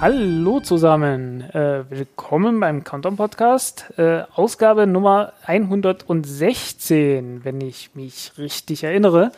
Hallo 0.00 0.60
zusammen, 0.60 1.42
äh, 1.50 1.84
willkommen 1.90 2.58
beim 2.58 2.84
Countdown 2.84 3.16
Podcast, 3.16 3.92
äh, 3.98 4.22
Ausgabe 4.34 4.86
Nummer 4.86 5.34
116, 5.44 7.44
wenn 7.44 7.60
ich 7.60 7.94
mich 7.94 8.32
richtig 8.38 8.82
erinnere. 8.82 9.30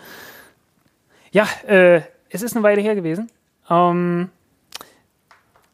Ja, 1.32 1.48
äh, 1.66 2.02
es 2.30 2.42
ist 2.42 2.54
eine 2.54 2.62
Weile 2.62 2.80
her 2.80 2.94
gewesen. 2.94 3.28
Ähm, 3.68 4.28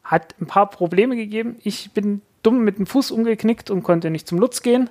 hat 0.03 0.33
ein 0.41 0.47
paar 0.47 0.71
Probleme 0.71 1.15
gegeben. 1.15 1.59
Ich 1.63 1.91
bin 1.91 2.23
dumm 2.41 2.63
mit 2.63 2.79
dem 2.79 2.87
Fuß 2.87 3.11
umgeknickt 3.11 3.69
und 3.69 3.83
konnte 3.83 4.09
nicht 4.09 4.27
zum 4.27 4.39
Lutz 4.39 4.63
gehen. 4.63 4.89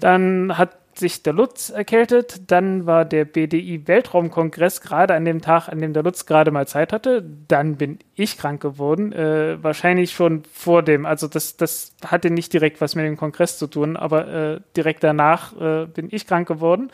Dann 0.00 0.58
hat 0.58 0.79
sich 1.00 1.22
der 1.22 1.32
Lutz 1.32 1.70
erkältet. 1.70 2.50
Dann 2.50 2.86
war 2.86 3.04
der 3.04 3.24
BDI 3.24 3.88
Weltraumkongress 3.88 4.80
gerade 4.80 5.14
an 5.14 5.24
dem 5.24 5.40
Tag, 5.40 5.68
an 5.68 5.80
dem 5.80 5.92
der 5.92 6.04
Lutz 6.04 6.26
gerade 6.26 6.50
mal 6.50 6.68
Zeit 6.68 6.92
hatte. 6.92 7.24
Dann 7.48 7.76
bin 7.76 7.98
ich 8.14 8.38
krank 8.38 8.62
geworden. 8.62 9.12
Äh, 9.12 9.62
wahrscheinlich 9.62 10.12
schon 10.12 10.44
vor 10.52 10.82
dem. 10.82 11.06
Also 11.06 11.26
das, 11.26 11.56
das 11.56 11.94
hatte 12.04 12.30
nicht 12.30 12.52
direkt 12.52 12.80
was 12.80 12.94
mit 12.94 13.04
dem 13.04 13.16
Kongress 13.16 13.58
zu 13.58 13.66
tun, 13.66 13.96
aber 13.96 14.28
äh, 14.28 14.60
direkt 14.76 15.02
danach 15.02 15.60
äh, 15.60 15.86
bin 15.86 16.08
ich 16.10 16.26
krank 16.26 16.46
geworden. 16.46 16.90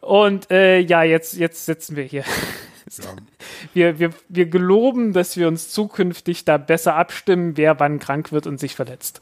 Und 0.00 0.50
äh, 0.50 0.80
ja, 0.80 1.04
jetzt, 1.04 1.34
jetzt 1.34 1.66
sitzen 1.66 1.96
wir 1.96 2.04
hier. 2.04 2.24
Ja. 2.98 3.04
Wir, 3.72 3.98
wir, 3.98 4.10
wir 4.28 4.46
geloben, 4.46 5.14
dass 5.14 5.38
wir 5.38 5.48
uns 5.48 5.70
zukünftig 5.70 6.44
da 6.44 6.58
besser 6.58 6.96
abstimmen, 6.96 7.56
wer 7.56 7.80
wann 7.80 7.98
krank 7.98 8.30
wird 8.30 8.46
und 8.46 8.60
sich 8.60 8.74
verletzt. 8.76 9.20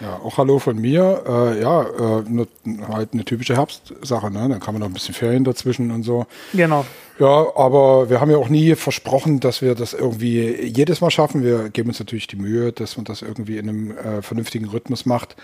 Ja, 0.00 0.20
auch 0.22 0.38
Hallo 0.38 0.58
von 0.58 0.76
mir. 0.76 1.22
Äh, 1.26 1.60
ja, 1.60 1.82
äh, 1.82 2.22
ne, 2.28 2.46
halt 2.88 3.10
eine 3.12 3.24
typische 3.24 3.56
Herbstsache, 3.56 4.30
ne? 4.30 4.48
Dann 4.48 4.60
kann 4.60 4.74
man 4.74 4.80
noch 4.80 4.88
ein 4.88 4.94
bisschen 4.94 5.14
Ferien 5.14 5.44
dazwischen 5.44 5.90
und 5.90 6.04
so. 6.04 6.26
Genau. 6.52 6.84
Ja, 7.18 7.46
aber 7.56 8.08
wir 8.08 8.20
haben 8.20 8.30
ja 8.30 8.36
auch 8.36 8.48
nie 8.48 8.76
versprochen, 8.76 9.40
dass 9.40 9.60
wir 9.60 9.74
das 9.74 9.92
irgendwie 9.92 10.54
jedes 10.66 11.00
Mal 11.00 11.10
schaffen. 11.10 11.42
Wir 11.42 11.68
geben 11.68 11.88
uns 11.88 11.98
natürlich 11.98 12.28
die 12.28 12.36
Mühe, 12.36 12.72
dass 12.72 12.96
man 12.96 13.04
das 13.04 13.22
irgendwie 13.22 13.58
in 13.58 13.68
einem 13.68 13.90
äh, 13.90 14.22
vernünftigen 14.22 14.66
Rhythmus 14.66 15.04
macht. 15.04 15.34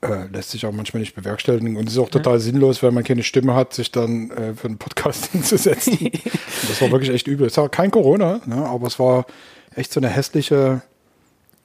Äh, 0.00 0.26
lässt 0.32 0.50
sich 0.50 0.64
auch 0.64 0.72
manchmal 0.72 1.00
nicht 1.00 1.14
bewerkstelligen 1.14 1.76
und 1.76 1.86
es 1.86 1.94
ist 1.94 2.00
auch 2.00 2.08
total 2.08 2.34
ja. 2.34 2.38
sinnlos, 2.40 2.82
wenn 2.82 2.92
man 2.92 3.04
keine 3.04 3.22
Stimme 3.22 3.54
hat, 3.54 3.72
sich 3.72 3.92
dann 3.92 4.30
äh, 4.30 4.54
für 4.54 4.68
einen 4.68 4.78
Podcast 4.78 5.26
hinzusetzen. 5.32 6.10
das 6.68 6.80
war 6.80 6.90
wirklich 6.90 7.12
echt 7.12 7.28
übel. 7.28 7.46
Es 7.46 7.56
war 7.56 7.68
kein 7.68 7.90
Corona, 7.90 8.40
ne? 8.46 8.66
aber 8.66 8.88
es 8.88 8.98
war 8.98 9.26
echt 9.76 9.92
so 9.92 10.00
eine 10.00 10.08
hässliche 10.08 10.82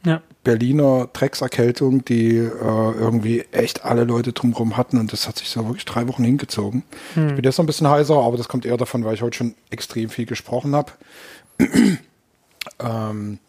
ja. 0.08 0.22
Berliner 0.44 1.10
Dreckserkältung, 1.12 2.06
die 2.06 2.38
äh, 2.38 2.50
irgendwie 2.50 3.42
echt 3.52 3.84
alle 3.84 4.06
Leute 4.06 4.34
drumherum 4.34 4.78
hatten 4.78 4.98
und 4.98 5.12
das 5.12 5.28
hat 5.28 5.38
sich 5.38 5.50
so 5.50 5.66
wirklich 5.66 5.86
drei 5.86 6.08
Wochen 6.08 6.24
hingezogen. 6.24 6.84
Hm. 7.16 7.30
Ich 7.30 7.36
bin 7.36 7.44
jetzt 7.44 7.58
noch 7.58 7.64
ein 7.64 7.68
bisschen 7.68 7.90
heiser, 7.90 8.16
aber 8.16 8.38
das 8.38 8.48
kommt 8.48 8.66
eher 8.66 8.78
davon, 8.78 9.04
weil 9.04 9.14
ich 9.14 9.22
heute 9.22 9.38
schon 9.38 9.56
extrem 9.70 10.10
viel 10.10 10.26
gesprochen 10.26 10.76
habe. 10.76 10.94
ähm, 12.80 13.40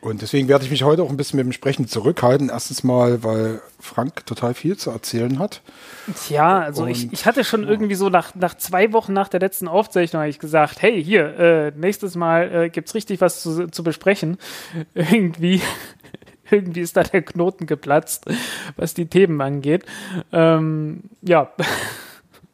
und 0.00 0.22
deswegen 0.22 0.46
werde 0.48 0.64
ich 0.64 0.70
mich 0.70 0.84
heute 0.84 1.02
auch 1.02 1.10
ein 1.10 1.16
bisschen 1.16 1.38
mit 1.38 1.46
dem 1.46 1.52
Sprechen 1.52 1.88
zurückhalten. 1.88 2.50
Erstens 2.50 2.84
mal, 2.84 3.24
weil 3.24 3.60
Frank 3.80 4.24
total 4.26 4.54
viel 4.54 4.76
zu 4.76 4.90
erzählen 4.90 5.40
hat. 5.40 5.60
Ja, 6.28 6.60
also 6.60 6.86
ich, 6.86 7.12
ich 7.12 7.26
hatte 7.26 7.42
schon 7.42 7.64
ja. 7.64 7.68
irgendwie 7.68 7.96
so 7.96 8.08
nach, 8.08 8.34
nach 8.36 8.56
zwei 8.56 8.92
Wochen 8.92 9.12
nach 9.12 9.28
der 9.28 9.40
letzten 9.40 9.66
Aufzeichnung 9.66 10.22
ich 10.22 10.38
gesagt, 10.38 10.82
hey, 10.82 11.02
hier, 11.02 11.38
äh, 11.38 11.72
nächstes 11.76 12.14
Mal 12.14 12.54
äh, 12.54 12.70
gibt 12.70 12.88
es 12.88 12.94
richtig 12.94 13.20
was 13.20 13.42
zu, 13.42 13.68
zu 13.68 13.82
besprechen. 13.82 14.38
Irgendwie, 14.94 15.60
irgendwie 16.50 16.80
ist 16.80 16.96
da 16.96 17.02
der 17.02 17.22
Knoten 17.22 17.66
geplatzt, 17.66 18.26
was 18.76 18.94
die 18.94 19.06
Themen 19.06 19.40
angeht. 19.40 19.84
Ähm, 20.32 21.04
ja. 21.22 21.52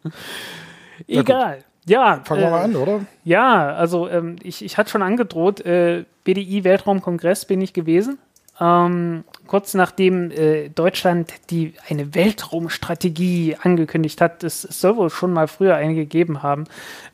Egal. 1.07 1.65
Ja, 1.87 2.21
fangen 2.25 2.41
wir 2.41 2.49
äh, 2.49 2.51
mal 2.51 2.63
an, 2.63 2.77
oder? 2.77 3.01
Ja, 3.25 3.75
also 3.75 4.09
ähm, 4.09 4.37
ich, 4.43 4.65
ich 4.65 4.79
hatte 4.79 4.91
schon 4.91 5.03
angedroht, 5.03 5.61
äh, 5.61 6.05
BDI 6.25 6.65
Weltraumkongress 6.65 7.45
bin 7.45 7.61
ich 7.61 7.73
gewesen. 7.73 8.19
Ähm, 8.61 9.25
kurz 9.49 9.75
nachdem 9.75 10.31
äh, 10.31 10.69
Deutschland 10.69 11.33
die 11.51 11.75
eine 11.89 12.15
Weltraumstrategie 12.15 13.57
angekündigt 13.61 14.21
hat, 14.21 14.45
es, 14.45 14.65
es, 14.65 14.81
soll 14.81 14.97
wohl 14.97 15.11
schon 15.11 15.33
mal 15.33 15.49
früher 15.49 15.75
eine 15.75 15.95
gegeben 15.95 16.43
haben, 16.43 16.65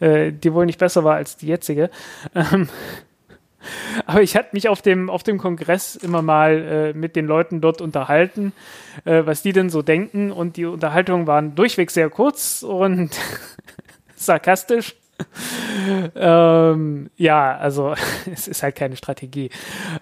äh, 0.00 0.32
die 0.32 0.52
wohl 0.52 0.66
nicht 0.66 0.78
besser 0.78 1.02
war 1.02 1.14
als 1.14 1.38
die 1.38 1.46
jetzige. 1.46 1.90
Ähm, 2.34 2.68
aber 4.06 4.20
ich 4.20 4.36
hatte 4.36 4.50
mich 4.52 4.68
auf 4.68 4.82
dem, 4.82 5.08
auf 5.08 5.22
dem 5.22 5.38
Kongress 5.38 5.96
immer 5.96 6.20
mal 6.20 6.92
äh, 6.94 6.98
mit 6.98 7.16
den 7.16 7.26
Leuten 7.26 7.62
dort 7.62 7.80
unterhalten, 7.80 8.52
äh, 9.06 9.22
was 9.24 9.40
die 9.40 9.54
denn 9.54 9.70
so 9.70 9.80
denken. 9.80 10.32
Und 10.32 10.58
die 10.58 10.66
Unterhaltungen 10.66 11.26
waren 11.26 11.54
durchweg 11.54 11.90
sehr 11.90 12.10
kurz 12.10 12.62
und 12.62 13.10
sarkastisch. 14.20 14.96
ähm, 16.16 17.10
ja, 17.16 17.56
also 17.56 17.94
es 18.32 18.48
ist 18.48 18.62
halt 18.62 18.76
keine 18.76 18.96
Strategie. 18.96 19.50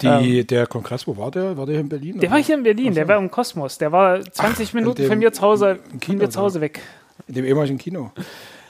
Die, 0.00 0.06
ähm, 0.06 0.46
der 0.46 0.66
Kongress, 0.66 1.06
wo 1.06 1.16
war 1.16 1.30
der? 1.30 1.56
War 1.56 1.66
der 1.66 1.74
hier 1.74 1.80
in 1.80 1.88
Berlin? 1.88 2.20
Der 2.20 2.28
oder? 2.28 2.36
war 2.36 2.44
hier 2.44 2.56
in 2.56 2.62
Berlin, 2.62 2.94
der 2.94 3.08
war 3.08 3.18
im 3.18 3.30
Kosmos. 3.30 3.78
Der 3.78 3.90
war 3.90 4.20
20 4.20 4.68
Ach, 4.68 4.74
Minuten 4.74 5.02
dem, 5.02 5.08
von 5.08 5.18
mir 5.18 5.32
zu 5.32 5.42
Hause, 5.42 5.80
Kino, 6.00 6.18
mir 6.18 6.30
zu 6.30 6.40
Hause 6.40 6.60
weg. 6.60 6.80
In 7.26 7.34
dem 7.34 7.44
ehemaligen 7.44 7.78
Kino. 7.78 8.12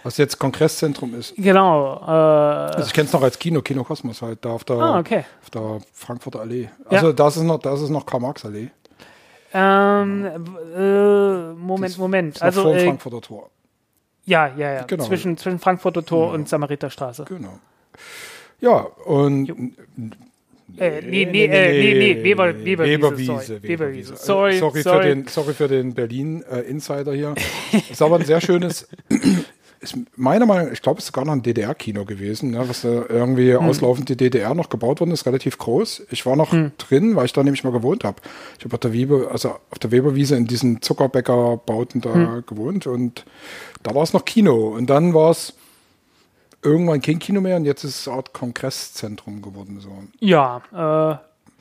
Was 0.04 0.16
jetzt 0.16 0.38
Kongresszentrum 0.38 1.14
ist. 1.14 1.34
Genau. 1.36 2.00
Äh, 2.06 2.10
also 2.10 2.86
ich 2.86 2.92
kenne 2.92 3.06
es 3.06 3.12
noch 3.12 3.22
als 3.22 3.38
Kino, 3.38 3.60
Kino 3.60 3.84
Kosmos 3.84 4.22
halt, 4.22 4.44
da 4.44 4.50
auf 4.50 4.64
der, 4.64 4.76
ah, 4.76 4.98
okay. 4.98 5.24
auf 5.42 5.50
der 5.50 5.80
Frankfurter 5.92 6.40
Allee. 6.40 6.70
Also 6.86 7.08
ja. 7.08 7.12
das 7.12 7.36
ist 7.36 7.42
noch, 7.42 7.58
das 7.58 7.82
ist 7.82 7.90
noch 7.90 8.06
Karl-Marx-Allee. 8.06 8.68
Ähm, 9.52 10.24
äh, 10.76 11.52
Moment, 11.54 11.98
Moment. 11.98 12.42
also 12.42 12.62
vor 12.62 12.72
dem 12.72 12.80
äh, 12.80 12.84
Frankfurter 12.84 13.20
Tor. 13.20 13.50
Ja, 14.28 14.52
ja, 14.58 14.74
ja. 14.74 14.82
Genau. 14.82 15.04
Zwischen, 15.04 15.38
zwischen 15.38 15.58
Frankfurter 15.58 16.04
Tor 16.04 16.26
genau. 16.26 16.34
und 16.34 16.48
Samariterstraße. 16.48 17.24
Genau. 17.24 17.58
Ja, 18.60 18.80
und. 19.06 19.48
Äh, 20.76 21.00
nee, 21.00 21.24
nee, 21.24 21.46
äh, 21.46 21.72
nee, 21.72 22.14
nee, 22.14 22.22
Weber, 22.22 22.54
Weberwiese. 22.62 23.00
Weberwiese. 23.00 23.62
Weberwiese. 23.62 24.16
Sorry, 24.16 24.58
sorry, 24.58 24.82
sorry. 24.82 25.02
Für 25.02 25.08
den, 25.08 25.26
sorry 25.26 25.54
für 25.54 25.66
den 25.66 25.94
Berlin-Insider 25.94 27.12
äh, 27.12 27.16
hier. 27.16 27.34
ist 27.90 28.02
aber 28.02 28.16
ein 28.16 28.26
sehr 28.26 28.42
schönes, 28.42 28.86
ist 29.80 29.96
meiner 30.16 30.46
Meinung 30.46 30.66
nach, 30.66 30.72
ich 30.72 30.82
glaube, 30.82 30.98
es 30.98 31.04
ist 31.04 31.14
sogar 31.14 31.24
noch 31.24 31.32
ein 31.32 31.42
DDR-Kino 31.42 32.04
gewesen, 32.04 32.50
ne, 32.50 32.68
was 32.68 32.82
da 32.82 33.04
irgendwie 33.08 33.54
hm. 33.54 33.64
auslaufend 33.64 34.08
die 34.08 34.16
DDR 34.16 34.54
noch 34.54 34.68
gebaut 34.68 35.00
worden 35.00 35.12
ist, 35.12 35.26
relativ 35.26 35.58
groß. 35.58 36.02
Ich 36.10 36.26
war 36.26 36.36
noch 36.36 36.52
hm. 36.52 36.72
drin, 36.78 37.16
weil 37.16 37.26
ich 37.26 37.32
da 37.32 37.42
nämlich 37.42 37.64
mal 37.64 37.72
gewohnt 37.72 38.04
habe. 38.04 38.20
Ich 38.58 38.64
habe 38.64 38.74
auf 38.74 38.80
der 38.80 38.92
Weber, 38.92 39.30
also 39.30 39.56
auf 39.70 39.78
der 39.78 39.90
Weberwiese 39.90 40.36
in 40.36 40.46
diesen 40.46 40.82
Zuckerbäcker-Bauten 40.82 42.00
da 42.00 42.14
hm. 42.14 42.44
gewohnt 42.46 42.86
und 42.86 43.24
da 43.82 43.94
war 43.94 44.02
es 44.02 44.12
noch 44.12 44.24
Kino 44.24 44.68
und 44.68 44.88
dann 44.88 45.14
war 45.14 45.30
es 45.30 45.54
irgendwann 46.62 47.00
kein 47.00 47.18
Kino 47.18 47.40
mehr 47.40 47.56
und 47.56 47.64
jetzt 47.64 47.84
ist 47.84 48.00
es 48.00 48.08
eine 48.08 48.16
Art 48.16 48.32
Kongresszentrum 48.32 49.42
geworden. 49.42 49.80
So. 49.80 49.90
Ja, 50.18 50.62
äh, 50.72 51.16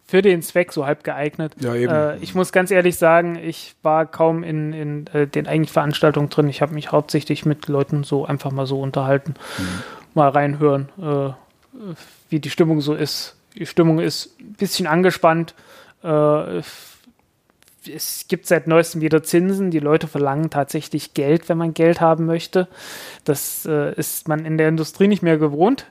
für 0.08 0.22
den 0.22 0.42
Zweck 0.42 0.72
so 0.72 0.86
halb 0.86 1.04
geeignet. 1.04 1.54
Ja, 1.60 1.76
eben. 1.76 1.94
Äh, 1.94 2.18
ich 2.18 2.34
muss 2.34 2.52
ganz 2.52 2.72
ehrlich 2.72 2.98
sagen, 2.98 3.36
ich 3.36 3.76
war 3.84 4.06
kaum 4.06 4.44
in, 4.44 4.74
in 4.74 5.08
äh, 5.08 5.28
den 5.28 5.48
eigentlichen 5.48 5.74
Veranstaltungen 5.74 6.30
drin. 6.30 6.48
Ich 6.48 6.62
habe 6.62 6.74
mich 6.74 6.92
hauptsächlich 6.92 7.46
mit 7.46 7.68
Leuten 7.68 8.04
so 8.04 8.26
einfach 8.26 8.52
mal 8.52 8.66
so 8.66 8.80
unterhalten, 8.80 9.36
mhm. 9.58 9.64
mal 10.14 10.30
reinhören, 10.30 10.90
äh, 10.98 11.34
wie 12.30 12.40
die 12.40 12.50
Stimmung 12.50 12.80
so 12.80 12.94
ist. 12.94 13.36
Die 13.56 13.66
Stimmung 13.66 14.00
ist 14.00 14.40
ein 14.40 14.54
bisschen 14.54 14.88
angespannt. 14.88 15.54
Äh, 16.04 16.62
es 17.90 18.26
gibt 18.28 18.48
seit 18.48 18.68
neuestem 18.68 19.02
wieder 19.02 19.24
Zinsen. 19.24 19.72
Die 19.72 19.80
Leute 19.80 20.08
verlangen 20.08 20.50
tatsächlich 20.50 21.14
Geld, 21.14 21.50
wenn 21.50 21.58
man 21.58 21.74
Geld 21.74 22.02
haben 22.02 22.26
möchte. 22.26 22.68
Das 23.24 23.66
äh, 23.66 23.94
ist 23.96 24.28
man 24.28 24.46
in 24.46 24.58
der 24.58 24.70
Industrie 24.70 25.08
nicht 25.08 25.24
mehr 25.24 25.38
gewohnt. 25.38 25.86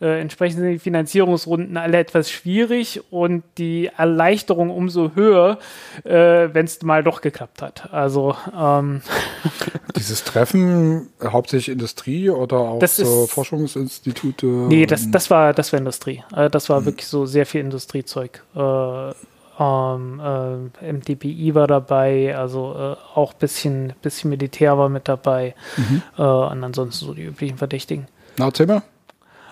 Äh, 0.00 0.20
entsprechend 0.20 0.60
sind 0.60 0.70
die 0.70 0.78
Finanzierungsrunden 0.78 1.76
alle 1.76 1.98
etwas 1.98 2.30
schwierig 2.30 3.00
und 3.10 3.42
die 3.58 3.90
Erleichterung 3.96 4.70
umso 4.70 5.14
höher, 5.14 5.58
äh, 6.04 6.48
wenn 6.52 6.66
es 6.66 6.82
mal 6.82 7.02
doch 7.02 7.20
geklappt 7.20 7.62
hat. 7.62 7.92
Also 7.92 8.36
ähm 8.56 9.02
dieses 9.96 10.24
Treffen 10.24 11.08
hauptsächlich 11.22 11.72
Industrie 11.72 12.30
oder 12.30 12.58
auch 12.58 12.86
so 12.86 13.26
Forschungsinstitute? 13.26 14.46
Nee, 14.46 14.86
das, 14.86 15.10
das 15.10 15.30
war 15.30 15.52
das 15.52 15.72
war 15.72 15.78
Industrie. 15.78 16.22
Äh, 16.34 16.48
das 16.50 16.68
war 16.68 16.78
hm. 16.78 16.86
wirklich 16.86 17.06
so 17.06 17.26
sehr 17.26 17.46
viel 17.46 17.60
Industriezeug. 17.60 18.44
Äh, 18.54 19.12
ähm, 19.60 20.20
äh, 20.20 20.92
MDPI 20.92 21.54
war 21.54 21.66
dabei, 21.66 22.36
also 22.36 22.74
äh, 22.74 22.96
auch 23.18 23.32
ein 23.32 23.38
bisschen, 23.40 23.92
bisschen 24.00 24.30
Militär 24.30 24.78
war 24.78 24.88
mit 24.88 25.08
dabei. 25.08 25.54
Mhm. 25.76 26.02
Äh, 26.16 26.22
und 26.22 26.62
ansonsten 26.62 27.06
so 27.06 27.14
die 27.14 27.24
üblichen 27.24 27.58
Verdächtigen. 27.58 28.06
Na, 28.36 28.46
erzähl 28.46 28.66
mal. 28.66 28.82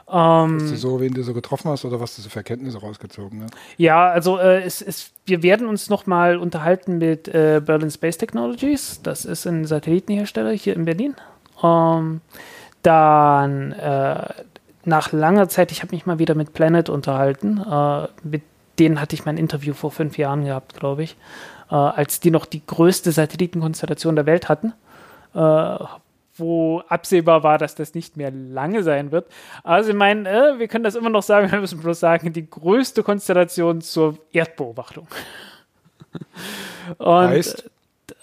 Ähm, 0.09 0.61
Hast 0.61 0.71
du 0.71 0.77
so, 0.77 1.01
wen 1.01 1.13
du 1.13 1.23
so 1.23 1.35
getroffen 1.35 1.71
hast 1.71 1.85
oder 1.85 2.01
was 2.01 2.15
du 2.15 2.23
so 2.23 2.29
für 2.29 2.39
Erkenntnisse 2.39 2.79
rausgezogen 2.79 3.43
hast? 3.43 3.55
Ja, 3.77 4.09
also 4.09 4.39
äh, 4.39 4.63
es, 4.63 4.81
es, 4.81 5.11
wir 5.25 5.43
werden 5.43 5.67
uns 5.67 5.91
nochmal 5.91 6.37
unterhalten 6.37 6.99
mit 6.99 7.27
äh, 7.29 7.61
Berlin 7.65 7.91
Space 7.91 8.17
Technologies. 8.17 9.01
Das 9.03 9.25
ist 9.25 9.47
ein 9.47 9.65
Satellitenhersteller 9.65 10.53
hier 10.53 10.77
in 10.77 10.85
Berlin. 10.85 11.17
Ähm, 11.63 12.21
dann 12.83 13.73
äh, 13.73 14.29
nach 14.85 15.13
langer 15.13 15.49
Zeit, 15.49 15.73
ich 15.73 15.83
habe 15.83 15.95
mich 15.95 16.07
mal 16.07 16.21
wieder 16.21 16.37
mit 16.37 16.53
Planet 16.53 16.89
unterhalten. 16.89 17.59
Äh, 17.59 18.07
mit 18.23 18.43
denen 18.79 19.01
hatte 19.01 19.17
ich 19.17 19.25
mein 19.25 19.39
Interview 19.39 19.75
vor 19.75 19.91
fünf 19.91 20.19
Jahren 20.19 20.45
gehabt, 20.45 20.75
glaube 20.75 21.03
ich, 21.03 21.17
äh, 21.71 21.75
als 21.75 22.21
die 22.21 22.31
noch 22.31 22.47
die 22.47 22.65
größte 22.65 23.11
Satellitenkonstellation 23.11 24.15
der 24.15 24.27
Welt 24.27 24.49
hatten. 24.49 24.73
Äh, 26.37 26.41
wo 26.41 26.83
absehbar 26.89 27.43
war, 27.43 27.59
dass 27.59 27.75
das 27.75 27.95
nicht 27.95 28.17
mehr 28.17 28.31
lange 28.31 28.83
sein 28.83 29.13
wird. 29.13 29.27
Also 29.63 29.91
ich 29.91 29.97
meine, 29.97 30.29
äh, 30.29 30.59
wir 30.59 30.69
können 30.69 30.85
das 30.85 30.95
immer 30.95 31.11
noch 31.11 31.23
sagen, 31.23 31.51
wir 31.53 31.61
müssen 31.61 31.81
bloß 31.81 31.99
sagen, 31.99 32.33
die 32.33 32.49
größte 32.49 33.03
Konstellation 33.03 33.81
zur 33.81 34.19
Erdbeobachtung. 34.33 35.07
Und, 36.99 37.29
Heißt? 37.29 37.71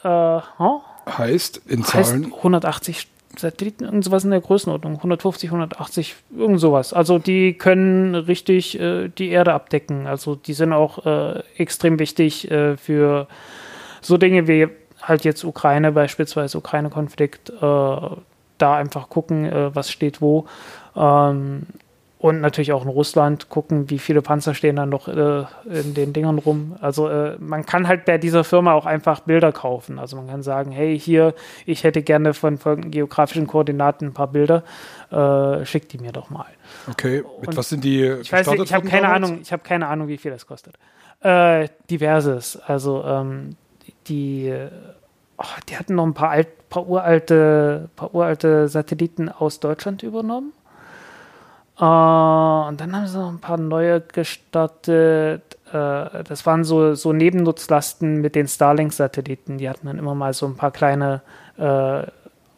Äh, 0.03 0.07
huh? 0.07 0.81
Heißt 1.05 1.61
in 1.67 1.83
heißt 1.83 2.09
Zahlen. 2.11 2.25
180 2.25 3.07
Satelliten, 3.35 3.83
irgend 3.83 4.03
sowas 4.03 4.23
in 4.23 4.29
der 4.29 4.41
Größenordnung, 4.41 4.95
150, 4.97 5.49
180, 5.49 6.15
irgend 6.37 6.59
sowas. 6.59 6.93
Also 6.93 7.17
die 7.17 7.53
können 7.53 8.13
richtig 8.13 8.79
äh, 8.79 9.09
die 9.09 9.29
Erde 9.29 9.53
abdecken. 9.53 10.05
Also 10.05 10.35
die 10.35 10.53
sind 10.53 10.71
auch 10.71 11.05
äh, 11.05 11.41
extrem 11.57 11.97
wichtig 11.97 12.49
äh, 12.51 12.77
für 12.77 13.27
so 14.01 14.17
Dinge 14.17 14.47
wie 14.47 14.67
halt 15.03 15.23
jetzt 15.23 15.43
Ukraine 15.43 15.91
beispielsweise, 15.91 16.57
Ukraine-Konflikt, 16.57 17.49
äh, 17.49 17.97
da 18.57 18.75
einfach 18.75 19.09
gucken, 19.09 19.45
äh, 19.45 19.75
was 19.75 19.91
steht 19.91 20.21
wo. 20.21 20.45
Ähm, 20.95 21.67
und 22.23 22.39
natürlich 22.39 22.71
auch 22.71 22.83
in 22.83 22.89
Russland 22.89 23.49
gucken, 23.49 23.89
wie 23.89 23.99
viele 23.99 24.21
Panzer 24.21 24.53
stehen 24.53 24.77
dann 24.77 24.87
noch 24.87 25.09
äh, 25.09 25.43
in 25.65 25.93
den 25.93 26.13
Dingern 26.13 26.37
rum. 26.37 26.77
Also 26.79 27.09
äh, 27.09 27.35
man 27.37 27.65
kann 27.65 27.85
halt 27.85 28.05
bei 28.05 28.17
dieser 28.17 28.45
Firma 28.45 28.71
auch 28.71 28.85
einfach 28.85 29.19
Bilder 29.19 29.51
kaufen. 29.51 29.99
Also 29.99 30.15
man 30.15 30.27
kann 30.27 30.41
sagen, 30.41 30.71
hey, 30.71 30.97
hier, 30.97 31.33
ich 31.65 31.83
hätte 31.83 32.01
gerne 32.01 32.33
von 32.33 32.57
folgenden 32.57 32.91
geografischen 32.91 33.45
Koordinaten 33.45 34.07
ein 34.07 34.13
paar 34.13 34.29
Bilder, 34.29 34.63
äh, 35.11 35.65
schickt 35.65 35.91
die 35.91 35.97
mir 35.97 36.13
doch 36.13 36.29
mal. 36.29 36.45
Okay, 36.89 37.25
mit 37.41 37.49
Und 37.49 37.57
was 37.57 37.67
sind 37.67 37.83
die 37.83 38.05
Ich 38.05 38.31
weiß 38.31 38.47
nicht, 38.51 38.63
ich 38.63 38.73
habe 38.73 38.87
keine 38.87 39.07
damals? 39.07 39.23
Ahnung, 39.25 39.39
ich 39.41 39.51
habe 39.51 39.63
keine 39.63 39.87
Ahnung, 39.87 40.07
wie 40.07 40.17
viel 40.17 40.31
das 40.31 40.47
kostet. 40.47 40.75
Äh, 41.19 41.67
diverses. 41.89 42.55
Also 42.55 43.03
ähm, 43.03 43.57
die, 44.07 44.53
oh, 45.37 45.43
die 45.69 45.77
hatten 45.77 45.95
noch 45.95 46.05
ein 46.05 46.13
paar, 46.13 46.29
alt, 46.29 46.69
paar, 46.69 46.87
uralte, 46.87 47.89
paar 47.95 48.13
uralte 48.13 48.67
Satelliten 48.67 49.29
aus 49.29 49.59
Deutschland 49.59 50.03
übernommen. 50.03 50.53
Äh, 51.77 51.83
und 51.83 52.79
dann 52.79 52.95
haben 52.95 53.07
sie 53.07 53.17
noch 53.17 53.29
ein 53.29 53.39
paar 53.39 53.57
neue 53.57 54.01
gestartet. 54.01 55.57
Äh, 55.71 56.23
das 56.23 56.45
waren 56.45 56.63
so, 56.63 56.95
so 56.95 57.13
Nebennutzlasten 57.13 58.21
mit 58.21 58.35
den 58.35 58.47
Starlink-Satelliten. 58.47 59.57
Die 59.57 59.69
hatten 59.69 59.87
dann 59.87 59.97
immer 59.97 60.15
mal 60.15 60.33
so 60.33 60.45
ein 60.45 60.55
paar 60.55 60.71
kleine 60.71 61.21
äh, 61.57 62.03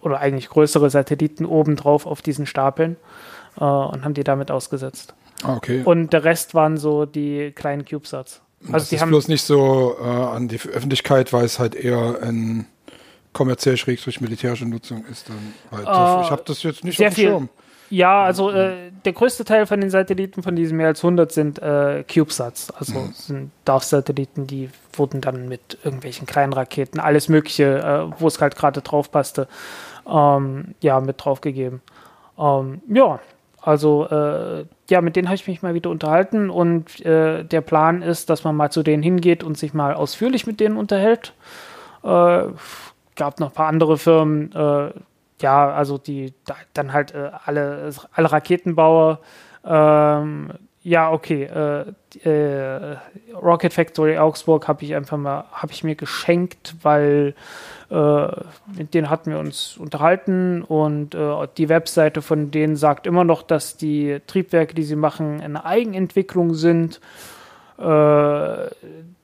oder 0.02 0.20
eigentlich 0.20 0.50
größere 0.50 0.90
Satelliten 0.90 1.46
obendrauf 1.46 2.06
auf 2.06 2.22
diesen 2.22 2.46
Stapeln 2.46 2.98
äh, 3.60 3.64
und 3.64 4.04
haben 4.04 4.14
die 4.14 4.24
damit 4.24 4.52
ausgesetzt. 4.52 5.16
Ah, 5.44 5.56
okay. 5.56 5.82
Und 5.84 6.14
der 6.14 6.24
Rest 6.24 6.54
waren 6.54 6.78
so 6.78 7.06
die 7.06 7.52
kleinen 7.52 7.86
CubeSats. 7.86 8.42
Das 8.66 8.74
Also 8.74 8.90
die 8.90 8.96
ist 8.96 9.02
haben 9.02 9.10
bloß 9.10 9.28
nicht 9.28 9.44
so 9.44 9.98
äh, 10.00 10.04
an 10.04 10.48
die 10.48 10.56
Öffentlichkeit, 10.56 11.34
weil 11.34 11.46
es 11.46 11.60
halt 11.60 11.76
eher 11.76 12.20
ein 12.22 12.68
kommerziell 13.34 13.78
schrägstrich 13.78 14.22
militärische 14.22 14.66
Nutzung 14.66 15.06
ist. 15.06 15.30
Dann 15.30 15.54
halt. 15.72 15.88
Äh, 15.88 16.26
ich 16.26 16.32
habe 16.32 16.44
das 16.46 16.64
jetzt 16.64 16.84
nicht 16.84 17.00
auf 17.00 17.14
dem. 17.14 17.16
Schirm. 17.16 17.50
Ja, 17.90 18.24
also 18.24 18.50
äh, 18.50 18.92
der 19.06 19.14
größte 19.14 19.46
Teil 19.46 19.68
von 19.68 19.80
den 19.80 19.90
Satelliten, 19.90 20.42
von 20.42 20.56
diesen 20.56 20.78
mehr 20.78 20.88
als 20.88 21.04
100, 21.04 21.32
sind 21.32 21.60
äh, 21.60 22.04
CubeSats. 22.04 22.72
Also 22.72 23.10
sind 23.14 23.52
DARF-Satelliten, 23.66 24.48
die 24.48 24.70
wurden 24.94 25.22
dann 25.22 25.48
mit 25.48 25.78
irgendwelchen 25.84 26.26
kleinen 26.26 26.54
Raketen, 26.54 27.00
alles 27.00 27.30
Mögliche, 27.30 27.78
äh, 27.78 28.20
wo 28.20 28.28
es 28.28 28.42
halt 28.42 28.56
gerade 28.56 28.82
drauf 28.82 29.12
passte, 29.12 29.48
ähm, 30.10 30.74
ja, 30.82 31.00
mit 31.00 31.24
draufgegeben. 31.24 31.82
Ähm, 32.40 32.82
ja, 32.90 33.20
also 33.62 34.08
äh, 34.08 34.66
ja, 34.90 35.02
mit 35.02 35.16
denen 35.16 35.28
habe 35.28 35.36
ich 35.36 35.48
mich 35.48 35.62
mal 35.62 35.74
wieder 35.74 35.90
unterhalten 35.90 36.50
und 36.50 37.04
äh, 37.06 37.44
der 37.44 37.62
Plan 37.62 38.02
ist, 38.02 38.30
dass 38.30 38.44
man 38.44 38.56
mal 38.56 38.72
zu 38.72 38.84
denen 38.84 39.04
hingeht 39.04 39.44
und 39.44 39.58
sich 39.58 39.74
mal 39.74 39.94
ausführlich 39.94 40.46
mit 40.46 40.60
denen 40.60 40.78
unterhält. 40.78 41.34
Äh, 42.04 42.44
gab 43.16 43.40
noch 43.40 43.50
ein 43.50 43.54
paar 43.54 43.68
andere 43.68 43.98
Firmen, 43.98 44.52
äh, 44.54 44.92
ja, 45.42 45.72
also 45.72 45.98
die 45.98 46.34
da, 46.46 46.56
dann 46.74 46.94
halt 46.94 47.14
äh, 47.14 47.32
alle, 47.46 47.92
alle 48.14 48.32
Raketenbauer, 48.32 49.20
ähm, 49.66 50.52
ja, 50.86 51.12
okay, 51.12 51.46
äh, 51.46 52.30
äh, 52.30 52.98
Rocket 53.34 53.74
Factory 53.74 54.20
Augsburg 54.20 54.68
habe 54.68 54.84
ich 54.84 54.94
einfach 54.94 55.18
mal, 55.18 55.46
habe 55.52 55.72
ich 55.72 55.84
mir 55.84 55.96
geschenkt, 55.96 56.76
weil 56.84 57.34
mit 57.90 58.94
denen 58.94 59.10
hatten 59.10 59.32
wir 59.32 59.40
uns 59.40 59.78
unterhalten 59.78 60.64
und 60.64 61.14
äh, 61.14 61.48
die 61.58 61.70
Webseite 61.70 62.22
von 62.22 62.50
denen 62.50 62.76
sagt 62.76 63.06
immer 63.06 63.24
noch, 63.24 63.44
dass 63.44 63.78
die 63.78 64.22
Triebwerke, 64.26 64.74
die 64.74 64.84
sie 64.84 64.96
machen, 64.96 65.42
eine 65.42 65.66
Eigenentwicklung 65.66 66.56
sind. 66.56 67.00
Äh, 67.78 68.68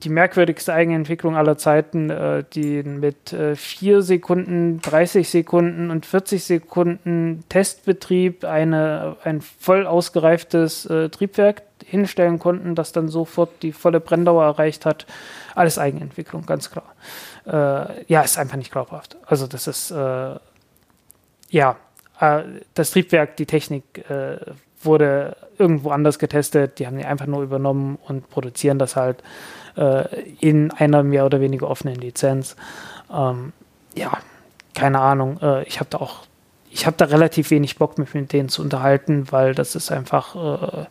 die 0.03 0.09
merkwürdigste 0.09 0.73
Eigenentwicklung 0.73 1.35
aller 1.37 1.57
Zeiten, 1.57 2.09
äh, 2.09 2.43
die 2.53 2.83
mit 2.83 3.31
äh, 3.33 3.55
4 3.55 4.01
Sekunden, 4.01 4.81
30 4.81 5.29
Sekunden 5.29 5.89
und 5.89 6.05
40 6.05 6.43
Sekunden 6.43 7.43
Testbetrieb 7.49 8.43
eine, 8.43 9.15
ein 9.23 9.41
voll 9.41 9.87
ausgereiftes 9.87 10.85
äh, 10.87 11.09
Triebwerk 11.09 11.61
hinstellen 11.85 12.39
konnten, 12.39 12.75
das 12.75 12.91
dann 12.91 13.07
sofort 13.07 13.49
die 13.63 13.71
volle 13.71 13.99
Brenndauer 13.99 14.43
erreicht 14.43 14.85
hat. 14.85 15.05
Alles 15.55 15.79
Eigenentwicklung, 15.79 16.45
ganz 16.45 16.71
klar. 16.71 16.93
Äh, 17.45 18.05
ja, 18.05 18.21
ist 18.21 18.37
einfach 18.37 18.57
nicht 18.57 18.71
glaubhaft. 18.71 19.17
Also 19.25 19.47
das 19.47 19.67
ist, 19.67 19.91
äh, 19.91 20.35
ja, 21.49 21.75
äh, 22.19 22.43
das 22.73 22.91
Triebwerk, 22.91 23.35
die 23.37 23.45
Technik 23.45 24.09
äh, 24.09 24.37
wurde 24.83 25.35
irgendwo 25.57 25.91
anders 25.91 26.19
getestet. 26.19 26.79
Die 26.79 26.87
haben 26.87 26.97
die 26.97 27.05
einfach 27.05 27.25
nur 27.25 27.43
übernommen 27.43 27.97
und 28.07 28.29
produzieren 28.29 28.79
das 28.79 28.95
halt 28.95 29.23
äh, 29.75 30.21
in 30.39 30.71
einer 30.71 31.03
mehr 31.03 31.25
oder 31.25 31.39
weniger 31.39 31.69
offenen 31.69 31.95
Lizenz. 31.95 32.55
Ähm, 33.11 33.53
ja, 33.95 34.11
keine 34.73 34.99
Ahnung. 34.99 35.39
Ich 35.65 35.79
habe 35.79 35.89
da 35.89 35.97
auch, 35.97 36.21
ich 36.69 36.85
habe 36.85 36.95
da 36.95 37.05
relativ 37.05 37.51
wenig 37.51 37.77
Bock, 37.77 37.97
mich 37.97 38.13
mit 38.13 38.31
denen 38.31 38.47
zu 38.47 38.61
unterhalten, 38.61 39.29
weil 39.31 39.53
das 39.53 39.75
ist 39.75 39.91
einfach, 39.91 40.35
äh, 40.35 40.85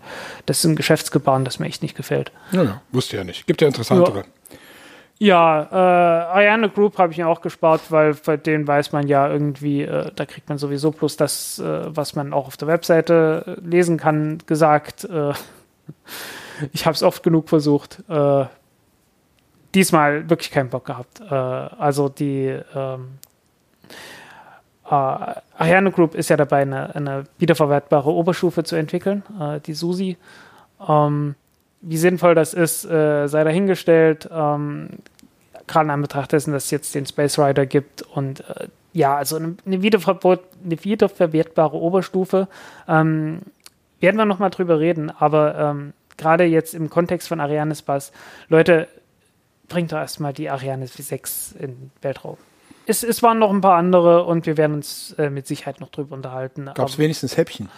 das 0.45 0.59
ist 0.59 0.65
ein 0.65 0.77
Geschäftsgebaren, 0.77 1.45
das 1.45 1.59
mir 1.59 1.67
echt 1.67 1.83
nicht 1.83 1.97
gefällt. 1.97 2.31
Ja, 2.53 2.63
ja, 2.63 2.83
wusste 2.93 3.17
ja 3.17 3.25
nicht. 3.25 3.47
Gibt 3.47 3.63
ja 3.63 3.69
interessantere. 3.69 4.19
Ja, 4.19 4.25
äh, 5.29 5.75
Ariane 5.75 6.71
Group 6.71 6.97
habe 6.97 7.13
ich 7.13 7.19
mir 7.19 7.29
auch 7.29 7.43
gespart, 7.43 7.91
weil 7.91 8.15
bei 8.15 8.39
denen 8.39 8.67
weiß 8.67 8.93
man 8.93 9.07
ja 9.07 9.29
irgendwie, 9.29 9.83
äh, 9.83 10.11
da 10.17 10.25
kriegt 10.25 10.49
man 10.49 10.57
sowieso 10.57 10.93
bloß 10.93 11.19
das, 11.19 11.59
äh, 11.59 11.95
was 11.95 12.15
man 12.15 12.33
auch 12.33 12.47
auf 12.47 12.57
der 12.57 12.69
Webseite 12.69 13.45
äh, 13.47 13.61
lesen 13.61 13.99
kann, 13.99 14.39
gesagt. 14.47 15.05
Äh, 15.05 15.35
ich 16.73 16.87
habe 16.87 16.95
es 16.95 17.03
oft 17.03 17.23
genug 17.23 17.51
versucht. 17.51 18.03
Äh, 18.09 18.47
diesmal 19.75 20.31
wirklich 20.31 20.51
keinen 20.51 20.71
Bock 20.71 20.87
gehabt. 20.87 21.21
Äh, 21.21 21.35
also 21.35 22.09
die 22.09 22.59
ähm, 22.75 23.19
äh, 24.87 24.95
Ariane 24.95 25.93
Group 25.93 26.15
ist 26.15 26.31
ja 26.31 26.39
dabei, 26.39 26.63
eine, 26.63 26.95
eine 26.95 27.25
wiederverwertbare 27.39 28.11
Oberstufe 28.11 28.65
zu 28.65 28.75
entwickeln, 28.75 29.23
äh, 29.39 29.61
die 29.61 29.75
SUSI. 29.75 30.17
Ähm, 30.89 31.35
wie 31.81 31.97
sinnvoll 31.97 32.35
das 32.35 32.55
ist, 32.55 32.85
äh, 32.85 33.27
sei 33.27 33.45
dahingestellt. 33.45 34.29
Ähm, 34.33 34.89
Gerade 35.67 35.85
in 35.85 35.91
Anbetracht 35.91 36.33
dessen, 36.33 36.53
dass 36.53 36.65
es 36.65 36.71
jetzt 36.71 36.95
den 36.95 37.07
Space 37.07 37.39
Rider 37.39 37.65
gibt 37.65 38.03
und 38.03 38.41
äh, 38.41 38.69
ja, 38.93 39.17
also 39.17 39.37
eine, 39.37 39.57
eine, 39.65 39.83
wiederver 39.83 40.19
eine 40.65 40.85
wiederverwertbare 40.85 41.77
Oberstufe. 41.77 42.49
Ähm, 42.89 43.41
werden 44.01 44.17
wir 44.17 44.25
nochmal 44.25 44.51
drüber 44.51 44.81
reden, 44.81 45.11
aber 45.11 45.57
ähm, 45.57 45.93
gerade 46.17 46.45
jetzt 46.45 46.75
im 46.75 46.91
Kontext 46.91 47.29
von 47.29 47.41
Ariane 47.41 47.75
Space, 47.75 48.13
Leute, 48.49 48.89
bringt 49.69 49.93
doch 49.93 49.99
erstmal 49.99 50.33
die 50.33 50.51
Ariane 50.51 50.87
6 50.87 51.53
in 51.53 51.67
den 51.67 51.91
Weltraum. 52.03 52.37
Es, 52.87 53.05
es 53.05 53.23
waren 53.23 53.39
noch 53.39 53.51
ein 53.51 53.61
paar 53.61 53.77
andere 53.77 54.25
und 54.25 54.47
wir 54.47 54.57
werden 54.57 54.75
uns 54.75 55.13
äh, 55.13 55.31
mit 55.31 55.47
Sicherheit 55.47 55.81
noch 55.81 55.91
drüber 55.91 56.15
unterhalten. 56.17 56.69
Gab 56.75 56.89
es 56.89 56.99
wenigstens 56.99 57.37
Häppchen? 57.37 57.69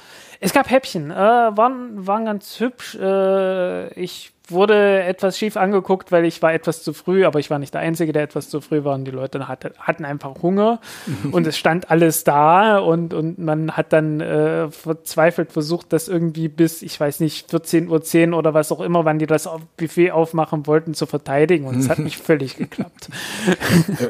Es 0.44 0.52
gab 0.52 0.68
Häppchen, 0.68 1.12
äh, 1.12 1.14
waren, 1.14 2.04
waren 2.04 2.24
ganz 2.24 2.58
hübsch. 2.58 2.96
Äh, 2.96 3.94
ich 3.94 4.32
wurde 4.48 5.04
etwas 5.04 5.38
schief 5.38 5.56
angeguckt, 5.56 6.10
weil 6.10 6.24
ich 6.24 6.42
war 6.42 6.52
etwas 6.52 6.82
zu 6.82 6.92
früh, 6.92 7.24
aber 7.24 7.38
ich 7.38 7.48
war 7.48 7.60
nicht 7.60 7.74
der 7.74 7.80
Einzige, 7.80 8.12
der 8.12 8.24
etwas 8.24 8.50
zu 8.50 8.60
früh 8.60 8.82
war 8.82 8.94
und 8.94 9.04
die 9.04 9.12
Leute 9.12 9.46
hatte, 9.46 9.72
hatten 9.78 10.04
einfach 10.04 10.42
Hunger 10.42 10.80
und 11.32 11.46
es 11.46 11.56
stand 11.56 11.90
alles 11.90 12.24
da 12.24 12.78
und, 12.78 13.14
und 13.14 13.38
man 13.38 13.76
hat 13.76 13.92
dann 13.92 14.20
äh, 14.20 14.68
verzweifelt 14.70 15.52
versucht, 15.52 15.92
das 15.92 16.08
irgendwie 16.08 16.48
bis, 16.48 16.82
ich 16.82 16.98
weiß 16.98 17.20
nicht, 17.20 17.48
14.10 17.48 18.32
Uhr 18.32 18.38
oder 18.38 18.52
was 18.52 18.72
auch 18.72 18.80
immer, 18.80 19.04
wann 19.04 19.20
die 19.20 19.26
das 19.26 19.48
Buffet 19.76 20.10
aufmachen 20.10 20.66
wollten, 20.66 20.94
zu 20.94 21.06
verteidigen 21.06 21.66
und 21.66 21.78
es 21.78 21.88
hat 21.88 22.00
nicht 22.00 22.16
völlig 22.22 22.56
geklappt. 22.56 23.10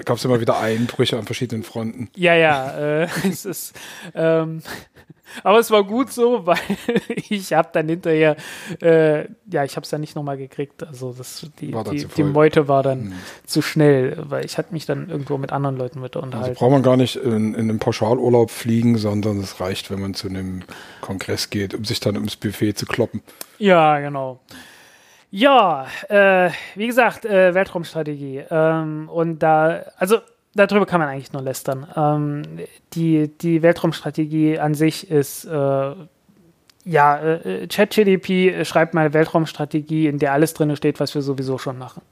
Gab 0.06 0.16
es 0.16 0.24
immer 0.24 0.40
wieder 0.40 0.58
Einbrüche 0.58 1.18
an 1.18 1.24
verschiedenen 1.24 1.62
Fronten. 1.62 2.08
Ja, 2.16 2.34
ja, 2.34 3.02
äh, 3.02 3.08
es 3.28 3.44
ist 3.44 3.78
ähm, 4.14 4.62
aber 5.42 5.58
es 5.58 5.70
war 5.70 5.84
gut 5.84 6.12
so, 6.12 6.46
weil 6.46 6.58
ich 7.16 7.52
habe 7.52 7.68
dann 7.72 7.88
hinterher, 7.88 8.36
äh, 8.80 9.26
ja, 9.50 9.64
ich 9.64 9.76
habe 9.76 9.84
es 9.84 9.90
dann 9.90 10.00
nicht 10.00 10.16
nochmal 10.16 10.36
gekriegt. 10.36 10.82
Also 10.84 11.12
das, 11.12 11.46
die, 11.60 11.72
die, 11.90 12.06
die, 12.06 12.24
Meute 12.24 12.68
war 12.68 12.82
dann 12.82 13.04
mhm. 13.04 13.12
zu 13.44 13.62
schnell, 13.62 14.16
weil 14.28 14.44
ich 14.44 14.58
hatte 14.58 14.72
mich 14.72 14.86
dann 14.86 15.08
irgendwo 15.08 15.38
mit 15.38 15.52
anderen 15.52 15.76
Leuten 15.76 16.00
mit 16.00 16.16
unterhalten. 16.16 16.50
Also 16.50 16.58
braucht 16.58 16.72
man 16.72 16.82
gar 16.82 16.96
nicht 16.96 17.16
in, 17.16 17.54
in 17.54 17.70
einem 17.70 17.78
Pauschalurlaub 17.78 18.50
fliegen, 18.50 18.96
sondern 18.98 19.38
es 19.40 19.60
reicht, 19.60 19.90
wenn 19.90 20.00
man 20.00 20.14
zu 20.14 20.28
einem 20.28 20.62
Kongress 21.00 21.50
geht, 21.50 21.74
um 21.74 21.84
sich 21.84 22.00
dann 22.00 22.16
ums 22.16 22.36
Buffet 22.36 22.74
zu 22.74 22.86
kloppen. 22.86 23.22
Ja, 23.58 23.98
genau. 24.00 24.40
Ja, 25.34 25.86
äh, 26.10 26.50
wie 26.74 26.86
gesagt, 26.86 27.24
äh, 27.24 27.54
Weltraumstrategie. 27.54 28.44
Ähm, 28.50 29.08
und 29.08 29.38
da, 29.38 29.82
also 29.96 30.18
darüber 30.54 30.86
kann 30.86 31.00
man 31.00 31.08
eigentlich 31.08 31.32
nur 31.32 31.42
lästern. 31.42 31.86
Ähm, 31.96 32.42
die, 32.94 33.28
die 33.28 33.62
Weltraumstrategie 33.62 34.58
an 34.58 34.74
sich 34.74 35.10
ist, 35.10 35.44
äh, 35.44 35.94
ja, 36.84 37.18
äh, 37.20 37.66
ChatGDP 37.68 38.64
schreibt 38.64 38.94
mal 38.94 39.12
Weltraumstrategie, 39.12 40.06
in 40.06 40.18
der 40.18 40.32
alles 40.32 40.54
drin 40.54 40.74
steht, 40.76 41.00
was 41.00 41.14
wir 41.14 41.22
sowieso 41.22 41.58
schon 41.58 41.78
machen. 41.78 42.02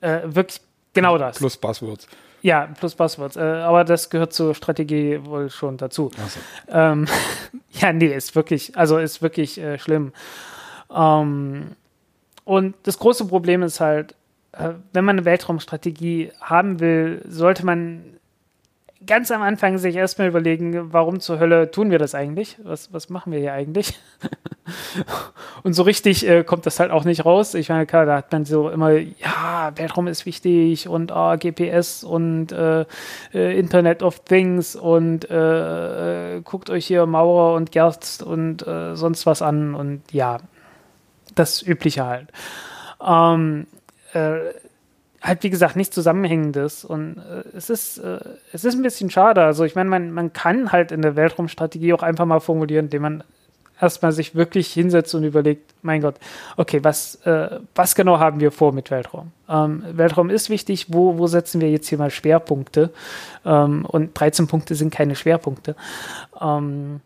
Äh, 0.00 0.20
wirklich 0.24 0.60
genau 0.92 1.18
das. 1.18 1.38
Plus 1.38 1.56
Buzzwords. 1.56 2.06
Ja, 2.42 2.68
plus 2.78 2.94
Buzzwords. 2.94 3.36
Äh, 3.36 3.40
aber 3.40 3.84
das 3.84 4.10
gehört 4.10 4.32
zur 4.32 4.54
Strategie 4.54 5.20
wohl 5.24 5.48
schon 5.48 5.76
dazu. 5.76 6.10
So. 6.14 6.40
Ähm, 6.68 7.06
ja, 7.70 7.92
nee, 7.92 8.14
ist 8.14 8.34
wirklich, 8.36 8.76
also 8.76 8.98
ist 8.98 9.22
wirklich 9.22 9.58
äh, 9.58 9.78
schlimm. 9.78 10.12
Ähm, 10.94 11.72
und 12.44 12.74
das 12.82 12.98
große 12.98 13.26
Problem 13.26 13.62
ist 13.62 13.80
halt, 13.80 14.14
wenn 14.92 15.04
man 15.04 15.16
eine 15.16 15.24
Weltraumstrategie 15.24 16.32
haben 16.40 16.80
will, 16.80 17.22
sollte 17.26 17.64
man 17.64 18.14
ganz 19.06 19.30
am 19.30 19.42
Anfang 19.42 19.78
sich 19.78 19.96
erstmal 19.96 20.28
überlegen, 20.28 20.92
warum 20.92 21.20
zur 21.20 21.38
Hölle 21.38 21.70
tun 21.70 21.90
wir 21.90 21.98
das 21.98 22.14
eigentlich? 22.14 22.56
Was, 22.62 22.92
was 22.92 23.10
machen 23.10 23.32
wir 23.32 23.38
hier 23.38 23.52
eigentlich? 23.52 23.98
und 25.62 25.74
so 25.74 25.82
richtig 25.82 26.26
äh, 26.26 26.44
kommt 26.44 26.66
das 26.66 26.80
halt 26.80 26.90
auch 26.90 27.04
nicht 27.04 27.24
raus. 27.24 27.54
Ich 27.54 27.68
meine, 27.68 27.86
klar, 27.86 28.06
da 28.06 28.16
hat 28.16 28.32
man 28.32 28.44
so 28.44 28.70
immer, 28.70 28.92
ja, 28.92 29.72
Weltraum 29.74 30.06
ist 30.06 30.26
wichtig 30.26 30.88
und 30.88 31.12
oh, 31.14 31.36
GPS 31.38 32.04
und 32.04 32.52
äh, 32.52 32.84
äh, 33.34 33.58
Internet 33.58 34.02
of 34.02 34.20
Things 34.20 34.76
und 34.76 35.30
äh, 35.30 36.36
äh, 36.36 36.40
guckt 36.42 36.70
euch 36.70 36.86
hier 36.86 37.06
Maurer 37.06 37.54
und 37.54 37.72
Gerst 37.72 38.22
und 38.22 38.64
sonst 38.94 39.26
was 39.26 39.42
an 39.42 39.74
und 39.74 40.02
ja, 40.12 40.38
das 41.34 41.62
Übliche 41.62 42.04
halt. 42.06 42.28
Ähm, 43.04 43.66
äh, 44.14 44.52
halt 45.22 45.42
wie 45.42 45.50
gesagt 45.50 45.76
nichts 45.76 45.94
Zusammenhängendes 45.94 46.84
und 46.84 47.18
äh, 47.18 47.56
es 47.56 47.70
ist 47.70 47.98
äh, 47.98 48.20
es 48.52 48.64
ist 48.64 48.74
ein 48.74 48.82
bisschen 48.82 49.10
schade. 49.10 49.42
Also 49.42 49.64
ich 49.64 49.74
meine, 49.74 49.90
man, 49.90 50.10
man 50.12 50.32
kann 50.32 50.72
halt 50.72 50.92
in 50.92 51.02
der 51.02 51.16
Weltraumstrategie 51.16 51.92
auch 51.94 52.02
einfach 52.02 52.26
mal 52.26 52.40
formulieren, 52.40 52.86
indem 52.86 53.02
man 53.02 53.24
erstmal 53.80 54.12
sich 54.12 54.34
wirklich 54.34 54.72
hinsetzt 54.72 55.14
und 55.14 55.24
überlegt, 55.24 55.74
mein 55.82 56.00
Gott, 56.00 56.16
okay, 56.56 56.82
was, 56.82 57.16
äh, 57.26 57.60
was 57.74 57.94
genau 57.94 58.18
haben 58.18 58.40
wir 58.40 58.52
vor 58.52 58.72
mit 58.72 58.90
Weltraum? 58.90 59.32
Ähm, 59.48 59.84
Weltraum 59.92 60.30
ist 60.30 60.50
wichtig, 60.50 60.86
wo, 60.88 61.18
wo 61.18 61.26
setzen 61.26 61.60
wir 61.60 61.70
jetzt 61.70 61.88
hier 61.88 61.98
mal 61.98 62.10
Schwerpunkte? 62.10 62.90
Ähm, 63.44 63.84
und 63.84 64.18
13 64.18 64.46
Punkte 64.46 64.74
sind 64.74 64.92
keine 64.92 65.16
Schwerpunkte. 65.16 65.74
Ähm, 66.40 67.00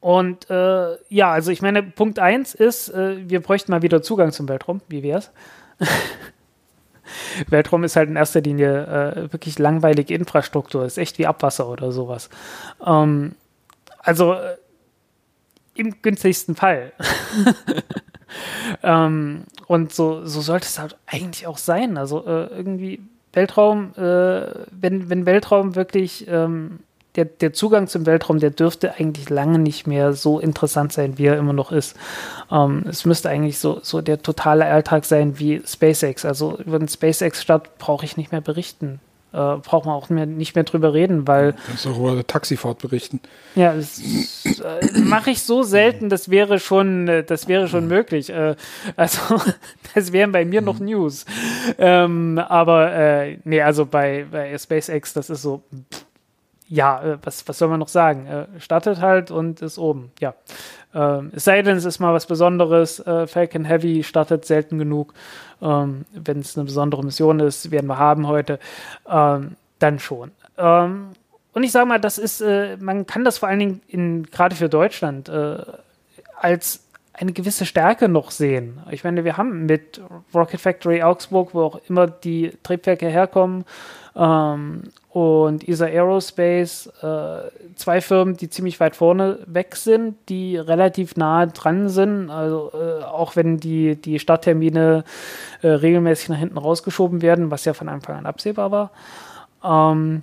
und 0.00 0.48
äh, 0.48 0.96
ja, 1.08 1.32
also 1.32 1.50
ich 1.50 1.60
meine, 1.60 1.82
Punkt 1.82 2.18
1 2.18 2.54
ist, 2.54 2.88
äh, 2.90 3.28
wir 3.28 3.40
bräuchten 3.40 3.72
mal 3.72 3.82
wieder 3.82 4.00
Zugang 4.00 4.30
zum 4.30 4.48
Weltraum. 4.48 4.80
Wie 4.88 5.02
wäre 5.02 5.18
es? 5.18 5.30
Weltraum 7.48 7.84
ist 7.84 7.96
halt 7.96 8.08
in 8.08 8.16
erster 8.16 8.40
Linie 8.40 8.86
äh, 8.86 9.32
wirklich 9.32 9.58
langweilige 9.58 10.14
Infrastruktur, 10.14 10.84
ist 10.84 10.98
echt 10.98 11.18
wie 11.18 11.26
Abwasser 11.26 11.68
oder 11.68 11.92
sowas. 11.92 12.28
Ähm, 12.84 13.34
also 13.98 14.34
äh, 14.34 14.56
im 15.74 16.02
günstigsten 16.02 16.56
Fall. 16.56 16.92
ähm, 18.82 19.44
und 19.66 19.92
so, 19.92 20.24
so 20.26 20.40
sollte 20.40 20.66
es 20.66 20.78
halt 20.78 20.96
eigentlich 21.06 21.46
auch 21.46 21.58
sein. 21.58 21.96
Also 21.96 22.26
äh, 22.26 22.46
irgendwie 22.46 23.00
Weltraum, 23.32 23.92
äh, 23.96 24.66
wenn, 24.70 25.08
wenn 25.08 25.26
Weltraum 25.26 25.76
wirklich 25.76 26.26
ähm, 26.28 26.80
der, 27.16 27.24
der 27.24 27.52
Zugang 27.52 27.88
zum 27.88 28.06
Weltraum, 28.06 28.38
der 28.38 28.50
dürfte 28.50 28.94
eigentlich 28.94 29.30
lange 29.30 29.58
nicht 29.58 29.86
mehr 29.86 30.12
so 30.12 30.38
interessant 30.38 30.92
sein, 30.92 31.18
wie 31.18 31.26
er 31.26 31.36
immer 31.36 31.52
noch 31.52 31.72
ist. 31.72 31.96
Ähm, 32.50 32.84
es 32.88 33.04
müsste 33.04 33.28
eigentlich 33.28 33.58
so, 33.58 33.80
so 33.82 34.00
der 34.00 34.22
totale 34.22 34.66
Alltag 34.66 35.04
sein 35.04 35.38
wie 35.38 35.62
SpaceX. 35.66 36.24
Also 36.24 36.58
über 36.58 36.78
den 36.78 36.88
SpaceX-Start 36.88 37.78
brauche 37.78 38.04
ich 38.04 38.16
nicht 38.16 38.30
mehr 38.30 38.40
berichten. 38.40 39.00
Äh, 39.30 39.56
braucht 39.56 39.84
man 39.84 39.94
auch 39.94 40.08
mehr, 40.08 40.24
nicht 40.24 40.54
mehr 40.54 40.64
drüber 40.64 40.94
reden, 40.94 41.28
weil. 41.28 41.54
Kannst 41.66 41.84
du 41.84 41.90
auch 41.90 41.98
über 41.98 42.26
Taxifahrt 42.26 42.78
berichten. 42.78 43.20
Ja, 43.56 43.74
das 43.74 44.00
äh, 44.44 44.98
mache 45.00 45.30
ich 45.30 45.42
so 45.42 45.62
selten, 45.62 46.08
das 46.08 46.30
wäre 46.30 46.58
schon, 46.58 47.08
äh, 47.08 47.24
das 47.24 47.46
wäre 47.46 47.68
schon 47.68 47.88
möglich. 47.88 48.30
Äh, 48.30 48.56
also, 48.96 49.20
das 49.94 50.12
wären 50.12 50.32
bei 50.32 50.46
mir 50.46 50.62
noch 50.62 50.78
News. 50.78 51.26
Ähm, 51.76 52.38
aber 52.38 52.92
äh, 52.94 53.38
nee, 53.44 53.60
also 53.60 53.84
bei, 53.84 54.24
bei 54.30 54.56
SpaceX, 54.56 55.12
das 55.12 55.28
ist 55.28 55.42
so. 55.42 55.62
Pff, 55.92 56.07
ja, 56.68 57.02
äh, 57.02 57.18
was, 57.22 57.48
was 57.48 57.58
soll 57.58 57.68
man 57.68 57.80
noch 57.80 57.88
sagen? 57.88 58.26
Äh, 58.26 58.60
startet 58.60 59.00
halt 59.00 59.30
und 59.30 59.62
ist 59.62 59.78
oben, 59.78 60.12
ja. 60.20 60.34
Ähm, 60.94 61.32
es 61.34 61.44
sei 61.44 61.62
denn, 61.62 61.76
es 61.76 61.84
ist 61.84 61.98
mal 61.98 62.14
was 62.14 62.26
Besonderes. 62.26 63.00
Äh, 63.00 63.26
Falcon 63.26 63.64
Heavy 63.64 64.04
startet 64.04 64.44
selten 64.44 64.78
genug. 64.78 65.14
Ähm, 65.60 66.04
Wenn 66.12 66.40
es 66.40 66.56
eine 66.56 66.66
besondere 66.66 67.02
Mission 67.04 67.40
ist, 67.40 67.70
werden 67.70 67.86
wir 67.86 67.98
haben 67.98 68.26
heute, 68.26 68.58
ähm, 69.08 69.56
dann 69.78 69.98
schon. 70.00 70.32
Und 70.56 71.62
ich 71.62 71.70
sage 71.70 71.86
mal, 71.86 72.00
das 72.00 72.18
ist, 72.18 72.42
man 72.80 73.06
kann 73.06 73.22
das 73.22 73.38
vor 73.38 73.48
allen 73.48 73.60
Dingen 73.60 73.80
in, 73.86 74.24
gerade 74.24 74.56
für 74.56 74.68
Deutschland 74.68 75.30
als 76.36 76.87
eine 77.20 77.32
gewisse 77.32 77.66
Stärke 77.66 78.08
noch 78.08 78.30
sehen. 78.30 78.80
Ich 78.90 79.02
meine, 79.02 79.24
wir 79.24 79.36
haben 79.36 79.66
mit 79.66 80.00
Rocket 80.34 80.60
Factory 80.60 81.02
Augsburg, 81.02 81.52
wo 81.52 81.62
auch 81.62 81.80
immer 81.88 82.06
die 82.06 82.52
Triebwerke 82.62 83.08
herkommen, 83.08 83.64
ähm, 84.14 84.82
und 85.10 85.66
ESA 85.66 85.86
Aerospace, 85.86 86.86
äh, 87.02 87.50
zwei 87.76 88.00
Firmen, 88.00 88.36
die 88.36 88.50
ziemlich 88.50 88.78
weit 88.78 88.94
vorne 88.94 89.38
weg 89.46 89.74
sind, 89.74 90.16
die 90.28 90.56
relativ 90.56 91.16
nah 91.16 91.46
dran 91.46 91.88
sind, 91.88 92.30
also 92.30 92.70
äh, 92.74 93.02
auch 93.04 93.34
wenn 93.34 93.58
die, 93.58 93.96
die 93.96 94.18
Starttermine 94.18 95.04
äh, 95.62 95.68
regelmäßig 95.68 96.28
nach 96.28 96.38
hinten 96.38 96.58
rausgeschoben 96.58 97.22
werden, 97.22 97.50
was 97.50 97.64
ja 97.64 97.72
von 97.72 97.88
Anfang 97.88 98.16
an 98.16 98.26
absehbar 98.26 98.70
war. 98.70 98.90
Ähm, 99.64 100.22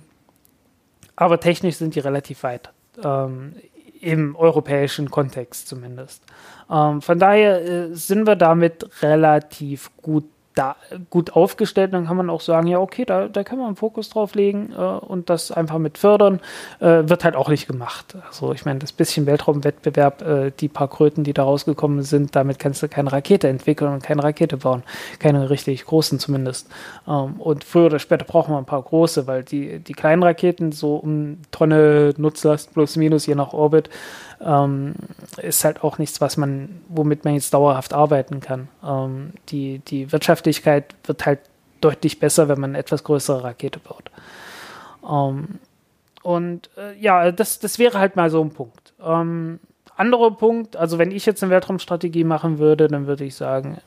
aber 1.16 1.40
technisch 1.40 1.76
sind 1.76 1.94
die 1.94 2.00
relativ 2.00 2.42
weit, 2.42 2.70
ähm, 3.02 3.54
im 4.00 4.36
europäischen 4.36 5.10
Kontext 5.10 5.68
zumindest. 5.68 6.22
Ähm, 6.70 7.02
von 7.02 7.18
daher 7.18 7.62
äh, 7.62 7.94
sind 7.94 8.26
wir 8.26 8.36
damit 8.36 9.02
relativ 9.02 9.90
gut 10.02 10.24
da 10.56 10.76
gut 11.10 11.34
aufgestellt, 11.34 11.92
dann 11.92 12.06
kann 12.06 12.16
man 12.16 12.30
auch 12.30 12.40
sagen, 12.40 12.66
ja, 12.66 12.78
okay, 12.78 13.04
da, 13.04 13.28
da 13.28 13.44
kann 13.44 13.58
man 13.58 13.68
einen 13.68 13.76
Fokus 13.76 14.08
drauf 14.08 14.34
legen 14.34 14.72
äh, 14.76 14.80
und 14.80 15.30
das 15.30 15.52
einfach 15.52 15.78
mit 15.78 15.98
fördern, 15.98 16.40
äh, 16.80 17.02
wird 17.04 17.24
halt 17.24 17.36
auch 17.36 17.48
nicht 17.48 17.66
gemacht. 17.66 18.16
Also 18.26 18.52
ich 18.52 18.64
meine, 18.64 18.78
das 18.78 18.92
bisschen 18.92 19.26
Weltraumwettbewerb, 19.26 20.22
äh, 20.22 20.52
die 20.58 20.68
paar 20.68 20.88
Kröten, 20.88 21.24
die 21.24 21.34
da 21.34 21.44
rausgekommen 21.44 22.02
sind, 22.02 22.34
damit 22.34 22.58
kannst 22.58 22.82
du 22.82 22.88
keine 22.88 23.12
Rakete 23.12 23.48
entwickeln 23.48 23.92
und 23.92 24.02
keine 24.02 24.24
Rakete 24.24 24.56
bauen. 24.56 24.82
Keine 25.18 25.50
richtig 25.50 25.84
großen 25.84 26.18
zumindest. 26.18 26.68
Ähm, 27.06 27.34
und 27.38 27.62
früher 27.62 27.86
oder 27.86 27.98
später 27.98 28.24
brauchen 28.24 28.54
wir 28.54 28.58
ein 28.58 28.64
paar 28.64 28.82
große, 28.82 29.26
weil 29.26 29.44
die, 29.44 29.78
die 29.80 29.92
kleinen 29.92 30.22
Raketen 30.22 30.72
so 30.72 30.96
um 30.96 31.38
Tonne 31.50 32.14
Nutzlast 32.16 32.72
plus 32.72 32.96
minus 32.96 33.26
je 33.26 33.34
nach 33.34 33.52
Orbit 33.52 33.90
ähm, 34.40 34.94
ist 35.42 35.64
halt 35.64 35.82
auch 35.82 35.98
nichts, 35.98 36.20
was 36.20 36.36
man, 36.36 36.80
womit 36.88 37.24
man 37.24 37.34
jetzt 37.34 37.54
dauerhaft 37.54 37.92
arbeiten 37.92 38.40
kann. 38.40 38.68
Ähm, 38.84 39.32
die, 39.48 39.80
die 39.80 40.12
Wirtschaftlichkeit 40.12 40.94
wird 41.04 41.26
halt 41.26 41.40
deutlich 41.80 42.18
besser, 42.18 42.48
wenn 42.48 42.60
man 42.60 42.70
eine 42.70 42.78
etwas 42.78 43.04
größere 43.04 43.44
Rakete 43.44 43.78
baut. 43.78 44.10
Ähm, 45.08 45.60
und 46.22 46.70
äh, 46.76 46.98
ja, 46.98 47.30
das, 47.30 47.58
das 47.60 47.78
wäre 47.78 47.98
halt 47.98 48.16
mal 48.16 48.30
so 48.30 48.42
ein 48.42 48.50
Punkt. 48.50 48.92
Ähm, 49.04 49.60
anderer 49.96 50.32
Punkt, 50.32 50.76
also 50.76 50.98
wenn 50.98 51.10
ich 51.10 51.24
jetzt 51.26 51.42
eine 51.42 51.50
Weltraumstrategie 51.50 52.24
machen 52.24 52.58
würde, 52.58 52.88
dann 52.88 53.06
würde 53.06 53.24
ich 53.24 53.34
sagen, 53.34 53.78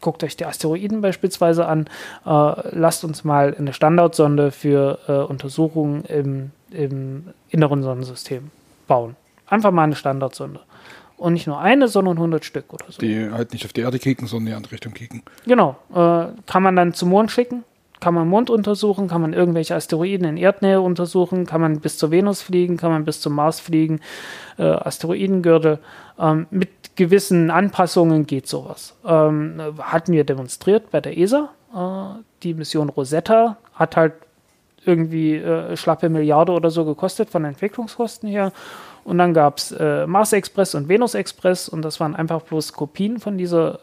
guckt 0.00 0.24
euch 0.24 0.36
die 0.36 0.46
Asteroiden 0.46 1.00
beispielsweise 1.00 1.66
an, 1.66 1.86
äh, 2.26 2.52
lasst 2.76 3.04
uns 3.04 3.24
mal 3.24 3.54
eine 3.56 3.72
Standardsonde 3.72 4.50
für 4.50 4.98
äh, 5.08 5.12
Untersuchungen 5.12 6.04
im, 6.04 6.50
im 6.70 7.28
inneren 7.48 7.82
Sonnensystem 7.82 8.50
bauen. 8.86 9.16
Einfach 9.50 9.72
mal 9.72 9.84
eine 9.84 9.96
Standardsonde. 9.96 10.60
Und 11.16 11.34
nicht 11.34 11.46
nur 11.46 11.60
eine, 11.60 11.88
sondern 11.88 12.16
100 12.16 12.44
Stück 12.46 12.72
oder 12.72 12.86
so. 12.88 12.98
Die 12.98 13.30
halt 13.30 13.52
nicht 13.52 13.66
auf 13.66 13.74
die 13.74 13.82
Erde 13.82 13.98
kicken, 13.98 14.26
sondern 14.26 14.46
in 14.46 14.50
die 14.52 14.56
andere 14.56 14.72
Richtung 14.72 14.94
kicken. 14.94 15.22
Genau. 15.44 15.76
Äh, 15.90 16.32
kann 16.46 16.62
man 16.62 16.76
dann 16.76 16.94
zum 16.94 17.10
Mond 17.10 17.30
schicken, 17.30 17.64
kann 18.00 18.14
man 18.14 18.26
Mond 18.26 18.48
untersuchen, 18.48 19.08
kann 19.08 19.20
man 19.20 19.34
irgendwelche 19.34 19.74
Asteroiden 19.74 20.26
in 20.26 20.36
Erdnähe 20.38 20.80
untersuchen, 20.80 21.44
kann 21.44 21.60
man 21.60 21.80
bis 21.80 21.98
zur 21.98 22.10
Venus 22.10 22.40
fliegen, 22.40 22.78
kann 22.78 22.90
man 22.90 23.04
bis 23.04 23.20
zum 23.20 23.34
Mars 23.34 23.60
fliegen, 23.60 24.00
äh, 24.56 24.62
Asteroidengürtel. 24.62 25.78
Ähm, 26.18 26.46
mit 26.50 26.96
gewissen 26.96 27.50
Anpassungen 27.50 28.26
geht 28.26 28.46
sowas. 28.46 28.96
Ähm, 29.04 29.60
hatten 29.78 30.12
wir 30.12 30.24
demonstriert 30.24 30.90
bei 30.90 31.02
der 31.02 31.18
ESA. 31.18 31.50
Äh, 31.74 32.22
die 32.42 32.54
Mission 32.54 32.88
Rosetta 32.88 33.58
hat 33.74 33.96
halt 33.96 34.14
irgendwie 34.86 35.36
äh, 35.36 35.76
schlappe 35.76 36.08
Milliarde 36.08 36.52
oder 36.52 36.70
so 36.70 36.84
gekostet 36.84 37.28
von 37.28 37.44
Entwicklungskosten 37.44 38.28
her. 38.28 38.52
Und 39.10 39.18
dann 39.18 39.34
gab 39.34 39.58
es 39.58 39.72
äh, 39.72 40.06
Mars 40.06 40.32
Express 40.32 40.76
und 40.76 40.88
Venus 40.88 41.16
Express 41.16 41.68
und 41.68 41.82
das 41.82 41.98
waren 41.98 42.14
einfach 42.14 42.42
bloß 42.42 42.74
Kopien 42.74 43.18
von 43.18 43.36
dieser, 43.36 43.80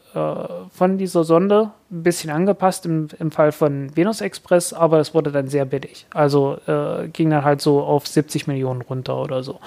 von 0.72 0.98
dieser 0.98 1.24
Sonde, 1.24 1.72
ein 1.90 2.04
bisschen 2.04 2.30
angepasst 2.30 2.86
im, 2.86 3.08
im 3.18 3.32
Fall 3.32 3.54
von 3.54 3.96
Venus 3.96 4.20
Express, 4.20 4.74
aber 4.74 5.00
es 5.00 5.14
wurde 5.14 5.32
dann 5.32 5.48
sehr 5.48 5.64
billig. 5.64 6.06
Also 6.14 6.58
äh, 6.68 7.08
ging 7.08 7.30
dann 7.30 7.46
halt 7.46 7.62
so 7.62 7.82
auf 7.82 8.08
70 8.08 8.46
Millionen 8.48 8.82
runter 8.82 9.22
oder 9.22 9.42
so. 9.42 9.60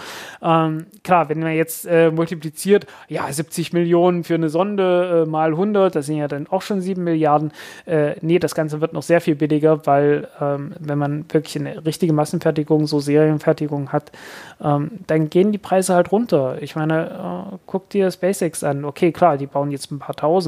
Ähm, 0.42 0.87
klar, 1.02 1.30
wenn 1.30 1.40
man 1.40 1.54
jetzt 1.54 1.87
äh, 1.87 2.11
multipliziert, 2.11 2.87
ja, 3.09 3.30
70 3.33 3.73
Millionen 3.73 4.25
für 4.25 4.35
eine 4.35 4.50
Sonde 4.50 5.25
äh, 5.26 5.30
mal 5.30 5.52
100, 5.52 5.95
das 5.95 6.07
sind 6.07 6.16
ja 6.16 6.28
dann 6.28 6.47
auch 6.47 6.61
schon 6.61 6.83
7 6.83 7.02
Milliarden. 7.02 7.52
Äh, 7.87 8.16
nee, 8.21 8.38
das 8.38 8.54
Ganze 8.54 8.83
wird 8.83 8.92
noch 8.92 9.02
sehr 9.02 9.23
viel 9.23 9.35
billiger, 9.35 9.87
weil 9.87 10.28
ähm, 10.42 10.75
wenn 10.78 10.99
man 10.99 11.25
wirklich 11.33 11.59
eine 11.59 11.87
richtige 11.87 12.12
Massenfertigung, 12.12 12.87
so 12.87 13.00
Serienfertigung 13.00 13.92
hat, 13.92 14.12
ähm, 14.62 14.90
dann 15.07 15.30
gehen 15.30 15.52
die 15.52 15.59
Preise 15.59 15.95
halt 15.95 16.12
runter. 16.12 16.59
Ich 16.61 16.76
meine, 16.76 17.50
äh, 17.52 17.57
guck 17.64 17.88
dir 17.88 18.11
SpaceX 18.11 18.62
an. 18.62 18.85
Okay, 18.85 19.11
klar, 19.11 19.38
die 19.38 19.47
bauen 19.47 19.71
jetzt 19.71 19.90
ein 19.90 19.99
paar 19.99 20.14
tausend. 20.14 20.39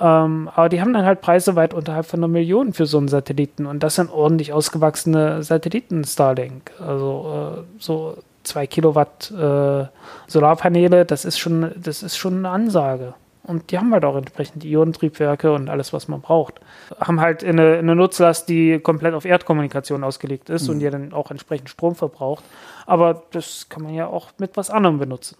Ähm, 0.00 0.50
aber 0.54 0.68
die 0.68 0.80
haben 0.80 0.92
dann 0.92 1.04
halt 1.04 1.20
Preise 1.20 1.56
weit 1.56 1.74
unterhalb 1.74 2.06
von 2.06 2.20
einer 2.20 2.28
Million 2.28 2.72
für 2.72 2.86
so 2.86 2.98
einen 2.98 3.08
Satelliten. 3.08 3.66
Und 3.66 3.82
das 3.82 3.96
sind 3.96 4.10
ordentlich 4.10 4.52
ausgewachsene 4.52 5.42
Satelliten 5.42 6.04
Starlink. 6.04 6.72
Also 6.80 7.58
äh, 7.58 7.82
so 7.82 8.16
zwei 8.42 8.66
Kilowatt 8.66 9.30
äh, 9.30 9.86
Solarpaneele, 10.26 11.04
das 11.04 11.24
ist 11.24 11.38
schon, 11.38 11.72
das 11.76 12.02
ist 12.02 12.16
schon 12.16 12.38
eine 12.38 12.50
Ansage. 12.50 13.14
Und 13.42 13.70
die 13.70 13.78
haben 13.78 13.92
halt 13.92 14.04
auch 14.04 14.16
entsprechend 14.16 14.64
Ionentriebwerke 14.64 15.52
und 15.52 15.68
alles, 15.68 15.92
was 15.92 16.08
man 16.08 16.20
braucht. 16.20 16.60
Haben 17.00 17.20
halt 17.20 17.42
eine, 17.42 17.78
eine 17.78 17.96
Nutzlast, 17.96 18.48
die 18.48 18.78
komplett 18.78 19.14
auf 19.14 19.24
Erdkommunikation 19.24 20.04
ausgelegt 20.04 20.50
ist 20.50 20.68
mhm. 20.68 20.74
und 20.74 20.78
die 20.80 20.90
dann 20.90 21.12
auch 21.12 21.30
entsprechend 21.30 21.68
Strom 21.68 21.94
verbraucht. 21.94 22.44
Aber 22.86 23.22
das 23.32 23.68
kann 23.68 23.82
man 23.82 23.94
ja 23.94 24.06
auch 24.06 24.28
mit 24.38 24.56
was 24.56 24.70
anderem 24.70 24.98
benutzen. 24.98 25.36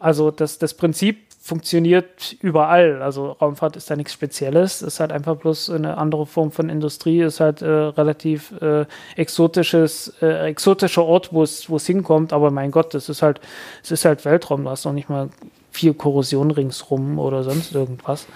Also 0.00 0.30
das, 0.30 0.58
das 0.58 0.74
Prinzip 0.74 1.18
funktioniert 1.42 2.36
überall. 2.40 3.02
Also 3.02 3.32
Raumfahrt 3.32 3.76
ist 3.76 3.90
da 3.90 3.96
nichts 3.96 4.12
Spezielles, 4.12 4.82
ist 4.82 4.98
halt 4.98 5.12
einfach 5.12 5.36
bloß 5.36 5.70
eine 5.70 5.96
andere 5.96 6.26
Form 6.26 6.50
von 6.50 6.68
Industrie, 6.68 7.20
ist 7.20 7.40
halt 7.40 7.62
äh, 7.62 7.66
relativ 7.68 8.52
äh, 8.60 8.86
exotisches, 9.16 10.14
äh, 10.20 10.48
exotischer 10.48 11.04
Ort, 11.04 11.32
wo 11.32 11.42
es, 11.42 11.70
wo 11.70 11.76
es 11.76 11.86
hinkommt, 11.86 12.32
aber 12.32 12.50
mein 12.50 12.70
Gott, 12.70 12.94
das 12.94 13.08
ist 13.08 13.22
halt, 13.22 13.40
es 13.82 13.90
ist 13.90 14.04
halt 14.04 14.24
Weltraum, 14.24 14.64
du 14.64 14.70
hast 14.70 14.84
noch 14.84 14.92
nicht 14.92 15.08
mal 15.08 15.28
viel 15.70 15.94
Korrosion 15.94 16.50
ringsrum 16.50 17.18
oder 17.18 17.42
sonst 17.42 17.74
irgendwas. 17.74 18.26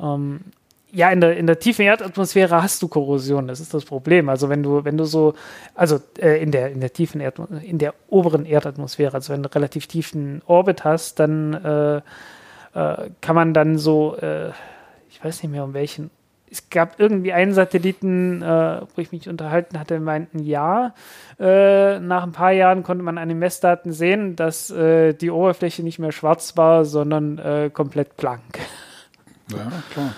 Ähm, 0.00 0.40
ja, 0.92 1.10
in 1.10 1.22
der, 1.22 1.36
in 1.38 1.46
der 1.46 1.58
tiefen 1.58 1.86
Erdatmosphäre 1.86 2.62
hast 2.62 2.82
du 2.82 2.88
Korrosion, 2.88 3.48
das 3.48 3.60
ist 3.60 3.72
das 3.72 3.84
Problem. 3.84 4.28
Also 4.28 4.50
wenn 4.50 4.62
du, 4.62 4.84
wenn 4.84 4.98
du 4.98 5.04
so, 5.04 5.34
also 5.74 5.98
äh, 6.18 6.42
in 6.42 6.50
der, 6.50 6.70
in 6.70 6.80
der 6.80 6.92
tiefen 6.92 7.20
Erd, 7.20 7.40
in 7.62 7.78
der 7.78 7.94
oberen 8.08 8.44
Erdatmosphäre, 8.44 9.14
also 9.14 9.32
wenn 9.32 9.42
du 9.42 9.52
relativ 9.54 9.86
tiefen 9.86 10.42
Orbit 10.46 10.84
hast, 10.84 11.18
dann 11.18 11.54
äh, 11.54 11.96
äh, 12.74 13.10
kann 13.22 13.34
man 13.34 13.54
dann 13.54 13.78
so, 13.78 14.16
äh, 14.16 14.50
ich 15.08 15.24
weiß 15.24 15.42
nicht 15.42 15.50
mehr 15.50 15.64
um 15.64 15.72
welchen, 15.72 16.10
es 16.50 16.68
gab 16.68 17.00
irgendwie 17.00 17.32
einen 17.32 17.54
Satelliten, 17.54 18.42
äh, 18.42 18.82
wo 18.94 19.00
ich 19.00 19.12
mich 19.12 19.30
unterhalten 19.30 19.80
hatte, 19.80 19.98
meinten 19.98 20.40
ja. 20.40 20.94
Äh, 21.40 22.00
nach 22.00 22.24
ein 22.24 22.32
paar 22.32 22.52
Jahren 22.52 22.82
konnte 22.82 23.02
man 23.02 23.16
an 23.16 23.30
den 23.30 23.38
Messdaten 23.38 23.94
sehen, 23.94 24.36
dass 24.36 24.66
die 24.68 25.30
Oberfläche 25.30 25.82
nicht 25.82 25.98
mehr 25.98 26.12
schwarz 26.12 26.58
war, 26.58 26.84
sondern 26.84 27.70
komplett 27.72 28.18
blank. 28.18 28.58
Ja, 29.50 29.72
klar. 29.90 30.12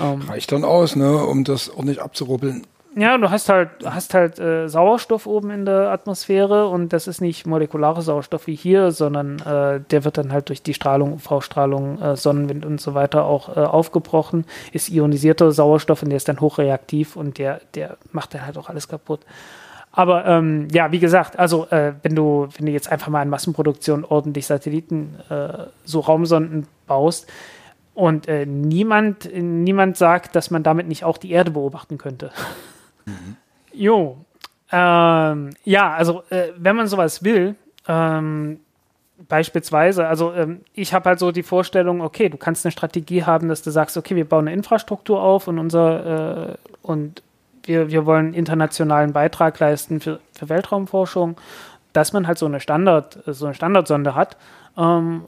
Ähm. 0.00 0.22
Reicht 0.28 0.52
dann 0.52 0.64
aus, 0.64 0.96
ne, 0.96 1.24
um 1.24 1.44
das 1.44 1.70
ordentlich 1.70 2.00
abzurubbeln. 2.00 2.66
Ja, 2.96 3.16
du 3.16 3.30
hast 3.30 3.48
halt, 3.48 3.70
hast 3.84 4.14
halt 4.14 4.40
äh, 4.40 4.68
Sauerstoff 4.68 5.26
oben 5.26 5.50
in 5.50 5.64
der 5.64 5.92
Atmosphäre 5.92 6.66
und 6.68 6.92
das 6.92 7.06
ist 7.06 7.20
nicht 7.20 7.46
molekulare 7.46 8.02
Sauerstoff 8.02 8.48
wie 8.48 8.56
hier, 8.56 8.90
sondern 8.90 9.38
äh, 9.38 9.80
der 9.80 10.04
wird 10.04 10.18
dann 10.18 10.32
halt 10.32 10.48
durch 10.48 10.60
die 10.60 10.74
Strahlung, 10.74 11.12
UV-Strahlung, 11.12 12.02
äh, 12.02 12.16
Sonnenwind 12.16 12.66
und 12.66 12.80
so 12.80 12.94
weiter 12.94 13.26
auch 13.26 13.56
äh, 13.56 13.60
aufgebrochen, 13.60 14.44
ist 14.72 14.88
ionisierter 14.88 15.52
Sauerstoff 15.52 16.02
und 16.02 16.10
der 16.10 16.16
ist 16.16 16.28
dann 16.28 16.40
hochreaktiv 16.40 17.14
und 17.14 17.38
der, 17.38 17.60
der 17.76 17.96
macht 18.10 18.34
dann 18.34 18.44
halt 18.44 18.58
auch 18.58 18.68
alles 18.68 18.88
kaputt. 18.88 19.20
Aber 19.92 20.26
ähm, 20.26 20.66
ja, 20.72 20.90
wie 20.90 21.00
gesagt, 21.00 21.38
also 21.38 21.66
äh, 21.70 21.94
wenn 22.02 22.16
du, 22.16 22.48
wenn 22.56 22.66
du 22.66 22.72
jetzt 22.72 22.90
einfach 22.90 23.08
mal 23.08 23.22
in 23.22 23.28
Massenproduktion 23.28 24.04
ordentlich 24.04 24.46
Satelliten, 24.46 25.16
äh, 25.28 25.66
so 25.84 26.00
Raumsonden 26.00 26.66
baust, 26.88 27.28
und 27.94 28.28
äh, 28.28 28.46
niemand, 28.46 29.30
niemand 29.34 29.96
sagt, 29.96 30.36
dass 30.36 30.50
man 30.50 30.62
damit 30.62 30.88
nicht 30.88 31.04
auch 31.04 31.18
die 31.18 31.30
Erde 31.30 31.50
beobachten 31.50 31.98
könnte. 31.98 32.30
Mhm. 33.04 33.36
Jo. 33.72 34.18
Ähm, 34.72 35.50
ja, 35.64 35.92
also 35.94 36.22
äh, 36.30 36.48
wenn 36.56 36.76
man 36.76 36.86
sowas 36.86 37.24
will, 37.24 37.56
ähm, 37.88 38.60
beispielsweise, 39.28 40.06
also 40.06 40.32
ähm, 40.32 40.60
ich 40.74 40.94
habe 40.94 41.10
halt 41.10 41.18
so 41.18 41.32
die 41.32 41.42
Vorstellung, 41.42 42.00
okay, 42.00 42.28
du 42.28 42.36
kannst 42.36 42.64
eine 42.64 42.72
Strategie 42.72 43.24
haben, 43.24 43.48
dass 43.48 43.62
du 43.62 43.70
sagst, 43.70 43.96
okay, 43.96 44.16
wir 44.16 44.28
bauen 44.28 44.46
eine 44.46 44.56
Infrastruktur 44.56 45.22
auf 45.22 45.48
und 45.48 45.58
unser 45.58 46.50
äh, 46.50 46.54
und 46.82 47.22
wir, 47.64 47.90
wir 47.90 48.06
wollen 48.06 48.32
internationalen 48.32 49.12
Beitrag 49.12 49.58
leisten 49.58 50.00
für, 50.00 50.20
für 50.32 50.48
Weltraumforschung, 50.48 51.36
dass 51.92 52.12
man 52.12 52.26
halt 52.26 52.38
so 52.38 52.46
eine 52.46 52.60
Standard, 52.60 53.18
so 53.26 53.46
eine 53.46 53.54
Standardsonde 53.54 54.14
hat. 54.14 54.36
Ähm, 54.78 55.24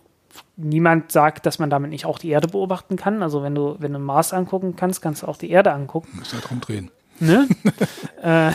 niemand 0.62 1.12
sagt, 1.12 1.46
dass 1.46 1.58
man 1.58 1.70
damit 1.70 1.90
nicht 1.90 2.06
auch 2.06 2.18
die 2.18 2.30
Erde 2.30 2.48
beobachten 2.48 2.96
kann. 2.96 3.22
Also 3.22 3.42
wenn 3.42 3.54
du, 3.54 3.76
wenn 3.78 3.92
du 3.92 3.98
Mars 3.98 4.32
angucken 4.32 4.76
kannst, 4.76 5.02
kannst 5.02 5.22
du 5.22 5.28
auch 5.28 5.36
die 5.36 5.50
Erde 5.50 5.72
angucken. 5.72 6.08
Muss 6.18 6.32
halt 6.32 6.50
rumdrehen. 6.50 6.90
Ne? 7.20 7.46
äh, 8.22 8.52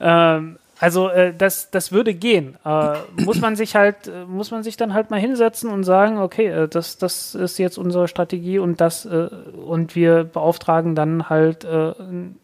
ähm, 0.00 0.58
also 0.78 1.08
äh, 1.08 1.32
das, 1.34 1.70
das 1.70 1.90
würde 1.90 2.14
gehen. 2.14 2.58
Äh, 2.64 2.96
muss 3.22 3.40
man 3.40 3.56
sich 3.56 3.74
halt, 3.74 4.08
äh, 4.08 4.24
muss 4.26 4.50
man 4.50 4.62
sich 4.62 4.76
dann 4.76 4.92
halt 4.92 5.10
mal 5.10 5.18
hinsetzen 5.18 5.70
und 5.70 5.84
sagen, 5.84 6.18
okay, 6.18 6.46
äh, 6.46 6.68
das, 6.68 6.98
das 6.98 7.34
ist 7.34 7.58
jetzt 7.58 7.78
unsere 7.78 8.08
Strategie 8.08 8.58
und 8.58 8.80
das 8.80 9.06
äh, 9.06 9.28
und 9.66 9.94
wir 9.94 10.24
beauftragen 10.24 10.94
dann 10.94 11.30
halt 11.30 11.64
äh, 11.64 11.92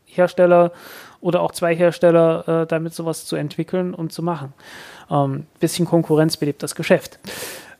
Hersteller 0.06 0.72
oder 1.20 1.40
auch 1.40 1.52
zwei 1.52 1.74
Hersteller, 1.76 2.66
damit 2.66 2.94
sowas 2.94 3.26
zu 3.26 3.36
entwickeln 3.36 3.94
und 3.94 4.12
zu 4.12 4.24
machen. 4.24 4.52
Ähm, 5.08 5.46
bisschen 5.60 5.86
Konkurrenz 5.86 6.36
belebt 6.36 6.64
das 6.64 6.74
Geschäft. 6.74 7.20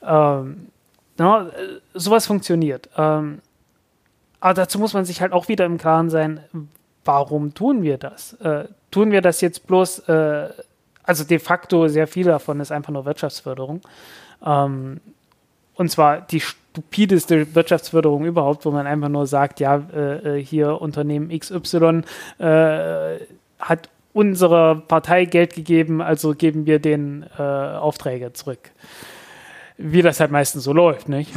Ähm, 0.05 0.69
na, 1.19 1.51
sowas 1.95 2.27
funktioniert. 2.27 2.89
Ähm, 2.97 3.41
aber 4.41 4.55
dazu 4.55 4.79
muss 4.79 4.95
man 4.95 5.05
sich 5.05 5.21
halt 5.21 5.33
auch 5.33 5.49
wieder 5.49 5.65
im 5.67 5.79
Klaren 5.79 6.11
sein, 6.11 6.41
warum 7.05 7.55
tun 7.55 7.83
wir 7.83 7.99
das? 7.99 8.35
Äh, 8.35 8.65
tun 8.91 9.11
wir 9.13 9.21
das 9.21 9.41
jetzt 9.41 9.67
bloß, 9.67 10.01
äh, 10.09 10.49
also 11.05 11.25
de 11.25 11.39
facto 11.39 11.89
sehr 11.89 12.07
viel 12.07 12.27
davon 12.27 12.61
ist 12.61 12.73
einfach 12.73 12.93
nur 12.93 13.05
Wirtschaftsförderung. 13.05 13.81
Ähm, 14.45 15.01
und 15.75 15.91
zwar 15.91 16.21
die 16.21 16.41
stupideste 16.41 17.55
Wirtschaftsförderung 17.55 18.25
überhaupt, 18.25 18.65
wo 18.65 18.71
man 18.71 18.87
einfach 18.87 19.09
nur 19.09 19.27
sagt, 19.27 19.61
ja, 19.61 19.83
äh, 19.95 20.39
äh 20.39 20.45
hier 20.45 20.81
Unternehmen 20.81 21.29
XY 21.37 22.03
äh, 22.39 23.19
hat 23.59 23.89
unserer 24.13 24.77
Partei 24.77 25.25
Geld 25.25 25.55
gegeben, 25.55 26.03
also 26.03 26.35
geben 26.35 26.67
wir 26.67 26.79
den 26.79 27.25
äh, 27.39 27.43
Aufträge 27.43 28.33
zurück. 28.33 28.71
Wie 29.77 30.03
das 30.03 30.21
halt 30.21 30.31
meistens 30.31 30.65
so 30.65 30.73
läuft, 30.73 31.09
nicht? 31.09 31.33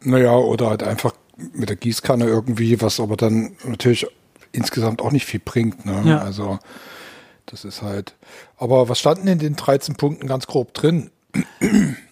Naja, 0.00 0.34
oder 0.34 0.70
halt 0.70 0.82
einfach 0.82 1.12
mit 1.52 1.68
der 1.68 1.76
Gießkanne 1.76 2.24
irgendwie, 2.24 2.80
was 2.80 3.00
aber 3.00 3.16
dann 3.16 3.56
natürlich 3.64 4.06
insgesamt 4.52 5.00
auch 5.00 5.12
nicht 5.12 5.26
viel 5.26 5.40
bringt. 5.44 5.86
Ne? 5.86 6.02
Ja. 6.04 6.18
Also 6.18 6.58
das 7.46 7.64
ist 7.64 7.82
halt. 7.82 8.14
Aber 8.56 8.88
was 8.88 8.98
standen 8.98 9.26
in 9.28 9.38
den 9.38 9.56
13 9.56 9.96
Punkten 9.96 10.26
ganz 10.26 10.46
grob 10.46 10.74
drin? 10.74 11.10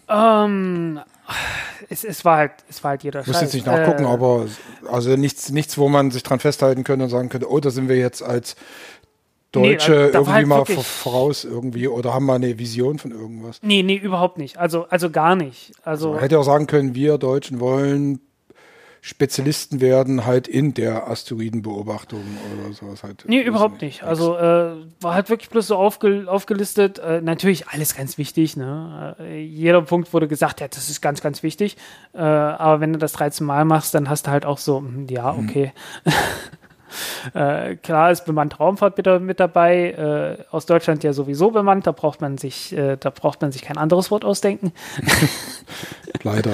Ähm, 0.08 1.00
es, 1.88 2.04
es, 2.04 2.24
war 2.24 2.38
halt, 2.38 2.52
es 2.68 2.82
war 2.82 2.90
halt 2.90 3.04
jeder 3.04 3.20
Ich 3.20 3.26
muss 3.26 3.40
jetzt 3.40 3.54
nicht 3.54 3.66
nachgucken, 3.66 4.04
äh, 4.04 4.08
aber 4.08 4.46
also 4.90 5.16
nichts, 5.16 5.50
nichts, 5.50 5.78
wo 5.78 5.88
man 5.88 6.10
sich 6.10 6.22
dran 6.22 6.40
festhalten 6.40 6.84
könnte 6.84 7.04
und 7.04 7.10
sagen 7.10 7.28
könnte, 7.28 7.50
oh, 7.50 7.60
da 7.60 7.70
sind 7.70 7.88
wir 7.88 7.96
jetzt 7.96 8.22
als 8.22 8.56
Deutsche 9.52 9.92
nee, 9.92 9.98
irgendwie 10.12 10.32
halt 10.32 10.46
mal 10.46 10.64
voraus 10.64 11.44
irgendwie 11.44 11.88
oder 11.88 12.14
haben 12.14 12.26
wir 12.26 12.34
eine 12.34 12.58
Vision 12.58 12.98
von 12.98 13.10
irgendwas? 13.10 13.58
Nee, 13.62 13.82
nee, 13.82 13.96
überhaupt 13.96 14.38
nicht. 14.38 14.58
Also, 14.58 14.86
also 14.88 15.10
gar 15.10 15.34
nicht. 15.34 15.72
Also, 15.82 16.08
also 16.08 16.12
man 16.12 16.20
hätte 16.20 16.38
auch 16.38 16.44
sagen 16.44 16.66
können, 16.66 16.94
wir 16.94 17.18
Deutschen 17.18 17.58
wollen 17.58 18.20
Spezialisten 19.02 19.80
werden 19.80 20.26
halt 20.26 20.46
in 20.46 20.74
der 20.74 21.08
Asteroidenbeobachtung 21.08 22.20
oder 22.52 22.74
sowas 22.74 23.02
halt. 23.02 23.24
Nee, 23.26 23.40
überhaupt 23.40 23.80
nicht. 23.80 24.02
Also 24.02 24.36
äh, 24.36 24.74
war 25.00 25.14
halt 25.14 25.30
wirklich 25.30 25.48
bloß 25.48 25.68
so 25.68 25.76
aufge 25.76 26.26
aufgelistet. 26.26 26.98
Äh, 26.98 27.22
natürlich 27.22 27.68
alles 27.68 27.96
ganz 27.96 28.18
wichtig. 28.18 28.58
Ne? 28.58 29.16
Äh, 29.18 29.40
jeder 29.40 29.80
Punkt 29.80 30.12
wurde 30.12 30.28
gesagt, 30.28 30.60
ja, 30.60 30.68
das 30.68 30.90
ist 30.90 31.00
ganz, 31.00 31.22
ganz 31.22 31.42
wichtig. 31.42 31.78
Äh, 32.12 32.18
aber 32.18 32.80
wenn 32.80 32.92
du 32.92 32.98
das 32.98 33.12
13 33.12 33.46
Mal 33.46 33.64
machst, 33.64 33.94
dann 33.94 34.10
hast 34.10 34.26
du 34.26 34.32
halt 34.32 34.44
auch 34.44 34.58
so, 34.58 34.78
hm, 34.78 35.06
ja, 35.08 35.32
mhm. 35.32 35.48
okay. 35.48 35.72
Mhm. 36.04 36.12
Äh, 37.34 37.76
klar 37.76 38.10
ist 38.10 38.24
bemannte 38.24 38.56
Raumfahrt 38.56 38.96
mit, 38.96 39.22
mit 39.22 39.40
dabei. 39.40 40.38
Äh, 40.40 40.44
aus 40.50 40.66
Deutschland 40.66 41.04
ja 41.04 41.12
sowieso 41.12 41.50
bemannt. 41.50 41.86
Da 41.86 41.92
braucht 41.92 42.20
man 42.20 42.38
sich, 42.38 42.76
äh, 42.76 42.96
da 42.96 43.10
braucht 43.10 43.40
man 43.42 43.52
sich 43.52 43.62
kein 43.62 43.78
anderes 43.78 44.10
Wort 44.10 44.24
ausdenken. 44.24 44.72
Leider, 46.22 46.50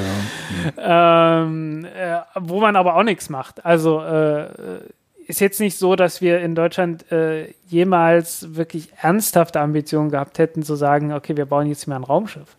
ja. 0.77 1.43
ähm, 1.43 1.85
äh, 1.85 2.19
wo 2.35 2.61
man 2.61 2.77
aber 2.77 2.97
auch 2.97 3.03
nichts 3.03 3.29
macht. 3.29 3.65
Also 3.65 4.01
äh, 4.01 4.47
ist 5.27 5.41
jetzt 5.41 5.61
nicht 5.61 5.77
so, 5.77 5.97
dass 5.97 6.21
wir 6.21 6.41
in 6.41 6.55
Deutschland 6.55 7.11
äh, 7.11 7.53
jemals 7.67 8.55
wirklich 8.55 8.91
ernsthafte 9.01 9.61
Ambitionen 9.61 10.11
gehabt 10.11 10.39
hätten, 10.39 10.63
zu 10.63 10.77
sagen, 10.77 11.13
okay, 11.13 11.37
wir 11.37 11.47
bauen 11.47 11.67
jetzt 11.67 11.89
mehr 11.89 11.99
ein 11.99 12.05
Raumschiff. 12.05 12.57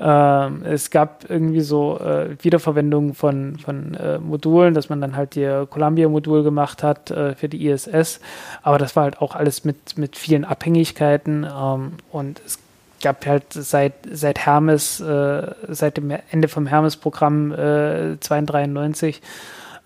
Ähm, 0.00 0.62
es 0.64 0.90
gab 0.90 1.28
irgendwie 1.28 1.60
so 1.60 1.98
äh, 1.98 2.36
Wiederverwendung 2.42 3.14
von, 3.14 3.58
von 3.58 3.94
äh, 3.94 4.18
Modulen, 4.18 4.74
dass 4.74 4.88
man 4.88 5.00
dann 5.00 5.16
halt 5.16 5.34
die 5.34 5.64
Columbia-Modul 5.68 6.44
gemacht 6.44 6.82
hat 6.82 7.10
äh, 7.10 7.34
für 7.34 7.48
die 7.48 7.66
ISS. 7.66 8.20
Aber 8.62 8.78
das 8.78 8.94
war 8.94 9.04
halt 9.04 9.20
auch 9.20 9.34
alles 9.34 9.64
mit, 9.64 9.98
mit 9.98 10.16
vielen 10.16 10.44
Abhängigkeiten. 10.44 11.44
Ähm, 11.44 11.92
und 12.12 12.40
es 12.46 12.58
gab 13.02 13.26
halt 13.26 13.52
seit, 13.52 13.94
seit 14.10 14.38
Hermes, 14.38 15.00
äh, 15.00 15.54
seit 15.68 15.96
dem 15.96 16.12
Ende 16.30 16.48
vom 16.48 16.66
Hermes-Programm 16.66 17.52
äh, 17.52 18.20
293, 18.20 19.20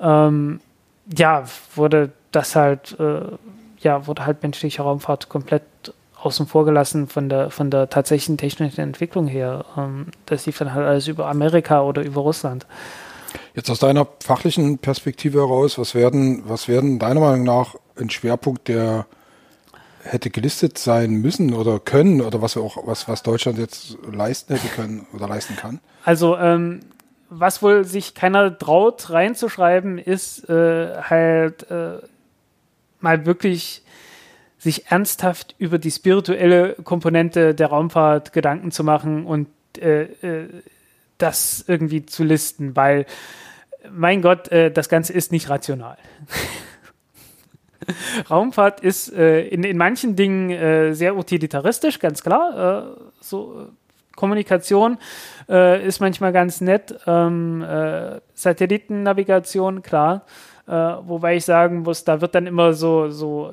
ähm, 0.01 0.61
ja, 1.17 1.45
wurde 1.75 2.11
das 2.33 2.57
halt, 2.57 2.99
äh, 2.99 3.21
ja, 3.81 4.07
wurde 4.07 4.27
halt 4.27 4.43
menschliche 4.43 4.83
Raumfahrt 4.83 5.29
komplett 5.29 5.63
außen 6.23 6.47
vor 6.47 6.65
gelassen 6.65 7.09
von 7.09 7.29
der, 7.29 7.51
von 7.51 7.71
der 7.71 7.91
tatsächlichen 7.91 8.39
technischen 8.39 8.81
Entwicklung 8.81 9.27
her. 9.27 9.65
Ähm, 9.77 10.07
das 10.27 10.47
lief 10.47 10.59
dann 10.59 10.73
halt 10.73 10.87
alles 10.87 11.09
über 11.09 11.27
Amerika 11.29 11.83
oder 11.83 12.03
über 12.03 12.21
Russland. 12.21 12.67
Jetzt 13.55 13.71
aus 13.71 13.79
deiner 13.79 14.07
fachlichen 14.23 14.79
Perspektive 14.79 15.39
heraus, 15.39 15.79
was 15.79 15.95
werden, 15.95 16.43
was 16.47 16.69
werden 16.69 16.99
deiner 16.99 17.21
Meinung 17.21 17.45
nach 17.45 17.75
ein 17.99 18.11
Schwerpunkt, 18.11 18.69
der 18.69 19.07
hätte 20.05 20.31
gelistet 20.31 20.79
sein 20.79 21.15
müssen 21.15 21.55
oder 21.55 21.79
können 21.79 22.21
oder 22.21 22.43
was 22.43 22.57
auch 22.57 22.77
was 22.87 23.07
was 23.07 23.23
Deutschland 23.23 23.59
jetzt 23.59 23.97
leisten 24.11 24.55
hätte 24.55 24.69
können 24.75 25.07
oder 25.13 25.29
leisten 25.29 25.55
kann? 25.57 25.81
Also 26.05 26.37
ähm, 26.37 26.81
was 27.31 27.63
wohl 27.63 27.85
sich 27.85 28.15
keiner 28.15 28.59
traut 28.59 29.11
reinzuschreiben, 29.11 29.99
ist 29.99 30.49
äh, 30.49 31.03
halt 31.03 31.71
äh, 31.71 31.99
mal 33.01 33.27
wirklich 33.27 33.82
sich 34.63 34.93
ernsthaft 34.93 35.57
über 35.59 35.79
die 35.79 35.91
spirituelle 35.91 36.77
Komponente 36.85 37.53
der 37.53 37.67
Raumfahrt 37.67 38.33
Gedanken 38.33 38.71
zu 38.71 38.85
machen 38.85 39.27
und 39.27 39.49
äh, 39.77 40.03
äh, 40.03 40.49
das 41.19 41.65
irgendwie 41.67 42.07
zu 42.07 42.23
listen, 42.23 42.77
weil, 42.77 43.07
mein 43.91 44.23
Gott, 44.23 44.53
äh, 44.53 44.71
das 44.71 44.89
Ganze 44.89 45.15
ist 45.15 45.33
nicht 45.33 45.51
rational. 45.51 45.97
Raumfahrt 48.31 48.79
ist 48.79 49.13
äh, 49.13 49.49
in, 49.49 49.65
in 49.65 49.77
manchen 49.77 50.15
Dingen 50.15 50.51
äh, 50.51 50.95
sehr 50.95 51.17
utilitaristisch, 51.17 51.99
ganz 51.99 52.23
klar. 52.23 52.87
Äh, 52.87 53.01
so 53.21 53.67
Kommunikation 54.15 54.99
ist 55.49 56.01
manchmal 56.01 56.33
ganz 56.33 56.61
nett. 56.61 56.95
Ähm, 57.07 57.65
Satellitennavigation, 58.35 59.83
klar. 59.83 60.27
wobei 60.67 61.37
ich 61.37 61.47
sagen 61.47 61.81
muss, 61.81 62.05
da 62.05 62.21
wird 62.21 62.35
dann 62.35 62.47
immer 62.47 62.75
so, 62.75 63.09
so 63.09 63.51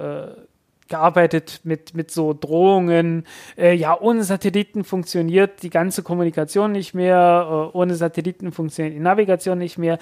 gearbeitet 0.89 1.61
mit, 1.63 1.93
mit 1.95 2.11
so 2.11 2.33
Drohungen. 2.33 3.25
Äh, 3.57 3.75
ja, 3.75 3.99
ohne 3.99 4.23
Satelliten 4.23 4.83
funktioniert 4.83 5.63
die 5.63 5.69
ganze 5.69 6.03
Kommunikation 6.03 6.71
nicht 6.71 6.93
mehr, 6.93 7.71
äh, 7.73 7.77
ohne 7.77 7.95
Satelliten 7.95 8.51
funktioniert 8.51 8.95
die 8.95 8.99
Navigation 8.99 9.57
nicht 9.57 9.77
mehr. 9.77 9.99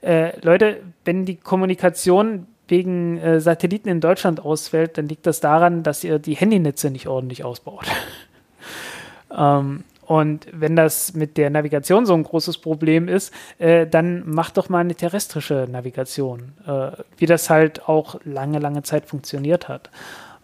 Äh, 0.00 0.38
Leute, 0.40 0.78
wenn 1.04 1.24
die 1.24 1.36
Kommunikation 1.36 2.46
wegen 2.68 3.18
äh, 3.18 3.40
Satelliten 3.40 3.88
in 3.88 4.00
Deutschland 4.00 4.40
ausfällt, 4.40 4.96
dann 4.96 5.08
liegt 5.08 5.26
das 5.26 5.40
daran, 5.40 5.82
dass 5.82 6.04
ihr 6.04 6.18
die 6.18 6.34
Handynetze 6.34 6.90
nicht 6.90 7.06
ordentlich 7.06 7.44
ausbaut. 7.44 7.86
ähm, 9.36 9.84
und 10.10 10.48
wenn 10.52 10.74
das 10.74 11.14
mit 11.14 11.36
der 11.36 11.50
Navigation 11.50 12.04
so 12.04 12.14
ein 12.14 12.24
großes 12.24 12.58
Problem 12.58 13.06
ist, 13.06 13.32
äh, 13.58 13.86
dann 13.86 14.28
macht 14.28 14.56
doch 14.56 14.68
mal 14.68 14.80
eine 14.80 14.96
terrestrische 14.96 15.68
Navigation, 15.70 16.52
äh, 16.66 16.90
wie 17.16 17.26
das 17.26 17.48
halt 17.48 17.88
auch 17.88 18.16
lange, 18.24 18.58
lange 18.58 18.82
Zeit 18.82 19.06
funktioniert 19.06 19.68
hat. 19.68 19.88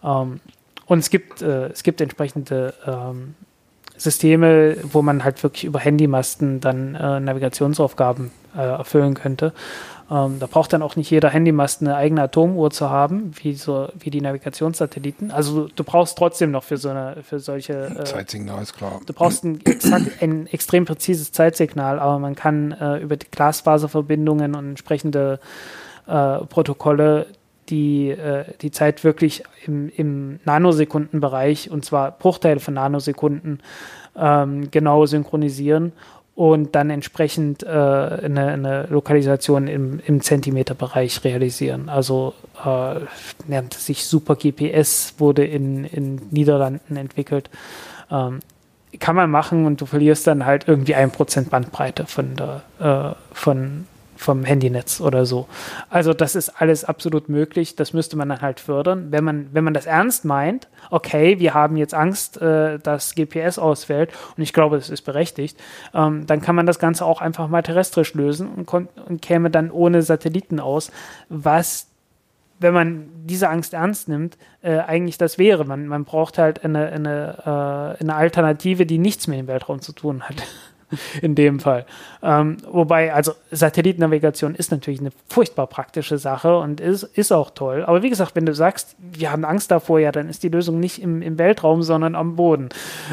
Ähm, 0.03 0.39
und 0.85 0.99
es 0.99 1.09
gibt, 1.09 1.41
äh, 1.41 1.67
es 1.67 1.83
gibt 1.83 2.01
entsprechende 2.01 2.73
ähm, 2.85 3.35
Systeme, 3.97 4.77
wo 4.83 5.01
man 5.01 5.23
halt 5.23 5.41
wirklich 5.43 5.65
über 5.65 5.79
Handymasten 5.79 6.59
dann 6.59 6.95
äh, 6.95 7.19
Navigationsaufgaben 7.19 8.31
äh, 8.55 8.61
erfüllen 8.61 9.15
könnte. 9.15 9.53
Ähm, 10.09 10.39
da 10.39 10.47
braucht 10.47 10.71
dann 10.71 10.81
auch 10.81 10.95
nicht 10.95 11.09
jeder 11.09 11.29
Handymast 11.29 11.81
eine 11.81 11.95
eigene 11.95 12.21
Atomuhr 12.21 12.71
zu 12.71 12.89
haben, 12.89 13.33
wie 13.41 13.53
so 13.55 13.89
wie 13.99 14.09
die 14.09 14.21
Navigationssatelliten. 14.21 15.31
Also 15.31 15.67
du 15.67 15.83
brauchst 15.83 16.17
trotzdem 16.17 16.51
noch 16.51 16.63
für 16.63 16.77
so 16.77 16.89
eine 16.89 17.17
für 17.23 17.39
solche 17.39 17.73
äh, 17.87 18.03
Zeitsignal 18.05 18.61
ist 18.63 18.73
klar. 18.73 19.01
Du 19.05 19.11
brauchst 19.11 19.43
ein, 19.43 19.59
exakt, 19.65 20.21
ein 20.21 20.47
extrem 20.47 20.85
präzises 20.85 21.33
Zeitsignal, 21.33 21.99
aber 21.99 22.19
man 22.19 22.35
kann 22.35 22.71
äh, 22.71 22.99
über 22.99 23.17
die 23.17 23.27
Glasfaserverbindungen 23.29 24.55
und 24.55 24.69
entsprechende 24.69 25.39
äh, 26.07 26.37
Protokolle 26.45 27.25
die, 27.69 28.09
äh, 28.09 28.45
die 28.61 28.71
Zeit 28.71 29.03
wirklich 29.03 29.43
im, 29.65 29.89
im 29.89 30.39
Nanosekundenbereich, 30.45 31.69
und 31.69 31.85
zwar 31.85 32.11
Bruchteile 32.11 32.59
von 32.59 32.73
Nanosekunden, 32.73 33.59
ähm, 34.15 34.69
genau 34.71 35.05
synchronisieren 35.05 35.91
und 36.37 36.75
dann 36.75 36.91
entsprechend 36.91 37.63
äh, 37.63 37.67
eine, 37.67 38.47
eine, 38.47 38.87
Lokalisation 38.91 39.67
im, 39.67 39.99
im 40.05 40.21
Zentimeterbereich 40.21 41.23
realisieren. 41.23 41.89
Also 41.89 42.35
äh, 42.63 42.99
nennt 43.47 43.73
sich 43.73 44.05
Super 44.05 44.35
GPS, 44.35 45.15
wurde 45.17 45.45
in, 45.45 45.83
in 45.85 46.21
Niederlanden 46.29 46.95
entwickelt. 46.95 47.49
Ähm, 48.11 48.39
kann 48.99 49.15
man 49.15 49.31
machen 49.31 49.65
und 49.65 49.81
du 49.81 49.87
verlierst 49.87 50.27
dann 50.27 50.45
halt 50.45 50.67
irgendwie 50.67 50.93
ein 50.93 51.09
Prozent 51.09 51.49
Bandbreite 51.49 52.05
von 52.05 52.35
der, 52.35 52.61
äh, 52.79 53.15
von, 53.33 53.87
vom 54.17 54.43
Handynetz 54.43 54.99
oder 54.99 55.25
so. 55.25 55.47
Also 55.89 56.13
das 56.13 56.35
ist 56.35 56.49
alles 56.61 56.83
absolut 56.83 57.29
möglich. 57.29 57.75
Das 57.75 57.93
müsste 57.93 58.17
man 58.17 58.29
dann 58.29 58.41
halt 58.41 58.59
fördern. 58.59 59.11
Wenn 59.11 59.23
man, 59.23 59.49
wenn 59.53 59.63
man 59.63 59.73
das 59.73 59.85
ernst 59.85 60.25
meint, 60.25 60.67
okay, 60.89 61.39
wir 61.39 61.53
haben 61.53 61.77
jetzt 61.77 61.93
Angst, 61.93 62.41
äh, 62.41 62.79
dass 62.79 63.15
GPS 63.15 63.59
ausfällt 63.59 64.11
und 64.35 64.43
ich 64.43 64.53
glaube, 64.53 64.77
das 64.77 64.89
ist 64.89 65.03
berechtigt, 65.03 65.59
ähm, 65.93 66.25
dann 66.25 66.41
kann 66.41 66.55
man 66.55 66.65
das 66.65 66.79
Ganze 66.79 67.05
auch 67.05 67.21
einfach 67.21 67.47
mal 67.47 67.61
terrestrisch 67.61 68.13
lösen 68.13 68.49
und, 68.49 68.71
und 69.07 69.21
käme 69.21 69.49
dann 69.49 69.71
ohne 69.71 70.01
Satelliten 70.01 70.59
aus, 70.59 70.91
was 71.29 71.87
wenn 72.59 72.73
man 72.73 73.09
diese 73.25 73.49
Angst 73.49 73.73
ernst 73.73 74.07
nimmt, 74.07 74.37
äh, 74.61 74.79
eigentlich 74.79 75.17
das 75.17 75.37
wäre. 75.37 75.65
Man, 75.65 75.87
man 75.87 76.05
braucht 76.05 76.37
halt 76.37 76.63
eine, 76.65 76.87
eine, 76.87 77.97
äh, 77.99 78.01
eine 78.01 78.15
Alternative, 78.15 78.85
die 78.85 78.97
nichts 78.97 79.27
mit 79.27 79.37
dem 79.37 79.47
Weltraum 79.47 79.81
zu 79.81 79.91
tun 79.91 80.23
hat. 80.23 80.35
in 81.21 81.35
dem 81.35 81.59
Fall. 81.59 81.85
Ähm, 82.23 82.57
wobei, 82.69 83.13
also 83.13 83.33
Satellitennavigation 83.51 84.55
ist 84.55 84.71
natürlich 84.71 84.99
eine 84.99 85.11
furchtbar 85.27 85.67
praktische 85.67 86.17
Sache 86.17 86.57
und 86.57 86.79
ist, 86.79 87.03
ist 87.03 87.31
auch 87.31 87.51
toll. 87.51 87.83
Aber 87.85 88.01
wie 88.03 88.09
gesagt, 88.09 88.35
wenn 88.35 88.45
du 88.45 88.55
sagst, 88.55 88.95
wir 88.99 89.31
haben 89.31 89.45
Angst 89.45 89.71
davor, 89.71 89.99
ja, 89.99 90.11
dann 90.11 90.29
ist 90.29 90.43
die 90.43 90.49
Lösung 90.49 90.79
nicht 90.79 91.01
im, 91.01 91.21
im 91.21 91.37
Weltraum, 91.37 91.83
sondern 91.83 92.15
am 92.15 92.35
Boden. 92.35 92.69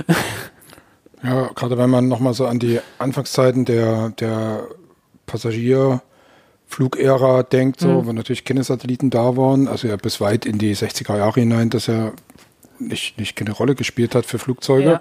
ja, 1.22 1.50
gerade 1.54 1.78
wenn 1.78 1.90
man 1.90 2.08
nochmal 2.08 2.34
so 2.34 2.46
an 2.46 2.58
die 2.58 2.80
Anfangszeiten 2.98 3.64
der, 3.64 4.10
der 4.10 4.66
Passagierflugära 5.26 7.42
denkt, 7.42 7.80
so, 7.80 7.88
mhm. 7.88 8.06
wo 8.06 8.12
natürlich 8.12 8.44
keine 8.44 8.62
Satelliten 8.62 9.10
da 9.10 9.37
waren, 9.37 9.66
also 9.68 9.88
ja 9.88 9.96
bis 9.96 10.20
weit 10.20 10.46
in 10.46 10.58
die 10.58 10.76
60er 10.76 11.16
Jahre 11.16 11.40
hinein, 11.40 11.70
dass 11.70 11.88
er 11.88 12.12
nicht, 12.78 13.18
nicht 13.18 13.37
keine 13.37 13.52
Rolle 13.52 13.74
gespielt 13.74 14.14
hat 14.14 14.26
für 14.26 14.38
Flugzeuge. 14.38 14.84
Ja. 14.84 15.00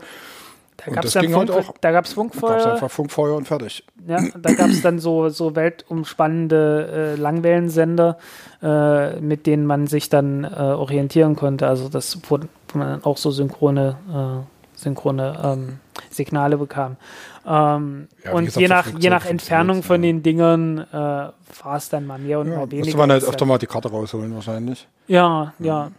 Da 0.85 0.91
gab 0.91 1.05
es 1.05 1.13
Funk, 1.13 1.49
halt 1.49 1.65
da 1.81 1.91
gab's 1.91 2.13
Funkfeuer. 2.13 2.57
Da 2.57 2.73
einfach 2.73 2.91
Funkfeuer 2.91 3.35
und 3.35 3.47
fertig. 3.47 3.85
Ja, 4.07 4.19
da 4.37 4.53
gab 4.53 4.69
es 4.69 4.81
dann 4.81 4.99
so, 4.99 5.29
so 5.29 5.55
weltumspannende 5.55 7.15
äh, 7.17 7.19
Langwellensender, 7.19 8.17
äh, 8.61 9.19
mit 9.19 9.45
denen 9.45 9.65
man 9.65 9.87
sich 9.87 10.09
dann 10.09 10.43
äh, 10.43 10.47
orientieren 10.47 11.35
konnte. 11.35 11.67
Also 11.67 11.89
das, 11.89 12.19
wo, 12.27 12.39
man 12.73 12.89
dann 12.89 13.03
auch 13.03 13.17
so 13.17 13.31
synchrone, 13.31 13.97
äh, 14.09 14.77
synchrone 14.77 15.39
ähm, 15.43 15.79
Signale 16.09 16.57
bekam. 16.57 16.97
Ähm, 17.45 18.07
ja, 18.23 18.31
und 18.31 18.45
gesagt, 18.45 18.61
je 18.61 18.67
nach, 18.67 18.87
je 18.99 19.09
nach 19.09 19.25
Entfernung 19.25 19.83
von 19.83 20.03
ja. 20.03 20.09
den 20.09 20.23
Dingern 20.23 20.79
äh, 20.79 20.93
war 20.93 21.75
es 21.75 21.89
dann 21.89 22.05
mal 22.05 22.19
mehr 22.19 22.39
und 22.39 22.49
ja, 22.49 22.57
mal 22.57 22.71
weniger. 22.71 22.85
Musste 22.85 22.97
man 22.97 23.11
halt 23.11 23.23
öfter 23.23 23.45
mal 23.45 23.57
die 23.57 23.67
Karte 23.67 23.89
rausholen 23.89 24.33
wahrscheinlich. 24.33 24.87
Ja, 25.07 25.53
ja. 25.59 25.91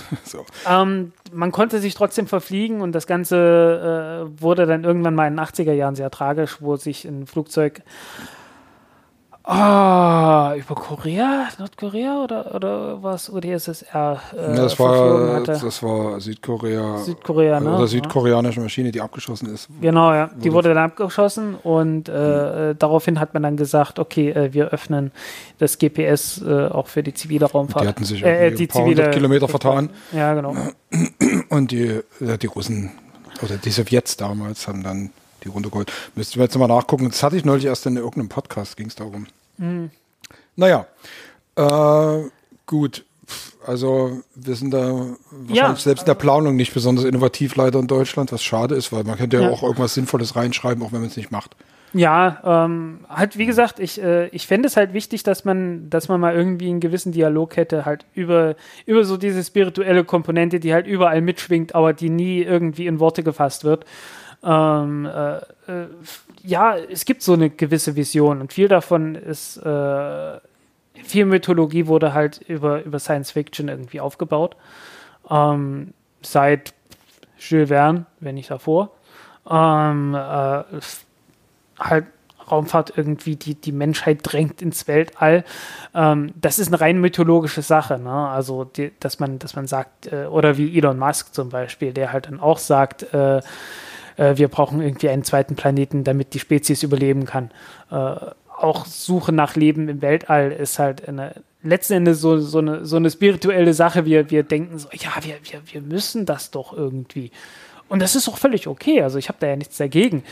so. 0.24 0.44
ähm, 0.68 1.12
man 1.32 1.52
konnte 1.52 1.80
sich 1.80 1.94
trotzdem 1.94 2.26
verfliegen 2.26 2.80
und 2.80 2.92
das 2.92 3.06
Ganze 3.06 4.26
äh, 4.36 4.42
wurde 4.42 4.66
dann 4.66 4.84
irgendwann 4.84 5.14
mal 5.14 5.26
in 5.26 5.36
den 5.36 5.44
80er 5.44 5.72
Jahren 5.72 5.94
sehr 5.94 6.10
tragisch, 6.10 6.58
wo 6.60 6.76
sich 6.76 7.04
ein 7.04 7.26
Flugzeug 7.26 7.82
Ah, 9.48 10.54
über 10.56 10.74
Korea, 10.74 11.46
Nordkorea 11.60 12.20
oder, 12.24 12.52
oder 12.52 13.00
was 13.00 13.28
UdSSR 13.30 14.20
äh, 14.36 14.40
Ja, 14.40 14.56
das, 14.56 14.76
war, 14.80 15.34
hatte? 15.36 15.52
das 15.62 15.82
war 15.84 16.20
Südkorea. 16.20 16.98
Südkorea, 16.98 17.60
ne? 17.60 17.76
Oder 17.76 17.86
südkoreanische 17.86 18.60
Maschine, 18.60 18.90
die 18.90 19.00
abgeschossen 19.00 19.54
ist. 19.54 19.68
Genau, 19.80 20.12
ja. 20.12 20.30
Die 20.36 20.52
Wurde- 20.52 20.74
dann 20.74 20.78
abgeschossen 20.90 21.54
und 21.62 22.08
äh, 22.08 22.70
äh, 22.70 22.74
daraufhin 22.74 23.20
hat 23.20 23.34
man 23.34 23.44
dann 23.44 23.56
gesagt, 23.56 24.00
okay, 24.00 24.30
äh, 24.30 24.52
wir 24.52 24.70
öffnen 24.70 25.12
das 25.58 25.78
GPS 25.78 26.42
äh, 26.42 26.66
auch 26.66 26.88
für 26.88 27.04
die 27.04 27.14
zivile 27.14 27.46
Raumfahrt. 27.46 27.84
Die 27.84 27.88
hatten 27.88 28.04
sich 28.04 28.24
äh, 28.24 28.46
irgendwie 28.46 28.64
ein 28.64 28.68
paar 28.68 28.84
hundert 28.84 29.14
Kilometer 29.14 29.46
vertan. 29.46 29.90
Ja, 30.10 30.34
genau. 30.34 30.56
Und 31.50 31.70
die, 31.70 32.00
die 32.20 32.46
Russen 32.48 32.90
oder 33.44 33.58
die 33.58 33.70
Sowjets 33.70 34.16
damals 34.16 34.66
haben 34.66 34.82
dann 34.82 35.10
die 35.44 35.48
runtergeholt. 35.48 35.92
Müssten 36.14 36.36
wir 36.36 36.44
jetzt 36.44 36.56
mal 36.58 36.66
nachgucken. 36.68 37.08
Das 37.08 37.22
hatte 37.22 37.36
ich 37.36 37.44
neulich 37.44 37.64
erst 37.66 37.86
in 37.86 37.96
irgendeinem 37.96 38.28
Podcast, 38.28 38.76
ging 38.76 38.86
es 38.88 38.94
darum. 38.94 39.26
Mhm. 39.58 39.90
Naja, 40.56 40.86
äh, 41.56 42.28
gut. 42.66 43.04
Also 43.66 44.20
wir 44.36 44.54
sind 44.54 44.70
da 44.72 44.92
wahrscheinlich 44.92 45.56
Ja. 45.56 45.74
selbst 45.74 46.02
in 46.02 46.06
der 46.06 46.14
Planung 46.14 46.54
nicht 46.54 46.72
besonders 46.72 47.04
innovativ 47.04 47.56
leider 47.56 47.80
in 47.80 47.88
Deutschland, 47.88 48.30
was 48.32 48.42
schade 48.42 48.74
ist, 48.76 48.92
weil 48.92 49.02
man 49.04 49.16
könnte 49.18 49.38
ja, 49.38 49.44
Ja. 49.44 49.50
auch 49.50 49.62
irgendwas 49.62 49.94
Sinnvolles 49.94 50.36
reinschreiben, 50.36 50.82
auch 50.84 50.92
wenn 50.92 51.00
man 51.00 51.08
es 51.10 51.16
nicht 51.16 51.32
macht. 51.32 51.56
Ja, 51.92 52.64
ähm, 52.66 53.00
halt 53.08 53.38
wie 53.38 53.46
gesagt, 53.46 53.80
ich, 53.80 54.00
äh, 54.02 54.28
ich 54.28 54.46
fände 54.46 54.66
es 54.68 54.76
halt 54.76 54.92
wichtig, 54.92 55.22
dass 55.22 55.44
man, 55.44 55.88
dass 55.88 56.08
man 56.08 56.20
mal 56.20 56.34
irgendwie 56.34 56.68
einen 56.68 56.80
gewissen 56.80 57.10
Dialog 57.12 57.56
hätte, 57.56 57.84
halt 57.86 58.04
über, 58.14 58.54
über 58.84 59.04
so 59.04 59.16
diese 59.16 59.42
spirituelle 59.42 60.04
Komponente, 60.04 60.60
die 60.60 60.74
halt 60.74 60.86
überall 60.86 61.20
mitschwingt, 61.22 61.74
aber 61.74 61.92
die 61.94 62.10
nie 62.10 62.42
irgendwie 62.42 62.86
in 62.86 63.00
Worte 63.00 63.22
gefasst 63.22 63.64
wird. 63.64 63.86
Ähm, 64.42 65.06
äh, 65.06 65.36
äh, 65.36 65.88
ja, 66.42 66.76
es 66.76 67.04
gibt 67.04 67.22
so 67.22 67.32
eine 67.32 67.50
gewisse 67.50 67.96
Vision 67.96 68.40
und 68.40 68.52
viel 68.52 68.68
davon 68.68 69.14
ist, 69.14 69.56
äh, 69.58 70.38
viel 71.04 71.26
Mythologie 71.26 71.86
wurde 71.86 72.14
halt 72.14 72.40
über, 72.48 72.82
über 72.84 72.98
Science 72.98 73.32
Fiction 73.32 73.68
irgendwie 73.68 74.00
aufgebaut. 74.00 74.56
Ähm, 75.30 75.92
seit 76.22 76.74
Jules 77.38 77.68
Verne, 77.68 78.06
wenn 78.20 78.36
nicht 78.36 78.50
davor. 78.50 78.90
Ähm, 79.48 80.14
äh, 80.14 80.62
halt 81.78 82.06
Raumfahrt 82.50 82.92
irgendwie 82.96 83.36
die, 83.36 83.54
die 83.54 83.72
Menschheit 83.72 84.20
drängt 84.22 84.62
ins 84.62 84.86
Weltall. 84.86 85.44
Ähm, 85.94 86.32
das 86.36 86.58
ist 86.58 86.68
eine 86.68 86.80
rein 86.80 87.00
mythologische 87.00 87.62
Sache, 87.62 87.98
ne? 87.98 88.28
Also, 88.28 88.64
die, 88.64 88.92
dass 89.00 89.18
man, 89.18 89.38
dass 89.38 89.56
man 89.56 89.66
sagt, 89.66 90.12
äh, 90.12 90.26
oder 90.26 90.56
wie 90.56 90.76
Elon 90.76 90.98
Musk 90.98 91.34
zum 91.34 91.48
Beispiel, 91.48 91.92
der 91.92 92.12
halt 92.12 92.26
dann 92.26 92.40
auch 92.40 92.58
sagt, 92.58 93.12
äh, 93.12 93.40
äh, 94.16 94.36
wir 94.36 94.48
brauchen 94.48 94.80
irgendwie 94.80 95.08
einen 95.08 95.24
zweiten 95.24 95.56
Planeten, 95.56 96.04
damit 96.04 96.34
die 96.34 96.38
Spezies 96.38 96.82
überleben 96.82 97.24
kann. 97.24 97.50
Äh, 97.90 98.16
auch 98.56 98.86
Suche 98.86 99.32
nach 99.32 99.54
Leben 99.54 99.88
im 99.88 100.02
Weltall 100.02 100.50
ist 100.52 100.78
halt 100.78 101.06
eine, 101.06 101.34
letzten 101.62 101.94
Endes 101.94 102.20
so, 102.20 102.38
so, 102.38 102.58
eine, 102.58 102.86
so 102.86 102.96
eine 102.96 103.10
spirituelle 103.10 103.74
Sache. 103.74 104.06
Wir, 104.06 104.30
wir 104.30 104.42
denken 104.42 104.78
so, 104.78 104.88
ja, 104.92 105.10
wir, 105.22 105.36
wir, 105.42 105.60
wir 105.66 105.80
müssen 105.82 106.26
das 106.26 106.50
doch 106.50 106.72
irgendwie. 106.72 107.30
Und 107.88 108.00
das 108.00 108.16
ist 108.16 108.28
auch 108.28 108.38
völlig 108.38 108.66
okay. 108.66 109.02
Also 109.02 109.18
ich 109.18 109.28
habe 109.28 109.38
da 109.40 109.46
ja 109.48 109.56
nichts 109.56 109.76
dagegen. 109.76 110.24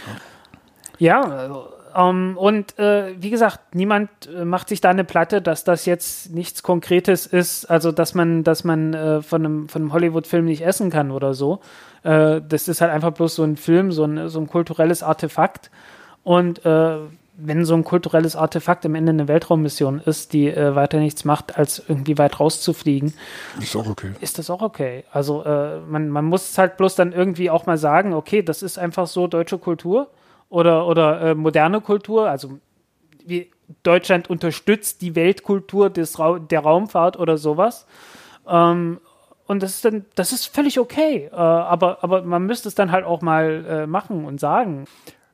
Ja, 0.98 1.22
also, 1.22 1.68
ähm, 1.94 2.36
und 2.36 2.78
äh, 2.78 3.14
wie 3.20 3.30
gesagt, 3.30 3.74
niemand 3.74 4.10
äh, 4.26 4.44
macht 4.44 4.68
sich 4.68 4.80
da 4.80 4.90
eine 4.90 5.04
Platte, 5.04 5.40
dass 5.40 5.64
das 5.64 5.86
jetzt 5.86 6.32
nichts 6.34 6.62
Konkretes 6.62 7.26
ist, 7.26 7.66
also 7.66 7.92
dass 7.92 8.14
man, 8.14 8.44
dass 8.44 8.64
man 8.64 8.94
äh, 8.94 9.22
von 9.22 9.44
einem, 9.44 9.68
von 9.68 9.82
einem 9.82 9.92
Hollywood-Film 9.92 10.44
nicht 10.44 10.62
essen 10.62 10.90
kann 10.90 11.10
oder 11.10 11.34
so. 11.34 11.60
Äh, 12.02 12.40
das 12.46 12.68
ist 12.68 12.80
halt 12.80 12.92
einfach 12.92 13.12
bloß 13.12 13.34
so 13.34 13.44
ein 13.44 13.56
Film, 13.56 13.92
so 13.92 14.04
ein, 14.04 14.28
so 14.28 14.40
ein 14.40 14.46
kulturelles 14.48 15.02
Artefakt. 15.02 15.70
Und 16.22 16.64
äh, 16.64 16.96
wenn 17.36 17.64
so 17.64 17.74
ein 17.74 17.84
kulturelles 17.84 18.36
Artefakt 18.36 18.86
am 18.86 18.94
Ende 18.94 19.10
eine 19.10 19.28
Weltraummission 19.28 20.00
ist, 20.00 20.32
die 20.32 20.48
äh, 20.48 20.74
weiter 20.74 20.98
nichts 20.98 21.24
macht, 21.24 21.58
als 21.58 21.82
irgendwie 21.86 22.16
weit 22.16 22.38
rauszufliegen, 22.38 23.14
Ist 23.60 23.76
auch 23.76 23.88
okay. 23.88 24.12
ist 24.20 24.38
das 24.38 24.50
auch 24.50 24.62
okay. 24.62 25.04
Also 25.12 25.44
äh, 25.44 25.80
man, 25.80 26.08
man 26.08 26.24
muss 26.24 26.50
es 26.50 26.58
halt 26.58 26.76
bloß 26.76 26.94
dann 26.94 27.12
irgendwie 27.12 27.50
auch 27.50 27.66
mal 27.66 27.78
sagen, 27.78 28.14
okay, 28.14 28.42
das 28.42 28.62
ist 28.62 28.78
einfach 28.78 29.06
so 29.06 29.26
deutsche 29.26 29.58
Kultur 29.58 30.08
oder, 30.54 30.86
oder 30.86 31.20
äh, 31.20 31.34
moderne 31.34 31.80
Kultur. 31.80 32.30
Also 32.30 32.58
wie 33.24 33.50
Deutschland 33.82 34.30
unterstützt 34.30 35.02
die 35.02 35.14
Weltkultur 35.14 35.90
des 35.90 36.18
Ra 36.18 36.38
der 36.38 36.60
Raumfahrt 36.60 37.18
oder 37.18 37.38
sowas. 37.38 37.86
Ähm, 38.46 39.00
und 39.46 39.62
das 39.62 39.72
ist 39.76 39.84
dann, 39.84 40.04
das 40.14 40.32
ist 40.32 40.46
völlig 40.46 40.78
okay. 40.78 41.28
Äh, 41.32 41.34
aber, 41.36 41.98
aber 42.02 42.22
man 42.22 42.44
müsste 42.46 42.68
es 42.68 42.74
dann 42.74 42.92
halt 42.92 43.04
auch 43.04 43.20
mal 43.20 43.64
äh, 43.68 43.86
machen 43.86 44.24
und 44.24 44.40
sagen. 44.40 44.84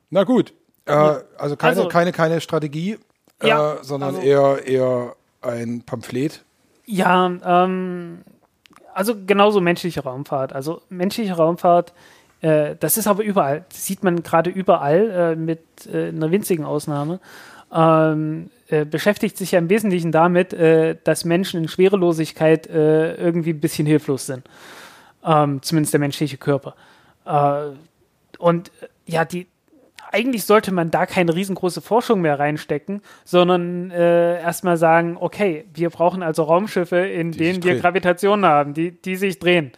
Na 0.09 0.23
gut. 0.23 0.53
Äh, 0.85 0.91
also 1.37 1.55
keine, 1.55 1.77
Also- 1.77 1.87
keine, 1.87 2.11
keine 2.11 2.41
Strategie, 2.41 2.97
Ja, 3.43 3.73
äh, 3.73 3.77
sondern 3.83 4.15
also- 4.15 4.21
eher, 4.27 4.65
eher 4.67 5.15
ein 5.41 5.83
Pamphlet. 5.85 6.43
Ja, 6.85 7.31
ähm, 7.45 8.21
also 8.93 9.13
genauso 9.25 9.61
menschliche 9.61 10.03
Raumfahrt. 10.03 10.51
Also 10.53 10.81
menschliche 10.89 11.33
Raumfahrt, 11.33 11.93
äh, 12.41 12.75
das 12.79 12.97
ist 12.97 13.07
aber 13.07 13.23
überall. 13.23 13.65
Das 13.69 13.85
sieht 13.85 14.03
man 14.03 14.23
gerade 14.23 14.49
überall 14.49 15.09
äh, 15.09 15.35
mit 15.35 15.61
äh, 15.91 16.09
einer 16.09 16.31
winzigen 16.31 16.65
Ausnahme. 16.65 17.19
Ähm, 17.73 18.49
äh, 18.67 18.85
beschäftigt 18.85 19.37
sich 19.37 19.51
ja 19.51 19.59
im 19.59 19.69
Wesentlichen 19.69 20.11
damit, 20.11 20.53
dass 21.03 21.25
Menschen 21.25 21.61
in 21.61 21.67
Schwerelosigkeit 21.69 22.67
irgendwie 22.67 23.51
ein 23.51 23.59
bisschen 23.59 23.85
hilflos 23.85 24.25
sind. 24.25 24.43
Ähm, 25.25 25.61
zumindest 25.61 25.93
der 25.93 25.99
menschliche 25.99 26.37
Körper. 26.37 26.75
Und 28.39 28.71
ja, 29.05 29.25
die, 29.25 29.47
eigentlich 30.11 30.45
sollte 30.45 30.71
man 30.71 30.91
da 30.91 31.05
keine 31.05 31.35
riesengroße 31.35 31.81
Forschung 31.81 32.21
mehr 32.21 32.39
reinstecken, 32.39 33.01
sondern 33.23 33.91
äh, 33.91 34.41
erstmal 34.41 34.77
sagen, 34.77 35.17
okay, 35.19 35.65
wir 35.73 35.89
brauchen 35.89 36.23
also 36.23 36.43
Raumschiffe, 36.43 36.97
in 36.97 37.31
Die 37.31 37.39
denen 37.39 37.63
wir. 37.63 37.79
Gravitation 37.79 38.45
haben, 38.45 38.73
die, 38.73 38.91
die 38.91 39.15
sich 39.15 39.39
drehen. 39.39 39.71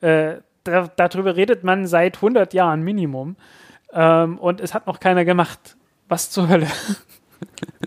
Äh, 0.00 0.36
da, 0.70 0.90
darüber 0.96 1.36
redet 1.36 1.64
man 1.64 1.86
seit 1.86 2.16
100 2.16 2.54
Jahren 2.54 2.82
Minimum 2.82 3.36
ähm, 3.92 4.38
und 4.38 4.60
es 4.60 4.74
hat 4.74 4.86
noch 4.86 5.00
keiner 5.00 5.24
gemacht. 5.24 5.76
Was 6.08 6.30
zur 6.30 6.48
Hölle? 6.48 6.68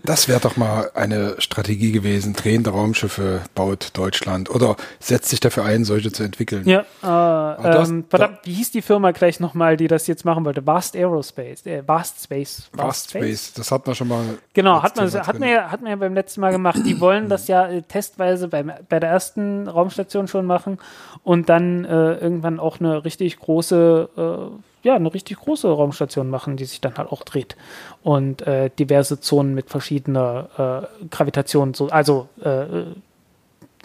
Das 0.04 0.26
wäre 0.28 0.40
doch 0.40 0.56
mal 0.56 0.90
eine 0.94 1.36
Strategie 1.38 1.92
gewesen. 1.92 2.32
Drehende 2.32 2.70
Raumschiffe 2.70 3.42
baut 3.54 3.90
Deutschland 3.94 4.50
oder 4.50 4.76
setzt 4.98 5.28
sich 5.30 5.40
dafür 5.40 5.64
ein, 5.64 5.84
solche 5.84 6.10
zu 6.10 6.22
entwickeln. 6.22 6.66
Ja, 6.66 6.80
äh, 6.80 7.62
das- 7.72 7.88
ähm, 7.88 8.04
verdammt, 8.08 8.38
wie 8.44 8.52
hieß 8.54 8.70
die 8.72 8.82
Firma 8.82 9.12
gleich 9.12 9.38
nochmal, 9.40 9.76
die 9.76 9.86
das 9.88 10.06
jetzt 10.06 10.24
machen 10.24 10.44
wollte? 10.44 10.66
Vast 10.66 10.96
Aerospace, 10.96 11.66
äh, 11.66 11.82
Vast 11.86 12.24
Space. 12.24 12.68
Vast 12.72 13.10
Space, 13.10 13.52
das 13.52 13.70
hat 13.70 13.86
man 13.86 13.94
schon 13.94 14.08
mal. 14.08 14.22
Genau, 14.54 14.82
hat 14.82 14.96
man, 14.96 15.10
hat, 15.12 15.38
man 15.38 15.48
ja, 15.48 15.70
hat 15.70 15.82
man 15.82 15.90
ja 15.90 15.96
beim 15.96 16.14
letzten 16.14 16.40
Mal 16.40 16.50
gemacht. 16.52 16.80
Die 16.84 17.00
wollen 17.00 17.28
das 17.28 17.48
ja 17.48 17.66
äh, 17.68 17.82
testweise 17.82 18.48
beim, 18.48 18.72
bei 18.88 18.98
der 19.00 19.10
ersten 19.10 19.68
Raumstation 19.68 20.26
schon 20.28 20.46
machen 20.46 20.78
und 21.22 21.48
dann 21.48 21.84
äh, 21.84 22.14
irgendwann 22.14 22.58
auch 22.58 22.80
eine 22.80 23.04
richtig 23.04 23.38
große, 23.38 24.08
äh, 24.16 24.71
ja, 24.82 24.96
eine 24.96 25.12
richtig 25.12 25.38
große 25.38 25.68
Raumstation 25.68 26.28
machen, 26.28 26.56
die 26.56 26.64
sich 26.64 26.80
dann 26.80 26.96
halt 26.96 27.10
auch 27.10 27.22
dreht 27.22 27.56
und 28.02 28.42
äh, 28.42 28.70
diverse 28.78 29.20
Zonen 29.20 29.54
mit 29.54 29.70
verschiedener 29.70 30.88
äh, 31.00 31.06
Gravitation, 31.06 31.74
so, 31.74 31.88
also, 31.88 32.28
äh, 32.42 32.84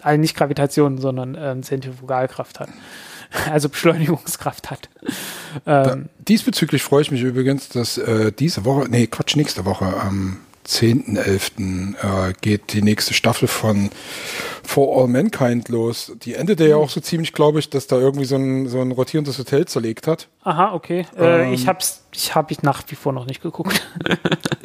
also 0.02 0.20
nicht 0.20 0.36
Gravitation, 0.36 0.98
sondern 0.98 1.38
ähm, 1.40 1.64
Zentrifugalkraft 1.64 2.60
hat. 2.60 2.70
Also 3.52 3.68
Beschleunigungskraft 3.68 4.72
hat. 4.72 4.88
Ähm, 5.66 6.08
Diesbezüglich 6.30 6.82
freue 6.82 7.02
ich 7.02 7.12
mich 7.12 7.24
übrigens, 7.24 7.68
dass 7.68 7.98
äh, 7.98 8.32
diese 8.32 8.64
Woche, 8.64 8.88
nee, 8.90 9.06
Quatsch, 9.08 9.36
nächste 9.36 9.66
Woche, 9.66 9.86
am 9.86 10.38
10.11. 10.68 11.96
Äh, 12.30 12.34
geht 12.42 12.74
die 12.74 12.82
nächste 12.82 13.14
Staffel 13.14 13.48
von 13.48 13.90
For 14.64 15.02
All 15.02 15.08
Mankind 15.08 15.70
los. 15.70 16.12
Die 16.24 16.36
endete 16.36 16.68
ja 16.68 16.76
auch 16.76 16.90
so 16.90 17.00
ziemlich, 17.00 17.34
glaube 17.34 17.60
ich, 17.60 17.70
dass 17.70 17.88
da 17.88 17.98
irgendwie 17.98 18.26
so 18.26 18.36
ein, 18.36 18.68
so 18.68 18.82
ein 18.82 18.92
rotierendes 18.92 19.40
Hotel 19.40 19.66
zerlegt 19.66 20.08
hat. 20.08 20.28
aha, 20.44 20.74
okay. 20.74 21.06
Äh, 21.18 21.48
Ähm. 21.48 21.54
ich 21.54 21.68
hab's, 21.68 22.04
ich 22.14 22.36
habe 22.36 22.52
ich 22.52 22.64
nach 22.64 22.84
wie 22.88 22.96
vor 22.96 23.14
noch 23.14 23.26
nicht 23.26 23.42
geguckt. 23.42 23.82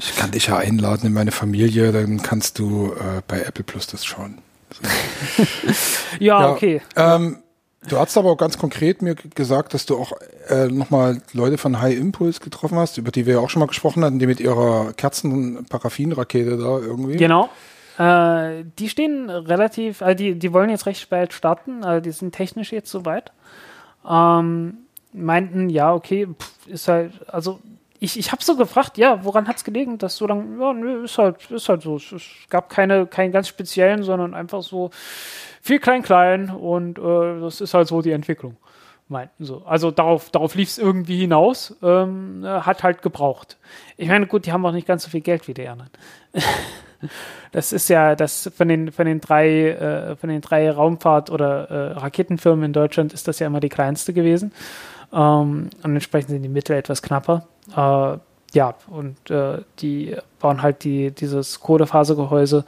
Ich 0.05 0.17
kann 0.17 0.33
dich 0.33 0.49
ja 0.49 0.57
einladen 0.57 1.07
in 1.07 1.13
meine 1.13 1.31
Familie, 1.31 1.93
dann 1.93 2.23
kannst 2.23 2.59
du 2.59 2.93
äh, 2.93 3.23
bei 3.29 3.41
Apple 3.43 3.63
Plus 3.63 3.87
das 3.87 4.05
schauen. 4.05 4.39
ja, 6.19 6.41
Ja, 6.41 6.51
okay. 6.51 6.83
Ähm, 6.97 7.42
du 7.89 7.99
hast 7.99 8.17
aber 8.17 8.31
auch 8.31 8.37
ganz 8.37 8.59
konkret 8.59 9.03
mir 9.03 9.15
gesagt, 9.15 9.75
dass 9.75 9.87
du 9.87 9.99
auch 9.99 10.13
äh, 10.49 10.67
nochmal 10.69 11.23
Leute 11.33 11.59
von 11.59 11.81
High 11.81 11.97
Impulse 11.97 12.41
getroffen 12.41 12.79
hast, 12.79 12.99
über 12.99 13.11
die 13.11 13.27
wir 13.27 13.35
ja 13.35 13.41
auch 13.41 13.51
schon 13.51 13.61
mal 13.61 13.67
gesprochen 13.67 14.05
hatten, 14.05 14.19
die 14.19 14.27
mit 14.27 14.41
ihrer 14.41 14.93
Kerzen-Paraffin-Rakete 14.95 16.57
da 16.57 16.79
irgendwie. 16.79 17.17
Genau. 17.17 17.49
Äh, 17.99 18.65
die 18.79 18.89
stehen 18.89 19.29
relativ, 19.29 20.03
also 20.03 20.17
die, 20.17 20.39
die 20.39 20.53
wollen 20.53 20.71
jetzt 20.71 20.87
recht 20.87 21.01
spät 21.01 21.33
starten, 21.33 21.85
also 21.85 22.01
die 22.01 22.13
sind 22.13 22.35
technisch 22.35 22.73
jetzt 22.73 22.91
soweit. 22.91 23.33
Ähm, 24.09 24.79
meinten, 25.13 25.69
ja, 25.69 25.93
okay, 25.95 26.27
pff, 26.27 26.67
ist 26.67 26.89
halt, 26.89 27.13
also 27.29 27.61
ich, 28.03 28.19
ich 28.19 28.33
habe 28.33 28.43
so 28.43 28.57
gefragt, 28.57 28.99
ja, 28.99 29.25
woran 29.25 29.47
hat 29.47 29.59
es 29.59 29.65
gelegen, 29.65 29.97
dass 29.97 30.17
so 30.17 30.27
lange, 30.27 30.61
ja, 30.61 30.73
nö, 30.73 31.05
ist 31.05 31.19
halt, 31.19 31.49
ist 31.53 31.69
halt 31.69 31.83
so. 31.83 31.97
Es, 31.97 32.11
es 32.11 32.25
gab 32.51 32.69
keine, 32.69 33.07
keinen 33.07 33.31
ganz 33.31 33.47
speziellen, 33.47 34.03
sondern 34.03 34.35
einfach 34.35 34.63
so 34.63 34.91
viel 35.61 35.79
klein-klein 35.79 36.51
und 36.51 36.99
äh, 36.99 37.41
das 37.41 37.61
ist 37.61 37.75
halt 37.75 37.87
so 37.87 38.03
die 38.03 38.11
Entwicklung. 38.11 38.57
Meinten 39.07 39.45
so. 39.45 39.63
Also 39.67 39.93
darauf, 39.93 40.31
darauf 40.31 40.57
lief 40.57 40.71
es 40.71 40.79
irgendwie 40.79 41.21
hinaus, 41.21 41.77
ähm, 41.81 42.45
äh, 42.45 42.49
hat 42.49 42.83
halt 42.83 43.03
gebraucht. 43.03 43.57
Ich 43.97 44.09
meine, 44.09 44.27
gut, 44.27 44.47
die 44.47 44.53
haben 44.53 44.67
auch 44.67 44.73
nicht 44.73 44.89
ganz 44.89 45.05
so 45.05 45.11
viel 45.11 45.21
Geld 45.21 45.47
wie 45.47 45.55
die 45.55 45.69
anderen. 45.69 45.91
Das 47.51 47.73
ist 47.73 47.89
ja 47.89 48.15
das 48.15 48.49
von 48.57 48.69
den 48.69 48.93
von 48.93 49.07
den 49.07 49.21
drei 49.21 49.71
äh, 49.71 50.15
von 50.15 50.31
den 50.31 50.41
drei 50.41 50.71
Raumfahrt- 50.71 51.31
oder 51.31 51.69
äh, 51.69 51.93
Raketenfirmen 51.99 52.67
in 52.67 52.73
Deutschland 52.73 53.13
ist 53.13 53.27
das 53.27 53.41
ja 53.41 53.49
immer 53.49 53.59
die 53.59 53.71
kleinste 53.71 54.13
gewesen. 54.13 54.53
Ähm, 55.13 55.71
und 55.83 55.95
entsprechend 55.95 56.31
sind 56.31 56.43
die 56.43 56.49
Mittel 56.49 56.77
etwas 56.77 57.03
knapper. 57.03 57.47
Äh, 57.77 58.19
ja, 58.55 58.75
und 58.89 59.31
äh, 59.31 59.63
die 59.79 60.15
bauen 60.39 60.63
halt 60.63 60.85
die, 60.85 61.11
dieses 61.11 61.61
Kohlefasergehäuse, 61.61 62.65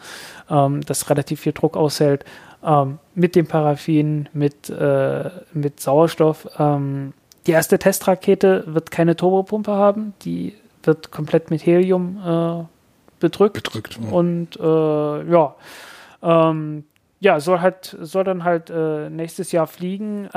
ähm, 0.48 0.80
das 0.86 1.10
relativ 1.10 1.40
viel 1.40 1.52
Druck 1.52 1.76
aushält, 1.76 2.24
ähm, 2.64 2.98
mit 3.14 3.36
dem 3.36 3.46
Paraffin, 3.46 4.28
mit, 4.32 4.70
äh, 4.70 5.30
mit 5.52 5.80
Sauerstoff. 5.80 6.48
Ähm, 6.58 7.12
die 7.46 7.52
erste 7.52 7.78
Testrakete 7.78 8.64
wird 8.66 8.90
keine 8.90 9.16
Turbopumpe 9.16 9.72
haben, 9.72 10.14
die 10.22 10.54
wird 10.82 11.10
komplett 11.10 11.50
mit 11.50 11.64
Helium 11.66 12.18
äh, 12.24 12.64
bedrückt. 13.20 13.64
Bedrückt. 13.64 13.98
Ja. 14.02 14.10
Und 14.10 14.58
äh, 14.58 15.30
ja, 15.30 15.54
ähm, 16.22 16.84
ja, 17.20 17.40
soll 17.40 17.60
halt, 17.60 17.96
soll 18.00 18.24
dann 18.24 18.44
halt 18.44 18.70
äh, 18.70 19.08
nächstes 19.10 19.52
Jahr 19.52 19.66
fliegen. 19.66 20.28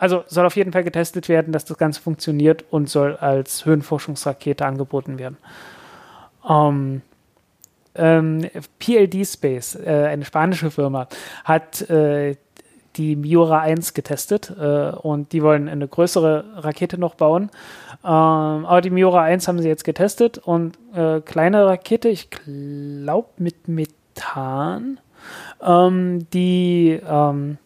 Also 0.00 0.24
soll 0.28 0.46
auf 0.46 0.56
jeden 0.56 0.72
Fall 0.72 0.82
getestet 0.82 1.28
werden, 1.28 1.52
dass 1.52 1.66
das 1.66 1.76
Ganze 1.76 2.00
funktioniert 2.00 2.64
und 2.70 2.88
soll 2.88 3.16
als 3.16 3.66
Höhenforschungsrakete 3.66 4.64
angeboten 4.64 5.18
werden. 5.18 5.36
Ähm, 6.48 7.02
ähm, 7.94 8.48
PLD 8.78 9.26
Space, 9.26 9.74
äh, 9.74 10.06
eine 10.06 10.24
spanische 10.24 10.70
Firma, 10.70 11.06
hat 11.44 11.82
äh, 11.90 12.36
die 12.96 13.14
Miura 13.14 13.60
1 13.60 13.92
getestet 13.92 14.50
äh, 14.58 14.90
und 14.90 15.32
die 15.32 15.42
wollen 15.42 15.68
eine 15.68 15.86
größere 15.86 16.44
Rakete 16.56 16.98
noch 16.98 17.14
bauen. 17.14 17.50
Ähm, 18.02 18.08
aber 18.08 18.80
die 18.80 18.90
Miura 18.90 19.22
1 19.22 19.48
haben 19.48 19.60
sie 19.60 19.68
jetzt 19.68 19.84
getestet 19.84 20.38
und 20.38 20.78
äh, 20.94 21.20
kleine 21.20 21.66
Rakete, 21.66 22.08
ich 22.08 22.30
glaube 22.30 23.28
mit 23.36 23.68
Methan, 23.68 24.98
ähm, 25.62 26.26
die 26.32 26.98
ähm, 27.06 27.58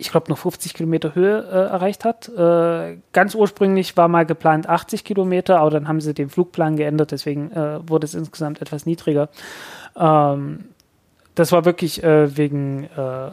ich 0.00 0.12
glaube, 0.12 0.30
noch 0.30 0.38
50 0.38 0.74
Kilometer 0.74 1.16
Höhe 1.16 1.40
äh, 1.40 1.70
erreicht 1.70 2.04
hat. 2.04 2.28
Äh, 2.28 2.98
ganz 3.12 3.34
ursprünglich 3.34 3.96
war 3.96 4.06
mal 4.06 4.24
geplant 4.24 4.68
80 4.68 5.04
Kilometer, 5.04 5.58
aber 5.58 5.70
dann 5.70 5.88
haben 5.88 6.00
sie 6.00 6.14
den 6.14 6.30
Flugplan 6.30 6.76
geändert, 6.76 7.10
deswegen 7.10 7.50
äh, 7.50 7.80
wurde 7.88 8.06
es 8.06 8.14
insgesamt 8.14 8.62
etwas 8.62 8.86
niedriger. 8.86 9.28
Ähm, 9.96 10.66
das 11.34 11.50
war 11.50 11.64
wirklich 11.64 12.02
äh, 12.04 12.36
wegen, 12.36 12.84
äh, 12.84 13.30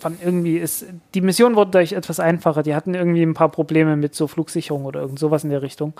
fand 0.00 0.22
irgendwie 0.22 0.58
ist, 0.58 0.86
die 1.14 1.20
Mission 1.20 1.54
wurde 1.54 1.70
dadurch 1.70 1.92
etwas 1.92 2.18
einfacher. 2.18 2.64
Die 2.64 2.74
hatten 2.74 2.94
irgendwie 2.94 3.22
ein 3.22 3.34
paar 3.34 3.48
Probleme 3.48 3.96
mit 3.96 4.16
so 4.16 4.26
Flugsicherung 4.26 4.84
oder 4.84 5.00
irgend 5.00 5.20
sowas 5.20 5.44
in 5.44 5.50
der 5.50 5.62
Richtung. 5.62 5.94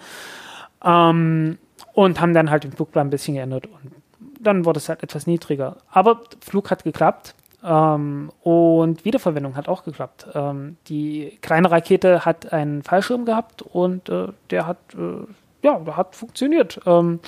Ähm, 0.85 1.59
und 1.95 2.21
haben 2.21 2.35
dann 2.35 2.51
halt 2.51 2.65
den 2.65 2.73
Flugplan 2.73 3.07
ein 3.09 3.11
bisschen 3.11 3.35
geändert 3.35 3.67
und 3.67 3.93
dann 4.41 4.65
wurde 4.65 4.79
es 4.79 4.89
halt 4.89 5.03
etwas 5.03 5.27
niedriger. 5.27 5.77
Aber 5.91 6.23
Flug 6.41 6.71
hat 6.71 6.85
geklappt. 6.85 7.35
Ähm, 7.65 8.31
und 8.43 9.05
Wiederverwendung 9.05 9.57
hat 9.57 9.69
auch 9.69 9.85
geklappt. 9.85 10.27
Ähm, 10.35 10.77
die 10.87 11.39
kleine 11.43 11.71
Rakete 11.71 12.25
hat 12.25 12.53
einen 12.53 12.83
Fallschirm 12.83 13.25
gehabt 13.25 13.63
und 13.63 14.09
äh, 14.09 14.29
der 14.51 14.67
hat, 14.67 14.79
äh, 14.95 15.27
ja, 15.63 15.81
hat 15.97 16.15
funktioniert. 16.15 16.81
Ähm, 16.87 17.21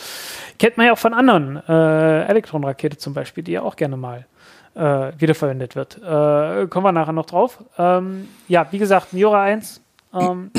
kennt 0.58 0.76
man 0.76 0.86
ja 0.86 0.92
auch 0.92 0.98
von 0.98 1.14
anderen. 1.14 1.56
Äh, 1.68 2.26
Elektronrakete 2.26 2.96
zum 2.96 3.12
Beispiel, 3.12 3.42
die 3.42 3.52
ja 3.52 3.62
auch 3.62 3.74
gerne 3.74 3.96
mal 3.96 4.26
äh, 4.74 5.12
wiederverwendet 5.18 5.74
wird. 5.74 5.96
Äh, 5.96 6.68
kommen 6.68 6.86
wir 6.86 6.92
nachher 6.92 7.12
noch 7.12 7.26
drauf. 7.26 7.58
Ähm, 7.76 8.28
ja, 8.46 8.68
wie 8.70 8.78
gesagt, 8.78 9.12
Miura 9.12 9.42
1 9.42 9.82
ähm, 10.14 10.52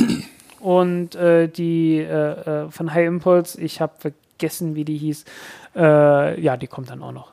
und 0.60 1.16
äh, 1.16 1.48
die 1.48 2.06
von 2.70 2.94
High 2.94 3.08
Impulse, 3.08 3.62
ich 3.62 3.80
habe 3.80 3.94
vergessen, 3.98 4.76
wie 4.76 4.84
die 4.84 4.98
hieß. 4.98 5.26
ja, 5.76 6.58
die 6.58 6.68
kommt 6.68 6.90
dann 6.90 7.02
auch 7.02 7.14
noch. 7.14 7.32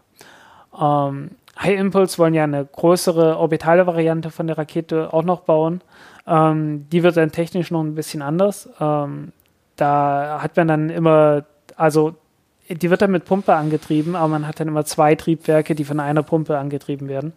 Ähm, 0.80 1.30
High 1.60 1.78
Impulse 1.78 2.18
wollen 2.18 2.34
ja 2.34 2.44
eine 2.44 2.64
größere 2.64 3.36
orbitale 3.36 3.86
Variante 3.86 4.30
von 4.30 4.46
der 4.46 4.58
Rakete 4.58 5.12
auch 5.12 5.24
noch 5.24 5.40
bauen. 5.40 5.80
Ähm, 6.26 6.86
die 6.90 7.02
wird 7.02 7.16
dann 7.16 7.32
technisch 7.32 7.70
noch 7.70 7.82
ein 7.82 7.94
bisschen 7.94 8.22
anders. 8.22 8.68
Ähm, 8.80 9.32
da 9.76 10.40
hat 10.42 10.56
man 10.56 10.68
dann 10.68 10.90
immer, 10.90 11.44
also 11.76 12.14
die 12.68 12.90
wird 12.90 13.02
dann 13.02 13.10
mit 13.10 13.24
Pumpe 13.24 13.54
angetrieben, 13.54 14.14
aber 14.14 14.28
man 14.28 14.46
hat 14.46 14.60
dann 14.60 14.68
immer 14.68 14.84
zwei 14.84 15.14
Triebwerke, 15.14 15.74
die 15.74 15.84
von 15.84 16.00
einer 16.00 16.22
Pumpe 16.22 16.58
angetrieben 16.58 17.08
werden. 17.08 17.32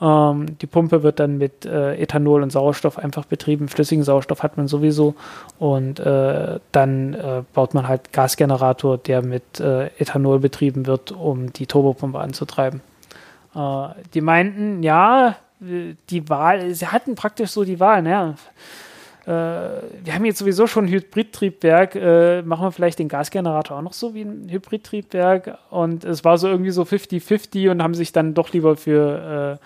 Ähm, 0.00 0.58
die 0.60 0.66
Pumpe 0.66 1.02
wird 1.02 1.20
dann 1.20 1.38
mit 1.38 1.66
äh, 1.66 1.96
Ethanol 1.96 2.42
und 2.42 2.50
Sauerstoff 2.50 2.98
einfach 2.98 3.24
betrieben. 3.24 3.68
Flüssigen 3.68 4.04
Sauerstoff 4.04 4.42
hat 4.42 4.56
man 4.56 4.68
sowieso. 4.68 5.14
Und 5.58 6.00
äh, 6.00 6.58
dann 6.72 7.14
äh, 7.14 7.42
baut 7.52 7.74
man 7.74 7.88
halt 7.88 8.12
Gasgenerator, 8.12 8.98
der 8.98 9.22
mit 9.22 9.60
äh, 9.60 9.86
Ethanol 9.98 10.38
betrieben 10.38 10.86
wird, 10.86 11.12
um 11.12 11.52
die 11.52 11.66
Turbopumpe 11.66 12.18
anzutreiben. 12.18 12.80
Äh, 13.54 13.88
die 14.14 14.20
meinten, 14.20 14.82
ja, 14.82 15.36
die 15.60 16.28
Wahl, 16.28 16.74
sie 16.74 16.88
hatten 16.88 17.14
praktisch 17.14 17.50
so 17.50 17.64
die 17.64 17.78
Wahl, 17.78 18.02
ne? 18.02 18.34
Äh, 19.24 19.30
wir 19.30 20.14
haben 20.14 20.24
jetzt 20.24 20.38
sowieso 20.38 20.66
schon 20.66 20.86
ein 20.86 20.90
Hybridtriebwerk, 20.90 21.94
äh, 21.94 22.42
machen 22.42 22.64
wir 22.64 22.72
vielleicht 22.72 22.98
den 22.98 23.08
Gasgenerator 23.08 23.78
auch 23.78 23.82
noch 23.82 23.92
so 23.92 24.14
wie 24.14 24.22
ein 24.22 24.48
Hybridtriebwerk 24.50 25.58
und 25.70 26.04
es 26.04 26.24
war 26.24 26.38
so 26.38 26.48
irgendwie 26.48 26.72
so 26.72 26.82
50-50 26.82 27.70
und 27.70 27.82
haben 27.82 27.94
sich 27.94 28.10
dann 28.10 28.34
doch 28.34 28.52
lieber 28.52 28.76
für, 28.76 29.60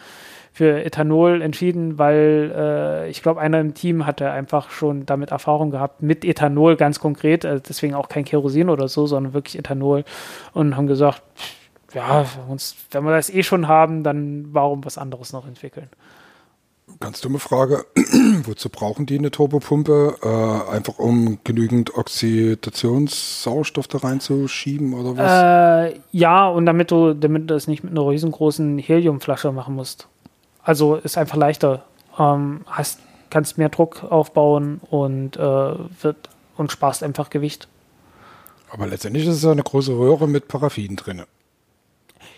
für 0.57 0.83
Ethanol 0.83 1.43
entschieden, 1.43 1.99
weil 1.99 2.51
äh, 2.57 3.11
ich 3.11 3.23
glaube, 3.23 3.43
einer 3.43 3.61
im 3.61 3.75
Team 3.75 4.07
hatte 4.07 4.31
einfach 4.31 4.71
schon 4.71 5.05
damit 5.05 5.31
Erfahrung 5.31 5.71
gehabt, 5.71 6.01
mit 6.01 6.25
Ethanol 6.25 6.77
ganz 6.77 6.99
konkret, 6.99 7.45
also 7.45 7.63
deswegen 7.67 7.95
auch 7.95 8.09
kein 8.09 8.25
Kerosin 8.25 8.71
oder 8.71 8.89
so, 8.89 9.07
sondern 9.07 9.35
wirklich 9.35 9.59
Ethanol 9.59 10.05
und 10.55 10.75
haben 10.75 10.87
gesagt, 10.87 11.23
ja, 11.93 12.27
wenn 12.91 13.05
wir 13.05 13.13
das 13.13 13.31
eh 13.31 13.43
schon 13.43 13.69
haben, 13.69 14.03
dann 14.03 14.49
warum 14.53 14.85
was 14.85 14.99
anderes 14.99 15.33
noch 15.33 15.47
entwickeln? 15.47 15.89
Ganz 17.01 17.21
dumme 17.21 17.41
Frage. 17.41 17.85
Wozu 18.45 18.71
brauchen 18.71 19.07
die 19.07 19.19
eine 19.19 19.31
Turbopumpe? 19.31 20.17
Äh, 20.23 20.73
einfach 20.73 20.99
um 20.99 21.39
genügend 21.45 21.95
Oxidationssauerstoff 21.95 23.89
da 23.89 23.99
reinzuschieben 23.99 24.95
oder 24.95 25.17
was? 25.17 25.93
Äh, 25.93 26.01
ja, 26.13 26.49
und 26.49 26.65
damit 26.65 26.91
du, 26.91 27.13
damit 27.13 27.43
du 27.43 27.55
das 27.55 27.67
nicht 27.67 27.83
mit 27.83 27.93
einer 27.93 28.09
riesengroßen 28.09 28.79
Heliumflasche 28.79 29.53
machen 29.53 29.75
musst. 29.75 30.07
Also 30.63 30.95
ist 30.97 31.19
einfach 31.19 31.37
leichter. 31.37 31.85
Ähm, 32.19 32.61
hast, 32.67 33.01
kannst 33.31 33.59
mehr 33.59 33.69
Druck 33.69 34.05
aufbauen 34.05 34.81
und, 34.89 35.37
äh, 35.37 35.41
wird, 35.41 36.31
und 36.57 36.73
sparst 36.73 37.03
einfach 37.03 37.31
Gewicht. 37.31 37.69
Aber 38.71 38.87
letztendlich 38.87 39.27
ist 39.27 39.37
es 39.37 39.43
ja 39.43 39.53
eine 39.53 39.63
große 39.63 39.93
Röhre 39.93 40.29
mit 40.29 40.49
Paraffin 40.49 40.97
drin. 40.97 41.25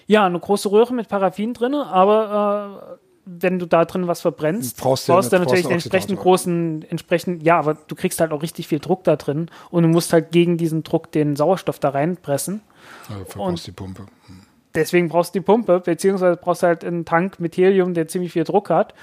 Ja, 0.09 0.27
eine 0.27 0.40
große 0.40 0.71
Röhre 0.71 0.92
mit 0.94 1.09
Paraffin 1.09 1.55
drin, 1.55 1.75
aber 1.75 2.99
äh, 2.99 2.99
wenn 3.27 3.59
du 3.59 3.66
da 3.66 3.85
drin 3.85 4.09
was 4.09 4.23
verbrennst, 4.23 4.79
brauchst, 4.79 5.07
brauchst 5.07 5.33
du 5.33 5.38
natürlich 5.38 5.66
einen 5.66 5.75
entsprechend 5.75 6.18
großen, 6.18 6.83
entsprechend, 6.88 7.42
ja, 7.42 7.59
aber 7.59 7.75
du 7.75 7.94
kriegst 7.94 8.21
halt 8.21 8.33
auch 8.33 8.42
richtig 8.42 8.68
viel 8.68 8.79
Druck 8.79 9.05
da 9.05 9.16
drin 9.16 9.51
und 9.71 9.83
du 9.83 9.88
musst 9.88 10.12
halt 10.14 10.33
gegen 10.33 10.57
diesen 10.57 10.83
Druck 10.83 11.12
den 11.12 11.37
Sauerstoff 11.37 11.79
da 11.79 11.90
reinpressen. 11.90 12.62
Also 13.09 13.25
verbrauchst 13.27 13.66
die 13.66 13.73
Pumpe. 13.73 14.07
Hm. 14.27 14.40
Deswegen 14.75 15.09
brauchst 15.09 15.35
du 15.35 15.40
die 15.40 15.44
Pumpe, 15.44 15.81
beziehungsweise 15.81 16.37
brauchst 16.37 16.62
du 16.62 16.68
halt 16.68 16.85
einen 16.85 17.05
Tank 17.05 17.38
mit 17.38 17.57
Helium, 17.57 17.92
der 17.92 18.09
ziemlich 18.09 18.33
viel 18.33 18.44
Druck 18.44 18.71
hat. 18.71 18.94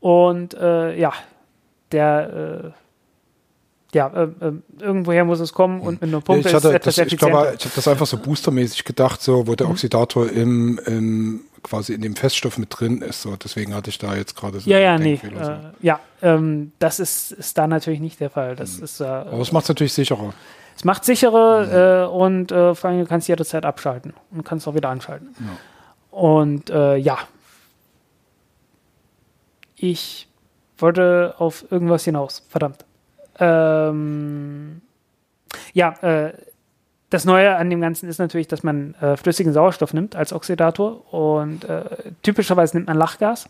Und 0.00 0.54
äh, 0.54 0.98
ja, 0.98 1.12
der 1.92 2.72
äh, 2.74 2.85
ja, 3.96 4.08
äh, 4.08 4.24
äh, 4.24 4.52
irgendwoher 4.78 5.24
muss 5.24 5.40
es 5.40 5.54
kommen 5.54 5.80
und 5.80 6.02
mit 6.02 6.10
einer 6.10 6.20
Pumpe 6.20 6.46
ich 6.46 6.54
hatte, 6.54 6.68
ist 6.68 6.74
etwas 6.74 6.94
das, 6.96 7.06
Ich 7.06 7.16
glaube, 7.18 7.54
ich 7.58 7.64
habe 7.64 7.74
das 7.74 7.88
einfach 7.88 8.06
so 8.06 8.18
boostermäßig 8.18 8.84
gedacht, 8.84 9.22
so 9.22 9.46
wo 9.46 9.54
der 9.54 9.66
mhm. 9.66 9.72
Oxidator 9.72 10.30
im, 10.30 10.78
im, 10.84 11.40
quasi 11.62 11.94
in 11.94 12.02
dem 12.02 12.14
Feststoff 12.14 12.58
mit 12.58 12.68
drin 12.70 13.00
ist. 13.00 13.22
So, 13.22 13.36
deswegen 13.36 13.74
hatte 13.74 13.88
ich 13.88 13.96
da 13.96 14.14
jetzt 14.14 14.36
gerade 14.36 14.60
so. 14.60 14.68
Ja, 14.68 14.78
ja, 14.78 14.98
nee. 14.98 15.14
Äh, 15.14 15.58
ja, 15.80 16.00
ähm, 16.20 16.72
das 16.78 17.00
ist, 17.00 17.32
ist 17.32 17.56
da 17.56 17.66
natürlich 17.66 18.00
nicht 18.00 18.20
der 18.20 18.28
Fall. 18.28 18.54
Das 18.54 18.78
mhm. 18.78 18.84
ist, 18.84 19.00
äh, 19.00 19.04
Aber 19.04 19.40
es 19.40 19.50
macht 19.50 19.64
es 19.64 19.70
natürlich 19.70 19.94
sicherer. 19.94 20.34
Es 20.76 20.84
macht 20.84 21.06
sicherer 21.06 21.64
mhm. 21.64 22.12
Äh, 22.12 22.14
und 22.14 22.52
äh, 22.52 22.74
vor 22.74 22.90
allem 22.90 23.00
du 23.00 23.06
kannst 23.06 23.28
jederzeit 23.28 23.64
abschalten 23.64 24.12
und 24.30 24.44
kannst 24.44 24.68
auch 24.68 24.74
wieder 24.74 24.90
anschalten. 24.90 25.34
Ja. 25.40 26.18
Und 26.18 26.68
ja. 26.68 27.18
Ich 29.78 30.26
wollte 30.78 31.34
auf 31.36 31.70
irgendwas 31.70 32.04
hinaus. 32.04 32.42
Verdammt. 32.48 32.86
Ähm, 33.38 34.80
ja, 35.72 35.90
äh, 36.02 36.32
das 37.10 37.24
Neue 37.24 37.56
an 37.56 37.70
dem 37.70 37.80
Ganzen 37.80 38.08
ist 38.08 38.18
natürlich, 38.18 38.48
dass 38.48 38.62
man 38.62 38.94
äh, 39.00 39.16
flüssigen 39.16 39.52
Sauerstoff 39.52 39.94
nimmt 39.94 40.16
als 40.16 40.32
Oxidator 40.32 41.12
und 41.12 41.64
äh, 41.64 41.84
typischerweise 42.22 42.76
nimmt 42.76 42.88
man 42.88 42.96
Lachgas. 42.96 43.48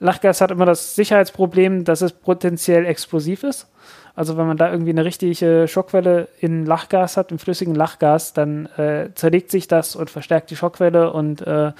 Lachgas 0.00 0.40
hat 0.40 0.50
immer 0.50 0.66
das 0.66 0.94
Sicherheitsproblem, 0.94 1.84
dass 1.84 2.02
es 2.02 2.12
potenziell 2.12 2.86
explosiv 2.86 3.42
ist. 3.42 3.68
Also 4.14 4.36
wenn 4.36 4.46
man 4.46 4.56
da 4.56 4.70
irgendwie 4.70 4.90
eine 4.90 5.04
richtige 5.04 5.66
Schockwelle 5.68 6.28
in 6.40 6.66
Lachgas 6.66 7.16
hat, 7.16 7.30
im 7.30 7.38
flüssigen 7.38 7.74
Lachgas, 7.74 8.32
dann 8.32 8.66
äh, 8.76 9.10
zerlegt 9.14 9.50
sich 9.50 9.68
das 9.68 9.96
und 9.96 10.10
verstärkt 10.10 10.50
die 10.50 10.56
Schockwelle 10.56 11.12
und 11.12 11.46
äh, 11.46 11.72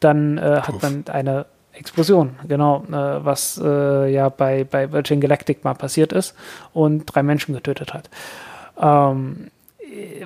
dann 0.00 0.38
äh, 0.38 0.60
hat 0.62 0.82
man 0.82 1.04
eine 1.08 1.46
Explosion, 1.76 2.36
genau, 2.46 2.84
äh, 2.88 3.24
was 3.24 3.60
äh, 3.62 4.12
ja 4.12 4.28
bei, 4.28 4.64
bei 4.64 4.90
Virgin 4.92 5.20
Galactic 5.20 5.64
mal 5.64 5.74
passiert 5.74 6.12
ist 6.12 6.34
und 6.72 7.06
drei 7.06 7.22
Menschen 7.22 7.54
getötet 7.54 7.92
hat. 7.94 8.10
Ähm, 8.78 9.50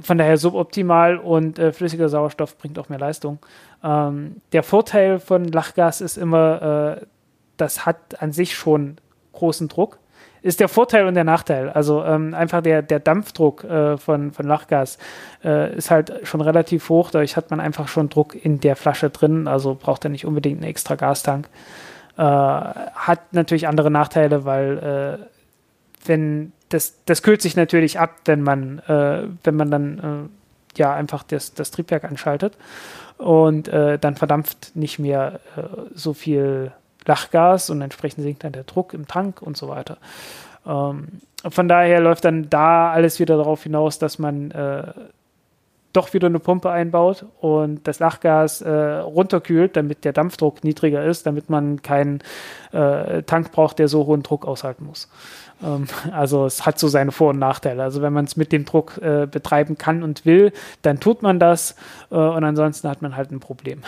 von 0.02 0.18
daher 0.18 0.38
suboptimal 0.38 1.18
und 1.18 1.58
äh, 1.58 1.72
flüssiger 1.72 2.08
Sauerstoff 2.08 2.56
bringt 2.58 2.78
auch 2.78 2.88
mehr 2.88 2.98
Leistung. 2.98 3.38
Ähm, 3.82 4.36
der 4.52 4.62
Vorteil 4.62 5.18
von 5.20 5.44
Lachgas 5.44 6.00
ist 6.00 6.16
immer, 6.16 6.98
äh, 7.00 7.06
das 7.56 7.84
hat 7.84 8.22
an 8.22 8.32
sich 8.32 8.54
schon 8.54 8.98
großen 9.32 9.68
Druck. 9.68 9.98
Ist 10.48 10.60
der 10.60 10.68
Vorteil 10.70 11.06
und 11.06 11.12
der 11.12 11.24
Nachteil. 11.24 11.68
Also 11.68 12.02
ähm, 12.04 12.32
einfach 12.32 12.62
der, 12.62 12.80
der 12.80 13.00
Dampfdruck 13.00 13.64
äh, 13.64 13.98
von, 13.98 14.32
von 14.32 14.46
Lachgas 14.46 14.96
äh, 15.44 15.76
ist 15.76 15.90
halt 15.90 16.10
schon 16.22 16.40
relativ 16.40 16.88
hoch. 16.88 17.10
Dadurch 17.10 17.36
hat 17.36 17.50
man 17.50 17.60
einfach 17.60 17.86
schon 17.86 18.08
Druck 18.08 18.34
in 18.34 18.58
der 18.58 18.74
Flasche 18.74 19.10
drin. 19.10 19.46
Also 19.46 19.74
braucht 19.74 20.04
er 20.06 20.08
nicht 20.08 20.24
unbedingt 20.24 20.62
einen 20.62 20.70
extra 20.70 20.94
Gastank. 20.94 21.50
Äh, 22.16 22.22
hat 22.22 23.20
natürlich 23.32 23.68
andere 23.68 23.90
Nachteile, 23.90 24.46
weil 24.46 25.18
äh, 25.20 25.26
wenn 26.06 26.52
das, 26.70 26.94
das 27.04 27.22
kühlt 27.22 27.42
sich 27.42 27.54
natürlich 27.54 27.98
ab, 28.00 28.14
wenn 28.24 28.40
man, 28.40 28.78
äh, 28.88 29.24
wenn 29.44 29.54
man 29.54 29.70
dann 29.70 29.98
äh, 29.98 30.78
ja 30.78 30.94
einfach 30.94 31.24
das, 31.24 31.52
das 31.52 31.72
Triebwerk 31.72 32.04
anschaltet 32.04 32.56
und 33.18 33.68
dann 33.68 34.14
verdampft 34.14 34.76
nicht 34.76 35.00
mehr 35.00 35.40
so 35.92 36.14
viel 36.14 36.70
Lachgas 37.08 37.70
und 37.70 37.82
entsprechend 37.82 38.22
sinkt 38.22 38.44
dann 38.44 38.52
der 38.52 38.64
Druck 38.64 38.94
im 38.94 39.08
Tank 39.08 39.42
und 39.42 39.56
so 39.56 39.68
weiter. 39.68 39.98
Ähm, 40.66 41.08
von 41.48 41.68
daher 41.68 42.00
läuft 42.00 42.24
dann 42.24 42.48
da 42.50 42.92
alles 42.92 43.18
wieder 43.18 43.36
darauf 43.36 43.62
hinaus, 43.62 43.98
dass 43.98 44.18
man 44.18 44.50
äh, 44.50 44.92
doch 45.92 46.12
wieder 46.12 46.26
eine 46.26 46.38
Pumpe 46.38 46.70
einbaut 46.70 47.24
und 47.40 47.86
das 47.88 47.98
Lachgas 47.98 48.60
äh, 48.60 48.70
runterkühlt, 48.70 49.76
damit 49.76 50.04
der 50.04 50.12
Dampfdruck 50.12 50.62
niedriger 50.62 51.04
ist, 51.04 51.26
damit 51.26 51.48
man 51.48 51.82
keinen 51.82 52.20
äh, 52.72 53.22
Tank 53.22 53.52
braucht, 53.52 53.78
der 53.78 53.88
so 53.88 54.06
hohen 54.06 54.22
Druck 54.22 54.46
aushalten 54.46 54.84
muss. 54.84 55.08
Ähm, 55.62 55.86
also 56.12 56.44
es 56.44 56.66
hat 56.66 56.78
so 56.78 56.88
seine 56.88 57.10
Vor- 57.10 57.30
und 57.30 57.38
Nachteile. 57.38 57.82
Also 57.82 58.02
wenn 58.02 58.12
man 58.12 58.26
es 58.26 58.36
mit 58.36 58.52
dem 58.52 58.64
Druck 58.64 58.98
äh, 58.98 59.26
betreiben 59.26 59.78
kann 59.78 60.02
und 60.02 60.26
will, 60.26 60.52
dann 60.82 61.00
tut 61.00 61.22
man 61.22 61.38
das 61.38 61.74
äh, 62.10 62.16
und 62.16 62.44
ansonsten 62.44 62.88
hat 62.88 63.00
man 63.00 63.16
halt 63.16 63.30
ein 63.30 63.40
Problem. 63.40 63.82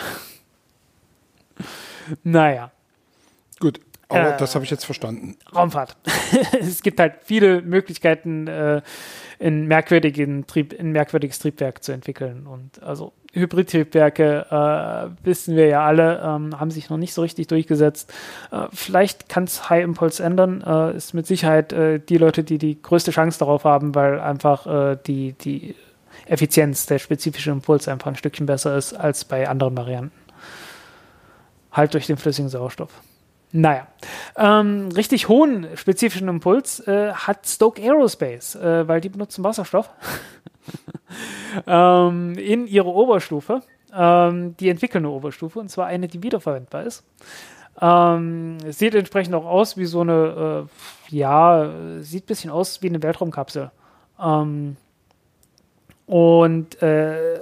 naja. 2.23 2.71
Gut, 3.61 3.79
aber 4.09 4.33
äh, 4.33 4.37
das 4.37 4.55
habe 4.55 4.65
ich 4.65 4.71
jetzt 4.71 4.83
verstanden. 4.83 5.37
Raumfahrt. 5.55 5.95
es 6.59 6.83
gibt 6.83 6.99
halt 6.99 7.13
viele 7.23 7.61
Möglichkeiten, 7.61 8.47
äh, 8.47 8.81
in, 9.39 9.67
merkwürdigen 9.67 10.45
Trieb, 10.45 10.73
in 10.73 10.91
merkwürdiges 10.91 11.39
Triebwerk 11.39 11.83
zu 11.83 11.93
entwickeln. 11.93 12.45
Und 12.45 12.83
also 12.83 13.13
Hybridtriebwerke, 13.33 14.45
äh, 14.51 15.25
wissen 15.25 15.55
wir 15.55 15.67
ja 15.67 15.85
alle, 15.85 16.21
ähm, 16.23 16.59
haben 16.59 16.71
sich 16.71 16.89
noch 16.89 16.97
nicht 16.97 17.13
so 17.13 17.21
richtig 17.21 17.47
durchgesetzt. 17.47 18.13
Äh, 18.51 18.67
vielleicht 18.73 19.29
kann 19.29 19.45
es 19.45 19.69
High 19.69 19.83
Impulse 19.83 20.23
ändern. 20.23 20.61
Äh, 20.61 20.97
ist 20.97 21.13
mit 21.13 21.25
Sicherheit 21.25 21.71
äh, 21.71 21.99
die 21.99 22.17
Leute, 22.17 22.43
die 22.43 22.57
die 22.57 22.81
größte 22.81 23.11
Chance 23.11 23.39
darauf 23.39 23.63
haben, 23.63 23.95
weil 23.95 24.19
einfach 24.19 24.67
äh, 24.67 24.97
die, 25.07 25.33
die 25.33 25.75
Effizienz, 26.25 26.85
der 26.85 26.99
spezifische 26.99 27.51
Impuls 27.51 27.87
einfach 27.87 28.07
ein 28.07 28.15
Stückchen 28.15 28.45
besser 28.45 28.77
ist 28.77 28.93
als 28.93 29.23
bei 29.23 29.47
anderen 29.47 29.77
Varianten. 29.77 30.11
Halt 31.71 31.93
durch 31.93 32.07
den 32.07 32.17
flüssigen 32.17 32.49
Sauerstoff. 32.49 32.91
Naja, 33.53 33.87
ähm, 34.37 34.89
richtig 34.95 35.27
hohen 35.27 35.67
spezifischen 35.75 36.29
Impuls 36.29 36.79
äh, 36.87 37.11
hat 37.11 37.45
Stoke 37.45 37.81
Aerospace, 37.81 38.55
äh, 38.55 38.87
weil 38.87 39.01
die 39.01 39.09
benutzen 39.09 39.43
Wasserstoff 39.43 39.89
ähm, 41.67 42.33
in 42.37 42.67
ihrer 42.67 42.87
Oberstufe. 42.87 43.61
Ähm, 43.93 44.55
die 44.57 44.69
entwickeln 44.69 45.05
eine 45.05 45.13
Oberstufe 45.13 45.59
und 45.59 45.69
zwar 45.69 45.87
eine, 45.87 46.07
die 46.07 46.23
wiederverwendbar 46.23 46.83
ist. 46.83 47.03
Ähm, 47.81 48.57
sieht 48.71 48.95
entsprechend 48.95 49.35
auch 49.35 49.45
aus 49.45 49.75
wie 49.75 49.85
so 49.85 50.01
eine, 50.01 50.67
äh, 51.09 51.15
ja, 51.15 51.99
sieht 51.99 52.23
ein 52.23 52.27
bisschen 52.27 52.51
aus 52.51 52.81
wie 52.81 52.87
eine 52.87 53.03
Weltraumkapsel. 53.03 53.71
Ähm, 54.21 54.77
und 56.05 56.81
äh, 56.81 57.41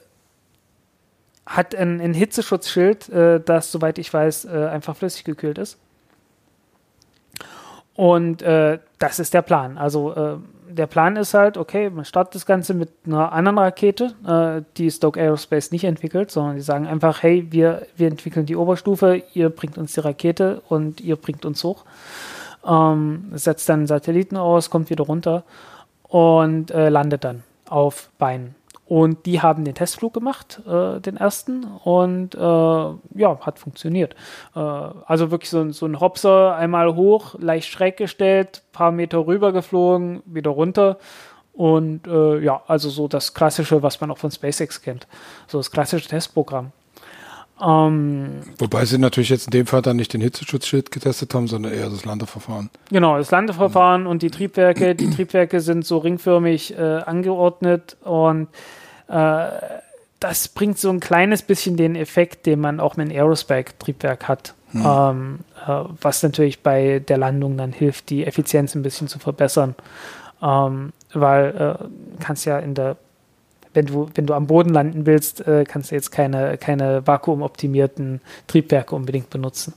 hat 1.46 1.76
ein, 1.76 2.00
ein 2.02 2.14
Hitzeschutzschild, 2.14 3.10
äh, 3.10 3.42
das, 3.44 3.72
soweit 3.72 3.98
ich 3.98 4.12
weiß, 4.12 4.46
äh, 4.46 4.68
einfach 4.72 4.96
flüssig 4.96 5.24
gekühlt 5.24 5.58
ist. 5.58 5.78
Und 8.00 8.42
äh, 8.44 8.80
das 8.98 9.20
ist 9.20 9.34
der 9.34 9.42
Plan. 9.42 9.78
Also 9.78 10.14
äh, 10.14 10.38
der 10.70 10.88
Plan 10.88 11.18
ist 11.18 11.34
halt, 11.34 11.58
okay, 11.58 11.90
man 11.90 12.06
startet 12.06 12.36
das 12.36 12.46
Ganze 12.46 12.74
mit 12.74 12.90
einer 13.06 13.34
anderen 13.34 13.58
Rakete, 13.58 14.14
äh, 14.26 14.64
die 14.78 14.90
Stoke 14.90 15.20
Aerospace 15.20 15.74
nicht 15.74 15.84
entwickelt, 15.84 16.32
sondern 16.32 16.56
die 16.56 16.62
sagen 16.62 16.88
einfach, 16.88 17.24
hey, 17.24 17.48
wir, 17.50 17.88
wir 17.98 18.08
entwickeln 18.08 18.46
die 18.46 18.56
Oberstufe, 18.56 19.22
ihr 19.34 19.50
bringt 19.50 19.78
uns 19.78 19.96
die 19.96 20.00
Rakete 20.00 20.62
und 20.70 21.02
ihr 21.02 21.18
bringt 21.18 21.44
uns 21.44 21.62
hoch. 21.66 21.84
Ähm, 22.66 23.34
setzt 23.34 23.68
dann 23.68 23.86
Satelliten 23.86 24.38
aus, 24.38 24.70
kommt 24.70 24.90
wieder 24.90 25.04
runter 25.04 25.44
und 26.04 26.72
äh, 26.72 26.88
landet 26.88 27.26
dann 27.26 27.44
auf 27.68 28.12
Beinen. 28.18 28.56
Und 28.90 29.28
die 29.28 29.40
haben 29.40 29.66
den 29.66 29.76
Testflug 29.76 30.16
gemacht, 30.16 30.64
äh, 30.68 31.00
den 31.00 31.16
ersten, 31.16 31.64
und 31.64 32.34
äh, 32.34 32.40
ja, 32.40 33.40
hat 33.40 33.60
funktioniert. 33.60 34.16
Äh, 34.56 34.60
also 34.60 35.30
wirklich 35.30 35.52
so, 35.52 35.72
so 35.72 35.86
ein 35.86 36.00
Hopser, 36.00 36.56
einmal 36.56 36.96
hoch, 36.96 37.36
leicht 37.38 37.70
schräg 37.70 37.98
gestellt, 37.98 38.64
paar 38.72 38.92
Meter 38.92 39.28
rüber 39.28 39.52
geflogen, 39.54 40.24
wieder 40.26 40.50
runter. 40.50 40.98
Und 41.54 42.08
äh, 42.08 42.40
ja, 42.40 42.64
also 42.66 42.90
so 42.90 43.08
das 43.08 43.36
Klassische, 43.36 43.84
was 43.84 44.02
man 44.02 44.10
auch 44.10 44.18
von 44.18 44.32
SpaceX 44.32 44.82
kennt. 44.82 45.06
So 45.46 45.60
das 45.60 45.70
klassische 45.70 46.10
Testprogramm. 46.10 46.72
Ähm, 47.62 48.42
Wobei 48.58 48.86
sie 48.86 48.98
natürlich 48.98 49.30
jetzt 49.30 49.46
in 49.46 49.52
dem 49.52 49.68
Fall 49.68 49.84
dann 49.84 49.98
nicht 49.98 50.14
den 50.14 50.22
Hitzeschutzschild 50.22 50.90
getestet 50.90 51.32
haben, 51.36 51.48
sondern 51.48 51.74
eher 51.74 51.92
das 51.92 52.06
Landeverfahren. 52.06 52.72
Genau, 52.90 53.20
das 53.20 53.30
Landeverfahren 53.30 54.08
und 54.08 54.24
die 54.24 54.32
Triebwerke. 54.32 54.96
Die 54.96 55.10
Triebwerke 55.16 55.60
sind 55.60 55.86
so 55.86 56.00
ringförmig 56.00 56.76
äh, 56.76 56.82
angeordnet 56.82 57.98
und 58.04 58.48
das 59.10 60.48
bringt 60.50 60.78
so 60.78 60.90
ein 60.90 61.00
kleines 61.00 61.42
bisschen 61.42 61.78
den 61.78 61.96
Effekt, 61.96 62.46
den 62.46 62.60
man 62.60 62.80
auch 62.80 62.98
mit 62.98 63.10
einem 63.10 63.18
Aerospike-Triebwerk 63.18 64.28
hat. 64.28 64.54
Hm. 64.72 64.86
Ähm, 64.86 65.40
äh, 65.68 65.84
was 66.02 66.22
natürlich 66.22 66.62
bei 66.62 67.00
der 67.00 67.18
Landung 67.18 67.58
dann 67.58 67.72
hilft, 67.72 68.10
die 68.10 68.26
Effizienz 68.26 68.76
ein 68.76 68.84
bisschen 68.84 69.08
zu 69.08 69.18
verbessern. 69.18 69.76
Ähm, 70.42 70.94
weil 71.14 71.80
äh, 71.80 72.24
kannst 72.24 72.46
ja 72.46 72.60
in 72.60 72.76
der 72.76 72.98
wenn 73.74 73.86
du, 73.86 74.10
wenn 74.16 74.26
du 74.26 74.34
am 74.34 74.48
Boden 74.48 74.74
landen 74.74 75.06
willst, 75.06 75.46
äh, 75.48 75.64
kannst 75.64 75.92
du 75.92 75.96
jetzt 75.96 76.12
keine, 76.12 76.58
keine 76.58 77.06
vakuumoptimierten 77.06 78.22
Triebwerke 78.48 78.96
unbedingt 78.96 79.30
benutzen, 79.30 79.74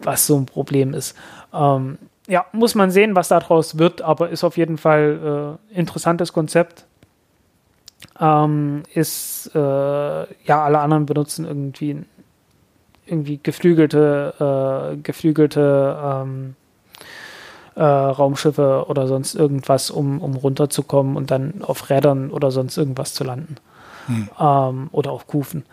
was 0.00 0.26
so 0.26 0.36
ein 0.36 0.46
Problem 0.46 0.92
ist. 0.94 1.16
Ähm, 1.52 1.98
ja, 2.26 2.46
muss 2.52 2.74
man 2.74 2.90
sehen, 2.90 3.16
was 3.16 3.28
daraus 3.28 3.78
wird, 3.78 4.02
aber 4.02 4.28
ist 4.28 4.44
auf 4.44 4.56
jeden 4.56 4.78
Fall 4.78 5.58
äh, 5.72 5.78
interessantes 5.78 6.32
Konzept. 6.32 6.84
Ähm, 8.20 8.82
ist, 8.94 9.50
äh, 9.54 9.58
ja, 9.58 10.64
alle 10.64 10.80
anderen 10.80 11.06
benutzen 11.06 11.44
irgendwie, 11.44 12.04
irgendwie 13.06 13.40
geflügelte, 13.42 14.92
äh, 14.92 14.96
geflügelte 14.98 15.98
ähm, 16.02 16.56
äh, 17.74 17.82
Raumschiffe 17.82 18.84
oder 18.88 19.06
sonst 19.06 19.34
irgendwas, 19.34 19.90
um, 19.90 20.20
um 20.20 20.34
runterzukommen 20.34 21.16
und 21.16 21.30
dann 21.30 21.62
auf 21.62 21.90
Rädern 21.90 22.30
oder 22.30 22.50
sonst 22.50 22.76
irgendwas 22.76 23.14
zu 23.14 23.24
landen. 23.24 23.56
Hm. 24.06 24.28
Ähm, 24.38 24.88
oder 24.92 25.12
auf 25.12 25.26
Kufen. 25.26 25.64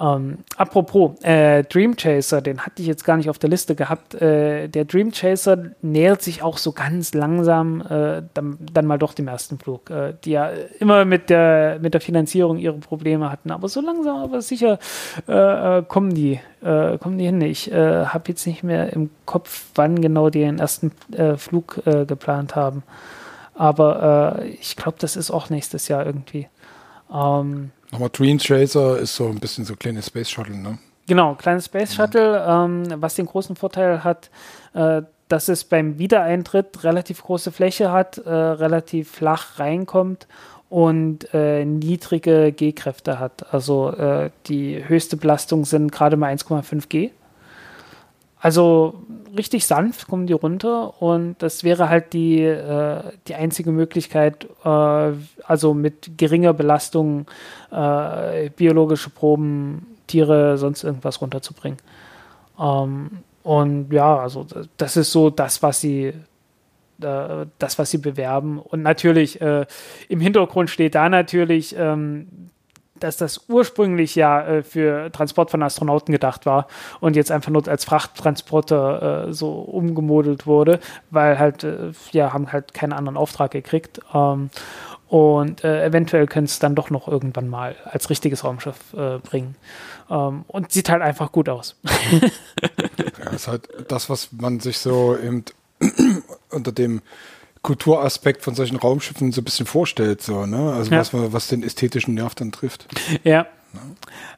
Ähm, 0.00 0.38
apropos, 0.56 1.12
äh, 1.22 1.62
Dream 1.64 1.96
Chaser, 1.96 2.42
den 2.42 2.60
hatte 2.60 2.82
ich 2.82 2.88
jetzt 2.88 3.04
gar 3.04 3.16
nicht 3.16 3.30
auf 3.30 3.38
der 3.38 3.50
Liste 3.50 3.76
gehabt. 3.76 4.14
Äh, 4.14 4.68
der 4.68 4.84
Dream 4.86 5.12
Chaser 5.12 5.70
nähert 5.82 6.20
sich 6.22 6.42
auch 6.42 6.58
so 6.58 6.72
ganz 6.72 7.14
langsam 7.14 7.80
äh, 7.82 8.22
dann, 8.34 8.58
dann, 8.60 8.86
mal 8.86 8.98
doch 8.98 9.14
dem 9.14 9.28
ersten 9.28 9.58
Flug, 9.58 9.90
äh, 9.90 10.14
die 10.24 10.32
ja 10.32 10.50
immer 10.80 11.04
mit 11.04 11.30
der, 11.30 11.78
mit 11.80 11.94
der 11.94 12.00
Finanzierung 12.00 12.58
ihre 12.58 12.78
Probleme 12.78 13.30
hatten. 13.30 13.52
Aber 13.52 13.68
so 13.68 13.80
langsam, 13.80 14.16
aber 14.16 14.42
sicher 14.42 14.78
äh, 15.28 15.78
äh, 15.78 15.82
kommen, 15.82 16.14
die, 16.14 16.40
kommen 16.60 17.18
die 17.18 17.26
hin. 17.26 17.42
Ich 17.42 17.70
habe 17.70 18.24
jetzt 18.28 18.46
nicht 18.46 18.62
mehr 18.62 18.90
im 18.94 19.10
Kopf, 19.26 19.66
wann 19.74 20.00
genau 20.00 20.30
die 20.30 20.38
den 20.38 20.58
ersten 20.58 20.92
Flug 21.36 21.82
geplant 21.84 22.56
haben. 22.56 22.84
Aber 23.52 24.40
ich 24.46 24.74
glaube, 24.74 24.96
das 24.98 25.16
ist 25.16 25.30
auch 25.30 25.50
nächstes 25.50 25.88
Jahr 25.88 26.06
irgendwie. 26.06 26.48
Ähm, 27.12 27.70
Nochmal 27.94 28.10
Dream 28.12 28.38
Chaser 28.38 28.98
ist 28.98 29.14
so 29.14 29.28
ein 29.28 29.38
bisschen 29.38 29.64
so 29.64 29.76
kleine 29.76 30.02
Space 30.02 30.28
Shuttle, 30.28 30.56
ne? 30.56 30.78
Genau, 31.06 31.36
kleines 31.36 31.66
Space 31.66 31.94
Shuttle, 31.94 32.40
mhm. 32.66 32.86
ähm, 32.90 33.00
was 33.00 33.14
den 33.14 33.26
großen 33.26 33.54
Vorteil 33.54 34.02
hat, 34.02 34.30
äh, 34.72 35.02
dass 35.28 35.46
es 35.46 35.62
beim 35.62 35.96
Wiedereintritt 35.96 36.82
relativ 36.82 37.22
große 37.22 37.52
Fläche 37.52 37.92
hat, 37.92 38.18
äh, 38.18 38.28
relativ 38.28 39.12
flach 39.12 39.60
reinkommt 39.60 40.26
und 40.68 41.32
äh, 41.34 41.64
niedrige 41.64 42.50
G-Kräfte 42.50 43.20
hat. 43.20 43.54
Also 43.54 43.90
äh, 43.90 44.30
die 44.46 44.82
höchste 44.88 45.16
Belastung 45.16 45.64
sind 45.64 45.92
gerade 45.92 46.16
mal 46.16 46.34
1,5 46.34 46.88
G. 46.88 47.10
Also 48.44 48.92
richtig 49.34 49.64
sanft 49.64 50.06
kommen 50.06 50.26
die 50.26 50.34
runter 50.34 51.00
und 51.00 51.36
das 51.38 51.64
wäre 51.64 51.88
halt 51.88 52.12
die, 52.12 52.42
äh, 52.42 53.00
die 53.26 53.36
einzige 53.36 53.72
Möglichkeit, 53.72 54.46
äh, 54.62 55.12
also 55.44 55.72
mit 55.72 56.18
geringer 56.18 56.52
Belastung 56.52 57.24
äh, 57.70 58.50
biologische 58.50 59.08
Proben, 59.08 59.86
Tiere, 60.08 60.58
sonst 60.58 60.84
irgendwas 60.84 61.22
runterzubringen. 61.22 61.78
Ähm, 62.60 63.12
und 63.42 63.90
ja, 63.90 64.18
also 64.18 64.46
das 64.76 64.98
ist 64.98 65.10
so 65.10 65.30
das, 65.30 65.62
was 65.62 65.80
sie 65.80 66.12
äh, 67.00 67.46
das, 67.58 67.78
was 67.78 67.90
sie 67.90 67.98
bewerben. 67.98 68.58
Und 68.58 68.82
natürlich, 68.82 69.40
äh, 69.40 69.64
im 70.10 70.20
Hintergrund 70.20 70.68
steht 70.68 70.94
da 70.94 71.08
natürlich, 71.08 71.74
ähm, 71.78 72.50
dass 73.04 73.16
das 73.18 73.44
ursprünglich 73.48 74.14
ja 74.14 74.44
äh, 74.44 74.62
für 74.62 75.12
Transport 75.12 75.50
von 75.50 75.62
Astronauten 75.62 76.10
gedacht 76.10 76.46
war 76.46 76.66
und 77.00 77.16
jetzt 77.16 77.30
einfach 77.30 77.50
nur 77.50 77.66
als 77.68 77.84
Frachttransporter 77.84 79.28
äh, 79.28 79.32
so 79.32 79.52
umgemodelt 79.52 80.46
wurde, 80.46 80.80
weil 81.10 81.38
halt, 81.38 81.64
äh, 81.64 81.92
ja, 82.12 82.32
haben 82.32 82.50
halt 82.50 82.74
keinen 82.74 82.92
anderen 82.92 83.16
Auftrag 83.16 83.50
gekriegt. 83.50 84.00
Ähm, 84.12 84.50
und 85.08 85.62
äh, 85.62 85.84
eventuell 85.84 86.26
können 86.26 86.46
es 86.46 86.58
dann 86.58 86.74
doch 86.74 86.90
noch 86.90 87.06
irgendwann 87.06 87.48
mal 87.48 87.76
als 87.84 88.10
richtiges 88.10 88.42
Raumschiff 88.42 88.94
äh, 88.94 89.18
bringen. 89.18 89.54
Ähm, 90.10 90.44
und 90.48 90.72
sieht 90.72 90.88
halt 90.88 91.02
einfach 91.02 91.30
gut 91.30 91.48
aus. 91.48 91.76
ja, 93.22 93.30
ist 93.30 93.46
halt 93.46 93.68
das, 93.88 94.08
was 94.10 94.30
man 94.32 94.60
sich 94.60 94.78
so 94.78 95.16
eben 95.16 95.44
unter 96.50 96.72
dem 96.72 97.02
Kulturaspekt 97.64 98.42
von 98.42 98.54
solchen 98.54 98.76
Raumschiffen 98.76 99.32
so 99.32 99.40
ein 99.40 99.44
bisschen 99.44 99.66
vorstellt, 99.66 100.22
so, 100.22 100.46
ne? 100.46 100.72
Also 100.72 100.92
ja. 100.92 101.00
was, 101.00 101.12
was 101.12 101.48
den 101.48 101.64
ästhetischen 101.64 102.14
Nerv 102.14 102.36
dann 102.36 102.52
trifft. 102.52 102.86
Ja. 103.24 103.46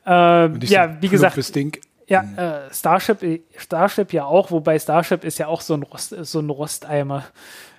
Ja, 0.06 0.46
äh, 0.46 0.64
ja 0.64 0.96
wie 1.02 1.08
gesagt. 1.08 1.54
Ding. 1.54 1.76
Ja, 2.06 2.22
mhm. 2.22 2.38
äh, 2.38 2.72
Starship, 2.72 3.42
Starship 3.56 4.12
ja 4.12 4.24
auch, 4.24 4.50
wobei 4.50 4.78
Starship 4.78 5.24
ist 5.24 5.38
ja 5.38 5.48
auch 5.48 5.60
so 5.60 5.74
ein, 5.74 5.82
Rost, 5.82 6.14
so 6.18 6.38
ein 6.38 6.48
Rosteimer. 6.48 7.24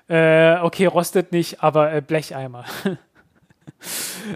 Äh, 0.10 0.58
okay, 0.60 0.86
rostet 0.86 1.32
nicht, 1.32 1.64
aber 1.64 1.94
äh, 1.94 2.02
Blecheimer. 2.02 2.66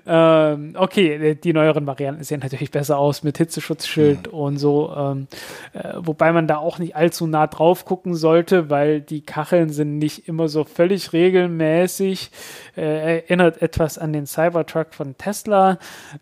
ähm, 0.06 0.76
okay, 0.78 1.36
die 1.36 1.54
neueren 1.54 1.86
Varianten 1.88 2.24
sehen 2.24 2.42
natürlich 2.42 2.72
besser 2.72 2.98
aus 2.98 3.24
mit 3.24 3.38
Hitzeschutzschild 3.38 4.28
mhm. 4.28 4.38
und 4.38 4.58
so. 4.58 4.94
Ähm, 4.96 5.28
äh, 5.74 5.94
wobei 5.98 6.32
man 6.32 6.48
da 6.48 6.58
auch 6.58 6.80
nicht 6.80 6.96
allzu 6.96 7.28
nah 7.28 7.48
drauf 7.48 7.86
gucken 7.86 8.16
sollte, 8.16 8.70
weil 8.70 9.02
die 9.02 9.22
Kacheln 9.22 9.70
sind 9.70 9.98
nicht 9.98 10.28
immer 10.28 10.48
so 10.48 10.64
völlig 10.64 11.14
regelmäßig. 11.14 12.32
Äh, 12.78 13.22
erinnert 13.22 13.62
etwas 13.62 13.98
an 13.98 14.14
den 14.14 14.26
Cybertruck 14.26 14.94
von 14.94 15.18
Tesla, 15.18 15.78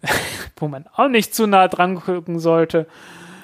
wo 0.58 0.68
man 0.68 0.86
auch 0.96 1.10
nicht 1.10 1.36
zu 1.36 1.48
nah 1.48 1.68
dran 1.68 1.96
gucken 1.96 2.40
sollte. 2.40 2.88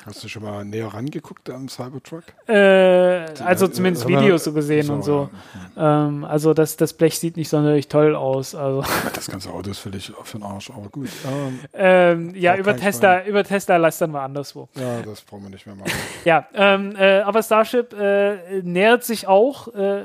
Hast 0.06 0.24
du 0.24 0.28
schon 0.28 0.43
mal 0.43 0.64
näher 0.64 0.88
rangeguckt 0.88 1.49
am 1.49 1.68
Cybertruck? 1.68 2.26
Äh, 2.47 3.26
also 3.43 3.68
zumindest 3.68 4.06
äh, 4.06 4.10
Videos 4.10 4.43
so 4.43 4.53
gesehen 4.53 4.86
so, 4.86 4.93
und 4.93 5.03
so. 5.03 5.30
Ja. 5.76 6.06
Ähm, 6.06 6.24
also 6.24 6.53
das, 6.53 6.78
das 6.78 6.93
Blech 6.93 7.18
sieht 7.18 7.38
nicht 7.38 7.49
sonderlich 7.49 7.88
toll 7.88 8.16
aus. 8.16 8.53
Also. 8.53 8.84
Das 9.16 9.28
ganze 9.28 9.49
Auto 9.49 9.72
ist 9.72 9.80
völlig 9.80 10.14
für 10.24 10.38
den 10.38 10.43
Arsch, 10.43 10.70
aber 10.70 10.89
gut. 10.89 11.10
Ähm, 11.28 11.60
ähm, 11.74 12.36
ja, 12.36 12.56
über 12.56 12.78
Tesla, 12.78 13.26
über 13.26 13.43
Tesla 13.43 13.78
lästern 13.78 14.12
wir 14.12 14.22
anderswo. 14.22 14.70
Ja, 14.76 15.01
das 15.01 15.22
brauchen 15.22 15.43
wir 15.43 15.49
nicht 15.49 15.66
mehr 15.66 15.76
machen. 15.76 15.91
ja, 16.24 16.45
ähm, 16.53 16.95
äh, 16.95 17.22
aber 17.22 17.41
Starship 17.41 17.93
äh, 17.93 18.62
nähert 18.62 19.03
sich 19.03 19.28
auch 19.28 19.74
äh, 19.74 20.03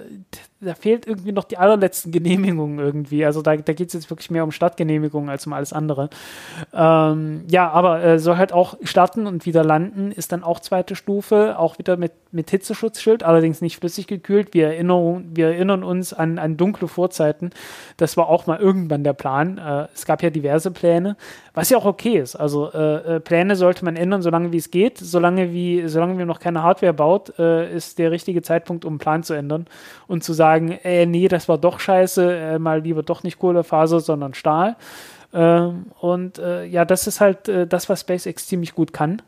da 0.62 0.74
fehlt 0.74 1.06
irgendwie 1.06 1.32
noch 1.32 1.44
die 1.44 1.56
allerletzten 1.56 2.12
Genehmigungen 2.12 2.78
irgendwie. 2.78 3.24
Also 3.24 3.40
da, 3.40 3.56
da 3.56 3.72
geht 3.72 3.88
es 3.88 3.94
jetzt 3.94 4.10
wirklich 4.10 4.30
mehr 4.30 4.44
um 4.44 4.52
Startgenehmigungen 4.52 5.30
als 5.30 5.46
um 5.46 5.54
alles 5.54 5.72
andere. 5.72 6.10
Ähm, 6.74 7.44
ja, 7.48 7.70
aber 7.70 8.02
äh, 8.02 8.18
soll 8.18 8.36
halt 8.36 8.52
auch 8.52 8.76
starten 8.82 9.26
und 9.26 9.46
wieder 9.46 9.64
landen, 9.64 10.12
ist 10.12 10.32
dann 10.32 10.44
auch 10.44 10.60
zweite 10.60 10.96
Stufe, 10.96 11.58
auch 11.58 11.78
wieder 11.78 11.96
mit, 11.96 12.12
mit 12.30 12.50
Hitzeschutzschild, 12.50 13.22
allerdings 13.22 13.62
nicht 13.62 13.78
flüssig 13.78 14.06
gekühlt. 14.06 14.52
Wir 14.52 14.66
erinnern, 14.66 15.30
wir 15.32 15.46
erinnern 15.46 15.82
uns 15.82 16.12
an, 16.12 16.38
an 16.38 16.58
dunkle 16.58 16.88
Vorzeiten. 16.88 17.50
Das 17.96 18.18
war 18.18 18.28
auch 18.28 18.46
mal 18.46 18.58
irgendwann 18.58 19.02
der 19.02 19.14
Plan. 19.14 19.56
Äh, 19.56 19.88
es 19.94 20.04
gab 20.04 20.22
ja 20.22 20.28
diverse 20.28 20.70
Pläne, 20.70 21.16
was 21.54 21.70
ja 21.70 21.78
auch 21.78 21.86
okay 21.86 22.18
ist. 22.18 22.36
Also 22.36 22.70
äh, 22.72 23.16
äh 23.16 23.20
Pläne 23.20 23.56
sollte 23.56 23.82
man 23.82 23.96
ändern, 23.96 24.20
solange 24.20 24.52
wie 24.52 24.58
es 24.58 24.70
geht. 24.70 24.98
Solange 24.98 25.52
wie, 25.52 25.88
solange 25.88 26.18
wir 26.18 26.26
noch 26.26 26.38
keine 26.38 26.62
Hardware 26.62 26.92
baut, 26.92 27.38
äh, 27.38 27.74
ist 27.74 27.98
der 27.98 28.10
richtige 28.10 28.42
Zeitpunkt, 28.42 28.84
um 28.84 28.92
einen 28.92 28.98
Plan 28.98 29.22
zu 29.22 29.32
ändern 29.32 29.66
und 30.06 30.22
zu 30.22 30.34
sagen, 30.34 30.49
sagen, 30.50 30.72
äh, 30.82 31.06
nee, 31.06 31.28
das 31.28 31.48
war 31.48 31.58
doch 31.58 31.78
scheiße, 31.78 32.36
äh, 32.36 32.58
mal 32.58 32.80
lieber 32.80 33.02
doch 33.02 33.22
nicht 33.22 33.38
Kohlefaser, 33.38 34.00
sondern 34.00 34.34
Stahl. 34.34 34.76
Ähm, 35.32 35.86
und 36.00 36.38
äh, 36.38 36.64
ja, 36.64 36.84
das 36.84 37.06
ist 37.06 37.20
halt 37.20 37.48
äh, 37.48 37.66
das, 37.66 37.88
was 37.88 38.00
SpaceX 38.00 38.48
ziemlich 38.48 38.74
gut 38.74 38.92
kann. 38.92 39.22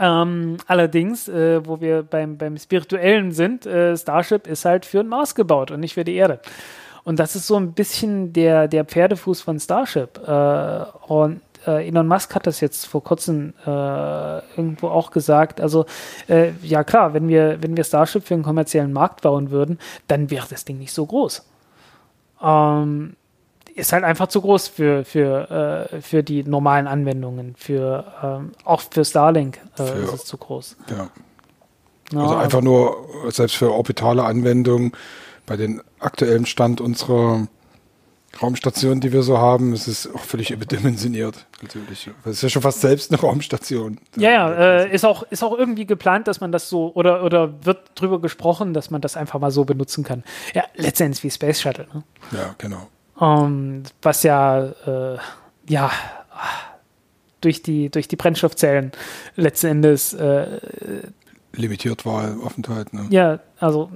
Ähm, 0.00 0.56
allerdings, 0.66 1.28
äh, 1.28 1.64
wo 1.64 1.80
wir 1.80 2.02
beim, 2.02 2.36
beim 2.36 2.56
Spirituellen 2.56 3.32
sind, 3.32 3.66
äh, 3.66 3.96
Starship 3.96 4.46
ist 4.46 4.64
halt 4.64 4.84
für 4.84 4.98
den 4.98 5.08
Mars 5.08 5.34
gebaut 5.34 5.70
und 5.70 5.80
nicht 5.80 5.94
für 5.94 6.04
die 6.04 6.14
Erde. 6.16 6.40
Und 7.04 7.18
das 7.18 7.36
ist 7.36 7.46
so 7.46 7.56
ein 7.56 7.72
bisschen 7.72 8.32
der, 8.32 8.68
der 8.68 8.84
Pferdefuß 8.84 9.40
von 9.40 9.58
Starship. 9.58 10.18
und 11.08 11.40
äh, 11.68 11.86
Elon 11.86 12.08
Musk 12.08 12.34
hat 12.34 12.46
das 12.46 12.60
jetzt 12.60 12.86
vor 12.86 13.04
kurzem 13.04 13.52
äh, 13.66 14.38
irgendwo 14.56 14.88
auch 14.88 15.10
gesagt. 15.10 15.60
Also 15.60 15.84
äh, 16.28 16.52
ja 16.62 16.82
klar, 16.84 17.14
wenn 17.14 17.28
wir, 17.28 17.62
wenn 17.62 17.76
wir 17.76 17.84
Starship 17.84 18.24
für 18.24 18.34
einen 18.34 18.42
kommerziellen 18.42 18.92
Markt 18.92 19.22
bauen 19.22 19.50
würden, 19.50 19.78
dann 20.08 20.30
wäre 20.30 20.46
das 20.48 20.64
Ding 20.64 20.78
nicht 20.78 20.92
so 20.92 21.04
groß. 21.06 21.44
Ähm, 22.42 23.16
ist 23.74 23.92
halt 23.92 24.04
einfach 24.04 24.26
zu 24.28 24.40
groß 24.40 24.68
für, 24.68 25.04
für, 25.04 25.88
äh, 25.92 26.00
für 26.00 26.22
die 26.22 26.42
normalen 26.42 26.86
Anwendungen. 26.86 27.54
Für, 27.56 28.12
ähm, 28.22 28.52
auch 28.64 28.80
für 28.80 29.04
Starlink 29.04 29.60
äh, 29.76 29.84
für, 29.84 29.92
ist 29.98 30.14
es 30.14 30.24
zu 30.24 30.36
groß. 30.36 30.76
Ja. 30.90 31.10
Ja, 32.12 32.20
also 32.20 32.36
einfach 32.36 32.62
nur, 32.62 33.06
selbst 33.28 33.56
für 33.56 33.70
orbitale 33.70 34.24
Anwendungen, 34.24 34.92
bei 35.44 35.56
dem 35.56 35.82
aktuellen 35.98 36.46
Stand 36.46 36.80
unserer 36.80 37.48
Raumstation, 38.40 39.00
die 39.00 39.12
wir 39.12 39.22
so 39.22 39.38
haben, 39.38 39.72
es 39.72 39.88
ist 39.88 40.14
auch 40.14 40.20
völlig 40.20 40.50
überdimensioniert, 40.50 41.46
natürlich. 41.62 42.10
Es 42.24 42.32
ist 42.32 42.42
ja 42.42 42.48
schon 42.48 42.62
fast 42.62 42.80
selbst 42.80 43.10
eine 43.10 43.20
Raumstation. 43.20 43.98
Ja, 44.16 44.30
ja, 44.30 44.52
äh, 44.52 44.94
ist, 44.94 45.04
auch, 45.04 45.22
ist 45.24 45.42
auch 45.42 45.56
irgendwie 45.56 45.86
geplant, 45.86 46.28
dass 46.28 46.40
man 46.40 46.52
das 46.52 46.68
so, 46.68 46.92
oder, 46.94 47.24
oder 47.24 47.64
wird 47.64 47.90
drüber 47.94 48.20
gesprochen, 48.20 48.74
dass 48.74 48.90
man 48.90 49.00
das 49.00 49.16
einfach 49.16 49.40
mal 49.40 49.50
so 49.50 49.64
benutzen 49.64 50.04
kann. 50.04 50.24
Ja, 50.54 50.64
letztendlich 50.74 51.24
wie 51.24 51.30
Space 51.30 51.60
Shuttle. 51.60 51.88
Ne? 51.92 52.04
Ja, 52.32 52.54
genau. 52.58 52.88
Um, 53.16 53.46
ähm, 53.46 53.82
was 54.02 54.22
ja, 54.22 54.66
äh, 54.66 55.18
ja, 55.68 55.90
durch 57.40 57.62
die, 57.62 57.90
durch 57.90 58.08
die 58.08 58.16
Brennstoffzellen 58.16 58.92
letzten 59.36 59.66
Endes 59.68 60.12
äh, 60.12 60.60
limitiert 61.52 62.06
war, 62.06 62.36
Aufenthalt. 62.44 62.92
Ne? 62.92 63.06
Ja, 63.10 63.40
also 63.58 63.90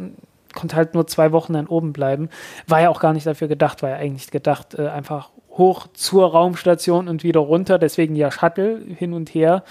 konnte 0.52 0.76
halt 0.76 0.94
nur 0.94 1.06
zwei 1.06 1.32
Wochen 1.32 1.52
dann 1.52 1.66
oben 1.66 1.92
bleiben. 1.92 2.28
War 2.66 2.80
ja 2.80 2.90
auch 2.90 3.00
gar 3.00 3.12
nicht 3.12 3.26
dafür 3.26 3.48
gedacht, 3.48 3.82
war 3.82 3.90
ja 3.90 3.96
eigentlich 3.96 4.30
gedacht, 4.30 4.74
äh, 4.78 4.88
einfach 4.88 5.30
hoch 5.56 5.86
zur 5.92 6.30
Raumstation 6.30 7.08
und 7.08 7.24
wieder 7.24 7.40
runter, 7.40 7.78
deswegen 7.78 8.16
ja 8.16 8.30
Shuttle 8.30 8.80
hin 8.86 9.12
und 9.12 9.30
her. 9.30 9.64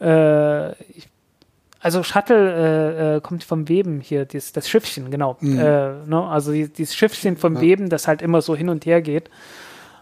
Äh, 0.00 0.72
ich, 0.72 1.08
also 1.80 2.02
Shuttle 2.02 2.52
äh, 2.52 3.16
äh 3.16 3.20
kommt 3.20 3.44
vom 3.44 3.68
Weben 3.68 4.00
hier, 4.00 4.24
dies, 4.24 4.52
das 4.52 4.68
Schiffchen, 4.68 5.10
genau. 5.10 5.36
Mhm. 5.40 5.58
Äh, 5.58 6.06
ne? 6.06 6.26
Also 6.28 6.52
die, 6.52 6.68
dieses 6.68 6.94
Schiffchen 6.94 7.36
vom 7.36 7.60
Weben, 7.60 7.88
das 7.90 8.08
halt 8.08 8.22
immer 8.22 8.42
so 8.42 8.56
hin 8.56 8.68
und 8.68 8.86
her 8.86 9.02
geht. 9.02 9.30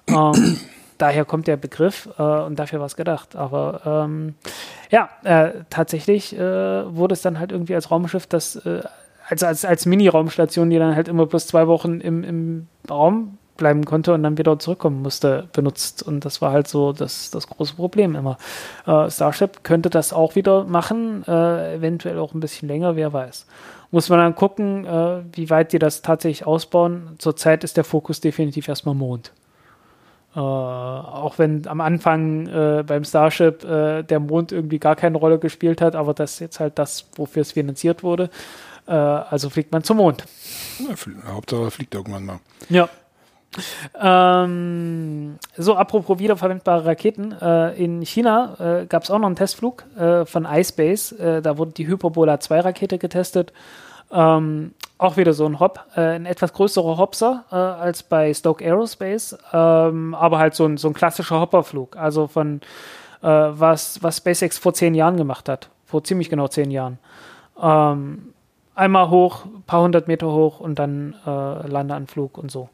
Ähm, 0.06 0.58
daher 0.98 1.24
kommt 1.24 1.48
der 1.48 1.56
Begriff 1.56 2.08
äh, 2.18 2.22
und 2.22 2.58
dafür 2.58 2.78
war 2.78 2.86
es 2.86 2.96
gedacht. 2.96 3.34
Aber 3.34 4.04
ähm, 4.04 4.34
ja, 4.90 5.08
tatsächlich 5.70 6.36
wurde 6.36 7.14
es 7.14 7.22
dann 7.22 7.38
halt 7.38 7.50
irgendwie 7.50 7.74
als 7.74 7.90
Raumschiff, 7.90 8.26
das 8.26 8.60
also 9.32 9.46
als, 9.46 9.64
als 9.64 9.86
Mini-Raumstation, 9.86 10.70
die 10.70 10.78
dann 10.78 10.94
halt 10.94 11.08
immer 11.08 11.26
bloß 11.26 11.46
zwei 11.46 11.66
Wochen 11.66 12.00
im, 12.00 12.22
im 12.22 12.68
Raum 12.90 13.38
bleiben 13.56 13.84
konnte 13.84 14.12
und 14.12 14.22
dann 14.22 14.38
wieder 14.38 14.58
zurückkommen 14.58 15.02
musste, 15.02 15.48
benutzt. 15.52 16.02
Und 16.02 16.24
das 16.24 16.42
war 16.42 16.52
halt 16.52 16.68
so 16.68 16.92
das, 16.92 17.30
das 17.30 17.46
große 17.46 17.74
Problem 17.76 18.14
immer. 18.14 18.36
Äh, 18.86 19.10
Starship 19.10 19.62
könnte 19.62 19.90
das 19.90 20.12
auch 20.12 20.34
wieder 20.34 20.64
machen, 20.64 21.24
äh, 21.26 21.76
eventuell 21.76 22.18
auch 22.18 22.34
ein 22.34 22.40
bisschen 22.40 22.68
länger, 22.68 22.96
wer 22.96 23.12
weiß. 23.12 23.46
Muss 23.90 24.08
man 24.08 24.18
dann 24.18 24.34
gucken, 24.34 24.86
äh, 24.86 25.22
wie 25.32 25.50
weit 25.50 25.72
die 25.72 25.78
das 25.78 26.02
tatsächlich 26.02 26.46
ausbauen. 26.46 27.14
Zurzeit 27.18 27.62
ist 27.62 27.76
der 27.76 27.84
Fokus 27.84 28.20
definitiv 28.20 28.68
erstmal 28.68 28.94
Mond. 28.94 29.32
Uh, 30.34 30.40
auch 30.40 31.38
wenn 31.38 31.66
am 31.66 31.82
Anfang 31.82 32.48
uh, 32.48 32.82
beim 32.84 33.04
Starship 33.04 33.64
uh, 33.64 34.00
der 34.00 34.18
Mond 34.18 34.50
irgendwie 34.50 34.78
gar 34.78 34.96
keine 34.96 35.18
Rolle 35.18 35.38
gespielt 35.38 35.82
hat, 35.82 35.94
aber 35.94 36.14
das 36.14 36.32
ist 36.32 36.40
jetzt 36.40 36.58
halt 36.58 36.78
das, 36.78 37.06
wofür 37.16 37.42
es 37.42 37.52
finanziert 37.52 38.02
wurde. 38.02 38.30
Äh, 38.86 38.92
also 38.92 39.50
fliegt 39.50 39.72
man 39.72 39.82
zum 39.84 39.98
Mond. 39.98 40.24
Ja, 40.78 41.32
Hauptsache 41.32 41.70
fliegt 41.70 41.94
irgendwann 41.94 42.24
mal. 42.24 42.40
Ja. 42.68 42.88
Ähm, 44.00 45.38
so, 45.56 45.76
apropos 45.76 46.18
wiederverwendbare 46.18 46.86
Raketen. 46.86 47.32
Äh, 47.40 47.82
in 47.82 48.02
China 48.02 48.56
äh, 48.58 48.86
gab 48.86 49.02
es 49.02 49.10
auch 49.10 49.18
noch 49.18 49.26
einen 49.26 49.36
Testflug 49.36 49.84
äh, 49.96 50.24
von 50.24 50.46
iSpace. 50.46 51.12
Äh, 51.12 51.42
da 51.42 51.58
wurde 51.58 51.72
die 51.72 51.86
Hyperbola 51.86 52.40
2 52.40 52.60
Rakete 52.60 52.98
getestet. 52.98 53.52
Ähm, 54.10 54.74
auch 54.98 55.16
wieder 55.16 55.32
so 55.32 55.46
ein 55.46 55.58
Hop, 55.58 55.84
äh, 55.96 56.00
ein 56.00 56.26
etwas 56.26 56.52
größerer 56.52 56.96
Hopser 56.96 57.44
äh, 57.50 57.56
als 57.56 58.02
bei 58.02 58.32
Stoke 58.32 58.64
Aerospace, 58.64 59.36
ähm, 59.52 60.14
aber 60.14 60.38
halt 60.38 60.54
so 60.54 60.64
ein, 60.66 60.76
so 60.76 60.88
ein 60.88 60.94
klassischer 60.94 61.40
Hopperflug. 61.40 61.96
Also 61.96 62.26
von 62.26 62.60
was, 63.24 64.02
was 64.02 64.16
SpaceX 64.16 64.58
vor 64.58 64.74
zehn 64.74 64.96
Jahren 64.96 65.16
gemacht 65.16 65.48
hat. 65.48 65.70
Vor 65.86 66.02
ziemlich 66.02 66.28
genau 66.28 66.48
zehn 66.48 66.72
Jahren. 66.72 66.98
Ähm, 67.56 68.32
einmal 68.74 69.10
hoch, 69.10 69.44
paar 69.66 69.82
hundert 69.82 70.08
Meter 70.08 70.32
hoch 70.32 70.60
und 70.60 70.78
dann 70.78 71.14
äh, 71.26 71.66
Landeanflug 71.66 72.38
und 72.38 72.50
so. 72.50 72.68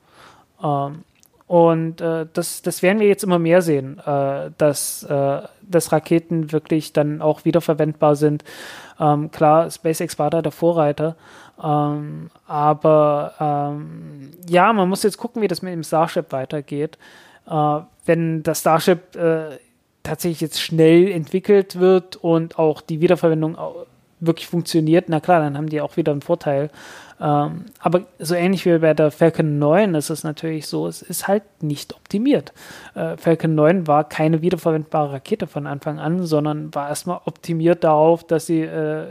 Ähm, 0.62 1.04
und 1.46 2.00
äh, 2.02 2.26
das, 2.32 2.60
das 2.60 2.82
werden 2.82 3.00
wir 3.00 3.08
jetzt 3.08 3.24
immer 3.24 3.38
mehr 3.38 3.62
sehen, 3.62 3.98
äh, 4.04 4.50
dass, 4.58 5.02
äh, 5.04 5.40
dass 5.62 5.92
Raketen 5.92 6.52
wirklich 6.52 6.92
dann 6.92 7.22
auch 7.22 7.46
wiederverwendbar 7.46 8.16
sind. 8.16 8.44
Ähm, 9.00 9.30
klar, 9.30 9.70
SpaceX 9.70 10.18
war 10.18 10.30
da 10.30 10.42
der 10.42 10.52
Vorreiter, 10.52 11.16
Ähm, 11.62 12.30
aber 12.46 13.34
ähm, 13.40 14.30
ja, 14.48 14.72
man 14.72 14.88
muss 14.88 15.02
jetzt 15.02 15.18
gucken, 15.18 15.42
wie 15.42 15.48
das 15.48 15.62
mit 15.62 15.72
dem 15.72 15.82
Starship 15.82 16.30
weitergeht. 16.32 16.98
Äh, 17.48 17.80
wenn 18.06 18.42
das 18.42 18.60
Starship 18.60 19.16
äh, 19.16 19.58
tatsächlich 20.04 20.40
jetzt 20.40 20.60
schnell 20.60 21.10
entwickelt 21.10 21.78
wird 21.80 22.16
und 22.16 22.58
auch 22.58 22.80
die 22.80 23.00
Wiederverwendung 23.00 23.56
wirklich 24.20 24.46
funktioniert, 24.46 25.08
na 25.08 25.20
klar, 25.20 25.40
dann 25.40 25.56
haben 25.56 25.68
die 25.68 25.80
auch 25.80 25.96
wieder 25.96 26.12
einen 26.12 26.22
Vorteil. 26.22 26.70
Ähm, 27.20 27.66
aber 27.80 28.02
so 28.18 28.34
ähnlich 28.34 28.64
wie 28.64 28.78
bei 28.78 28.94
der 28.94 29.10
Falcon 29.10 29.58
9 29.58 29.94
ist 29.94 30.10
es 30.10 30.24
natürlich 30.24 30.66
so, 30.66 30.86
es 30.86 31.02
ist 31.02 31.26
halt 31.26 31.42
nicht 31.60 31.94
optimiert. 31.94 32.52
Äh, 32.94 33.16
Falcon 33.16 33.54
9 33.54 33.86
war 33.86 34.08
keine 34.08 34.40
wiederverwendbare 34.42 35.14
Rakete 35.14 35.46
von 35.46 35.66
Anfang 35.66 35.98
an, 35.98 36.24
sondern 36.24 36.74
war 36.74 36.88
erstmal 36.88 37.20
optimiert 37.24 37.82
darauf, 37.84 38.24
dass 38.24 38.46
sie 38.46 38.62
äh, 38.62 39.06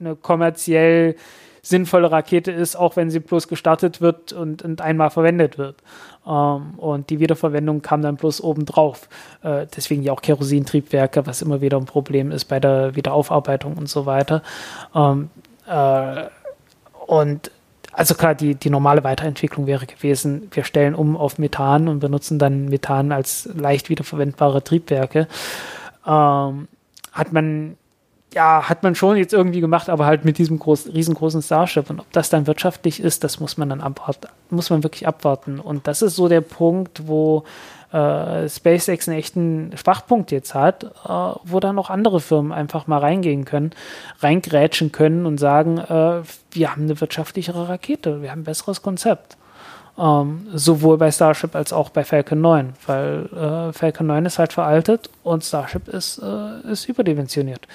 eine 0.00 0.16
kommerziell 0.16 1.14
sinnvolle 1.62 2.10
Rakete 2.10 2.50
ist, 2.50 2.74
auch 2.74 2.96
wenn 2.96 3.10
sie 3.10 3.20
bloß 3.20 3.46
gestartet 3.46 4.00
wird 4.00 4.32
und, 4.32 4.62
und 4.62 4.80
einmal 4.80 5.10
verwendet 5.10 5.58
wird. 5.58 5.76
Ähm, 6.26 6.74
und 6.76 7.08
die 7.08 7.20
Wiederverwendung 7.20 7.82
kam 7.82 8.02
dann 8.02 8.16
bloß 8.16 8.42
obendrauf. 8.42 9.08
Äh, 9.42 9.66
deswegen 9.74 10.02
ja 10.02 10.12
auch 10.12 10.22
Kerosintriebwerke, 10.22 11.24
was 11.26 11.40
immer 11.40 11.60
wieder 11.60 11.76
ein 11.76 11.84
Problem 11.84 12.32
ist 12.32 12.46
bei 12.46 12.58
der 12.58 12.96
Wiederaufarbeitung 12.96 13.74
und 13.74 13.88
so 13.88 14.06
weiter. 14.06 14.42
Ähm, 14.94 15.30
äh, 15.68 16.24
und 17.06 17.52
also 17.92 18.14
klar, 18.14 18.34
die, 18.34 18.56
die 18.56 18.70
normale 18.70 19.04
Weiterentwicklung 19.04 19.66
wäre 19.66 19.86
gewesen, 19.86 20.48
wir 20.50 20.64
stellen 20.64 20.94
um 20.94 21.16
auf 21.16 21.38
Methan 21.38 21.88
und 21.88 22.00
benutzen 22.00 22.38
dann 22.38 22.70
Methan 22.70 23.12
als 23.12 23.48
leicht 23.54 23.88
wiederverwendbare 23.88 24.64
Triebwerke. 24.64 25.28
Ähm, 26.06 26.68
hat 27.12 27.32
man 27.32 27.76
ja, 28.34 28.68
hat 28.68 28.82
man 28.82 28.94
schon 28.94 29.16
jetzt 29.16 29.32
irgendwie 29.32 29.60
gemacht, 29.60 29.88
aber 29.88 30.06
halt 30.06 30.24
mit 30.24 30.38
diesem 30.38 30.58
groß, 30.58 30.88
riesengroßen 30.94 31.42
Starship. 31.42 31.90
Und 31.90 32.00
ob 32.00 32.10
das 32.12 32.30
dann 32.30 32.46
wirtschaftlich 32.46 33.00
ist, 33.00 33.24
das 33.24 33.40
muss 33.40 33.56
man 33.56 33.68
dann 33.68 33.80
abwarten, 33.80 34.28
muss 34.50 34.70
man 34.70 34.82
wirklich 34.82 35.06
abwarten. 35.06 35.60
Und 35.60 35.86
das 35.86 36.02
ist 36.02 36.16
so 36.16 36.28
der 36.28 36.40
Punkt, 36.40 37.06
wo 37.06 37.44
äh, 37.92 38.48
SpaceX 38.48 39.08
einen 39.08 39.18
echten 39.18 39.70
Schwachpunkt 39.76 40.30
jetzt 40.30 40.54
hat, 40.54 40.84
äh, 40.84 40.88
wo 41.44 41.60
dann 41.60 41.78
auch 41.78 41.90
andere 41.90 42.20
Firmen 42.20 42.52
einfach 42.52 42.86
mal 42.86 42.98
reingehen 42.98 43.44
können, 43.44 43.72
reingrätschen 44.20 44.92
können 44.92 45.26
und 45.26 45.38
sagen, 45.38 45.78
äh, 45.78 46.22
wir 46.52 46.70
haben 46.70 46.84
eine 46.84 47.00
wirtschaftlichere 47.00 47.68
Rakete, 47.68 48.22
wir 48.22 48.30
haben 48.30 48.40
ein 48.40 48.44
besseres 48.44 48.82
Konzept. 48.82 49.36
Ähm, 49.98 50.46
sowohl 50.54 50.96
bei 50.96 51.10
Starship 51.10 51.54
als 51.54 51.70
auch 51.70 51.90
bei 51.90 52.02
Falcon 52.02 52.40
9, 52.40 52.72
weil 52.86 53.26
äh, 53.26 53.72
Falcon 53.74 54.06
9 54.06 54.24
ist 54.24 54.38
halt 54.38 54.54
veraltet 54.54 55.10
und 55.22 55.44
Starship 55.44 55.86
ist, 55.88 56.18
äh, 56.18 56.72
ist 56.72 56.88
überdimensioniert. 56.88 57.68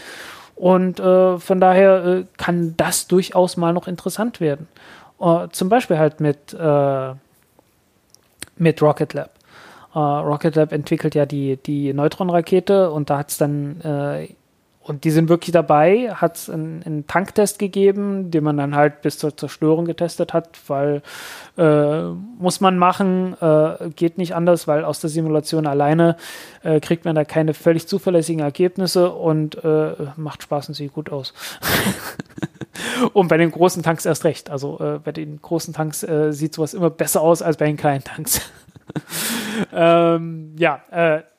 Und 0.58 1.00
äh, 1.00 1.38
von 1.38 1.62
daher 1.62 2.06
äh, 2.06 2.26
kann 2.38 2.74
das 2.78 3.08
durchaus 3.08 3.58
mal 3.58 3.74
noch 3.74 3.88
interessant 3.88 4.42
werden. 4.42 4.68
Uh, 5.20 5.48
zum 5.48 5.70
Beispiel 5.70 5.98
halt 5.98 6.20
mit, 6.20 6.54
äh, 6.54 7.14
mit 8.58 8.82
Rocket 8.82 9.14
Lab. 9.14 9.32
Uh, 9.96 10.00
Rocket 10.00 10.56
Lab 10.56 10.72
entwickelt 10.72 11.16
ja 11.16 11.26
die, 11.26 11.58
die 11.58 11.92
Neutron-Rakete 11.94 12.92
und 12.92 13.10
da 13.10 13.20
hat 13.20 13.30
es 13.30 13.38
dann 13.38 13.82
äh, 13.82 14.30
und 14.88 15.04
die 15.04 15.12
sind 15.12 15.28
wirklich 15.28 15.52
dabei, 15.52 16.14
hat 16.14 16.38
es 16.38 16.50
einen, 16.50 16.82
einen, 16.84 17.08
Tanktest 17.08 17.60
gegeben, 17.60 18.32
den 18.32 18.44
man 18.44 18.56
dann 18.56 18.74
halt 18.74 19.02
bis 19.02 19.18
zur 19.18 19.36
Zerstörung 19.36 19.84
getestet 19.84 20.34
hat, 20.34 20.58
weil 20.68 21.02
äh, 21.58 22.04
muss 22.04 22.62
man 22.62 22.78
machen, 22.78 23.36
äh, 23.42 23.90
geht 23.96 24.18
nicht 24.18 24.34
anders, 24.34 24.66
weil 24.66 24.86
aus 24.86 25.02
der 25.02 25.10
Simulation 25.10 25.68
alleine 25.68 26.16
äh, 26.64 26.80
kriegt 26.80 27.04
man 27.04 27.16
da 27.16 27.26
keine 27.26 27.54
völlig 27.54 27.88
zuverlässigen 27.90 28.42
Ergebnisse 28.42 29.12
und 29.12 29.62
äh, 29.62 29.92
macht 30.16 30.44
Spaß 30.44 30.70
und 30.70 30.76
sieht 30.76 30.94
gut 30.94 31.12
aus. 31.12 31.34
und 33.14 33.28
bei 33.28 33.36
den 33.36 33.52
großen 33.52 33.84
Tanks 33.84 34.06
erst 34.06 34.24
recht. 34.24 34.50
Also 34.50 34.80
äh, 34.80 35.00
bei 35.00 35.12
den 35.12 35.42
großen 35.42 35.74
Tanks 35.74 36.04
äh, 36.04 36.32
sieht 36.32 36.54
sowas 36.54 36.74
immer 36.74 36.90
besser 36.90 37.20
aus 37.22 37.42
als 37.42 37.58
bei 37.58 37.66
den 37.66 37.76
kleinen 37.76 38.06
Tanks. 38.06 38.40
ähm, 39.74 40.56
ja, 40.58 40.82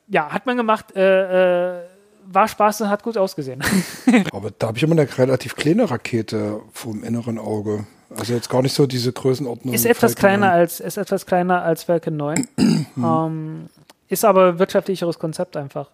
ja, 0.07 0.29
hat 0.31 0.45
man 0.45 0.57
gemacht. 0.57 0.93
Äh, 2.29 2.33
war 2.33 2.47
Spaß 2.47 2.81
und 2.81 2.89
hat 2.89 3.03
gut 3.03 3.17
ausgesehen. 3.17 3.63
Aber 4.33 4.51
da 4.57 4.67
habe 4.67 4.77
ich 4.77 4.83
immer 4.83 4.93
eine 4.93 5.17
relativ 5.17 5.55
kleine 5.55 5.89
Rakete 5.89 6.61
vom 6.73 7.03
inneren 7.03 7.39
Auge. 7.39 7.85
Also 8.17 8.33
jetzt 8.33 8.49
gar 8.49 8.61
nicht 8.61 8.73
so 8.73 8.87
diese 8.87 9.13
Größenordnung. 9.13 9.73
Ist 9.73 9.85
etwas 9.85 10.15
kleiner 10.15 10.51
als 10.51 10.79
ist 10.79 10.97
etwas 10.97 11.25
kleiner 11.25 11.61
als 11.61 11.83
Falcon 11.83 12.17
9. 12.17 12.47
ähm, 12.97 13.69
ist 14.07 14.25
aber 14.25 14.57
wirtschaftlicheres 14.57 15.19
Konzept 15.19 15.55
einfach. 15.55 15.89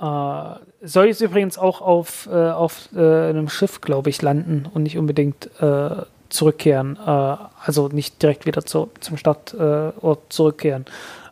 Äh, 0.00 0.58
soll 0.86 1.06
jetzt 1.06 1.20
übrigens 1.20 1.56
auch 1.56 1.80
auf, 1.80 2.28
äh, 2.30 2.50
auf 2.50 2.88
äh, 2.94 3.28
einem 3.30 3.48
Schiff, 3.48 3.80
glaube 3.80 4.10
ich, 4.10 4.20
landen 4.20 4.68
und 4.72 4.82
nicht 4.82 4.98
unbedingt 4.98 5.48
äh, 5.60 5.90
zurückkehren. 6.28 6.98
Äh, 7.06 7.36
also 7.64 7.88
nicht 7.88 8.20
direkt 8.22 8.44
wieder 8.44 8.64
zu, 8.64 8.90
zum 9.00 9.16
Startort 9.16 10.20
zurückkehren. 10.28 10.84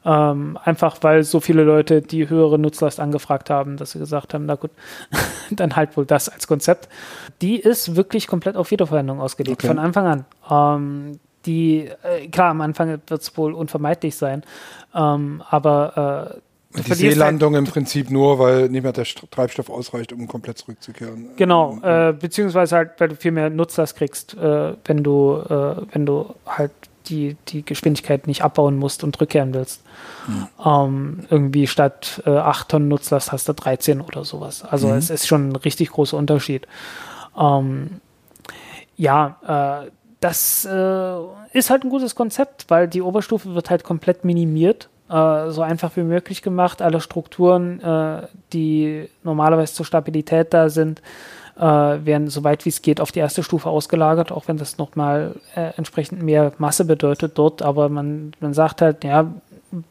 Ähm, 0.06 0.58
einfach 0.62 0.98
weil 1.00 1.24
so 1.24 1.40
viele 1.40 1.64
Leute 1.64 2.02
die 2.02 2.28
höhere 2.28 2.58
Nutzlast 2.58 3.00
angefragt 3.00 3.48
haben, 3.48 3.76
dass 3.78 3.92
sie 3.92 3.98
gesagt 3.98 4.34
haben, 4.34 4.44
na 4.46 4.56
gut, 4.56 4.70
dann 5.50 5.76
halt 5.76 5.96
wohl 5.96 6.04
das 6.04 6.28
als 6.28 6.46
Konzept. 6.46 6.88
Die 7.40 7.58
ist 7.58 7.96
wirklich 7.96 8.26
komplett 8.26 8.56
auf 8.56 8.70
Wiederverwendung 8.70 9.20
ausgelegt, 9.20 9.60
okay. 9.60 9.68
von 9.68 9.78
Anfang 9.78 10.06
an. 10.06 10.24
Ähm, 10.50 11.20
die, 11.46 11.90
äh, 12.02 12.28
klar, 12.28 12.50
am 12.50 12.60
Anfang 12.60 12.88
wird 12.88 13.10
es 13.10 13.36
wohl 13.36 13.52
unvermeidlich 13.52 14.16
sein, 14.16 14.42
ähm, 14.94 15.42
aber 15.48 16.34
äh, 16.34 16.40
die 16.82 16.94
Seelandung 16.94 17.54
halt, 17.54 17.66
im 17.66 17.72
Prinzip 17.72 18.10
nur, 18.10 18.38
weil 18.38 18.68
nicht 18.68 18.82
mehr 18.82 18.92
der 18.92 19.04
Treibstoff 19.04 19.70
ausreicht, 19.70 20.12
um 20.12 20.26
komplett 20.26 20.58
zurückzukehren. 20.58 21.30
Genau, 21.36 21.78
äh, 21.82 22.12
beziehungsweise 22.12 22.76
halt, 22.76 22.90
weil 22.98 23.10
du 23.10 23.16
viel 23.16 23.30
mehr 23.30 23.48
Nutzlast 23.48 23.96
kriegst, 23.96 24.34
äh, 24.34 24.74
wenn 24.84 25.04
du, 25.04 25.36
äh, 25.36 25.76
wenn 25.92 26.04
du 26.04 26.34
halt 26.46 26.72
die, 27.08 27.36
die 27.48 27.64
Geschwindigkeit 27.64 28.26
nicht 28.26 28.42
abbauen 28.42 28.76
musst 28.76 29.04
und 29.04 29.20
rückkehren 29.20 29.54
willst. 29.54 29.82
Mhm. 30.26 30.48
Ähm, 30.64 31.26
irgendwie 31.30 31.66
statt 31.66 32.22
äh, 32.26 32.30
8 32.30 32.68
Tonnen 32.68 32.88
Nutzlast 32.88 33.32
hast 33.32 33.48
du 33.48 33.52
13 33.52 34.00
oder 34.00 34.24
sowas. 34.24 34.64
Also 34.64 34.88
mhm. 34.88 34.94
es 34.94 35.10
ist 35.10 35.26
schon 35.26 35.50
ein 35.50 35.56
richtig 35.56 35.90
großer 35.90 36.16
Unterschied. 36.16 36.66
Ähm, 37.38 38.00
ja, 38.96 39.84
äh, 39.84 39.90
das 40.20 40.64
äh, 40.64 41.16
ist 41.52 41.70
halt 41.70 41.84
ein 41.84 41.90
gutes 41.90 42.14
Konzept, 42.14 42.66
weil 42.68 42.88
die 42.88 43.02
Oberstufe 43.02 43.54
wird 43.54 43.68
halt 43.68 43.84
komplett 43.84 44.24
minimiert, 44.24 44.88
äh, 45.10 45.50
so 45.50 45.60
einfach 45.60 45.94
wie 45.96 46.02
möglich 46.02 46.40
gemacht. 46.40 46.80
Alle 46.80 47.00
Strukturen, 47.00 47.80
äh, 47.80 48.26
die 48.52 49.08
normalerweise 49.22 49.74
zur 49.74 49.84
Stabilität 49.84 50.54
da 50.54 50.70
sind, 50.70 51.02
äh, 51.56 51.60
werden 51.62 52.28
soweit 52.28 52.64
wie 52.64 52.70
es 52.70 52.82
geht 52.82 53.00
auf 53.00 53.12
die 53.12 53.20
erste 53.20 53.42
Stufe 53.42 53.68
ausgelagert, 53.68 54.32
auch 54.32 54.48
wenn 54.48 54.56
das 54.56 54.78
nochmal 54.78 55.36
äh, 55.54 55.70
entsprechend 55.76 56.22
mehr 56.22 56.52
Masse 56.58 56.84
bedeutet 56.84 57.38
dort. 57.38 57.62
Aber 57.62 57.88
man, 57.88 58.32
man 58.40 58.54
sagt 58.54 58.82
halt, 58.82 59.04
ja, 59.04 59.32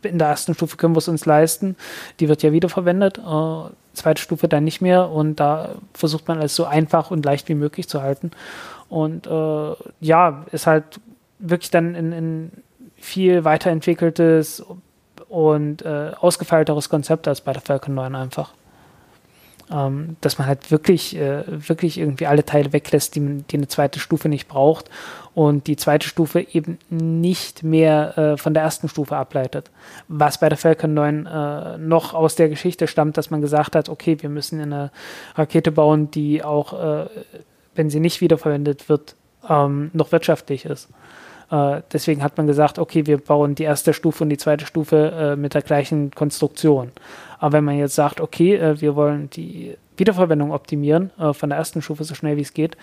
in 0.02 0.18
der 0.18 0.30
ersten 0.30 0.54
Stufe 0.54 0.78
können 0.78 0.96
wir 0.96 1.00
es 1.00 1.08
uns 1.08 1.26
leisten. 1.26 1.76
Die 2.20 2.30
wird 2.30 2.44
ja 2.44 2.52
wiederverwendet. 2.52 3.18
Äh, 3.20 3.70
zweite 3.94 4.22
Stufe 4.22 4.48
dann 4.48 4.64
nicht 4.64 4.82
mehr. 4.82 5.10
Und 5.10 5.40
da 5.40 5.76
versucht 5.94 6.28
man 6.28 6.42
es 6.42 6.56
so 6.56 6.66
einfach 6.66 7.12
und 7.12 7.26
leicht 7.26 7.50
wie 7.50 7.56
möglich 7.56 7.88
zu 7.88 8.02
halten. 8.02 8.32
Und 8.90 9.28
äh, 9.28 9.74
ja, 10.02 10.46
ist 10.52 10.68
halt 10.68 11.00
wirklich 11.40 11.72
dann 11.72 11.96
in, 11.96 12.12
in 12.12 12.52
viel 12.98 13.44
weiterentwickeltes 13.44 14.64
und 15.28 15.82
äh, 15.82 16.12
ausgefeilteres 16.20 16.90
Konzept 16.90 17.28
als 17.28 17.42
bei 17.42 17.54
der 17.54 17.62
Falcon 17.62 17.96
9 17.96 18.16
einfach 18.16 18.54
ähm, 19.74 20.18
dass 20.22 20.38
man 20.38 20.48
halt 20.48 20.72
wirklich, 20.72 21.18
äh, 21.18 21.44
wirklich 21.48 21.98
irgendwie 21.98 22.28
alle 22.28 22.46
Teile 22.46 22.72
weglässt, 22.74 23.16
die, 23.16 23.44
die 23.50 23.58
eine 23.58 23.68
zweite 23.68 24.00
Stufe 24.00 24.30
nicht 24.30 24.48
braucht 24.48 24.90
und 25.34 25.66
die 25.68 25.76
zweite 25.76 26.08
Stufe 26.08 26.42
eben 26.42 26.78
nicht 26.90 27.64
mehr 27.64 28.18
äh, 28.18 28.38
von 28.38 28.54
der 28.54 28.64
ersten 28.64 28.88
Stufe 28.88 29.18
ableitet. 29.18 29.72
Was 30.08 30.38
bei 30.38 30.50
der 30.50 30.58
Falcon 30.58 30.94
9 30.94 31.26
äh, 31.26 31.78
noch 31.80 32.14
aus 32.14 32.36
der 32.36 32.50
Geschichte 32.50 32.88
stammt, 32.88 33.18
dass 33.18 33.32
man 33.32 33.42
gesagt 33.42 33.76
hat, 33.76 33.90
okay, 33.90 34.18
wir 34.22 34.30
müssen 34.30 34.62
eine 34.62 34.92
Rakete 35.36 35.72
bauen, 35.72 36.12
die 36.12 36.44
auch, 36.44 36.74
äh, 36.74 37.06
wenn 37.74 37.90
sie 37.90 38.00
nicht 38.00 38.22
wiederverwendet 38.22 38.90
wird, 38.90 39.16
ähm, 39.50 39.90
noch 39.94 40.12
wirtschaftlich 40.12 40.66
ist. 40.66 40.90
Äh, 41.54 41.82
deswegen 41.92 42.24
hat 42.24 42.38
man 42.38 42.48
gesagt, 42.48 42.80
okay, 42.80 43.06
wir 43.06 43.18
bauen 43.18 43.56
die 43.56 43.64
erste 43.64 43.94
Stufe 43.94 44.24
und 44.24 44.30
die 44.30 44.38
zweite 44.38 44.66
Stufe 44.66 45.12
äh, 45.12 45.36
mit 45.36 45.54
der 45.54 45.62
gleichen 45.62 46.12
Konstruktion. 46.12 46.92
Aber 47.44 47.58
wenn 47.58 47.66
man 47.66 47.78
jetzt 47.78 47.96
sagt, 47.96 48.22
okay, 48.22 48.56
äh, 48.56 48.80
wir 48.80 48.96
wollen 48.96 49.30
die 49.30 49.76
Wiederverwendung 49.98 50.54
optimieren 50.54 51.12
äh, 51.20 51.34
von 51.34 51.50
der 51.50 51.58
ersten 51.58 51.82
Stufe 51.82 52.06
so 52.06 52.16
schnell 52.16 52.38
wie 52.38 52.42
es 52.42 52.54
geht, 52.54 52.78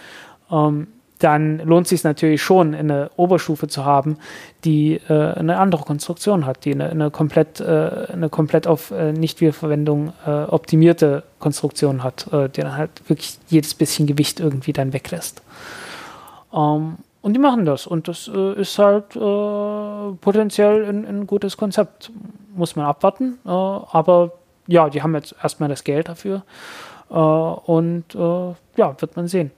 ähm, 0.52 0.88
dann 1.18 1.60
lohnt 1.60 1.86
es 1.86 1.90
sich 1.90 2.04
natürlich 2.04 2.42
schon, 2.42 2.74
eine 2.74 3.10
Oberstufe 3.16 3.68
zu 3.68 3.86
haben, 3.86 4.18
die 4.66 5.00
äh, 5.08 5.32
eine 5.32 5.56
andere 5.56 5.84
Konstruktion 5.84 6.44
hat, 6.44 6.66
die 6.66 6.74
eine, 6.74 6.90
eine 6.90 7.10
komplett, 7.10 7.60
äh, 7.60 8.08
eine 8.12 8.28
komplett 8.28 8.66
auf 8.66 8.90
äh, 8.90 9.14
Nichtwiederverwendung 9.14 10.12
äh, 10.26 10.30
optimierte 10.30 11.22
Konstruktion 11.38 12.04
hat, 12.04 12.30
äh, 12.30 12.50
die 12.50 12.60
dann 12.60 12.76
halt 12.76 13.08
wirklich 13.08 13.38
jedes 13.48 13.72
bisschen 13.72 14.06
Gewicht 14.06 14.40
irgendwie 14.40 14.74
dann 14.74 14.92
weglässt. 14.92 15.40
Ähm, 16.52 16.96
und 17.22 17.32
die 17.32 17.40
machen 17.40 17.64
das. 17.64 17.86
Und 17.86 18.08
das 18.08 18.30
äh, 18.34 18.60
ist 18.60 18.78
halt 18.78 19.08
potenziell 20.20 20.84
ein, 20.84 21.06
ein, 21.06 21.26
gutes 21.26 21.56
Konzept. 21.56 22.12
Muss 22.54 22.76
man 22.76 22.84
abwarten. 22.84 23.38
aber 23.44 24.32
ja, 24.66 24.88
die 24.88 25.02
haben 25.02 25.14
jetzt 25.14 25.34
erstmal 25.42 25.68
das 25.68 25.84
Geld 25.84 26.08
dafür. 26.08 26.42
Äh, 27.10 27.14
und 27.14 28.14
äh, 28.14 28.54
ja, 28.76 29.00
wird 29.00 29.16
man 29.16 29.28
sehen. 29.28 29.50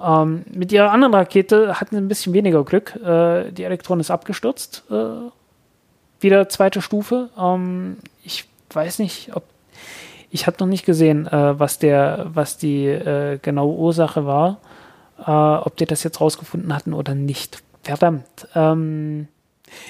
Ähm, 0.00 0.44
mit 0.50 0.72
ihrer 0.72 0.90
anderen 0.90 1.14
Rakete 1.14 1.80
hatten 1.80 1.96
sie 1.96 2.00
ein 2.00 2.08
bisschen 2.08 2.32
weniger 2.32 2.64
Glück. 2.64 2.94
Äh, 2.96 3.50
die 3.52 3.64
Elektron 3.64 4.00
ist 4.00 4.10
abgestürzt. 4.10 4.84
Äh, 4.90 5.30
wieder 6.20 6.48
zweite 6.48 6.82
Stufe. 6.82 7.30
Ähm, 7.38 7.98
ich 8.22 8.46
weiß 8.72 8.98
nicht, 8.98 9.34
ob 9.34 9.44
ich 10.30 10.46
habe 10.46 10.58
noch 10.60 10.66
nicht 10.66 10.84
gesehen, 10.84 11.26
äh, 11.26 11.58
was 11.58 11.78
der, 11.78 12.26
was 12.28 12.58
die 12.58 12.84
äh, 12.84 13.38
genaue 13.38 13.74
Ursache 13.74 14.26
war, 14.26 14.60
ob 15.20 15.76
die 15.76 15.84
das 15.84 16.04
jetzt 16.04 16.20
rausgefunden 16.20 16.72
hatten 16.72 16.92
oder 16.92 17.16
nicht. 17.16 17.64
Verdammt. 17.82 18.46
Ähm, 18.54 19.26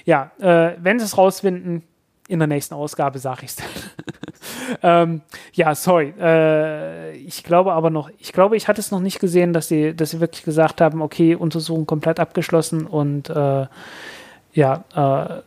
ja, 0.07 0.31
wenn 0.39 0.99
sie 0.99 1.05
es 1.05 1.19
rausfinden, 1.19 1.83
in 2.29 2.39
der 2.39 2.49
nächsten 2.49 2.75
Ausgabe 2.75 3.19
sage 3.19 3.45
ich 3.45 3.51
es 3.51 3.57
ähm, 4.83 5.23
ja, 5.53 5.75
sorry. 5.75 6.15
Äh, 6.21 7.17
ich 7.17 7.45
glaube 7.45 7.73
aber 7.73 7.91
noch, 7.91 8.11
ich 8.19 8.33
glaube, 8.33 8.57
ich 8.57 8.69
hatte 8.69 8.81
es 8.81 8.91
noch 8.91 9.01
nicht 9.01 9.21
gesehen, 9.21 9.53
dass 9.53 9.69
sie, 9.69 9.95
dass 9.95 10.11
sie 10.11 10.21
wirklich 10.21 10.45
gesagt 10.45 10.81
haben, 10.81 11.03
okay, 11.03 11.35
Untersuchung 11.35 11.87
komplett 11.87 12.21
abgeschlossen 12.21 12.87
und 12.87 13.31
äh, 13.31 13.67
ja, 14.53 14.85
äh, 14.95 15.43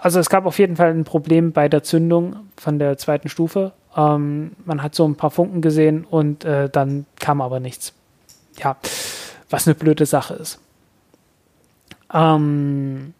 also 0.00 0.20
es 0.20 0.30
gab 0.30 0.46
auf 0.46 0.58
jeden 0.58 0.76
Fall 0.76 0.90
ein 0.90 1.04
Problem 1.04 1.52
bei 1.52 1.68
der 1.68 1.82
Zündung 1.82 2.36
von 2.56 2.78
der 2.78 2.98
zweiten 2.98 3.28
Stufe. 3.28 3.72
Ähm, 3.96 4.52
man 4.64 4.82
hat 4.82 4.94
so 4.94 5.06
ein 5.06 5.16
paar 5.16 5.30
Funken 5.30 5.60
gesehen 5.60 6.04
und 6.04 6.44
äh, 6.44 6.68
dann 6.68 7.06
kam 7.18 7.40
aber 7.40 7.58
nichts. 7.58 7.94
Ja, 8.58 8.76
was 9.50 9.66
eine 9.66 9.74
blöde 9.74 10.06
Sache 10.06 10.34
ist. 10.34 10.60
Ähm, 12.12 13.14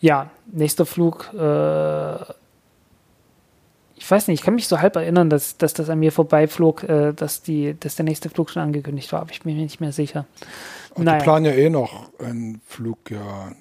ja, 0.00 0.30
nächster 0.46 0.86
Flug. 0.86 1.32
Äh, 1.34 2.16
weiß 4.12 4.28
nicht, 4.28 4.40
ich 4.40 4.44
kann 4.44 4.54
mich 4.54 4.68
so 4.68 4.80
halb 4.80 4.94
erinnern, 4.94 5.30
dass, 5.30 5.56
dass 5.56 5.74
das 5.74 5.90
an 5.90 5.98
mir 5.98 6.12
vorbeiflog, 6.12 6.84
äh, 6.84 7.12
dass, 7.12 7.42
die, 7.42 7.74
dass 7.80 7.96
der 7.96 8.04
nächste 8.04 8.30
Flug 8.30 8.50
schon 8.50 8.62
angekündigt 8.62 9.12
war, 9.12 9.22
aber 9.22 9.32
ich 9.32 9.42
bin 9.42 9.56
mir 9.56 9.62
nicht 9.62 9.80
mehr 9.80 9.92
sicher. 9.92 10.26
Und 10.94 11.04
naja. 11.04 11.18
die 11.18 11.24
planen 11.24 11.46
ja 11.46 11.52
eh 11.52 11.70
noch 11.70 12.10
einen 12.20 12.60
Flug 12.66 13.10
ja 13.10 13.52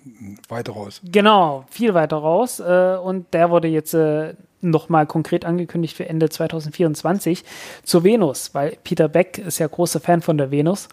weiter 0.49 0.73
raus. 0.73 1.01
Genau, 1.03 1.63
viel 1.69 1.93
weiter 1.93 2.17
raus. 2.17 2.59
Äh, 2.59 2.97
und 3.01 3.33
der 3.33 3.49
wurde 3.49 3.69
jetzt 3.69 3.93
äh, 3.93 4.33
nochmal 4.59 5.07
konkret 5.07 5.45
angekündigt 5.45 5.95
für 5.95 6.07
Ende 6.07 6.29
2024 6.29 7.43
zur 7.83 8.03
Venus, 8.03 8.53
weil 8.53 8.77
Peter 8.83 9.07
Beck 9.07 9.37
ist 9.37 9.59
ja 9.59 9.67
großer 9.67 9.99
Fan 9.99 10.21
von 10.21 10.37
der 10.37 10.51
Venus 10.51 10.89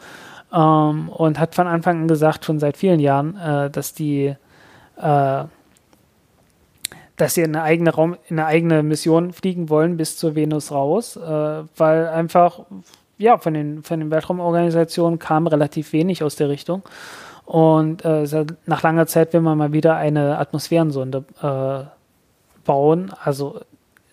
ähm, 0.53 1.09
und 1.09 1.39
hat 1.39 1.55
von 1.55 1.67
Anfang 1.67 2.03
an 2.03 2.09
gesagt, 2.09 2.45
schon 2.45 2.61
seit 2.61 2.77
vielen 2.77 3.01
Jahren, 3.01 3.37
äh, 3.37 3.71
dass 3.71 3.93
die 3.93 4.35
äh, 4.97 5.45
dass 7.19 7.35
sie 7.35 7.45
eine 7.45 7.62
eigene 7.62 7.91
Raum, 7.91 8.16
eine 8.31 8.47
eigene 8.47 8.83
Mission 8.83 9.33
fliegen 9.33 9.69
wollen 9.69 9.97
bis 9.97 10.16
zur 10.16 10.35
Venus 10.35 10.73
raus, 10.73 11.16
äh, 11.16 11.21
weil 11.77 12.09
einfach 12.09 12.61
ja 13.19 13.37
von 13.37 13.53
den 13.53 13.83
von 13.83 14.01
den 14.01 14.11
Weltraumorganisationen 14.11 15.19
kam 15.19 15.47
relativ 15.47 15.93
wenig 15.93 16.23
aus 16.23 16.37
der 16.37 16.49
Richtung 16.49 16.83
und 17.45 18.05
äh, 18.05 18.47
nach 18.66 18.83
langer 18.83 19.07
Zeit 19.07 19.33
will 19.33 19.41
man 19.41 19.59
mal 19.59 19.73
wieder 19.73 19.97
eine 19.97 20.39
Atmosphärensonde 20.39 21.25
äh, 21.43 22.64
bauen. 22.64 23.12
Also 23.23 23.61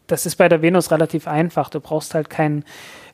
das 0.08 0.26
ist 0.26 0.38
bei 0.38 0.50
der 0.50 0.62
Venus 0.62 0.90
relativ 0.92 1.28
einfach. 1.28 1.70
Du 1.70 1.80
brauchst 1.80 2.14
halt 2.14 2.30
keinen 2.30 2.66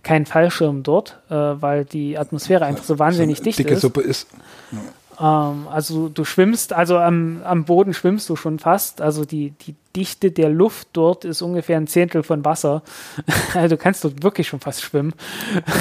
keinen 0.03 0.25
Fallschirm 0.25 0.83
dort, 0.83 1.19
äh, 1.29 1.35
weil 1.35 1.85
die 1.85 2.17
Atmosphäre 2.17 2.65
einfach 2.65 2.83
so 2.83 2.97
wahnsinnig 2.97 3.39
so 3.39 3.43
dicht 3.43 3.59
dicke 3.59 3.73
ist. 3.73 3.81
Suppe 3.81 4.01
ist. 4.01 4.27
Ja. 4.71 4.79
Ähm, 5.21 5.67
also 5.67 6.09
du 6.09 6.25
schwimmst, 6.25 6.73
also 6.73 6.97
am, 6.97 7.41
am 7.43 7.65
Boden 7.65 7.93
schwimmst 7.93 8.27
du 8.29 8.35
schon 8.35 8.57
fast. 8.57 9.01
Also 9.01 9.23
die, 9.23 9.51
die 9.51 9.75
Dichte 9.95 10.31
der 10.31 10.49
Luft 10.49 10.89
dort 10.93 11.25
ist 11.25 11.41
ungefähr 11.41 11.77
ein 11.77 11.87
Zehntel 11.87 12.23
von 12.23 12.43
Wasser. 12.43 12.81
also 13.53 13.75
du 13.75 13.77
kannst 13.77 14.03
dort 14.03 14.23
wirklich 14.23 14.47
schon 14.47 14.59
fast 14.59 14.81
schwimmen. 14.81 15.13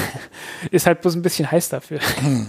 ist 0.71 0.85
halt 0.85 1.01
bloß 1.01 1.15
ein 1.15 1.23
bisschen 1.23 1.49
heiß 1.49 1.69
dafür. 1.69 1.99
Hm. 2.19 2.47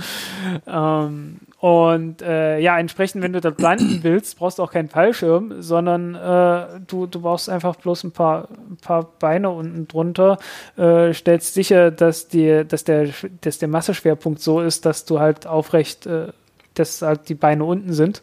ähm, 0.66 1.40
und 1.64 2.20
äh, 2.20 2.58
ja, 2.58 2.78
entsprechend, 2.78 3.22
wenn 3.22 3.32
du 3.32 3.40
dort 3.40 3.58
landen 3.58 4.00
willst, 4.02 4.38
brauchst 4.38 4.58
du 4.58 4.62
auch 4.62 4.70
keinen 4.70 4.90
Fallschirm, 4.90 5.62
sondern 5.62 6.14
äh, 6.14 6.78
du, 6.86 7.06
du 7.06 7.22
brauchst 7.22 7.48
einfach 7.48 7.76
bloß 7.76 8.04
ein 8.04 8.12
paar, 8.12 8.48
ein 8.68 8.76
paar 8.76 9.04
Beine 9.18 9.48
unten 9.48 9.88
drunter, 9.88 10.36
äh, 10.76 11.14
stellst 11.14 11.54
sicher, 11.54 11.90
dass, 11.90 12.28
die, 12.28 12.66
dass, 12.68 12.84
der, 12.84 13.08
dass 13.40 13.56
der 13.56 13.68
Masseschwerpunkt 13.68 14.42
so 14.42 14.60
ist, 14.60 14.84
dass 14.84 15.06
du 15.06 15.20
halt 15.20 15.46
aufrecht, 15.46 16.04
äh, 16.04 16.32
dass 16.74 17.00
halt 17.00 17.30
die 17.30 17.34
Beine 17.34 17.64
unten 17.64 17.94
sind 17.94 18.22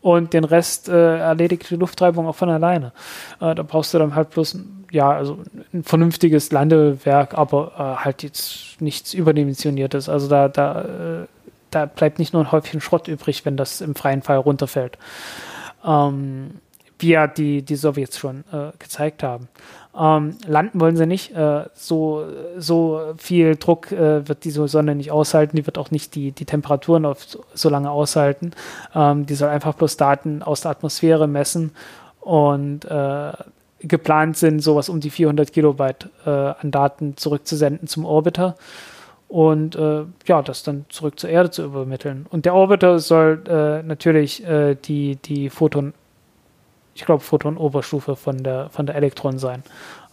und 0.00 0.32
den 0.32 0.44
Rest 0.44 0.88
äh, 0.88 1.18
erledigt 1.18 1.68
die 1.68 1.76
Lufttreibung 1.76 2.26
auch 2.26 2.36
von 2.36 2.48
alleine. 2.48 2.94
Äh, 3.42 3.54
da 3.54 3.62
brauchst 3.62 3.92
du 3.92 3.98
dann 3.98 4.14
halt 4.14 4.30
bloß 4.30 4.58
ja, 4.90 5.10
also 5.10 5.38
ein 5.74 5.84
vernünftiges 5.84 6.50
Landewerk, 6.50 7.38
aber 7.38 7.98
halt 8.02 8.24
jetzt 8.24 8.80
nichts 8.80 9.14
überdimensioniertes. 9.14 10.08
Also 10.08 10.26
da, 10.26 10.48
da 10.48 11.28
da 11.70 11.86
bleibt 11.86 12.18
nicht 12.18 12.32
nur 12.32 12.42
ein 12.42 12.52
Häufchen 12.52 12.80
Schrott 12.80 13.08
übrig, 13.08 13.44
wenn 13.44 13.56
das 13.56 13.80
im 13.80 13.94
freien 13.94 14.22
Fall 14.22 14.38
runterfällt. 14.38 14.98
Ähm, 15.84 16.60
wie 16.98 17.10
ja 17.10 17.26
die, 17.26 17.62
die 17.62 17.76
Sowjets 17.76 18.18
schon 18.18 18.44
äh, 18.52 18.72
gezeigt 18.78 19.22
haben. 19.22 19.48
Ähm, 19.98 20.36
landen 20.46 20.80
wollen 20.80 20.96
sie 20.96 21.06
nicht. 21.06 21.34
Äh, 21.34 21.64
so, 21.74 22.24
so 22.56 23.14
viel 23.16 23.56
Druck 23.56 23.90
äh, 23.90 24.28
wird 24.28 24.44
diese 24.44 24.66
Sonne 24.68 24.94
nicht 24.94 25.10
aushalten. 25.10 25.56
Die 25.56 25.66
wird 25.66 25.78
auch 25.78 25.90
nicht 25.90 26.14
die, 26.14 26.32
die 26.32 26.44
Temperaturen 26.44 27.06
auf 27.06 27.26
so 27.54 27.68
lange 27.68 27.90
aushalten. 27.90 28.52
Ähm, 28.94 29.26
die 29.26 29.34
soll 29.34 29.48
einfach 29.48 29.74
bloß 29.74 29.96
Daten 29.96 30.42
aus 30.42 30.60
der 30.60 30.72
Atmosphäre 30.72 31.26
messen 31.26 31.72
und 32.20 32.84
äh, 32.84 33.32
geplant 33.80 34.36
sind, 34.36 34.60
sowas 34.60 34.88
um 34.88 35.00
die 35.00 35.10
400 35.10 35.52
Kilobyte 35.52 36.10
äh, 36.26 36.30
an 36.30 36.70
Daten 36.70 37.16
zurückzusenden 37.16 37.88
zum 37.88 38.04
Orbiter 38.04 38.56
und 39.30 39.76
äh, 39.76 40.06
ja, 40.26 40.42
das 40.42 40.64
dann 40.64 40.86
zurück 40.88 41.20
zur 41.20 41.30
Erde 41.30 41.52
zu 41.52 41.62
übermitteln. 41.62 42.26
Und 42.30 42.46
der 42.46 42.54
Orbiter 42.54 42.98
soll 42.98 43.44
äh, 43.46 43.80
natürlich 43.80 44.44
äh, 44.44 44.74
die, 44.74 45.16
die 45.16 45.50
Photon, 45.50 45.94
ich 46.96 47.04
glaube, 47.04 47.22
Photon-Oberstufe 47.22 48.16
von 48.16 48.42
der, 48.42 48.70
von 48.70 48.86
der 48.86 48.96
Elektron 48.96 49.38
sein, 49.38 49.62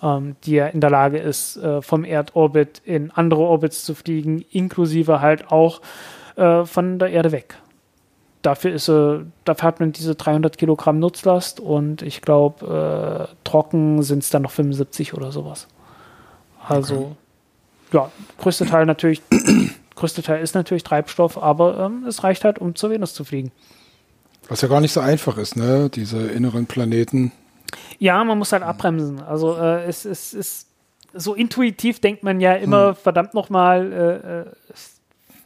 ähm, 0.03 0.35
die 0.43 0.51
ja 0.51 0.67
in 0.67 0.81
der 0.81 0.91
Lage 0.91 1.17
ist, 1.17 1.57
äh, 1.57 1.81
vom 1.81 2.03
Erdorbit 2.03 2.83
in 2.85 3.09
andere 3.09 3.41
Orbits 3.41 3.85
zu 3.85 3.95
fliegen, 3.95 4.45
inklusive 4.51 5.19
halt 5.19 5.51
auch 5.51 5.81
äh, 6.35 6.65
von 6.65 6.99
der 6.99 7.09
Erde 7.09 7.31
weg. 7.31 7.55
Dafür 8.43 8.71
ist 8.71 8.87
äh, 8.87 9.21
dafür 9.45 9.67
hat 9.67 9.79
man 9.79 9.93
diese 9.93 10.13
300 10.13 10.59
Kilogramm 10.59 10.99
Nutzlast 10.99 11.59
und 11.59 12.03
ich 12.03 12.21
glaube, 12.21 13.29
trocken 13.43 14.03
sind 14.03 14.21
es 14.21 14.29
dann 14.29 14.43
noch 14.43 14.51
75 14.51 15.15
oder 15.15 15.31
sowas. 15.31 15.67
Also 16.67 16.95
okay 16.97 17.15
ja, 17.91 18.11
größte 18.39 18.65
Teil 18.65 18.85
natürlich, 18.85 19.21
größte 19.95 20.21
Teil 20.21 20.41
ist 20.41 20.55
natürlich 20.55 20.83
Treibstoff, 20.83 21.37
aber 21.37 21.79
ähm, 21.79 22.05
es 22.07 22.23
reicht 22.23 22.43
halt, 22.43 22.59
um 22.59 22.75
zur 22.75 22.89
Venus 22.89 23.13
zu 23.13 23.23
fliegen. 23.23 23.51
Was 24.49 24.61
ja 24.61 24.67
gar 24.67 24.81
nicht 24.81 24.93
so 24.93 25.01
einfach 25.01 25.37
ist, 25.37 25.55
ne? 25.55 25.89
Diese 25.89 26.27
inneren 26.27 26.67
Planeten. 26.67 27.31
Ja, 27.99 28.23
man 28.23 28.37
muss 28.37 28.53
halt 28.53 28.63
abbremsen. 28.63 29.21
Also 29.21 29.57
äh, 29.57 29.83
es, 29.85 30.05
es 30.05 30.33
ist 30.33 30.67
so 31.13 31.33
intuitiv 31.33 31.99
denkt 31.99 32.23
man 32.23 32.39
ja 32.39 32.53
immer, 32.53 32.89
hm. 32.89 32.95
verdammt 32.95 33.33
nochmal, 33.33 33.91
äh, 33.91 34.39
äh, 34.41 34.45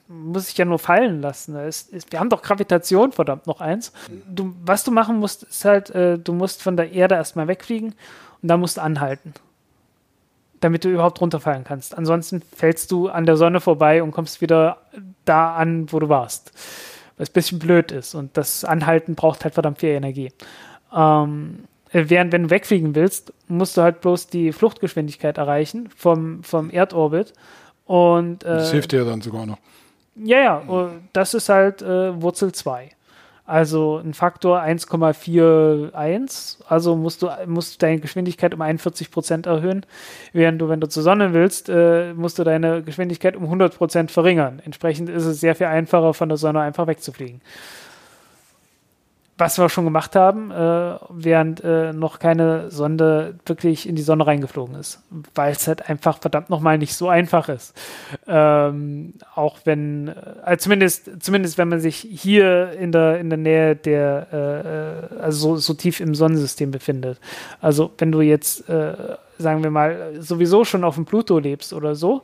muss 0.08 0.50
ich 0.50 0.58
ja 0.58 0.66
nur 0.66 0.80
fallen 0.80 1.22
lassen. 1.22 1.56
Es, 1.56 1.88
es, 1.92 2.06
wir 2.10 2.20
haben 2.20 2.30
doch 2.30 2.42
Gravitation, 2.42 3.12
verdammt 3.14 3.48
noch 3.48 3.62
eins. 3.62 3.94
Du, 4.28 4.54
was 4.64 4.84
du 4.84 4.92
machen 4.92 5.18
musst, 5.18 5.44
ist 5.44 5.64
halt, 5.64 5.89
äh, 5.92 6.20
du 6.20 6.34
musst 6.34 6.62
von 6.62 6.76
der 6.76 6.92
Erde 6.92 7.16
erstmal 7.16 7.48
wegfliegen 7.48 7.96
und 8.42 8.48
dann 8.48 8.60
musst 8.60 8.78
du 8.78 8.82
anhalten 8.82 9.34
damit 10.62 10.86
du 10.86 10.89
überhaupt 10.89 11.20
runterfallen 11.20 11.64
kannst. 11.64 11.97
Ansonsten 11.97 12.41
fällst 12.55 12.91
du 12.91 13.09
an 13.09 13.26
der 13.26 13.36
Sonne 13.36 13.59
vorbei 13.59 14.01
und 14.01 14.12
kommst 14.12 14.41
wieder 14.41 14.78
da 15.26 15.55
an, 15.55 15.91
wo 15.91 15.99
du 15.99 16.07
warst. 16.07 16.51
Was 17.18 17.30
ein 17.30 17.34
bisschen 17.34 17.59
blöd 17.59 17.91
ist. 17.91 18.16
Und 18.16 18.38
das 18.38 18.64
Anhalten 18.64 19.16
braucht 19.16 19.43
halt 19.43 19.55
verdammt 19.55 19.80
viel 19.80 19.89
Energie. 19.89 20.32
Ähm, 20.95 21.66
während, 21.91 22.32
wenn 22.32 22.43
du 22.43 22.49
wegfliegen 22.49 22.95
willst, 22.95 23.34
musst 23.47 23.76
du 23.76 23.82
halt 23.82 24.01
bloß 24.01 24.28
die 24.28 24.53
Fluchtgeschwindigkeit 24.53 25.38
erreichen 25.38 25.89
vom, 25.95 26.43
vom 26.43 26.70
Erdorbit. 26.70 27.34
Und, 27.86 28.43
äh, 28.43 28.47
das 28.47 28.72
hilft 28.72 28.91
dir 28.91 29.03
dann 29.03 29.22
sogar 29.22 29.45
noch. 29.45 29.57
Ja, 30.16 30.39
ja, 30.39 30.91
das 31.14 31.34
ist 31.34 31.49
halt 31.49 31.82
äh, 31.82 32.22
Wurzel 32.22 32.51
2. 32.51 32.91
Also 33.52 33.97
ein 33.97 34.14
Faktor 34.14 34.62
1,41. 34.62 36.64
Also 36.70 36.95
musst 36.95 37.22
du, 37.22 37.28
musst 37.47 37.84
deine 37.84 37.99
Geschwindigkeit 37.99 38.54
um 38.54 38.62
41 38.62 39.12
Prozent 39.12 39.45
erhöhen. 39.45 39.86
Während 40.32 40.62
du, 40.62 40.70
wenn 40.70 40.80
du 40.80 40.88
zur 40.88 41.04
Sonne 41.04 41.34
willst, 41.34 41.68
äh, 41.68 42.14
musst 42.14 42.39
du 42.39 42.45
deine 42.45 42.82
Geschwindigkeit 42.82 43.36
um 43.36 43.43
100 43.43 43.76
Prozent 43.76 44.10
verringern. 44.10 44.62
Entsprechend 44.64 45.10
ist 45.10 45.26
es 45.26 45.41
sehr 45.41 45.56
viel 45.56 45.68
einfacher, 45.68 46.14
von 46.14 46.30
der 46.30 46.38
Sonne 46.38 46.62
einfach 46.62 46.88
wegzufliegen 46.88 47.41
was 49.42 49.58
wir 49.58 49.70
schon 49.70 49.86
gemacht 49.86 50.16
haben, 50.16 50.52
äh, 50.52 50.96
während 51.10 51.64
äh, 51.64 51.94
noch 51.94 52.20
keine 52.20 52.70
Sonde 52.70 53.39
wirklich 53.48 53.89
in 53.89 53.96
die 53.96 54.04
Sonne 54.04 54.28
reingeflogen 54.28 54.76
ist, 54.76 55.02
weil 55.34 55.52
es 55.52 55.68
halt 55.68 55.89
einfach 55.89 56.20
verdammt 56.20 56.52
nochmal 56.52 56.78
nicht 56.78 56.94
so 56.94 57.10
einfach 57.10 57.50
ist. 57.50 57.76
Ähm, 58.28 59.16
auch 59.34 59.58
wenn, 59.66 60.14
äh, 60.46 60.58
zumindest, 60.58 61.24
zumindest 61.24 61.58
wenn 61.58 61.70
man 61.70 61.80
sich 61.80 61.98
hier 61.98 62.74
in 62.74 62.92
der, 62.92 63.20
in 63.20 63.30
der 63.32 63.39
Nähe 63.39 63.76
der, 63.76 64.28
äh, 64.32 65.16
äh, 65.18 65.22
also 65.22 65.56
so, 65.56 65.58
so, 65.58 65.74
tief 65.74 66.00
im 66.00 66.14
Sonnensystem 66.14 66.70
befindet. 66.70 67.20
Also 67.62 67.92
wenn 67.98 68.12
du 68.12 68.22
jetzt 68.22 68.70
äh, 68.70 68.94
sagen 69.39 69.64
wir 69.64 69.72
mal, 69.72 70.14
sowieso 70.20 70.66
schon 70.66 70.84
auf 70.84 70.96
dem 70.96 71.06
Pluto 71.06 71.39
lebst 71.39 71.74
oder 71.74 71.96
so, 71.96 72.22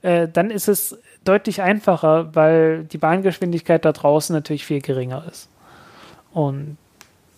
dann 0.00 0.52
ist 0.52 0.68
es 0.68 0.96
deutlich 1.24 1.60
einfacher, 1.60 2.32
weil 2.36 2.84
die 2.84 2.98
Bahngeschwindigkeit 2.98 3.84
da 3.84 3.90
draußen 3.90 4.32
natürlich 4.32 4.64
viel 4.64 4.80
geringer 4.80 5.24
ist. 5.28 5.48
Und 6.32 6.76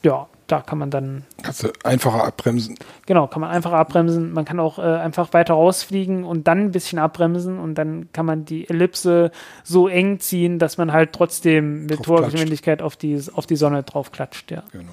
ja, 0.03 0.26
da 0.51 0.61
kann 0.61 0.78
man 0.78 0.91
dann. 0.91 1.24
Kannst 1.43 1.62
du 1.62 1.72
einfacher 1.84 2.24
abbremsen. 2.24 2.76
Genau, 3.07 3.26
kann 3.26 3.41
man 3.41 3.51
einfacher 3.51 3.76
abbremsen. 3.76 4.32
Man 4.32 4.45
kann 4.45 4.59
auch 4.59 4.78
äh, 4.78 4.82
einfach 4.82 5.32
weiter 5.32 5.55
rausfliegen 5.55 6.24
und 6.24 6.49
dann 6.49 6.59
ein 6.59 6.72
bisschen 6.72 6.99
abbremsen 6.99 7.59
und 7.59 7.76
dann 7.76 8.09
kann 8.12 8.26
man 8.26 8.45
die 8.45 8.68
Ellipse 8.68 9.30
so 9.62 9.88
eng 9.88 10.18
ziehen, 10.18 10.59
dass 10.59 10.78
man 10.78 10.93
halt 10.93 11.12
trotzdem 11.12 11.86
mit 11.86 12.07
hoher 12.07 12.24
Geschwindigkeit 12.24 12.82
auf 12.82 12.97
die, 12.97 13.20
auf 13.32 13.47
die 13.47 13.57
Sonne 13.57 13.82
drauf 13.82 14.11
klatscht. 14.11 14.51
Ja. 14.51 14.64
Genau. 14.72 14.93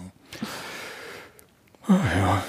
Ah, 1.87 1.99
ja. 2.17 2.43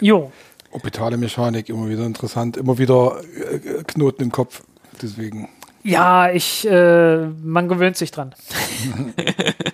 Jo. 0.00 0.32
Orbitale 0.72 1.16
Mechanik, 1.18 1.68
immer 1.68 1.88
wieder 1.88 2.04
interessant, 2.04 2.56
immer 2.56 2.78
wieder 2.78 3.20
äh, 3.20 3.84
Knoten 3.84 4.22
im 4.22 4.32
Kopf. 4.32 4.62
Deswegen. 5.00 5.48
Ja, 5.84 6.30
ich, 6.30 6.66
äh, 6.66 7.26
man 7.26 7.68
gewöhnt 7.68 7.96
sich 7.96 8.10
dran. 8.10 8.34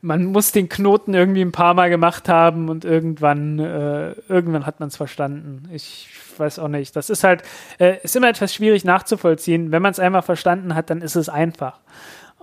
man 0.00 0.24
muss 0.26 0.52
den 0.52 0.68
Knoten 0.68 1.14
irgendwie 1.14 1.42
ein 1.42 1.52
paar 1.52 1.74
Mal 1.74 1.90
gemacht 1.90 2.28
haben 2.28 2.68
und 2.68 2.84
irgendwann, 2.84 3.58
äh, 3.58 4.12
irgendwann 4.28 4.66
hat 4.66 4.80
man 4.80 4.88
es 4.88 4.96
verstanden. 4.96 5.68
Ich 5.72 6.08
weiß 6.36 6.58
auch 6.58 6.68
nicht. 6.68 6.94
Das 6.96 7.10
ist 7.10 7.24
halt, 7.24 7.42
äh, 7.78 7.96
ist 8.02 8.16
immer 8.16 8.28
etwas 8.28 8.54
schwierig 8.54 8.84
nachzuvollziehen. 8.84 9.72
Wenn 9.72 9.82
man 9.82 9.92
es 9.92 9.98
einmal 9.98 10.22
verstanden 10.22 10.74
hat, 10.74 10.90
dann 10.90 11.00
ist 11.00 11.16
es 11.16 11.28
einfach. 11.28 11.80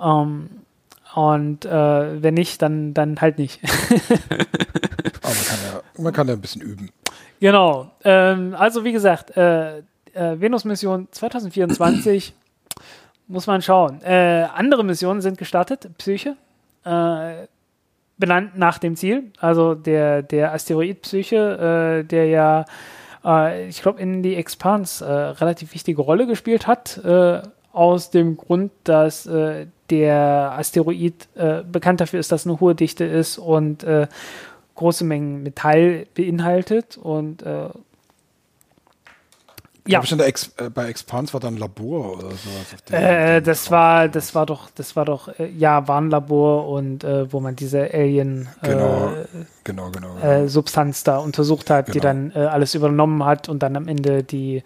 Ähm, 0.01 0.49
und 1.15 1.65
äh, 1.65 2.21
wenn 2.23 2.33
nicht, 2.33 2.61
dann, 2.61 2.93
dann 2.93 3.21
halt 3.21 3.37
nicht. 3.37 3.59
Aber 5.21 5.33
man 5.33 5.45
kann, 5.45 5.59
ja, 5.63 6.01
man 6.01 6.13
kann 6.13 6.27
ja 6.27 6.33
ein 6.33 6.41
bisschen 6.41 6.61
üben. 6.61 6.89
Genau. 7.39 7.91
Ähm, 8.03 8.55
also 8.57 8.83
wie 8.83 8.93
gesagt, 8.93 9.35
äh, 9.37 9.79
äh, 9.79 9.83
Venus-Mission 10.13 11.07
2024 11.11 12.33
muss 13.27 13.47
man 13.47 13.61
schauen. 13.61 14.01
Äh, 14.01 14.47
andere 14.55 14.83
Missionen 14.83 15.21
sind 15.21 15.37
gestartet. 15.37 15.89
Psyche. 15.97 16.35
Äh, 16.85 17.47
benannt 18.17 18.57
nach 18.57 18.77
dem 18.77 18.95
Ziel. 18.95 19.31
Also 19.39 19.73
der, 19.73 20.21
der 20.21 20.53
Asteroid 20.53 21.01
Psyche, 21.01 22.01
äh, 22.01 22.07
der 22.07 22.27
ja, 22.27 22.65
äh, 23.25 23.67
ich 23.67 23.81
glaube, 23.81 23.99
in 23.99 24.21
die 24.21 24.35
Expanse 24.35 25.05
relativ 25.41 25.73
wichtige 25.73 26.01
Rolle 26.01 26.27
gespielt 26.27 26.67
hat. 26.67 27.01
aus 27.73 28.11
dem 28.11 28.37
Grund, 28.37 28.71
dass 28.83 29.27
der 29.89 30.53
Asteroid 30.55 31.27
bekannt 31.71 32.01
dafür 32.01 32.19
ist, 32.19 32.31
dass 32.31 32.45
eine 32.45 32.59
hohe 32.59 32.75
Dichte 32.75 33.03
ist 33.03 33.39
und 33.39 33.83
große 34.75 35.03
Mengen 35.03 35.43
Metall 35.43 36.05
beinhaltet 36.13 36.97
und 36.97 37.43
äh, 37.43 37.69
ja. 39.85 40.01
Ich 40.01 40.07
glaube, 40.07 40.23
Ex 40.23 40.51
äh, 40.57 40.69
bei 40.69 40.87
Expans 40.87 41.33
war 41.33 41.41
dann 41.41 41.57
Labor 41.57 42.17
oder 42.17 42.29
so. 42.31 42.95
Äh, 42.95 43.41
das 43.41 43.69
war, 43.69 44.07
das 44.07 44.33
war 44.33 44.45
doch, 44.45 44.69
das 44.75 44.95
war 44.95 45.03
doch, 45.03 45.27
äh, 45.39 45.49
ja, 45.49 45.87
war 45.89 45.99
ein 45.99 46.09
Labor 46.09 46.69
und 46.69 47.03
äh, 47.03 47.31
wo 47.31 47.41
man 47.41 47.57
diese 47.57 47.93
Alien 47.93 48.47
genau, 48.61 49.11
genau, 49.65 49.89
genau, 49.91 50.15
genau. 50.15 50.47
Substanz 50.47 51.03
da 51.03 51.17
untersucht 51.17 51.69
hat, 51.69 51.87
genau. 51.87 51.93
die 51.93 51.99
dann 51.99 52.31
alles 52.31 52.75
übernommen 52.75 53.25
hat 53.25 53.49
und 53.49 53.61
dann 53.61 53.75
am 53.75 53.87
Ende 53.87 54.23
die, 54.23 54.63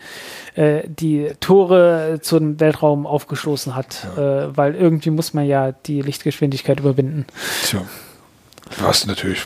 die 0.56 1.32
Tore 1.40 2.20
zum 2.22 2.60
Weltraum 2.60 3.06
aufgestoßen 3.06 3.76
hat, 3.76 4.08
ja. 4.16 4.56
weil 4.56 4.76
irgendwie 4.76 5.10
muss 5.10 5.34
man 5.34 5.46
ja 5.46 5.72
die 5.72 6.02
Lichtgeschwindigkeit 6.02 6.80
überwinden. 6.80 7.26
Tja, 7.64 7.82
was 8.80 9.06
natürlich 9.06 9.46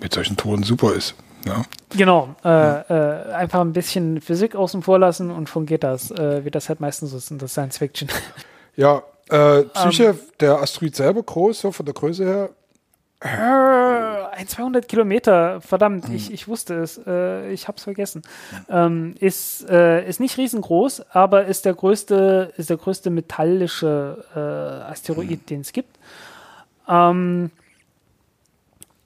mit 0.00 0.12
solchen 0.12 0.36
Toren 0.36 0.62
super 0.62 0.94
ist. 0.94 1.14
Ja. 1.44 1.62
Genau, 1.90 2.34
äh, 2.44 2.48
äh, 2.48 3.32
einfach 3.32 3.60
ein 3.60 3.72
bisschen 3.72 4.20
Physik 4.20 4.54
außen 4.54 4.82
vor 4.82 4.98
lassen 4.98 5.30
und 5.30 5.48
schon 5.48 5.66
geht 5.66 5.84
das, 5.84 6.10
äh, 6.10 6.44
wie 6.44 6.50
das 6.50 6.68
halt 6.68 6.80
meistens 6.80 7.12
ist 7.12 7.30
in 7.30 7.38
der 7.38 7.48
Science 7.48 7.78
Fiction. 7.78 8.08
Ja, 8.74 9.02
äh, 9.28 9.64
Psyche, 9.64 10.10
um, 10.10 10.16
ähm. 10.16 10.18
der 10.40 10.62
Asteroid 10.62 10.96
selber 10.96 11.22
groß, 11.22 11.60
so 11.60 11.72
von 11.72 11.84
der 11.84 11.94
Größe 11.94 12.24
her. 12.24 12.50
Äh, 13.20 14.34
ein 14.34 14.48
200 14.48 14.88
Kilometer, 14.88 15.60
verdammt, 15.60 16.08
hm. 16.08 16.16
ich, 16.16 16.32
ich 16.32 16.48
wusste 16.48 16.76
es, 16.76 16.98
äh, 17.06 17.50
ich 17.50 17.68
hab's 17.68 17.82
vergessen. 17.82 18.22
Ähm, 18.70 19.14
ist, 19.20 19.60
ist 19.62 20.20
nicht 20.20 20.38
riesengroß, 20.38 21.04
aber 21.10 21.44
ist 21.44 21.66
der 21.66 21.74
größte, 21.74 22.54
ist 22.56 22.70
der 22.70 22.78
größte 22.78 23.10
metallische 23.10 24.24
Asteroid, 24.88 25.28
hm. 25.28 25.46
den 25.46 25.60
es 25.60 25.72
gibt. 25.72 25.98
Ähm, 26.88 27.50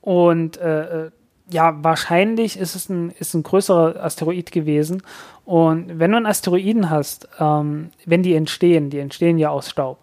und 0.01 0.59
äh 0.59 1.11
ja, 1.49 1.83
wahrscheinlich 1.83 2.59
ist 2.59 2.75
es 2.75 2.89
ein, 2.89 3.11
ist 3.11 3.35
ein 3.35 3.43
größerer 3.43 4.03
Asteroid 4.03 4.51
gewesen. 4.51 5.03
Und 5.45 5.99
wenn 5.99 6.11
du 6.11 6.17
einen 6.17 6.27
Asteroiden 6.27 6.91
hast, 6.91 7.29
ähm, 7.39 7.91
wenn 8.05 8.23
die 8.23 8.35
entstehen, 8.35 8.91
die 8.91 8.99
entstehen 8.99 9.39
ja 9.39 9.51
aus 9.51 9.71
Staub. 9.71 9.99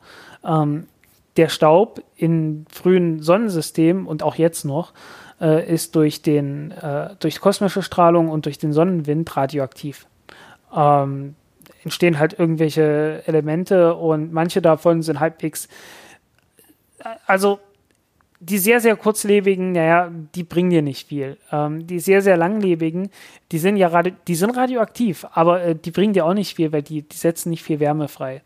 Ähm, 0.46 0.88
der 1.36 1.50
Staub 1.50 2.02
in 2.16 2.66
frühen 2.72 3.22
Sonnensystemen 3.22 4.06
und 4.06 4.24
auch 4.24 4.36
jetzt 4.36 4.66
noch 4.66 4.94
äh, 5.42 5.70
ist 5.70 5.96
durch, 5.96 6.22
den, 6.22 6.72
äh, 6.72 7.16
durch 7.20 7.42
kosmische 7.42 7.82
Strahlung 7.82 8.30
und 8.30 8.46
durch 8.46 8.58
den 8.58 8.72
Sonnenwind 8.72 9.36
radioaktiv. 9.36 10.06
Ähm, 10.74 11.36
entstehen 11.84 12.20
halt 12.20 12.38
irgendwelche 12.38 13.24
Elemente 13.26 13.96
und 13.96 14.32
manche 14.32 14.62
davon 14.62 15.02
sind 15.02 15.20
halbwegs, 15.20 15.68
äh, 17.00 17.10
also 17.26 17.60
die 18.44 18.58
sehr, 18.58 18.80
sehr 18.80 18.96
kurzlebigen, 18.96 19.72
naja, 19.72 20.12
die 20.36 20.44
bringen 20.44 20.70
dir 20.70 20.82
nicht 20.82 21.08
viel. 21.08 21.38
Ähm, 21.52 21.88
die 21.88 22.00
sehr, 22.00 22.22
sehr 22.22 22.38
langlebigen, 22.38 23.10
die 23.52 23.58
sind 23.58 23.78
ja 23.78 23.88
radio 23.88 24.14
die 24.28 24.36
sind 24.36 24.52
radioaktiv, 24.52 25.26
aber 25.32 25.64
äh, 25.64 25.76
die 25.76 25.92
bringen 25.92 26.14
dir 26.14 26.26
auch 26.26 26.34
nicht 26.34 26.56
viel, 26.56 26.72
weil 26.72 26.82
die, 26.82 27.04
die 27.04 27.18
setzen 27.18 27.50
nicht 27.50 27.64
viel 27.64 27.80
Wärme 27.80 28.08
frei. 28.08 28.42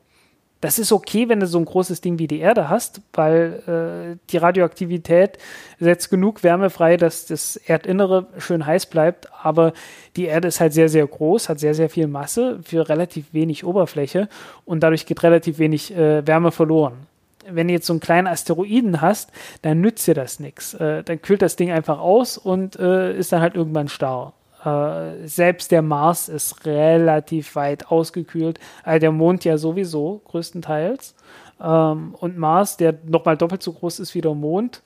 Das 0.60 0.80
ist 0.80 0.92
okay, 0.92 1.30
wenn 1.30 1.40
du 1.40 1.46
so 1.46 1.60
ein 1.60 1.66
großes 1.66 2.02
Ding 2.02 2.18
wie 2.18 2.26
die 2.28 2.40
Erde 2.40 2.68
hast, 2.68 3.02
weil 3.14 4.16
äh, 4.16 4.18
die 4.32 4.38
Radioaktivität 4.38 5.38
setzt 5.80 6.10
genug 6.10 6.44
Wärme 6.44 6.72
frei, 6.72 6.98
dass 6.98 7.28
das 7.28 7.58
Erdinnere 7.58 8.26
schön 8.40 8.66
heiß 8.66 8.88
bleibt. 8.88 9.28
Aber 9.44 9.74
die 10.16 10.26
Erde 10.26 10.48
ist 10.48 10.60
halt 10.60 10.74
sehr, 10.74 10.90
sehr 10.90 11.06
groß, 11.06 11.50
hat 11.50 11.60
sehr, 11.60 11.76
sehr 11.76 11.92
viel 11.92 12.08
Masse 12.08 12.60
für 12.64 12.90
relativ 12.90 13.34
wenig 13.34 13.66
Oberfläche 13.66 14.30
und 14.66 14.82
dadurch 14.82 15.06
geht 15.06 15.22
relativ 15.22 15.60
wenig 15.60 15.96
äh, 15.96 16.26
Wärme 16.26 16.52
verloren 16.52 17.08
wenn 17.50 17.68
du 17.68 17.74
jetzt 17.74 17.88
so 17.88 17.94
einen 17.94 18.00
kleinen 18.00 18.28
Asteroiden 18.28 19.02
hast, 19.02 19.32
dann 19.62 19.82
nützt 19.82 20.08
dir 20.08 20.14
das 20.14 20.40
nichts. 20.40 20.74
Äh, 20.74 21.04
dann 21.04 21.22
kühlt 21.22 21.42
das 21.42 21.56
Ding 21.56 21.72
einfach 21.72 22.00
aus 22.00 22.38
und 22.38 22.78
äh, 22.78 23.18
ist 23.18 23.32
dann 23.32 23.42
halt 23.42 23.56
irgendwann 23.56 23.88
starr. 23.88 24.34
Äh, 24.64 25.28
selbst 25.28 25.72
der 25.72 25.82
Mars 25.82 26.30
ist 26.30 26.66
relativ 26.66 27.56
weit 27.56 27.92
ausgekühlt, 27.92 28.60
also 28.84 29.00
der 29.00 29.12
Mond 29.12 29.46
ja 29.46 29.58
sowieso 29.58 30.22
größtenteils. 30.26 31.16
Ähm, 31.62 32.16
und 32.20 32.38
Mars, 32.38 32.78
der 32.78 32.96
nochmal 33.06 33.38
doppelt 33.38 33.64
so 33.64 33.74
groß 33.74 34.00
ist 34.00 34.14
wie 34.14 34.22
der 34.22 34.34
Mond, 34.34 34.82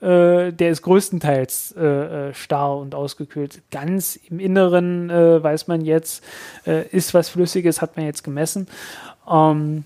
äh, 0.00 0.52
der 0.52 0.70
ist 0.70 0.82
größtenteils 0.82 1.76
äh, 1.76 2.34
starr 2.34 2.78
und 2.78 2.94
ausgekühlt. 2.94 3.62
Ganz 3.70 4.16
im 4.16 4.40
Inneren 4.40 5.08
weiß 5.08 5.68
man 5.68 5.82
jetzt, 5.82 6.24
ist 6.64 7.14
was 7.14 7.28
Flüssiges, 7.28 7.80
hat 7.80 7.96
man 7.96 8.06
jetzt 8.06 8.24
gemessen. 8.24 8.66
Ähm, 9.30 9.84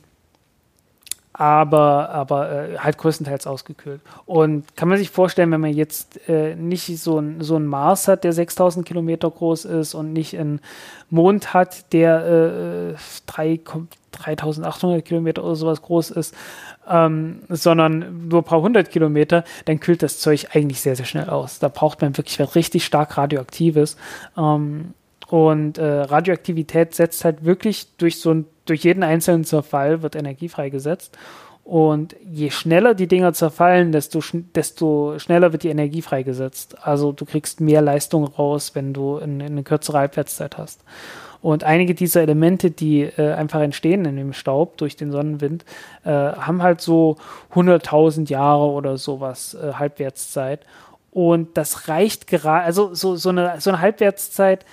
aber, 1.40 2.10
aber 2.10 2.52
äh, 2.52 2.78
halt 2.80 2.98
größtenteils 2.98 3.46
ausgekühlt. 3.46 4.02
Und 4.26 4.76
kann 4.76 4.90
man 4.90 4.98
sich 4.98 5.08
vorstellen, 5.08 5.50
wenn 5.50 5.62
man 5.62 5.72
jetzt 5.72 6.28
äh, 6.28 6.54
nicht 6.54 6.98
so 6.98 7.18
ein, 7.18 7.40
so 7.40 7.56
ein 7.56 7.64
Mars 7.64 8.08
hat, 8.08 8.24
der 8.24 8.34
6000 8.34 8.84
Kilometer 8.84 9.30
groß 9.30 9.64
ist 9.64 9.94
und 9.94 10.12
nicht 10.12 10.38
einen 10.38 10.60
Mond 11.08 11.54
hat, 11.54 11.94
der 11.94 12.92
äh, 12.92 12.94
3, 13.24 13.60
3800 14.12 15.02
Kilometer 15.02 15.42
oder 15.42 15.56
sowas 15.56 15.80
groß 15.80 16.10
ist, 16.10 16.34
ähm, 16.86 17.40
sondern 17.48 18.28
nur 18.28 18.42
ein 18.42 18.44
paar 18.44 18.60
hundert 18.60 18.90
Kilometer, 18.90 19.44
dann 19.64 19.80
kühlt 19.80 20.02
das 20.02 20.18
Zeug 20.18 20.48
eigentlich 20.52 20.82
sehr, 20.82 20.94
sehr 20.94 21.06
schnell 21.06 21.30
aus. 21.30 21.58
Da 21.58 21.68
braucht 21.68 22.02
man 22.02 22.18
wirklich 22.18 22.38
was 22.38 22.54
richtig 22.54 22.84
stark 22.84 23.16
Radioaktives. 23.16 23.96
Ähm, 24.36 24.92
und 25.30 25.78
äh, 25.78 25.84
Radioaktivität 25.84 26.92
setzt 26.92 27.24
halt 27.24 27.44
wirklich 27.44 27.86
durch 27.98 28.18
so 28.18 28.34
ein, 28.34 28.46
durch 28.64 28.82
jeden 28.82 29.04
einzelnen 29.04 29.44
Zerfall 29.44 30.02
wird 30.02 30.16
Energie 30.16 30.48
freigesetzt. 30.48 31.16
Und 31.62 32.16
je 32.28 32.50
schneller 32.50 32.94
die 32.94 33.06
Dinger 33.06 33.32
zerfallen, 33.32 33.92
desto, 33.92 34.20
sch 34.20 34.34
desto 34.56 35.20
schneller 35.20 35.52
wird 35.52 35.62
die 35.62 35.68
Energie 35.68 36.02
freigesetzt. 36.02 36.84
Also 36.84 37.12
du 37.12 37.24
kriegst 37.26 37.60
mehr 37.60 37.80
Leistung 37.80 38.24
raus, 38.24 38.72
wenn 38.74 38.92
du 38.92 39.18
in, 39.18 39.38
in 39.38 39.52
eine 39.52 39.62
kürzere 39.62 39.98
Halbwertszeit 39.98 40.58
hast. 40.58 40.82
Und 41.40 41.62
einige 41.62 41.94
dieser 41.94 42.22
Elemente, 42.22 42.72
die 42.72 43.02
äh, 43.02 43.32
einfach 43.32 43.60
entstehen 43.60 44.04
in 44.06 44.16
dem 44.16 44.32
Staub 44.32 44.78
durch 44.78 44.96
den 44.96 45.12
Sonnenwind, 45.12 45.64
äh, 46.04 46.10
haben 46.10 46.60
halt 46.60 46.80
so 46.80 47.18
100.000 47.54 48.28
Jahre 48.28 48.64
oder 48.64 48.98
sowas 48.98 49.54
äh, 49.54 49.74
Halbwertszeit. 49.74 50.66
Und 51.12 51.56
das 51.56 51.86
reicht 51.86 52.26
gerade, 52.26 52.64
also 52.64 52.94
so, 52.94 53.14
so, 53.14 53.28
eine, 53.28 53.60
so 53.60 53.70
eine 53.70 53.80
Halbwertszeit 53.80 54.66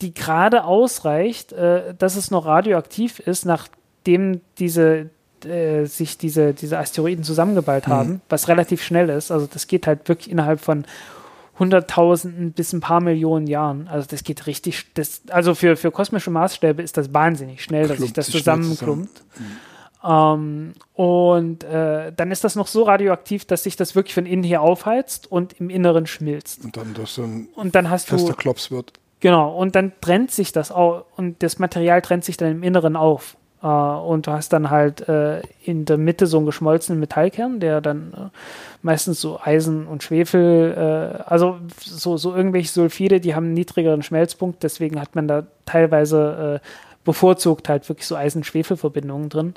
die 0.00 0.14
gerade 0.14 0.64
ausreicht, 0.64 1.52
äh, 1.52 1.94
dass 1.94 2.16
es 2.16 2.30
noch 2.30 2.46
radioaktiv 2.46 3.18
ist, 3.18 3.44
nachdem 3.44 4.40
diese 4.58 5.10
äh, 5.44 5.84
sich 5.86 6.18
diese, 6.18 6.52
diese 6.54 6.78
Asteroiden 6.78 7.24
zusammengeballt 7.24 7.86
mhm. 7.86 7.92
haben, 7.92 8.22
was 8.28 8.48
relativ 8.48 8.82
schnell 8.82 9.08
ist. 9.08 9.30
Also 9.30 9.46
das 9.46 9.66
geht 9.66 9.86
halt 9.86 10.08
wirklich 10.08 10.30
innerhalb 10.30 10.60
von 10.60 10.84
Hunderttausenden 11.58 12.52
bis 12.52 12.72
ein 12.72 12.80
paar 12.80 13.00
Millionen 13.00 13.46
Jahren. 13.46 13.88
Also 13.88 14.06
das 14.08 14.22
geht 14.22 14.46
richtig, 14.46 14.86
das, 14.94 15.22
also 15.28 15.54
für, 15.54 15.76
für 15.76 15.90
kosmische 15.90 16.30
Maßstäbe 16.30 16.82
ist 16.82 16.96
das 16.96 17.12
wahnsinnig 17.12 17.62
schnell, 17.62 17.88
dass 17.88 17.98
sich 17.98 18.12
das 18.12 18.30
zusammenklumpt. 18.30 19.22
Zusammen. 19.32 19.58
Ähm, 20.04 20.74
und 20.94 21.64
äh, 21.64 22.12
dann 22.14 22.30
ist 22.30 22.44
das 22.44 22.54
noch 22.54 22.68
so 22.68 22.84
radioaktiv, 22.84 23.44
dass 23.44 23.64
sich 23.64 23.74
das 23.74 23.96
wirklich 23.96 24.14
von 24.14 24.26
innen 24.26 24.44
her 24.44 24.62
aufheizt 24.62 25.30
und 25.30 25.54
im 25.60 25.70
Inneren 25.70 26.06
schmilzt. 26.06 26.64
Und 26.64 26.76
dann 26.76 26.94
das 26.94 27.14
so 27.14 27.22
ein 27.22 27.48
und 27.56 27.74
dann 27.74 27.90
hast 27.90 28.12
du, 28.12 28.32
Klops 28.34 28.70
wird. 28.70 28.92
Genau, 29.20 29.56
und 29.56 29.74
dann 29.74 29.92
trennt 30.00 30.30
sich 30.30 30.52
das 30.52 30.70
auch 30.70 31.04
und 31.16 31.42
das 31.42 31.58
Material 31.58 32.02
trennt 32.02 32.24
sich 32.24 32.36
dann 32.36 32.52
im 32.52 32.62
Inneren 32.62 32.96
auf. 32.96 33.36
Uh, 33.60 33.66
und 33.66 34.28
du 34.28 34.30
hast 34.30 34.52
dann 34.52 34.70
halt 34.70 35.08
äh, 35.08 35.42
in 35.64 35.84
der 35.84 35.98
Mitte 35.98 36.28
so 36.28 36.36
einen 36.36 36.46
geschmolzenen 36.46 37.00
Metallkern, 37.00 37.58
der 37.58 37.80
dann 37.80 38.12
äh, 38.12 38.36
meistens 38.82 39.20
so 39.20 39.40
Eisen 39.42 39.88
und 39.88 40.04
Schwefel, 40.04 40.74
äh, 40.76 41.22
also 41.24 41.58
so, 41.80 42.16
so 42.16 42.36
irgendwelche 42.36 42.70
Sulfide, 42.70 43.18
die 43.18 43.34
haben 43.34 43.46
einen 43.46 43.54
niedrigeren 43.54 44.04
Schmelzpunkt, 44.04 44.62
deswegen 44.62 45.00
hat 45.00 45.16
man 45.16 45.26
da 45.26 45.48
teilweise 45.66 46.60
äh, 46.62 46.66
bevorzugt 47.02 47.68
halt 47.68 47.88
wirklich 47.88 48.06
so 48.06 48.14
Eisen-Schwefel-Verbindungen 48.14 49.28
drin. 49.28 49.54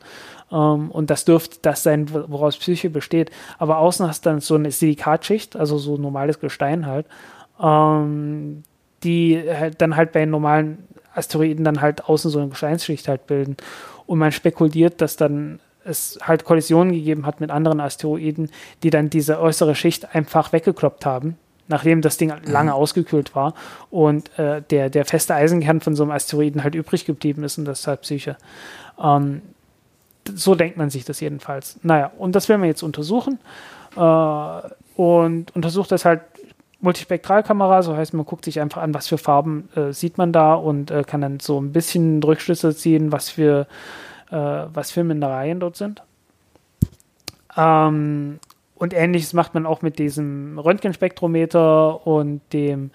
Ähm, 0.51 0.89
und 0.89 1.12
das 1.12 1.24
dürfte 1.26 1.59
das 1.62 1.84
sein, 1.84 2.09
woraus 2.12 2.57
Psyche 2.57 2.89
besteht. 2.89 3.30
Aber 3.59 3.78
außen 3.78 4.07
hast 4.07 4.26
du 4.26 4.32
dann 4.32 4.39
so 4.39 4.55
eine 4.55 4.72
Silikatschicht, 4.72 5.55
also 5.55 5.78
so 5.78 5.97
normales 5.97 6.39
Gestein 6.39 6.88
halt, 6.88 7.05
ähm, 7.62 8.64
die 9.04 9.41
halt 9.47 9.82
dann 9.82 9.95
halt 9.95 10.12
bei 10.12 10.26
normalen 10.26 10.88
Asteroiden 11.14 11.66
dann 11.66 11.82
halt 11.82 12.06
außen 12.06 12.32
so 12.32 12.39
eine 12.39 12.49
Gesteinsschicht 12.49 13.08
halt 13.08 13.28
bilden. 13.28 13.58
Und 14.06 14.20
man 14.20 14.32
spekuliert, 14.32 15.02
dass 15.02 15.16
dann 15.16 15.60
es 15.84 16.20
halt 16.22 16.45
Kollisionen 16.45 16.93
gegeben 16.93 17.26
hat 17.26 17.41
mit 17.41 17.49
anderen 17.49 17.80
Asteroiden, 17.80 18.52
die 18.84 18.89
dann 18.89 19.10
diese 19.10 19.39
äußere 19.39 19.76
Schicht 19.76 20.14
einfach 20.16 20.54
weggekloppt 20.54 21.06
haben 21.06 21.38
nachdem 21.72 22.02
das 22.02 22.18
Ding 22.18 22.30
mhm. 22.30 22.52
lange 22.52 22.76
ausgekühlt 22.76 23.34
war 23.34 23.56
und 23.89 24.38
äh, 24.38 24.62
der, 24.62 24.91
der 24.91 25.06
feste 25.06 25.34
Eisenkern 25.34 25.82
von 25.82 25.95
so 25.95 26.04
einem 26.04 26.12
Asteroiden 26.12 26.64
halt 26.64 26.76
übrig 26.76 27.06
geblieben 27.06 27.43
ist 27.43 27.58
und 27.58 27.66
das 27.66 27.80
ist 27.80 27.88
halt 27.88 28.02
Psyche. 28.02 28.38
Ähm, 29.02 29.41
so 30.36 30.54
denkt 30.54 30.78
man 30.78 30.91
sich 30.91 31.04
das 31.04 31.20
jedenfalls. 31.20 31.80
Naja, 31.82 32.12
und 32.20 32.36
das 32.36 32.47
werden 32.47 32.62
wir 32.62 32.68
jetzt 32.68 32.84
untersuchen 32.84 33.39
äh, 33.95 34.62
und 34.95 35.56
untersucht 35.56 35.91
das 35.91 36.06
halt 36.06 36.22
Multispektralkamera, 36.82 37.84
so 37.84 37.96
heißt 37.96 38.14
man 38.14 38.26
guckt 38.26 38.46
sich 38.46 38.60
einfach 38.60 38.82
an, 38.82 38.94
was 38.94 39.08
für 39.08 39.18
Farben 39.18 39.70
äh, 39.76 39.94
sieht 39.94 40.18
man 40.18 40.34
da 40.34 40.54
und 40.56 40.92
äh, 40.92 41.04
kann 41.04 41.22
dann 41.22 41.40
so 41.40 41.60
ein 41.62 41.72
bisschen 41.72 42.22
Rückschlüsse 42.24 42.76
ziehen, 42.76 43.12
was 43.12 43.30
für, 43.30 43.68
äh, 44.32 44.36
was 44.36 44.92
für 44.92 45.04
Mineralien 45.04 45.60
dort 45.60 45.78
sind. 45.78 46.02
Ähm, 47.56 48.40
und 48.76 48.94
ähnliches 48.96 49.34
macht 49.34 49.54
man 49.54 49.68
auch 49.68 49.84
mit 49.84 50.00
diesem 50.00 50.58
Röntgenspektrometer 50.58 52.08
und 52.08 52.42
dem 52.52 52.90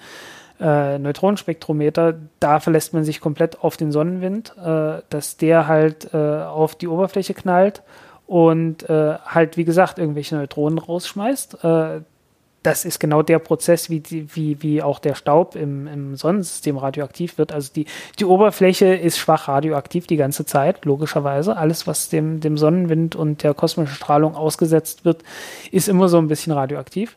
äh, 0.61 0.99
Neutronenspektrometer. 0.99 2.15
Da 2.41 2.59
verlässt 2.59 2.93
man 2.93 3.05
sich 3.05 3.21
komplett 3.21 3.63
auf 3.63 3.77
den 3.77 3.93
Sonnenwind, 3.93 4.53
äh, 4.59 5.03
dass 5.11 5.37
der 5.37 5.69
halt 5.69 6.13
äh, 6.13 6.17
auf 6.17 6.75
die 6.75 6.89
Oberfläche 6.89 7.35
knallt 7.35 7.83
und 8.27 8.89
äh, 8.89 9.19
halt, 9.25 9.57
wie 9.57 9.65
gesagt, 9.65 10.01
irgendwelche 10.01 10.35
Neutronen 10.35 10.79
rausschmeißt. 10.79 11.59
Das 12.67 12.85
ist 12.85 12.99
genau 12.99 13.23
der 13.23 13.39
Prozess, 13.39 13.91
wie, 13.91 14.03
wie, 14.11 14.61
wie 14.61 14.83
auch 14.83 14.99
der 14.99 15.15
Staub 15.15 15.55
im, 15.55 15.87
im 15.87 16.17
Sonnensystem 16.17 16.77
radioaktiv 16.77 17.39
wird. 17.39 17.53
Also 17.53 17.73
die, 17.73 17.87
die 18.19 18.25
Oberfläche 18.25 18.87
ist 18.87 19.19
schwach 19.19 19.47
radioaktiv 19.47 20.09
die 20.09 20.17
ganze 20.17 20.45
Zeit, 20.47 20.85
logischerweise. 20.85 21.57
Alles, 21.57 21.87
was 21.87 22.09
dem, 22.09 22.41
dem 22.41 22.59
Sonnenwind 22.59 23.15
und 23.15 23.45
der 23.45 23.55
kosmischen 23.55 23.95
Strahlung 23.95 24.35
ausgesetzt 24.35 25.05
wird, 25.05 25.23
ist 25.71 25.89
immer 25.89 26.09
so 26.09 26.19
ein 26.19 26.27
bisschen 26.27 26.53
radioaktiv. 26.55 27.17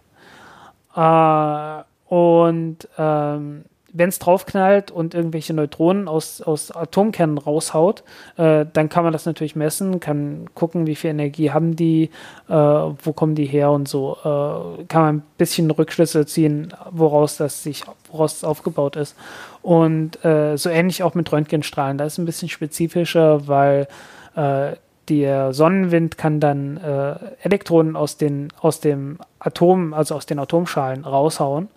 Äh, 0.96 1.82
und 2.14 2.88
ähm, 3.00 3.66
wenn 3.94 4.10
es 4.10 4.20
draufknallt 4.20 4.92
und 4.92 5.14
irgendwelche 5.14 5.54
Neutronen 5.54 6.08
aus, 6.08 6.42
aus 6.42 6.72
Atomkernen 6.72 7.38
raushaut, 7.38 8.04
äh, 8.38 8.66
dann 8.72 8.90
kann 8.90 9.04
man 9.04 9.14
das 9.14 9.26
natürlich 9.26 9.56
messen, 9.56 10.00
kann 10.00 10.50
gucken, 10.54 10.88
wie 10.88 10.96
viel 10.96 11.12
Energie 11.12 11.52
haben 11.52 11.76
die, 11.76 12.10
äh, 12.48 12.54
wo 12.54 13.14
kommen 13.14 13.36
die 13.36 13.46
her 13.46 13.72
und 13.72 13.88
so. 13.88 14.18
Äh, 14.20 14.86
kann 14.86 15.02
man 15.02 15.16
ein 15.18 15.24
bisschen 15.38 15.70
Rückschlüsse 15.72 16.26
ziehen, 16.26 16.74
woraus 16.92 17.38
das 17.38 17.64
sich, 17.64 17.84
woraus 18.12 18.38
es 18.38 18.44
aufgebaut 18.44 18.96
ist. 18.96 19.16
Und 19.62 20.24
äh, 20.24 20.58
so 20.58 20.70
ähnlich 20.70 21.04
auch 21.04 21.16
mit 21.16 21.32
Röntgenstrahlen. 21.32 21.98
Da 21.98 22.06
ist 22.06 22.18
ein 22.18 22.26
bisschen 22.26 22.50
spezifischer, 22.50 23.48
weil 23.48 23.88
äh, 24.36 24.74
der 25.10 25.54
Sonnenwind 25.54 26.18
kann 26.18 26.40
dann 26.40 26.78
äh, 26.78 27.16
Elektronen 27.42 27.96
aus 27.96 28.18
den, 28.18 28.50
aus 28.62 28.80
dem 28.80 29.18
Atom, 29.40 29.94
also 29.94 30.16
aus 30.16 30.26
den 30.26 30.40
Atomschalen 30.40 31.04
raushauen. 31.04 31.68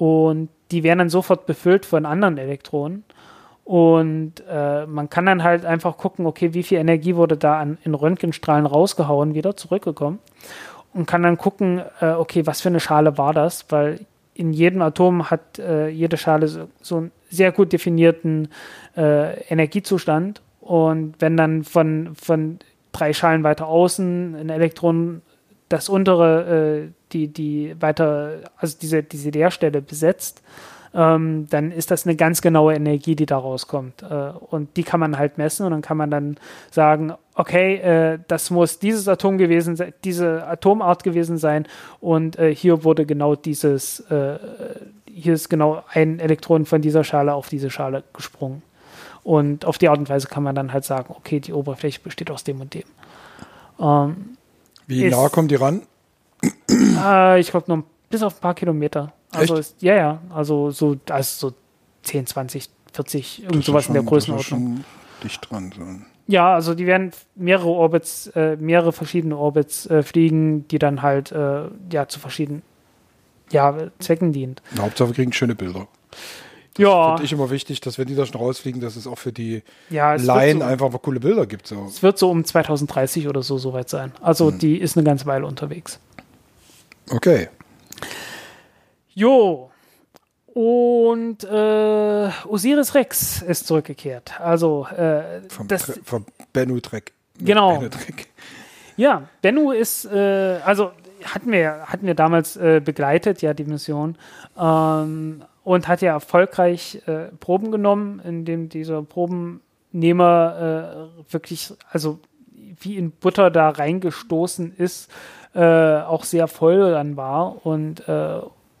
Und 0.00 0.48
die 0.70 0.82
werden 0.82 0.98
dann 0.98 1.10
sofort 1.10 1.44
befüllt 1.44 1.84
von 1.84 2.06
anderen 2.06 2.38
Elektronen. 2.38 3.04
Und 3.64 4.42
äh, 4.50 4.86
man 4.86 5.10
kann 5.10 5.26
dann 5.26 5.42
halt 5.42 5.66
einfach 5.66 5.98
gucken, 5.98 6.24
okay, 6.24 6.54
wie 6.54 6.62
viel 6.62 6.78
Energie 6.78 7.16
wurde 7.16 7.36
da 7.36 7.60
an, 7.60 7.76
in 7.84 7.92
Röntgenstrahlen 7.92 8.64
rausgehauen, 8.64 9.34
wieder 9.34 9.58
zurückgekommen. 9.58 10.18
Und 10.94 11.06
kann 11.06 11.22
dann 11.22 11.36
gucken, 11.36 11.82
äh, 12.00 12.12
okay, 12.12 12.46
was 12.46 12.62
für 12.62 12.70
eine 12.70 12.80
Schale 12.80 13.18
war 13.18 13.34
das, 13.34 13.66
weil 13.68 14.06
in 14.32 14.54
jedem 14.54 14.80
Atom 14.80 15.28
hat 15.28 15.58
äh, 15.58 15.88
jede 15.88 16.16
Schale 16.16 16.48
so, 16.48 16.68
so, 16.80 16.96
einen 16.96 17.12
sehr 17.28 17.52
gut 17.52 17.74
definierten 17.74 18.48
äh, 18.96 19.38
Energiezustand. 19.50 20.40
Und 20.62 21.16
wenn 21.18 21.36
dann 21.36 21.62
von, 21.62 22.14
von 22.14 22.58
drei 22.92 23.12
Schalen 23.12 23.44
weiter 23.44 23.66
außen 23.66 24.34
ein 24.34 24.48
Elektron 24.48 25.20
das 25.68 25.90
untere, 25.90 26.86
äh, 26.86 26.99
die, 27.12 27.28
die 27.28 27.74
weiter, 27.80 28.40
also 28.56 28.76
diese, 28.80 29.02
diese 29.02 29.30
Leerstelle 29.30 29.82
besetzt, 29.82 30.42
ähm, 30.92 31.46
dann 31.50 31.70
ist 31.70 31.90
das 31.90 32.04
eine 32.04 32.16
ganz 32.16 32.42
genaue 32.42 32.74
Energie, 32.74 33.14
die 33.14 33.26
da 33.26 33.38
rauskommt. 33.38 34.02
Äh, 34.02 34.32
und 34.50 34.76
die 34.76 34.82
kann 34.82 35.00
man 35.00 35.18
halt 35.18 35.38
messen 35.38 35.64
und 35.64 35.72
dann 35.72 35.82
kann 35.82 35.96
man 35.96 36.10
dann 36.10 36.36
sagen, 36.70 37.12
okay, 37.34 37.76
äh, 37.76 38.18
das 38.26 38.50
muss 38.50 38.78
dieses 38.78 39.06
Atom 39.06 39.38
gewesen 39.38 39.76
sein, 39.76 39.92
diese 40.04 40.46
Atomart 40.46 41.04
gewesen 41.04 41.38
sein 41.38 41.66
und 42.00 42.38
äh, 42.38 42.54
hier 42.54 42.82
wurde 42.82 43.06
genau 43.06 43.36
dieses, 43.36 44.00
äh, 44.10 44.38
hier 45.06 45.34
ist 45.34 45.48
genau 45.48 45.84
ein 45.92 46.18
Elektron 46.18 46.66
von 46.66 46.82
dieser 46.82 47.04
Schale 47.04 47.34
auf 47.34 47.48
diese 47.48 47.70
Schale 47.70 48.02
gesprungen. 48.12 48.62
Und 49.22 49.66
auf 49.66 49.78
die 49.78 49.88
Art 49.88 49.98
und 49.98 50.08
Weise 50.08 50.28
kann 50.28 50.42
man 50.42 50.54
dann 50.54 50.72
halt 50.72 50.84
sagen, 50.84 51.14
okay, 51.16 51.40
die 51.40 51.52
Oberfläche 51.52 52.00
besteht 52.00 52.30
aus 52.30 52.42
dem 52.42 52.60
und 52.60 52.72
dem. 52.72 52.84
Ähm, 53.78 54.36
Wie 54.86 55.08
nah 55.08 55.28
kommt 55.28 55.50
die 55.50 55.56
ran? 55.56 55.82
Äh, 56.68 57.40
ich 57.40 57.50
glaube 57.50 57.66
nur 57.68 57.84
bis 58.08 58.22
auf 58.22 58.36
ein 58.36 58.40
paar 58.40 58.54
Kilometer. 58.54 59.12
Also 59.32 59.56
ist, 59.56 59.80
ja, 59.80 59.94
ja, 59.94 60.18
also 60.34 60.70
so, 60.70 60.96
also 61.08 61.48
so 61.48 61.56
10, 62.02 62.26
20, 62.26 62.68
40, 62.92 63.44
irgend 63.44 63.64
sowas 63.64 63.84
schon, 63.84 63.94
in 63.94 64.02
der 64.02 64.08
Größenordnung. 64.08 64.84
dicht 65.22 65.50
dran 65.50 65.72
sein. 65.76 66.06
Ja, 66.26 66.54
also 66.54 66.74
die 66.74 66.86
werden 66.86 67.12
mehrere 67.34 67.68
Orbits, 67.68 68.28
äh, 68.28 68.56
mehrere 68.56 68.92
verschiedene 68.92 69.36
Orbits 69.36 69.86
äh, 69.86 70.02
fliegen, 70.02 70.66
die 70.68 70.78
dann 70.78 71.02
halt 71.02 71.32
äh, 71.32 71.62
ja 71.92 72.08
zu 72.08 72.20
verschiedenen 72.20 72.62
ja, 73.50 73.76
Zwecken 73.98 74.32
dient. 74.32 74.62
Na, 74.74 74.84
Hauptsache 74.84 75.08
wir 75.08 75.14
kriegen 75.14 75.32
schöne 75.32 75.54
Bilder. 75.54 75.88
Das 76.74 76.84
ja. 76.84 77.08
finde 77.08 77.24
ich 77.24 77.32
immer 77.32 77.50
wichtig, 77.50 77.80
dass 77.80 77.98
wenn 77.98 78.06
die 78.06 78.14
da 78.14 78.24
schon 78.26 78.40
rausfliegen, 78.40 78.80
dass 78.80 78.94
es 78.94 79.06
auch 79.06 79.18
für 79.18 79.32
die 79.32 79.62
ja, 79.90 80.14
Laien 80.14 80.60
so, 80.60 80.64
einfach 80.64 80.90
mal 80.90 80.98
coole 80.98 81.18
Bilder 81.18 81.46
gibt. 81.46 81.66
So. 81.66 81.84
Es 81.86 82.02
wird 82.02 82.16
so 82.16 82.30
um 82.30 82.44
2030 82.44 83.26
oder 83.26 83.42
so 83.42 83.58
soweit 83.58 83.88
sein. 83.88 84.12
Also 84.22 84.50
hm. 84.50 84.58
die 84.58 84.78
ist 84.78 84.96
eine 84.96 85.04
ganze 85.04 85.26
Weile 85.26 85.46
unterwegs. 85.46 85.98
Okay. 87.10 87.48
Jo. 89.08 89.70
Und 90.46 91.44
äh, 91.44 92.30
Osiris 92.48 92.94
Rex 92.94 93.42
ist 93.42 93.66
zurückgekehrt. 93.66 94.40
Also 94.40 94.86
äh, 94.86 95.42
vom, 95.48 95.68
das, 95.68 96.00
vom 96.04 96.26
Bennu 96.52 96.80
Trek. 96.80 97.12
Genau. 97.38 97.78
Bennu 97.78 97.90
Ja, 98.96 99.28
Bennu 99.42 99.70
ist, 99.72 100.04
äh, 100.06 100.58
also 100.64 100.92
hatten 101.24 101.52
wir, 101.52 101.84
hatten 101.86 102.06
wir 102.06 102.14
damals 102.14 102.56
äh, 102.56 102.80
begleitet, 102.84 103.42
ja, 103.42 103.54
die 103.54 103.64
Mission. 103.64 104.16
Ähm, 104.58 105.44
und 105.62 105.88
hat 105.88 106.02
ja 106.02 106.12
erfolgreich 106.12 107.02
äh, 107.06 107.26
Proben 107.38 107.70
genommen, 107.70 108.20
indem 108.24 108.68
dieser 108.68 109.02
Probennehmer 109.02 109.60
äh, 111.28 111.32
wirklich, 111.32 111.72
also 111.90 112.18
wie 112.80 112.96
in 112.96 113.10
Butter 113.12 113.50
da 113.50 113.68
reingestoßen 113.68 114.74
ist, 114.76 115.10
auch 115.52 116.22
sehr 116.22 116.46
voll 116.46 116.92
dann 116.92 117.16
war 117.16 117.66
und 117.66 118.04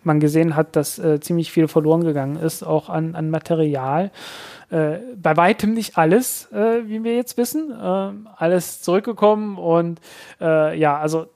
man 0.04 0.20
gesehen 0.20 0.56
hat, 0.56 0.76
dass 0.76 0.98
äh, 0.98 1.20
ziemlich 1.20 1.52
viel 1.52 1.68
verloren 1.68 2.04
gegangen 2.04 2.36
ist, 2.36 2.62
auch 2.62 2.88
an, 2.88 3.14
an 3.14 3.30
Material. 3.30 4.10
Äh, 4.70 4.98
bei 5.16 5.36
weitem 5.36 5.74
nicht 5.74 5.98
alles, 5.98 6.50
äh, 6.52 6.86
wie 6.86 7.04
wir 7.04 7.14
jetzt 7.16 7.36
wissen. 7.36 7.74
Ähm, 7.82 8.28
alles 8.36 8.82
zurückgekommen 8.82 9.58
und 9.58 10.00
äh, 10.40 10.78
ja, 10.78 10.98
also 10.98 11.26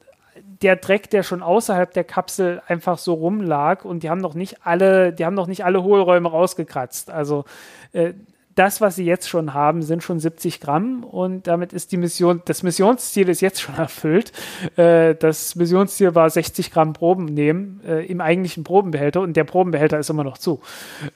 der 0.62 0.76
Dreck, 0.76 1.10
der 1.10 1.22
schon 1.22 1.42
außerhalb 1.42 1.92
der 1.92 2.04
Kapsel 2.04 2.62
einfach 2.66 2.98
so 2.98 3.14
rumlag 3.14 3.84
und 3.84 4.02
die 4.02 4.10
haben 4.10 4.20
noch 4.20 4.34
nicht 4.34 4.64
alle, 4.64 5.12
die 5.12 5.24
haben 5.24 5.34
noch 5.34 5.46
nicht 5.46 5.64
alle 5.64 5.82
Hohlräume 5.82 6.30
rausgekratzt. 6.30 7.10
Also 7.10 7.44
äh, 7.92 8.14
das, 8.54 8.80
was 8.80 8.96
sie 8.96 9.04
jetzt 9.04 9.28
schon 9.28 9.52
haben, 9.52 9.82
sind 9.82 10.02
schon 10.02 10.20
70 10.20 10.60
Gramm 10.60 11.04
und 11.04 11.46
damit 11.46 11.72
ist 11.72 11.92
die 11.92 11.96
Mission, 11.96 12.42
das 12.44 12.62
Missionsziel 12.62 13.28
ist 13.28 13.40
jetzt 13.40 13.60
schon 13.60 13.74
erfüllt. 13.78 14.32
Äh, 14.76 15.14
das 15.14 15.56
Missionsziel 15.56 16.14
war 16.14 16.30
60 16.30 16.70
Gramm 16.70 16.92
Proben 16.92 17.26
nehmen 17.26 17.80
äh, 17.86 18.04
im 18.06 18.20
eigentlichen 18.20 18.64
Probenbehälter 18.64 19.20
und 19.20 19.36
der 19.36 19.44
Probenbehälter 19.44 19.98
ist 19.98 20.10
immer 20.10 20.24
noch 20.24 20.38
zu. 20.38 20.60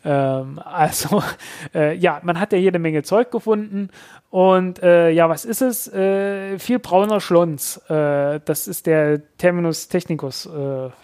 Ähm, 0.05 0.61
also 0.65 1.23
äh, 1.75 1.95
ja, 1.97 2.21
man 2.23 2.41
hat 2.41 2.53
ja 2.53 2.59
jede 2.59 2.79
Menge 2.79 3.03
Zeug 3.03 3.31
gefunden 3.31 3.91
und 4.31 4.83
äh, 4.83 5.11
ja, 5.11 5.29
was 5.29 5.45
ist 5.45 5.63
es? 5.63 5.93
Äh, 5.93 6.59
viel 6.59 6.79
brauner 6.79 7.21
Schlons. 7.21 7.79
Äh, 7.89 8.41
das 8.45 8.69
ist 8.69 8.87
der 8.87 9.23
Terminus 9.39 9.89
technicus, 9.89 10.49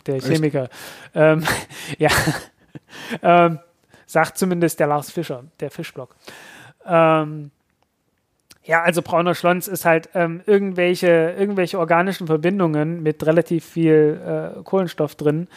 der 0.07 0.21
Chemiker. 0.21 0.69
Ähm, 1.15 1.45
ja. 1.99 2.11
ähm, 3.23 3.59
Sagt 4.15 4.39
zumindest 4.39 4.79
der 4.79 4.87
Lars 4.87 5.11
Fischer, 5.11 5.43
der 5.59 5.73
Fischblock. 5.73 6.15
Ähm, 6.87 7.51
ja, 8.63 8.81
also 8.81 9.03
brauner 9.03 9.35
Schlons 9.35 9.67
ist 9.67 9.85
halt 9.85 10.09
ähm, 10.15 10.41
irgendwelche, 10.47 11.35
irgendwelche 11.37 11.81
organischen 11.81 12.29
Verbindungen 12.29 13.03
mit 13.03 13.27
relativ 13.27 13.65
viel 13.65 14.55
äh, 14.57 14.63
Kohlenstoff 14.63 15.17
drin. 15.17 15.49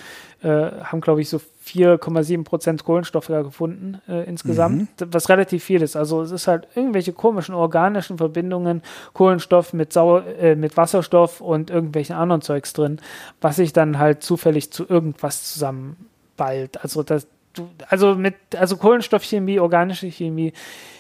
Äh, 0.41 0.47
haben, 0.47 1.01
glaube 1.01 1.22
ich, 1.22 1.30
so 1.30 1.39
4,7 1.68 2.43
Prozent 2.43 2.84
Kohlenstoff 2.84 3.28
gefunden 3.28 4.01
äh, 4.10 4.28
insgesamt, 4.28 4.99
mhm. 4.99 5.14
was 5.14 5.30
relativ 5.30 5.64
viel 5.64 5.84
ist. 5.84 5.95
Also 5.95 6.24
es 6.24 6.32
ist 6.32 6.47
halt 6.47 6.68
irgendwelche 6.74 7.14
komischen 7.14 7.53
organischen 7.53 8.18
Verbindungen, 8.18 8.82
Kohlenstoff 9.14 9.72
mit, 9.72 9.93
Sauer, 9.93 10.26
äh, 10.39 10.55
mit 10.55 10.78
Wasserstoff 10.78 11.41
und 11.41 11.70
irgendwelchen 11.70 12.16
anderen 12.16 12.41
Zeugs 12.41 12.74
drin, 12.74 12.99
was 13.39 13.58
sich 13.58 13.72
dann 13.72 13.99
halt 13.99 14.24
zufällig 14.24 14.72
zu 14.72 14.84
irgendwas 14.89 15.53
zusammenballt. 15.53 16.82
Also 16.82 17.03
das, 17.03 17.28
du, 17.58 17.70
also 17.89 18.16
mit, 18.16 18.36
also 18.55 18.78
Kohlenstoffchemie, 18.78 19.60
organische 19.60 20.08
Chemie 20.08 20.53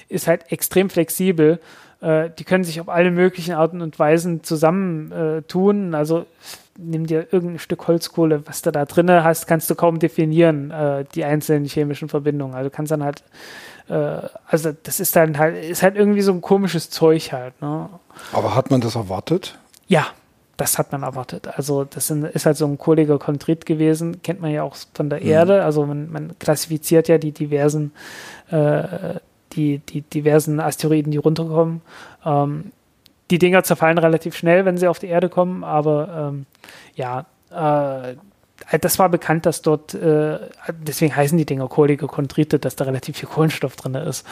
ist 0.09 0.27
halt 0.27 0.51
extrem 0.51 0.89
flexibel. 0.89 1.59
Äh, 2.01 2.29
die 2.37 2.43
können 2.43 2.63
sich 2.63 2.79
auf 2.79 2.89
alle 2.89 3.11
möglichen 3.11 3.53
Arten 3.53 3.81
und 3.81 3.97
Weisen 3.97 4.43
zusammentun. 4.43 5.93
Äh, 5.93 5.97
also 5.97 6.25
nimm 6.77 7.07
dir 7.07 7.27
irgendein 7.31 7.59
Stück 7.59 7.87
Holzkohle, 7.87 8.45
was 8.47 8.61
du 8.61 8.71
da 8.71 8.85
drin 8.85 9.09
hast, 9.11 9.47
kannst 9.47 9.69
du 9.69 9.75
kaum 9.75 9.99
definieren, 9.99 10.71
äh, 10.71 11.05
die 11.15 11.25
einzelnen 11.25 11.65
chemischen 11.65 12.09
Verbindungen. 12.09 12.55
Also 12.55 12.69
kannst 12.69 12.91
dann 12.91 13.03
halt, 13.03 13.23
äh, 13.89 14.19
also 14.45 14.71
das 14.83 14.99
ist 14.99 15.15
dann 15.15 15.37
halt, 15.37 15.63
ist 15.63 15.81
halt 15.81 15.95
irgendwie 15.95 16.21
so 16.21 16.31
ein 16.31 16.41
komisches 16.41 16.89
Zeug 16.89 17.31
halt. 17.31 17.59
Ne? 17.61 17.89
Aber 18.31 18.55
hat 18.55 18.69
man 18.69 18.81
das 18.81 18.95
erwartet? 18.95 19.57
Ja, 19.87 20.07
das 20.57 20.79
hat 20.79 20.91
man 20.91 21.03
erwartet. 21.03 21.47
Also 21.55 21.83
das 21.83 22.09
ist 22.09 22.45
halt 22.45 22.57
so 22.57 22.65
ein 22.65 22.79
kohliger 22.79 23.19
Kontrit 23.19 23.65
gewesen, 23.65 24.21
kennt 24.23 24.41
man 24.41 24.51
ja 24.51 24.63
auch 24.63 24.75
von 24.93 25.09
der 25.09 25.21
mhm. 25.21 25.27
Erde. 25.27 25.63
Also 25.63 25.85
man, 25.85 26.11
man, 26.11 26.39
klassifiziert 26.39 27.07
ja 27.07 27.19
die 27.19 27.31
diversen, 27.31 27.91
äh, 28.49 29.19
die, 29.53 29.77
die 29.79 30.01
diversen 30.01 30.59
Asteroiden, 30.59 31.11
die 31.11 31.17
runterkommen. 31.17 31.81
Ähm, 32.25 32.71
die 33.29 33.37
Dinger 33.37 33.63
zerfallen 33.63 33.97
relativ 33.97 34.35
schnell, 34.35 34.65
wenn 34.65 34.77
sie 34.77 34.87
auf 34.87 34.99
die 34.99 35.07
Erde 35.07 35.29
kommen, 35.29 35.63
aber 35.63 36.31
ähm, 36.31 36.45
ja, 36.95 37.25
äh, 37.51 38.15
das 38.79 38.97
war 38.99 39.09
bekannt, 39.09 39.45
dass 39.45 39.61
dort, 39.61 39.93
äh, 39.93 40.39
deswegen 40.79 41.15
heißen 41.15 41.37
die 41.37 41.45
Dinger 41.45 41.67
kohlige 41.67 42.07
Chondrite, 42.07 42.57
dass 42.57 42.75
da 42.75 42.85
relativ 42.85 43.17
viel 43.17 43.29
Kohlenstoff 43.29 43.75
drin 43.75 43.95
ist. 43.95 44.25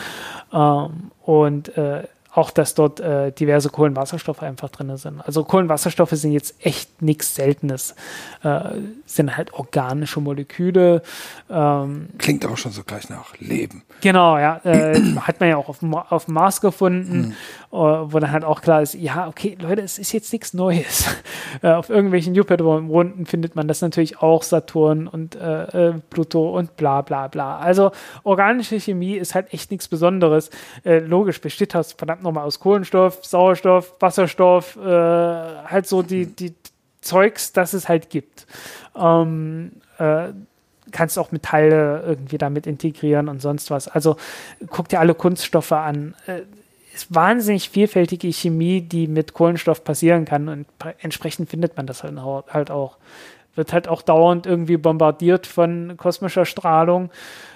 Ähm, 0.52 1.12
und 1.22 1.78
äh, 1.78 2.04
auch, 2.36 2.52
dass 2.52 2.76
dort 2.76 3.00
äh, 3.00 3.32
diverse 3.32 3.70
Kohlenwasserstoffe 3.70 4.44
einfach 4.44 4.70
drin 4.70 4.96
sind. 4.98 5.22
Also 5.22 5.44
Kohlenwasserstoffe 5.44 6.12
sind 6.12 6.34
jetzt 6.34 6.56
echt 6.60 7.02
nichts 7.02 7.36
Seltenes. 7.36 7.96
Äh, 8.44 8.60
sind 9.06 9.38
halt 9.38 9.54
organische 9.54 10.20
Moleküle. 10.20 11.02
Ähm, 11.50 12.10
Klingt 12.18 12.46
auch 12.46 12.58
schon 12.58 12.72
so 12.72 12.84
gleich 12.84 13.10
nach 13.10 13.38
Leben. 13.40 13.84
Genau, 14.02 14.38
ja. 14.38 14.60
Äh, 14.64 15.00
hat 15.22 15.40
man 15.40 15.50
ja 15.50 15.58
auch 15.58 15.70
auf, 15.70 15.80
auf 16.10 16.26
dem 16.26 16.34
Mars 16.34 16.62
gefunden, 16.62 17.36
mhm. 17.72 18.12
wo 18.12 18.20
dann 18.20 18.32
halt 18.32 18.44
auch 18.44 18.62
klar 18.62 18.82
ist, 18.82 18.94
ja, 18.94 19.28
okay, 19.28 19.58
Leute, 19.60 19.82
es 19.82 19.98
ist 19.98 20.12
jetzt 20.12 20.32
nichts 20.34 20.54
Neues. 20.54 21.06
Äh, 21.62 21.72
auf 21.72 21.90
irgendwelchen 21.90 22.36
Jupiter-Runden 22.36 23.26
findet 23.26 23.56
man 23.56 23.68
das 23.68 23.80
natürlich 23.80 24.22
auch, 24.22 24.44
Saturn 24.44 25.08
und 25.08 25.36
äh, 25.36 25.90
äh, 25.90 25.94
Pluto 26.10 26.50
und 26.50 26.76
bla 26.76 27.02
bla 27.02 27.30
bla. 27.30 27.60
Also 27.60 27.92
organische 28.24 28.78
Chemie 28.78 29.16
ist 29.16 29.36
halt 29.36 29.54
echt 29.54 29.72
nichts 29.72 29.88
Besonderes. 29.88 30.50
logisch 30.84 31.40
besteht 31.40 31.74
das 31.74 31.94
verdammt 31.94 32.24
nochmal 32.24 32.44
aus 32.44 32.60
Kohlenstoff, 32.60 33.24
Sauerstoff, 33.24 33.94
Wasserstoff, 34.02 34.76
äh, 34.76 34.90
halt 34.90 35.88
so 35.88 36.02
die, 36.02 36.26
die 36.26 36.54
Zeugs, 37.06 37.54
das 37.54 37.74
es 37.74 37.88
halt 37.88 38.10
gibt. 38.10 38.48
Ähm, 38.96 39.72
äh, 39.98 40.30
kannst 40.96 41.20
auch 41.20 41.32
Metalle 41.32 42.04
irgendwie 42.08 42.38
damit 42.38 42.66
integrieren 42.66 43.28
und 43.28 43.42
sonst 43.42 43.70
was. 43.70 43.88
Also 43.88 44.16
guck 44.70 44.90
dir 44.90 45.00
alle 45.00 45.14
Kunststoffe 45.14 45.74
an. 45.74 46.16
Äh, 46.26 46.42
ist 46.94 47.14
wahnsinnig 47.14 47.70
vielfältige 47.70 48.32
Chemie, 48.32 48.80
die 48.80 49.08
mit 49.08 49.34
Kohlenstoff 49.34 49.84
passieren 49.84 50.24
kann 50.24 50.48
und 50.48 50.66
entsprechend 51.00 51.50
findet 51.50 51.76
man 51.76 51.86
das 51.88 52.04
halt, 52.04 52.18
halt 52.50 52.72
auch. 52.72 52.98
Wird 53.56 53.74
halt 53.74 53.90
auch 53.90 54.02
dauernd 54.02 54.46
irgendwie 54.46 54.78
bombardiert 54.78 55.46
von 55.46 55.96
kosmischer 55.98 56.46
Strahlung 56.46 57.10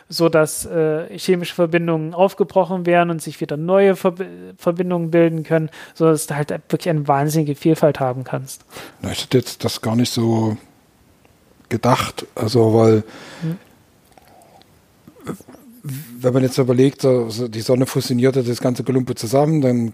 so 0.10 0.28
dass 0.28 0.66
äh, 0.66 1.18
chemische 1.18 1.54
Verbindungen 1.54 2.16
aufgebrochen 2.16 2.88
werden 2.88 3.12
und 3.12 3.22
sich 3.22 3.40
wieder 3.40 3.58
neue 3.58 4.04
Verb 4.04 4.26
Verbindungen 4.58 5.12
bilden 5.12 5.44
können, 5.44 5.70
so 5.94 6.06
dass 6.06 6.26
du 6.26 6.36
halt 6.36 6.50
wirklich 6.50 6.90
eine 6.90 7.08
wahnsinnige 7.08 7.56
Vielfalt 7.56 8.00
haben 8.00 8.24
kannst. 8.24 8.66
Na, 9.02 9.12
ich 9.12 9.24
hätte 9.24 9.38
jetzt 9.38 9.64
das 9.64 9.82
gar 9.82 9.96
nicht 9.96 10.12
so 10.12 10.58
gedacht, 11.70 12.26
also 12.36 12.74
weil 12.74 13.04
hm. 13.42 13.58
wenn 16.20 16.34
man 16.34 16.44
jetzt 16.44 16.58
überlegt, 16.58 17.06
also 17.06 17.48
die 17.48 17.62
Sonne 17.62 17.86
fusioniert 17.86 18.36
das 18.36 18.62
ganze 18.62 18.84
Gelumpe 18.84 19.16
zusammen, 19.16 19.62
dann 19.62 19.94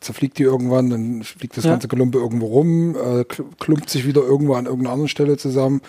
zerfliegt 0.00 0.38
die 0.38 0.42
irgendwann, 0.42 0.90
dann 0.90 1.22
fliegt 1.22 1.56
das 1.56 1.64
ja. 1.64 1.70
ganze 1.70 1.88
Gelumpe 1.88 2.18
irgendwo 2.18 2.46
rum, 2.46 2.96
äh, 2.96 3.24
klumpt 3.58 3.88
sich 3.88 4.06
wieder 4.06 4.22
irgendwo 4.22 4.54
an 4.54 4.66
irgendeiner 4.66 4.92
anderen 4.92 5.08
Stelle 5.08 5.36
zusammen 5.36 5.80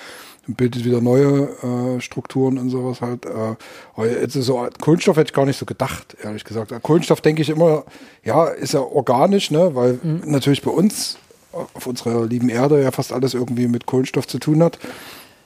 bildet 0.48 0.86
wieder 0.86 1.02
neue 1.02 1.50
äh, 1.98 2.02
Strukturen 2.02 2.58
und 2.58 2.70
sowas 2.70 3.02
halt. 3.02 3.26
Äh, 3.26 4.22
jetzt 4.22 4.36
ist 4.36 4.46
so, 4.46 4.68
Kohlenstoff 4.80 5.18
hätte 5.18 5.30
ich 5.30 5.34
gar 5.34 5.46
nicht 5.46 5.58
so 5.58 5.66
gedacht, 5.66 6.18
ehrlich 6.24 6.44
gesagt. 6.44 6.74
Kohlenstoff 6.82 7.22
denke 7.22 7.42
ich 7.42 7.50
immer, 7.50 7.84
ja, 8.24 8.48
ist 8.48 8.74
ja 8.74 8.82
organisch, 8.82 9.52
ne, 9.52 9.76
weil 9.76 10.00
mhm. 10.02 10.22
natürlich 10.26 10.62
bei 10.62 10.72
uns 10.72 11.18
auf 11.74 11.86
unserer 11.86 12.26
lieben 12.26 12.50
Erde 12.50 12.82
ja 12.82 12.92
fast 12.92 13.12
alles 13.12 13.34
irgendwie 13.34 13.68
mit 13.68 13.86
Kohlenstoff 13.86 14.28
zu 14.28 14.40
tun 14.40 14.64
hat. 14.64 14.80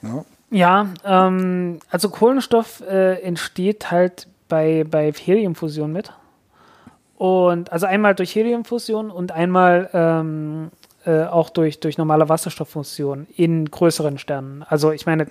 Ja, 0.05 0.25
ja 0.51 1.27
ähm, 1.27 1.79
also 1.89 2.09
Kohlenstoff 2.09 2.81
äh, 2.81 3.21
entsteht 3.21 3.91
halt 3.91 4.27
bei, 4.47 4.85
bei 4.89 5.11
Heliumfusion 5.11 5.91
mit. 5.91 6.13
Und 7.17 7.71
also 7.71 7.85
einmal 7.85 8.13
durch 8.13 8.35
Heliumfusion 8.35 9.09
und 9.09 9.31
einmal 9.31 9.89
ähm, 9.93 10.71
äh, 11.05 11.23
auch 11.23 11.49
durch, 11.49 11.79
durch 11.79 11.97
normale 11.97 12.27
Wasserstofffunktion 12.27 13.27
in 13.35 13.69
größeren 13.69 14.17
Sternen. 14.17 14.63
Also 14.67 14.91
ich 14.91 15.05
meine, 15.05 15.27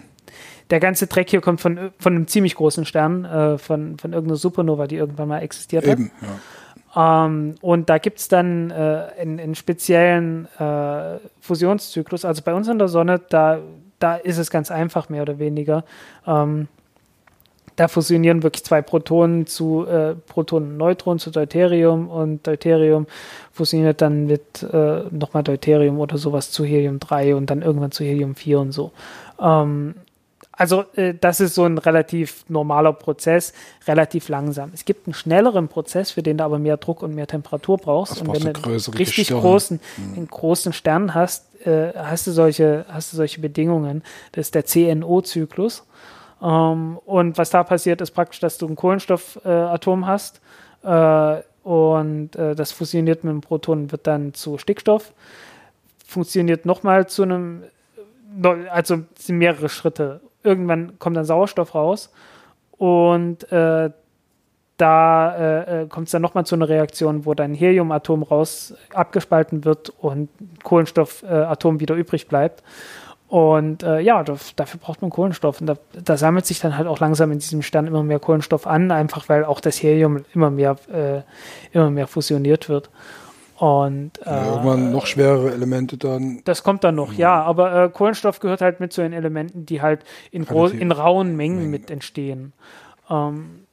der 0.71 0.81
ganze 0.81 1.07
Dreck 1.07 1.29
hier 1.31 1.41
kommt 1.41 1.61
von, 1.61 1.91
von 1.99 2.15
einem 2.15 2.27
ziemlich 2.27 2.55
großen 2.55 2.87
Stern, 2.87 3.25
äh, 3.25 3.59
von, 3.59 3.99
von 3.99 4.13
irgendeiner 4.13 4.37
Supernova, 4.37 4.87
die 4.87 4.97
irgendwann 4.97 5.29
mal 5.29 5.41
existiert 5.41 5.85
Eben, 5.85 6.11
hat. 6.21 6.29
Ja. 6.29 7.27
Ähm, 7.27 7.57
und 7.61 7.91
da 7.91 7.99
gibt 7.99 8.21
es 8.21 8.29
dann 8.29 8.71
äh, 8.71 9.07
einen, 9.21 9.55
speziellen 9.55 10.47
äh, 10.59 11.19
Fusionszyklus. 11.41 12.25
Also 12.25 12.43
bei 12.43 12.55
uns 12.55 12.69
in 12.69 12.79
der 12.79 12.89
Sonne, 12.89 13.21
da, 13.29 13.59
da 13.99 14.17
ist 14.17 14.39
es 14.39 14.51
ganz 14.51 14.71
einfach, 14.71 15.09
mehr 15.09 15.23
oder 15.23 15.39
weniger. 15.39 15.85
Ähm, 16.27 16.69
da 17.77 17.89
fusionieren 17.89 18.43
wirklich 18.43 18.65
zwei 18.65 18.83
Protonen 18.83 19.47
zu 19.47 19.85
äh, 19.87 20.15
Protonen 20.15 20.77
Neutronen 20.77 21.19
zu 21.19 21.31
Deuterium 21.31 22.09
und 22.09 22.47
Deuterium 22.47 23.07
fusioniert 23.53 24.01
dann 24.01 24.27
mit 24.27 24.63
äh, 24.63 25.03
nochmal 25.11 25.43
Deuterium 25.43 25.99
oder 25.99 26.17
sowas 26.17 26.51
zu 26.51 26.65
Helium 26.65 27.01
3 27.01 27.35
und 27.35 27.51
dann 27.51 27.63
irgendwann 27.63 27.91
zu 27.91 28.05
Helium 28.05 28.37
4 28.37 28.61
und 28.61 28.73
so. 28.73 28.93
Ähm, 29.41 29.97
also 30.57 30.85
äh, 30.95 31.15
das 31.15 31.41
ist 31.41 31.55
so 31.55 31.65
ein 31.65 31.79
relativ 31.79 32.45
normaler 32.49 32.93
Prozess, 32.93 33.53
relativ 33.87 34.29
langsam. 34.29 34.71
Es 34.73 34.85
gibt 34.85 35.07
einen 35.07 35.15
schnelleren 35.15 35.69
Prozess, 35.69 36.13
für 36.13 36.23
den 36.23 36.39
du 36.39 36.45
aber 36.45 36.59
mehr 36.59 36.77
Druck 36.77 37.03
und 37.03 37.15
mehr 37.15 37.27
Temperatur 37.27 37.79
brauchst. 37.79 38.21
und 38.21 38.33
wenn 38.33 38.53
du 38.53 38.63
einen 38.63 38.81
richtig 38.97 39.29
großen, 39.29 39.81
hm. 39.97 40.15
einen 40.15 40.29
großen 40.29 40.73
Stern 40.73 41.15
hast, 41.15 41.47
äh, 41.67 41.93
hast 41.97 42.27
du 42.27 42.33
solche, 42.33 42.85
hast 42.89 43.13
du 43.13 43.17
solche 43.17 43.41
Bedingungen. 43.41 44.03
Das 44.33 44.47
ist 44.47 44.55
der 44.55 44.65
CNO-Zyklus. 44.65 45.85
Ähm, 46.43 46.99
und 47.05 47.39
was 47.39 47.51
da 47.51 47.65
passiert, 47.65 48.01
ist 48.01 48.11
praktisch, 48.13 48.41
dass 48.41 48.59
du 48.59 48.69
ein 48.69 48.77
Kohlenstoffatom 48.77 50.03
äh, 50.03 50.07
hast 50.07 50.41
äh, 50.83 51.43
und 51.67 52.37
äh, 52.37 52.55
das 52.55 52.73
fusioniert 52.73 53.25
mit 53.25 53.31
einem 53.31 53.41
Proton, 53.41 53.91
wird 53.91 54.07
dann 54.07 54.35
zu 54.35 54.59
Stickstoff, 54.59 55.13
funktioniert 56.07 56.67
nochmal 56.67 57.09
zu 57.09 57.23
einem, 57.23 57.65
also 58.71 59.01
sind 59.19 59.39
mehrere 59.39 59.69
Schritte. 59.69 60.21
Irgendwann 60.45 60.99
kommt 60.99 61.17
dann 61.17 61.25
Sauerstoff 61.25 61.75
raus 61.75 62.13
und 62.73 63.51
äh, 63.51 63.91
da 64.77 65.37
äh, 65.37 65.83
äh 65.83 65.87
kommt 65.89 66.09
es 66.09 66.13
dann 66.13 66.23
nochmal 66.23 66.47
zu 66.47 66.55
einer 66.55 66.69
Reaktion, 66.69 67.27
wo 67.27 67.35
dann 67.35 67.55
Heliumatom 67.55 68.23
raus 68.23 68.75
abgespalten 68.93 69.65
wird 69.65 69.91
und 69.99 70.29
Kohlenstoffatom 70.63 71.81
wieder 71.81 71.95
übrig 71.95 72.29
bleibt. 72.29 72.63
Und 73.29 73.83
äh, 73.83 74.01
ja, 74.01 74.23
dafür 74.23 74.81
braucht 74.81 75.03
man 75.03 75.11
Kohlenstoff. 75.11 75.61
Und 75.61 75.67
da, 75.67 75.77
da, 75.93 76.17
sammelt 76.17 76.47
sich 76.47 76.61
dann 76.61 76.77
halt 76.77 76.87
auch 76.87 77.01
langsam 77.01 77.33
in 77.33 77.39
diesem 77.41 77.63
Stern 77.63 77.87
immer 77.87 78.03
mehr 78.03 78.21
Kohlenstoff 78.21 78.67
an, 78.67 78.93
einfach 78.93 79.29
weil 79.29 79.45
auch 79.45 79.61
das 79.61 79.83
Helium 79.83 80.25
immer 80.35 80.51
mehr, 80.51 80.77
äh, 80.93 81.23
immer 81.73 81.91
mehr 81.91 82.07
fusioniert 82.07 82.69
wird. 82.69 82.91
Und 83.57 84.19
äh, 84.27 84.31
ja, 84.31 84.47
irgendwann 84.47 84.91
noch 84.91 85.07
schwerere 85.07 85.53
Elemente 85.53 85.97
dann. 85.97 86.41
Das 86.45 86.65
kommt 86.65 86.83
dann 86.83 86.97
noch, 86.97 87.13
ja. 87.13 87.19
ja 87.19 87.43
aber 87.43 87.85
äh, 87.85 87.89
Kohlenstoff 87.89 88.41
gehört 88.41 88.61
halt 88.61 88.81
mit 88.81 88.93
zu 88.93 89.01
den 89.01 89.13
Elementen, 89.13 89.65
die 89.65 89.81
halt 89.81 90.01
in, 90.33 90.45
in 90.45 90.91
rauen 90.91 91.37
Mengen, 91.37 91.57
Mengen 91.57 91.71
mit 91.71 91.91
entstehen. 91.91 92.53
Ähm, 93.09 93.65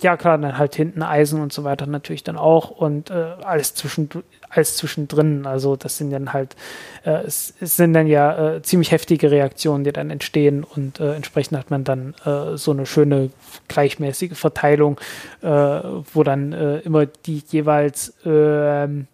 ja 0.00 0.16
klar, 0.16 0.38
dann 0.38 0.58
halt 0.58 0.74
hinten 0.74 1.02
Eisen 1.02 1.40
und 1.40 1.52
so 1.52 1.64
weiter 1.64 1.86
natürlich 1.86 2.24
dann 2.24 2.36
auch 2.36 2.70
und 2.70 3.10
äh, 3.10 3.34
alles, 3.42 3.74
zwischen, 3.74 4.08
alles 4.48 4.76
zwischendrin. 4.76 5.46
Also 5.46 5.76
das 5.76 5.98
sind 5.98 6.10
dann 6.10 6.32
halt, 6.32 6.56
äh, 7.04 7.22
es, 7.26 7.54
es, 7.60 7.76
sind 7.76 7.94
dann 7.94 8.06
ja 8.06 8.56
äh, 8.56 8.62
ziemlich 8.62 8.92
heftige 8.92 9.30
Reaktionen, 9.30 9.84
die 9.84 9.92
dann 9.92 10.10
entstehen 10.10 10.64
und 10.64 11.00
äh, 11.00 11.14
entsprechend 11.14 11.58
hat 11.58 11.70
man 11.70 11.84
dann 11.84 12.14
äh, 12.24 12.56
so 12.56 12.70
eine 12.72 12.86
schöne 12.86 13.30
gleichmäßige 13.68 14.36
Verteilung, 14.38 14.98
äh, 15.42 15.48
wo 15.48 16.22
dann 16.22 16.52
immer 16.52 17.06
die 17.06 17.42
jeweils 17.50 18.14
ähm, 18.24 19.06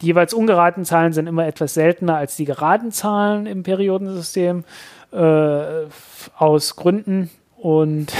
die 0.00 0.06
jeweils 0.06 0.34
ungeraden 0.34 0.84
Zahlen 0.84 1.12
sind 1.12 1.26
immer 1.26 1.46
etwas 1.46 1.74
seltener 1.74 2.16
als 2.16 2.36
die 2.36 2.44
geraden 2.44 2.92
Zahlen 2.92 3.46
im 3.46 3.62
Periodensystem 3.62 4.64
aus 5.12 6.76
Gründen 6.76 7.30
und 7.56 8.12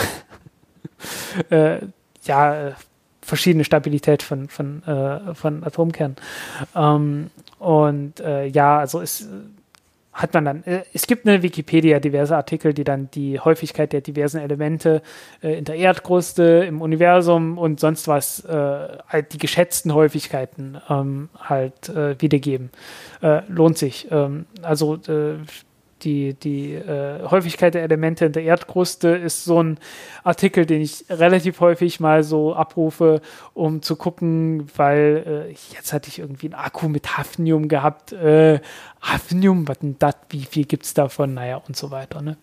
äh, 1.50 1.78
ja, 2.24 2.68
äh, 2.68 2.72
verschiedene 3.22 3.64
Stabilität 3.64 4.22
von, 4.22 4.48
von, 4.48 4.82
äh, 4.84 5.34
von 5.34 5.64
Atomkernen. 5.64 6.16
Ähm, 6.74 7.30
und 7.58 8.20
äh, 8.20 8.46
ja, 8.46 8.78
also 8.78 9.00
es 9.00 9.28
hat 10.20 10.34
man 10.34 10.44
dann, 10.44 10.64
äh, 10.64 10.82
es 10.92 11.06
gibt 11.06 11.26
eine 11.26 11.42
Wikipedia, 11.42 11.98
diverse 11.98 12.36
Artikel, 12.36 12.74
die 12.74 12.84
dann 12.84 13.10
die 13.10 13.40
Häufigkeit 13.40 13.92
der 13.92 14.00
diversen 14.00 14.38
Elemente 14.38 15.02
äh, 15.42 15.58
in 15.58 15.64
der 15.64 15.76
Erdkruste, 15.76 16.64
im 16.66 16.82
Universum 16.82 17.58
und 17.58 17.80
sonst 17.80 18.06
was, 18.08 18.44
äh, 18.44 19.22
die 19.32 19.38
geschätzten 19.38 19.94
Häufigkeiten 19.94 20.80
ähm, 20.88 21.30
halt 21.38 21.88
äh, 21.88 22.20
wiedergeben. 22.20 22.70
Äh, 23.22 23.42
lohnt 23.48 23.78
sich. 23.78 24.08
Ähm, 24.10 24.46
also 24.62 24.98
die, 26.04 26.34
die 26.34 26.74
äh, 26.74 27.28
Häufigkeit 27.28 27.74
der 27.74 27.82
Elemente 27.82 28.26
in 28.26 28.32
der 28.32 28.42
Erdkruste 28.42 29.08
ist 29.08 29.44
so 29.44 29.62
ein 29.62 29.78
Artikel, 30.24 30.66
den 30.66 30.80
ich 30.80 31.04
relativ 31.08 31.60
häufig 31.60 32.00
mal 32.00 32.22
so 32.22 32.54
abrufe, 32.54 33.20
um 33.54 33.82
zu 33.82 33.96
gucken, 33.96 34.68
weil 34.76 35.46
äh, 35.50 35.74
jetzt 35.74 35.92
hatte 35.92 36.08
ich 36.08 36.18
irgendwie 36.18 36.46
einen 36.46 36.54
Akku 36.54 36.88
mit 36.88 37.16
Hafnium 37.16 37.68
gehabt. 37.68 38.12
Äh, 38.12 38.60
Hafnium, 39.00 39.66
was 39.66 39.78
denn 39.78 39.96
das? 39.98 40.14
Wie 40.28 40.44
viel 40.44 40.66
gibt 40.66 40.84
es 40.84 40.94
davon? 40.94 41.34
Naja, 41.34 41.62
und 41.66 41.76
so 41.76 41.90
weiter. 41.90 42.20
Ne? 42.20 42.36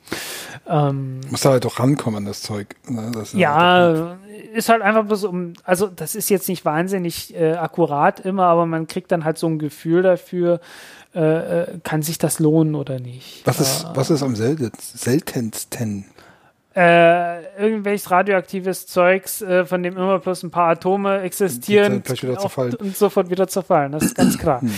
Ähm, 0.67 1.21
Muss 1.29 1.41
da 1.41 1.51
halt 1.51 1.65
auch 1.65 1.79
rankommen, 1.79 2.25
das 2.25 2.41
Zeug. 2.41 2.75
Ne? 2.87 3.11
Das 3.13 3.33
ist 3.33 3.39
ja, 3.39 3.55
halt 3.55 4.17
ist 4.53 4.69
halt 4.69 4.81
einfach 4.81 5.05
bloß 5.05 5.25
um, 5.25 5.53
also 5.63 5.87
das 5.87 6.15
ist 6.15 6.29
jetzt 6.29 6.49
nicht 6.49 6.65
wahnsinnig 6.65 7.35
äh, 7.35 7.53
akkurat 7.53 8.19
immer, 8.19 8.45
aber 8.45 8.65
man 8.65 8.87
kriegt 8.87 9.11
dann 9.11 9.23
halt 9.23 9.37
so 9.37 9.47
ein 9.47 9.59
Gefühl 9.59 10.01
dafür, 10.01 10.59
äh, 11.17 11.61
äh, 11.61 11.79
kann 11.83 12.03
sich 12.03 12.19
das 12.19 12.37
lohnen 12.37 12.75
oder 12.75 12.99
nicht. 12.99 13.41
Was 13.45 13.59
ist, 13.59 13.85
äh, 13.85 13.87
was 13.95 14.11
ist 14.11 14.21
am 14.21 14.35
seltensten? 14.35 16.05
Äh, 16.75 17.41
irgendwelches 17.59 18.11
radioaktives 18.11 18.85
Zeugs, 18.85 19.41
äh, 19.41 19.65
von 19.65 19.81
dem 19.81 19.97
immer 19.97 20.19
bloß 20.19 20.43
ein 20.43 20.51
paar 20.51 20.69
Atome 20.69 21.21
existieren 21.21 22.03
und 22.03 22.95
sofort 22.95 23.31
wieder 23.31 23.47
zerfallen. 23.47 23.93
Das 23.93 24.03
ist 24.03 24.15
ganz 24.15 24.37
klar. 24.39 24.61
Hm. 24.61 24.71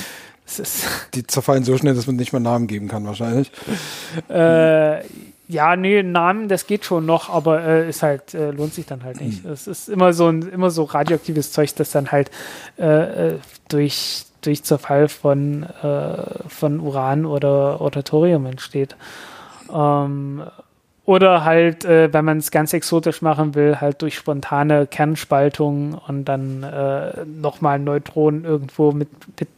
Die 1.13 1.27
zerfallen 1.27 1.65
so 1.65 1.77
schnell, 1.77 1.93
dass 1.93 2.07
man 2.07 2.15
nicht 2.15 2.31
mal 2.31 2.39
Namen 2.39 2.67
geben 2.67 2.87
kann, 2.87 3.05
wahrscheinlich. 3.05 3.51
Äh, 4.29 5.01
ja, 5.49 5.75
nee, 5.75 6.03
Namen, 6.03 6.47
das 6.47 6.67
geht 6.67 6.85
schon 6.85 7.05
noch, 7.05 7.29
aber 7.29 7.63
äh, 7.65 7.89
ist 7.89 8.01
halt, 8.01 8.33
äh, 8.33 8.51
lohnt 8.51 8.73
sich 8.73 8.85
dann 8.85 9.03
halt 9.03 9.19
nicht. 9.19 9.43
Hm. 9.43 9.51
Es 9.51 9.67
ist 9.67 9.89
immer 9.89 10.13
so 10.13 10.29
ein, 10.29 10.43
immer 10.43 10.71
so 10.71 10.85
radioaktives 10.85 11.51
Zeug, 11.51 11.75
das 11.75 11.91
dann 11.91 12.13
halt 12.13 12.31
äh, 12.77 13.33
durch 13.67 14.23
durch 14.41 14.63
Zerfall 14.63 15.07
von, 15.07 15.63
äh, 15.63 16.47
von 16.47 16.79
Uran 16.79 17.25
oder, 17.25 17.81
oder 17.81 18.03
Thorium 18.03 18.45
entsteht. 18.45 18.95
Ähm, 19.73 20.43
oder 21.05 21.43
halt, 21.43 21.85
äh, 21.85 22.13
wenn 22.13 22.23
man 22.23 22.37
es 22.37 22.51
ganz 22.51 22.71
exotisch 22.71 23.23
machen 23.23 23.55
will, 23.55 23.81
halt 23.81 24.01
durch 24.03 24.15
spontane 24.15 24.85
Kernspaltung 24.85 25.95
und 26.07 26.25
dann 26.25 26.61
äh, 26.61 27.25
nochmal 27.25 27.79
Neutronen 27.79 28.45
irgendwo 28.45 28.91
mit, 28.91 29.09
mit 29.39 29.49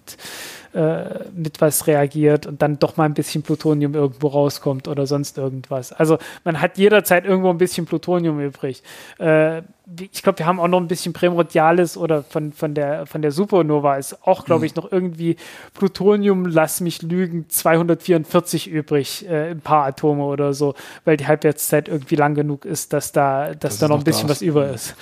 äh, 0.74 1.26
mit 1.36 1.62
was 1.62 1.88
reagiert 1.88 2.46
und 2.46 2.62
dann 2.62 2.80
doch 2.80 2.98
mal 2.98 3.06
ein 3.06 3.14
bisschen 3.14 3.44
Plutonium 3.44 3.94
irgendwo 3.94 4.28
rauskommt 4.28 4.88
oder 4.88 5.06
sonst 5.06 5.38
irgendwas. 5.38 5.92
Also 5.92 6.18
man 6.44 6.62
hat 6.62 6.78
jederzeit 6.78 7.26
irgendwo 7.26 7.50
ein 7.50 7.58
bisschen 7.58 7.86
Plutonium 7.86 8.40
übrig. 8.40 8.82
Äh, 9.20 9.64
ich 10.00 10.24
glaube, 10.24 10.40
wir 10.40 10.46
haben 10.46 10.60
auch 10.60 10.68
noch 10.68 10.80
ein 10.80 10.88
bisschen 10.88 11.12
Primordiales 11.14 11.98
oder 11.98 12.24
von, 12.24 12.54
von, 12.54 12.74
der, 12.74 13.06
von 13.06 13.22
der 13.22 13.32
Supernova 13.32 13.98
ist 13.98 14.26
auch, 14.26 14.46
glaube 14.46 14.66
ich, 14.66 14.76
noch 14.76 14.92
irgendwie 14.92 15.36
Plutonium, 15.74 16.46
lass 16.46 16.80
mich 16.80 17.02
lügen, 17.02 17.50
244 17.50 18.70
übrig, 18.70 19.28
äh, 19.28 19.52
ein 19.52 19.62
paar 19.62 19.86
Atome 19.86 20.24
oder 20.24 20.54
so, 20.54 20.76
weil 21.04 21.18
die 21.18 21.28
Halbwertszeit 21.28 21.90
irgendwie 21.90 22.16
lang 22.16 22.36
genug 22.36 22.66
ist, 22.66 22.94
dass 22.94 23.12
da, 23.12 23.48
dass 23.50 23.60
das 23.60 23.80
da 23.80 23.88
noch 23.90 23.98
ein 23.98 24.04
bisschen 24.04 24.30
was 24.30 24.42
über 24.42 24.70
ist. 24.70 24.96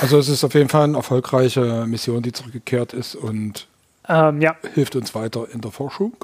Also 0.00 0.18
es 0.18 0.28
ist 0.28 0.44
auf 0.44 0.54
jeden 0.54 0.68
Fall 0.68 0.84
eine 0.84 0.98
erfolgreiche 0.98 1.86
Mission, 1.86 2.22
die 2.22 2.32
zurückgekehrt 2.32 2.92
ist 2.92 3.14
und 3.14 3.66
ähm, 4.08 4.40
ja. 4.40 4.56
Hilft 4.74 4.96
uns 4.96 5.14
weiter 5.14 5.46
in 5.52 5.60
der 5.60 5.70
Forschung. 5.70 6.14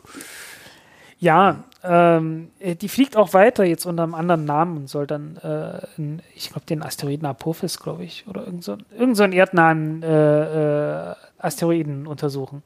Ja, 1.18 1.64
ähm, 1.82 2.50
die 2.60 2.88
fliegt 2.88 3.16
auch 3.16 3.32
weiter 3.34 3.64
jetzt 3.64 3.86
unter 3.86 4.02
einem 4.02 4.14
anderen 4.14 4.44
Namen 4.44 4.76
und 4.76 4.88
soll 4.88 5.06
dann, 5.06 5.36
äh, 5.36 5.80
in, 5.96 6.22
ich 6.34 6.50
glaube, 6.50 6.66
den 6.66 6.82
Asteroiden 6.82 7.26
Apophis, 7.26 7.78
glaube 7.78 8.04
ich, 8.04 8.24
oder 8.26 8.44
irgend 8.44 8.64
so, 8.64 8.76
irgend 8.96 9.16
so 9.16 9.24
erdnahen 9.24 10.02
äh, 10.02 11.10
äh, 11.10 11.14
Asteroiden 11.38 12.06
untersuchen. 12.06 12.62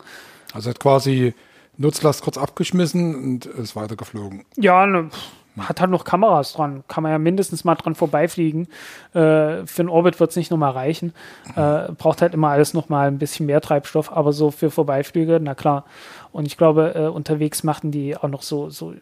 Also 0.53 0.71
hat 0.71 0.81
quasi 0.81 1.35
Nutzlast 1.77 2.23
kurz 2.23 2.39
abgeschmissen 2.39 3.15
und 3.15 3.47
ist 3.47 3.77
weitergeflogen. 3.77 4.45
Ja, 4.57 4.87
ne, 4.87 5.11
hat 5.61 5.81
halt 5.81 5.91
noch 5.91 6.05
Kameras 6.05 6.53
dran. 6.53 6.85
Kann 6.89 7.03
man 7.03 7.13
ja 7.13 7.19
mindestens 7.19 7.65
mal 7.65 7.75
dran 7.75 7.95
vorbeifliegen. 7.95 8.69
Äh, 9.15 9.67
für 9.67 9.83
den 9.83 9.89
Orbit 9.89 10.21
wird 10.21 10.31
es 10.31 10.37
nicht 10.37 10.51
nochmal 10.51 10.73
reichen. 10.73 11.13
Äh, 11.57 11.93
braucht 11.93 12.23
halt 12.23 12.35
immer 12.35 12.49
alles 12.49 12.75
nochmal 12.75 13.09
ein 13.09 13.19
bisschen 13.19 13.47
mehr 13.47 13.61
Treibstoff, 13.61 14.13
aber 14.13 14.33
so 14.33 14.51
für 14.51 14.71
Vorbeiflüge, 14.71 15.41
na 15.43 15.55
klar. 15.55 15.85
Und 16.33 16.47
ich 16.47 16.57
glaube, 16.57 16.95
äh, 16.95 17.07
unterwegs 17.09 17.65
machten 17.65 17.91
die 17.91 18.17
auch 18.17 18.29
noch 18.29 18.43
so, 18.43 18.71
so 18.71 18.95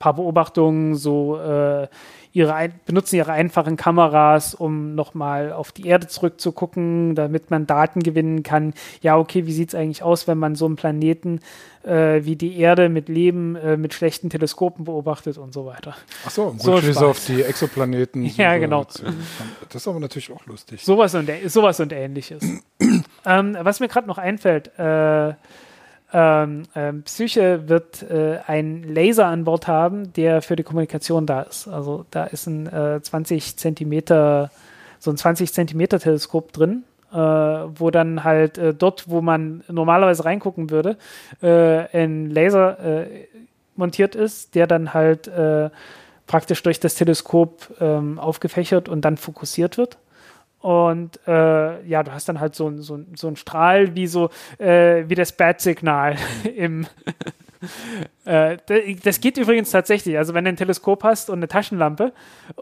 paar 0.00 0.14
Beobachtungen, 0.14 0.96
so 0.96 1.38
äh, 1.38 1.86
ihre 2.32 2.70
benutzen 2.86 3.16
ihre 3.16 3.32
einfachen 3.32 3.76
Kameras, 3.76 4.54
um 4.54 4.94
nochmal 4.94 5.52
auf 5.52 5.72
die 5.72 5.86
Erde 5.86 6.06
zurückzugucken, 6.06 7.14
damit 7.14 7.50
man 7.50 7.66
Daten 7.66 8.02
gewinnen 8.02 8.42
kann. 8.42 8.74
Ja, 9.02 9.16
okay, 9.16 9.46
wie 9.46 9.52
sieht 9.52 9.70
es 9.70 9.74
eigentlich 9.74 10.02
aus, 10.02 10.28
wenn 10.28 10.38
man 10.38 10.54
so 10.54 10.66
einen 10.66 10.76
Planeten 10.76 11.40
äh, 11.82 12.24
wie 12.24 12.36
die 12.36 12.58
Erde 12.58 12.88
mit 12.88 13.08
Leben, 13.08 13.56
äh, 13.56 13.76
mit 13.76 13.94
schlechten 13.94 14.30
Teleskopen 14.30 14.84
beobachtet 14.84 15.38
und 15.38 15.52
so 15.52 15.66
weiter. 15.66 15.96
Ach 16.26 16.30
so, 16.30 16.50
gut, 16.50 16.62
so 16.62 16.80
Schlüsse 16.80 17.06
auf 17.06 17.24
die 17.24 17.42
Exoplaneten. 17.42 18.24
ja, 18.36 18.56
genau. 18.58 18.84
Das 18.84 19.74
ist 19.74 19.88
aber 19.88 20.00
natürlich 20.00 20.30
auch 20.30 20.44
lustig. 20.46 20.84
Sowas 20.84 21.14
und, 21.14 21.30
sowas 21.46 21.80
und 21.80 21.92
ähnliches. 21.92 22.42
ähm, 23.26 23.56
was 23.60 23.80
mir 23.80 23.88
gerade 23.88 24.06
noch 24.06 24.18
einfällt, 24.18 24.78
äh, 24.78 25.34
ähm, 26.12 26.64
ähm, 26.74 27.02
Psyche 27.04 27.68
wird 27.68 28.02
äh, 28.02 28.38
einen 28.46 28.82
Laser 28.82 29.26
an 29.26 29.44
Bord 29.44 29.68
haben, 29.68 30.12
der 30.14 30.42
für 30.42 30.56
die 30.56 30.62
Kommunikation 30.62 31.26
da 31.26 31.42
ist. 31.42 31.68
Also 31.68 32.04
da 32.10 32.24
ist 32.24 32.46
ein 32.46 32.66
äh, 32.66 33.00
20 33.00 33.56
Zentimeter, 33.56 34.50
so 34.98 35.10
ein 35.10 35.16
20 35.16 35.52
Zentimeter 35.52 36.00
Teleskop 36.00 36.52
drin, 36.52 36.84
äh, 37.12 37.16
wo 37.16 37.90
dann 37.90 38.24
halt 38.24 38.58
äh, 38.58 38.74
dort, 38.74 39.08
wo 39.08 39.20
man 39.20 39.62
normalerweise 39.68 40.24
reingucken 40.24 40.70
würde, 40.70 40.96
äh, 41.42 41.96
ein 41.96 42.30
Laser 42.30 42.78
äh, 42.80 43.26
montiert 43.76 44.14
ist, 44.14 44.54
der 44.54 44.66
dann 44.66 44.92
halt 44.92 45.30
praktisch 46.26 46.62
durch 46.62 46.78
das 46.78 46.94
Teleskop 46.94 47.76
ähm, 47.80 48.18
aufgefächert 48.18 48.88
und 48.88 49.00
dann 49.04 49.16
fokussiert 49.16 49.78
wird. 49.78 49.98
Und 50.60 51.18
äh, 51.26 51.82
ja, 51.86 52.02
du 52.02 52.12
hast 52.12 52.28
dann 52.28 52.38
halt 52.38 52.54
so, 52.54 52.70
so, 52.78 53.00
so 53.14 53.26
einen 53.26 53.36
Strahl 53.36 53.94
wie 53.94 54.06
so 54.06 54.30
äh, 54.58 55.04
wie 55.08 55.14
das 55.14 55.32
Bat-Signal 55.32 56.16
im 56.54 56.86
äh, 58.24 58.56
das 59.02 59.20
geht 59.20 59.36
übrigens 59.36 59.70
tatsächlich. 59.70 60.16
Also 60.16 60.32
wenn 60.32 60.44
du 60.44 60.50
ein 60.50 60.56
Teleskop 60.56 61.04
hast 61.04 61.28
und 61.28 61.40
eine 61.40 61.48
Taschenlampe 61.48 62.12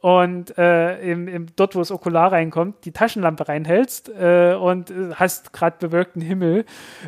und 0.00 0.56
äh, 0.58 1.00
im, 1.00 1.28
im, 1.28 1.46
dort, 1.54 1.76
wo 1.76 1.78
das 1.78 1.92
Okular 1.92 2.32
reinkommt, 2.32 2.84
die 2.84 2.92
Taschenlampe 2.92 3.48
reinhältst 3.48 4.08
äh, 4.08 4.54
und 4.54 4.90
äh, 4.90 5.14
hast 5.14 5.52
gerade 5.52 5.76
bewölkten 5.78 6.20
Himmel, 6.20 6.64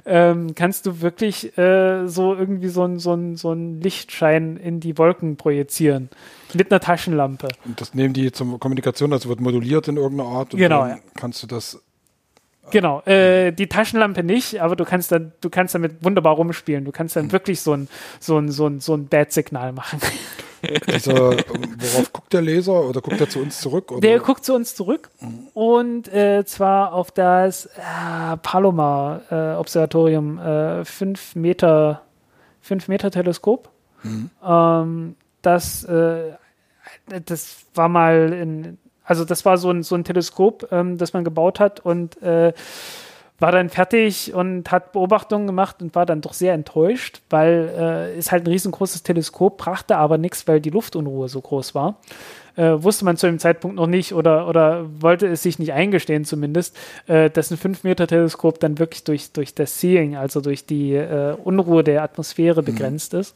ähm, 0.07 0.55
kannst 0.55 0.87
du 0.87 1.01
wirklich 1.01 1.57
äh, 1.59 2.07
so 2.07 2.35
irgendwie 2.35 2.69
so 2.69 2.85
ein, 2.85 2.99
so, 3.01 3.15
ein, 3.15 3.37
so 3.37 3.53
ein 3.53 3.81
Lichtschein 3.81 4.57
in 4.57 4.79
die 4.79 4.97
Wolken 4.97 5.37
projizieren. 5.37 6.11
Mit 6.55 6.71
einer 6.71 6.81
Taschenlampe. 6.81 7.49
Und 7.65 7.81
das 7.81 7.95
nehmen 7.95 8.15
die 8.15 8.33
zur 8.33 8.59
Kommunikation, 8.59 9.13
also 9.13 9.29
wird 9.29 9.41
moduliert 9.41 9.89
in 9.89 9.97
irgendeiner 9.97 10.31
Art. 10.31 10.55
Und 10.55 10.61
genau, 10.61 10.87
ja. 10.87 10.99
kannst 11.15 11.43
du 11.43 11.47
das 11.47 11.81
Genau, 12.71 13.01
äh, 13.03 13.53
die 13.53 13.67
Taschenlampe 13.67 14.23
nicht, 14.23 14.61
aber 14.61 14.77
du 14.77 14.85
kannst 14.85 15.11
dann, 15.13 15.33
du 15.41 15.51
kannst 15.51 15.75
damit 15.75 16.05
wunderbar 16.05 16.35
rumspielen. 16.35 16.85
Du 16.85 16.93
kannst 16.93 17.17
dann 17.17 17.33
wirklich 17.33 17.61
so 17.61 17.73
ein, 17.73 17.89
so 18.21 18.39
ein, 18.39 18.51
so 18.51 18.67
ein, 18.67 18.79
so 18.81 18.95
ein 18.95 19.09
Bad-Signal 19.09 19.73
machen. 19.73 20.01
Dieser, 20.87 21.15
worauf 21.15 22.13
guckt 22.13 22.35
der 22.35 22.43
Leser 22.43 22.85
oder 22.85 23.01
guckt 23.01 23.19
er 23.19 23.31
zu 23.31 23.41
uns 23.41 23.61
zurück? 23.61 23.91
Oder? 23.93 24.03
Der 24.03 24.19
guckt 24.21 24.45
zu 24.45 24.55
uns 24.55 24.75
zurück 24.75 25.09
und 25.55 26.13
äh, 26.13 26.45
zwar 26.45 26.93
auf 26.93 27.11
das 27.11 27.65
äh, 27.67 28.37
Palomar-Observatorium, 28.43 30.39
äh, 30.39 30.85
5 30.85 31.37
Meter, 31.37 32.03
5 32.61 32.89
Meter 32.89 33.11
Teleskop. 33.11 33.71
Ähm, 34.47 35.17
das, 35.43 35.85
äh, 35.85 36.33
das 37.27 37.67
war 37.75 37.89
mal 37.89 38.33
in, 38.33 38.79
also 39.05 39.25
das 39.25 39.45
war 39.45 39.59
so 39.59 39.71
ein, 39.71 39.83
so 39.83 39.95
ein 39.95 40.05
Teleskop, 40.05 40.69
ähm, 40.71 40.99
das 40.99 41.13
man 41.13 41.25
gebaut 41.25 41.61
hat 41.61 41.81
und 41.81 42.21
äh, 42.23 42.53
war 43.41 43.53
dann 43.53 43.71
fertig 43.71 44.35
und 44.35 44.71
hat 44.71 44.93
Beobachtungen 44.93 45.47
gemacht 45.47 45.81
und 45.81 45.95
war 45.95 46.07
dann 46.07 46.21
doch 46.21 46.35
sehr 46.35 46.53
enttäuscht, 46.53 47.23
weil 47.31 47.71
äh, 47.77 48.19
ist 48.19 48.33
halt 48.33 48.45
ein 48.45 48.53
riesengroßes 48.53 49.03
Teleskop, 49.03 49.57
brachte 49.57 49.97
aber 49.97 50.19
nichts, 50.19 50.47
weil 50.47 50.61
die 50.61 50.71
Luftunruhe 50.71 51.29
so 51.29 51.41
groß 51.41 51.75
war. 51.75 51.97
Äh, 52.57 52.83
wusste 52.83 53.05
man 53.05 53.17
zu 53.17 53.27
dem 53.27 53.39
Zeitpunkt 53.39 53.77
noch 53.77 53.87
nicht 53.87 54.13
oder, 54.13 54.47
oder 54.47 54.87
wollte 55.01 55.27
es 55.27 55.43
sich 55.43 55.59
nicht 55.59 55.73
eingestehen 55.73 56.25
zumindest, 56.25 56.77
äh, 57.07 57.31
dass 57.31 57.51
ein 57.51 57.57
5-Meter-Teleskop 57.57 58.61
dann 58.61 58.79
wirklich 58.79 59.05
durch, 59.05 59.33
durch 59.33 59.55
das 59.55 59.81
Seeing, 59.81 60.17
also 60.17 60.41
durch 60.41 60.67
die 60.67 60.95
äh, 60.95 61.35
Unruhe 61.43 61.83
der 61.83 62.03
Atmosphäre 62.03 62.63
begrenzt 62.63 63.15
ist. 63.15 63.35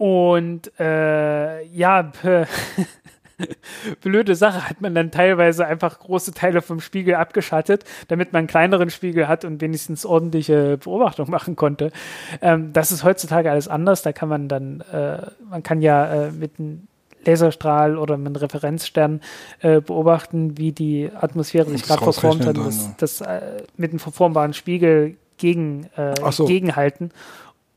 Und 0.00 0.72
äh, 0.80 1.62
ja, 1.66 2.10
blöde 4.00 4.34
Sache, 4.34 4.66
hat 4.66 4.80
man 4.80 4.94
dann 4.94 5.10
teilweise 5.10 5.66
einfach 5.66 5.98
große 5.98 6.32
Teile 6.32 6.62
vom 6.62 6.80
Spiegel 6.80 7.16
abgeschattet, 7.16 7.84
damit 8.08 8.32
man 8.32 8.38
einen 8.38 8.46
kleineren 8.48 8.88
Spiegel 8.88 9.28
hat 9.28 9.44
und 9.44 9.60
wenigstens 9.60 10.06
ordentliche 10.06 10.78
Beobachtung 10.78 11.28
machen 11.28 11.54
konnte. 11.54 11.92
Ähm, 12.40 12.72
das 12.72 12.92
ist 12.92 13.04
heutzutage 13.04 13.50
alles 13.50 13.68
anders. 13.68 14.00
Da 14.00 14.12
kann 14.12 14.30
man 14.30 14.48
dann, 14.48 14.80
äh, 14.90 15.18
man 15.50 15.62
kann 15.62 15.82
ja 15.82 16.28
äh, 16.28 16.32
mit 16.32 16.52
einem 16.58 16.88
Laserstrahl 17.26 17.98
oder 17.98 18.16
mit 18.16 18.28
einem 18.28 18.36
Referenzstern 18.36 19.20
äh, 19.60 19.82
beobachten, 19.82 20.56
wie 20.56 20.72
die 20.72 21.10
Atmosphäre 21.14 21.68
sich 21.68 21.82
das 21.82 21.88
gerade 21.88 22.04
verformt 22.04 22.46
hat. 22.46 22.56
Das, 22.56 22.96
das 22.96 23.20
äh, 23.20 23.64
mit 23.76 23.90
einem 23.90 23.98
verformbaren 23.98 24.54
Spiegel 24.54 25.16
gegen, 25.36 25.90
äh, 25.96 26.14
so. 26.30 26.46
gegenhalten. 26.46 27.10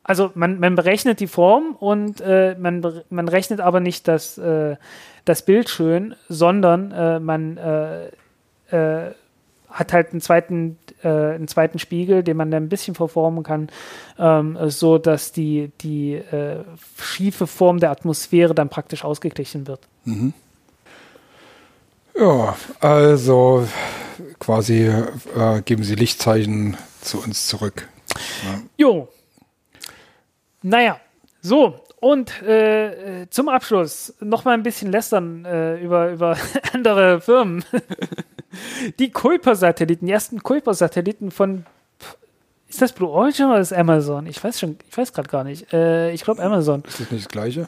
Also 0.03 0.31
man, 0.35 0.59
man 0.59 0.75
berechnet 0.75 1.19
die 1.21 1.27
Form 1.27 1.75
und 1.79 2.19
äh, 2.19 2.55
man, 2.59 3.03
man 3.09 3.27
rechnet 3.29 3.61
aber 3.61 3.79
nicht 3.79 4.07
das, 4.07 4.37
äh, 4.37 4.75
das 5.23 5.45
Bild 5.45 5.69
schön, 5.69 6.15
sondern 6.27 6.91
äh, 6.91 7.19
man 7.19 7.57
äh, 7.57 8.07
äh, 8.71 9.11
hat 9.69 9.93
halt 9.93 10.11
einen 10.11 10.19
zweiten, 10.19 10.77
äh, 11.03 11.07
einen 11.07 11.47
zweiten 11.47 11.79
Spiegel, 11.79 12.21
den 12.21 12.35
man 12.35 12.51
dann 12.51 12.63
ein 12.63 12.69
bisschen 12.69 12.95
verformen 12.95 13.43
kann, 13.43 13.69
ähm, 14.19 14.57
so 14.65 14.97
dass 14.97 15.31
die, 15.31 15.71
die 15.81 16.21
schiefe 16.99 17.47
Form 17.47 17.79
der 17.79 17.91
Atmosphäre 17.91 18.53
dann 18.53 18.69
praktisch 18.69 19.03
ausgeglichen 19.05 19.67
wird. 19.67 19.87
Ja, 22.15 22.55
also 22.79 23.67
quasi 24.37 24.91
geben 25.65 25.83
Sie 25.83 25.95
Lichtzeichen 25.95 26.77
zu 27.01 27.23
uns 27.23 27.47
zurück. 27.47 27.87
Jo. 28.77 29.07
Naja, 30.63 30.99
so. 31.41 31.79
Und 31.99 32.41
äh, 32.41 33.27
zum 33.29 33.47
Abschluss 33.47 34.13
noch 34.19 34.43
mal 34.43 34.53
ein 34.53 34.63
bisschen 34.63 34.91
lästern 34.91 35.45
äh, 35.45 35.77
über, 35.77 36.11
über 36.11 36.37
andere 36.73 37.21
Firmen. 37.21 37.63
Die 38.99 39.11
Kuiper-Satelliten, 39.11 40.05
die 40.05 40.11
ersten 40.11 40.43
Kuiper-Satelliten 40.43 41.31
von 41.31 41.65
ist 42.73 42.81
das 42.81 42.91
Blue 42.91 43.09
Origin 43.09 43.47
oder 43.47 43.59
ist 43.59 43.71
das 43.71 43.77
Amazon? 43.77 44.25
Ich 44.25 44.43
weiß 44.43 44.59
schon, 44.59 44.77
ich 44.89 44.97
weiß 44.97 45.13
gerade 45.13 45.29
gar 45.29 45.43
nicht. 45.43 45.71
Äh, 45.73 46.11
ich 46.11 46.23
glaube 46.23 46.41
Amazon. 46.41 46.83
Ist 46.87 46.99
das 46.99 47.11
nicht 47.11 47.25
das 47.25 47.31
Gleiche? 47.31 47.67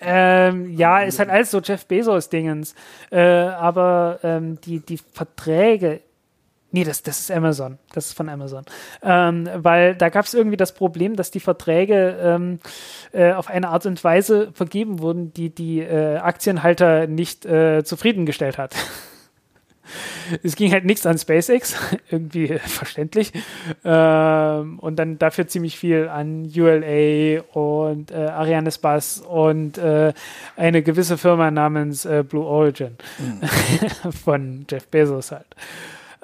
Ähm, 0.00 0.76
ja, 0.76 1.00
ist 1.00 1.18
halt 1.18 1.28
alles 1.28 1.50
so 1.50 1.60
Jeff 1.60 1.86
Bezos-Dingens. 1.86 2.74
Äh, 3.10 3.20
aber 3.20 4.20
ähm, 4.22 4.60
die, 4.60 4.78
die 4.78 4.98
Verträge. 4.98 6.02
Nee, 6.74 6.84
das, 6.84 7.02
das 7.02 7.20
ist 7.20 7.30
Amazon. 7.30 7.78
Das 7.92 8.06
ist 8.06 8.12
von 8.14 8.30
Amazon. 8.30 8.64
Ähm, 9.02 9.48
weil 9.54 9.94
da 9.94 10.08
gab 10.08 10.24
es 10.24 10.32
irgendwie 10.32 10.56
das 10.56 10.72
Problem, 10.72 11.16
dass 11.16 11.30
die 11.30 11.40
Verträge 11.40 12.18
ähm, 12.20 12.60
äh, 13.12 13.32
auf 13.32 13.48
eine 13.48 13.68
Art 13.68 13.84
und 13.84 14.02
Weise 14.02 14.50
vergeben 14.54 15.00
wurden, 15.00 15.34
die 15.34 15.50
die 15.50 15.80
äh, 15.80 16.16
Aktienhalter 16.16 17.06
nicht 17.06 17.44
äh, 17.44 17.84
zufriedengestellt 17.84 18.58
hat. 18.58 18.74
Es 20.42 20.56
ging 20.56 20.72
halt 20.72 20.86
nichts 20.86 21.04
an 21.04 21.18
SpaceX, 21.18 21.76
irgendwie 22.10 22.58
verständlich. 22.58 23.32
Ähm, 23.84 24.78
und 24.78 24.96
dann 24.96 25.18
dafür 25.18 25.48
ziemlich 25.48 25.78
viel 25.78 26.08
an 26.08 26.50
ULA 26.56 27.42
und 27.52 28.10
äh, 28.10 28.14
Arianespace 28.14 29.18
und 29.20 29.76
äh, 29.76 30.14
eine 30.56 30.82
gewisse 30.82 31.18
Firma 31.18 31.50
namens 31.50 32.06
äh, 32.06 32.24
Blue 32.26 32.46
Origin 32.46 32.96
von 34.24 34.64
Jeff 34.70 34.86
Bezos 34.88 35.32
halt. 35.32 35.54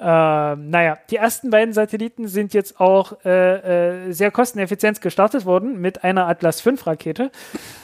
Ähm, 0.01 0.69
naja, 0.69 0.97
die 1.09 1.17
ersten 1.17 1.49
beiden 1.49 1.73
Satelliten 1.73 2.27
sind 2.29 2.53
jetzt 2.53 2.79
auch 2.79 3.13
äh, 3.25 4.07
äh, 4.07 4.11
sehr 4.13 4.31
kosteneffizient 4.31 5.01
gestartet 5.01 5.45
worden 5.45 5.81
mit 5.81 6.03
einer 6.03 6.27
Atlas 6.27 6.61
V 6.61 6.71
Rakete. 6.85 7.31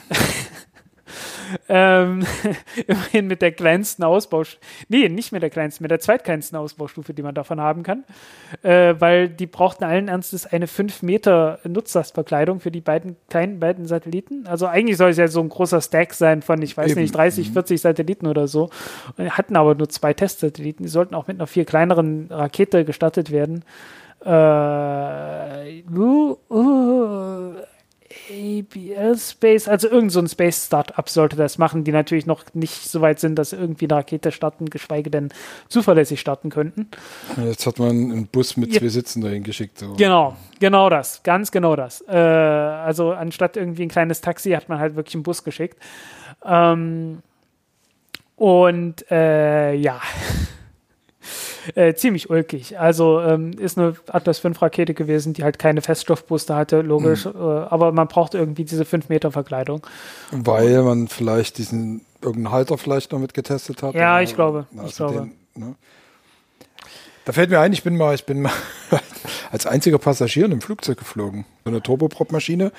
ähm, 1.68 2.24
immerhin 2.86 3.26
mit 3.26 3.42
der 3.42 3.52
kleinsten 3.52 4.02
Ausbaustufe. 4.04 4.60
Nee, 4.88 5.08
nicht 5.08 5.32
mit 5.32 5.42
der 5.42 5.50
kleinsten, 5.50 5.84
mit 5.84 5.90
der 5.90 6.00
zweitkleinsten 6.00 6.58
Ausbaustufe, 6.58 7.14
die 7.14 7.22
man 7.22 7.34
davon 7.34 7.60
haben 7.60 7.82
kann. 7.82 8.04
Äh, 8.62 8.94
weil 8.98 9.28
die 9.28 9.46
brauchten 9.46 9.84
allen 9.84 10.08
Ernstes 10.08 10.46
eine 10.46 10.66
5 10.66 11.02
Meter 11.02 11.58
Nutzlastverkleidung 11.64 12.60
für 12.60 12.70
die 12.70 12.80
beiden 12.80 13.16
kleinen 13.28 13.60
beiden 13.60 13.86
Satelliten. 13.86 14.46
Also 14.46 14.66
eigentlich 14.66 14.96
soll 14.96 15.10
es 15.10 15.16
ja 15.16 15.28
so 15.28 15.40
ein 15.40 15.48
großer 15.48 15.80
Stack 15.80 16.14
sein 16.14 16.42
von, 16.42 16.60
ich 16.62 16.76
weiß 16.76 16.92
Eben. 16.92 17.00
nicht, 17.00 17.14
30, 17.14 17.50
40 17.50 17.80
Satelliten 17.80 18.26
oder 18.26 18.48
so. 18.48 18.70
Und 19.16 19.36
hatten 19.36 19.56
aber 19.56 19.74
nur 19.74 19.88
zwei 19.88 20.14
Testsatelliten. 20.14 20.84
Die 20.84 20.90
sollten 20.90 21.14
auch 21.14 21.26
mit 21.26 21.36
einer 21.38 21.46
viel 21.46 21.64
kleineren 21.64 22.28
Rakete 22.30 22.84
gestartet 22.84 23.30
werden. 23.30 23.64
Äh, 24.24 25.82
uh, 25.94 26.36
uh, 26.50 26.75
ABL 28.30 29.16
Space, 29.18 29.68
also 29.68 29.88
irgend 29.88 30.12
so 30.12 30.20
ein 30.20 30.28
Space 30.28 30.66
Startup 30.66 31.08
sollte 31.08 31.36
das 31.36 31.58
machen, 31.58 31.84
die 31.84 31.92
natürlich 31.92 32.26
noch 32.26 32.44
nicht 32.54 32.88
so 32.88 33.00
weit 33.00 33.20
sind, 33.20 33.36
dass 33.36 33.50
sie 33.50 33.56
irgendwie 33.56 33.86
eine 33.86 33.94
Rakete 33.96 34.32
starten, 34.32 34.66
geschweige 34.70 35.10
denn 35.10 35.30
zuverlässig 35.68 36.20
starten 36.20 36.50
könnten. 36.50 36.88
Jetzt 37.36 37.66
hat 37.66 37.78
man 37.78 37.90
einen 37.90 38.26
Bus 38.26 38.56
mit 38.56 38.72
Ja. 38.72 38.80
zwei 38.80 38.88
Sitzen 38.88 39.20
dahin 39.22 39.42
geschickt. 39.42 39.78
So. 39.78 39.94
Genau, 39.94 40.36
genau 40.60 40.90
das, 40.90 41.22
ganz 41.22 41.50
genau 41.50 41.76
das. 41.76 42.02
Äh, 42.08 42.12
also 42.16 43.12
anstatt 43.12 43.56
irgendwie 43.56 43.82
ein 43.84 43.88
kleines 43.88 44.20
Taxi 44.20 44.50
hat 44.50 44.68
man 44.68 44.78
halt 44.78 44.96
wirklich 44.96 45.14
einen 45.14 45.22
Bus 45.22 45.44
geschickt. 45.44 45.78
Ähm, 46.44 47.22
und 48.36 49.10
äh, 49.10 49.72
ja, 49.74 50.00
äh, 51.74 51.94
ziemlich 51.94 52.30
ulkig. 52.30 52.78
Also 52.78 53.20
ähm, 53.20 53.52
ist 53.58 53.76
eine 53.78 53.94
Atlas 54.08 54.38
5 54.38 54.60
Rakete 54.62 54.94
gewesen, 54.94 55.32
die 55.32 55.42
halt 55.44 55.58
keine 55.58 55.82
Feststoffbooster 55.82 56.54
hatte, 56.56 56.80
logisch, 56.82 57.24
Mhm. 57.26 57.32
äh, 57.34 57.38
aber 57.38 57.92
man 57.92 58.08
braucht 58.08 58.34
irgendwie 58.34 58.64
diese 58.64 58.84
5 58.84 59.08
Meter 59.08 59.32
Verkleidung. 59.32 59.86
Weil 60.30 60.82
man 60.82 61.08
vielleicht 61.08 61.58
diesen 61.58 62.02
irgendeinen 62.22 62.52
Halter 62.52 62.78
vielleicht 62.78 63.12
noch 63.12 63.18
mit 63.18 63.34
getestet 63.34 63.82
hat. 63.82 63.94
Ja, 63.94 64.14
oder- 64.14 64.22
ich 64.22 64.34
glaube, 64.34 64.66
ich 64.72 64.80
Also 64.80 65.06
glaube. 65.08 65.30
den, 65.54 65.62
ne? 65.68 65.74
Da 67.26 67.32
fällt 67.32 67.50
mir 67.50 67.58
ein, 67.58 67.72
ich 67.72 67.82
bin 67.82 67.96
mal, 67.96 68.14
ich 68.14 68.24
bin 68.24 68.40
mal 68.42 68.52
als 69.50 69.66
einziger 69.66 69.98
Passagier 69.98 70.44
in 70.44 70.52
einem 70.52 70.60
Flugzeug 70.60 70.96
geflogen. 70.96 71.44
So 71.64 71.70
eine 71.70 71.82
Turboprop-Maschine 71.82 72.70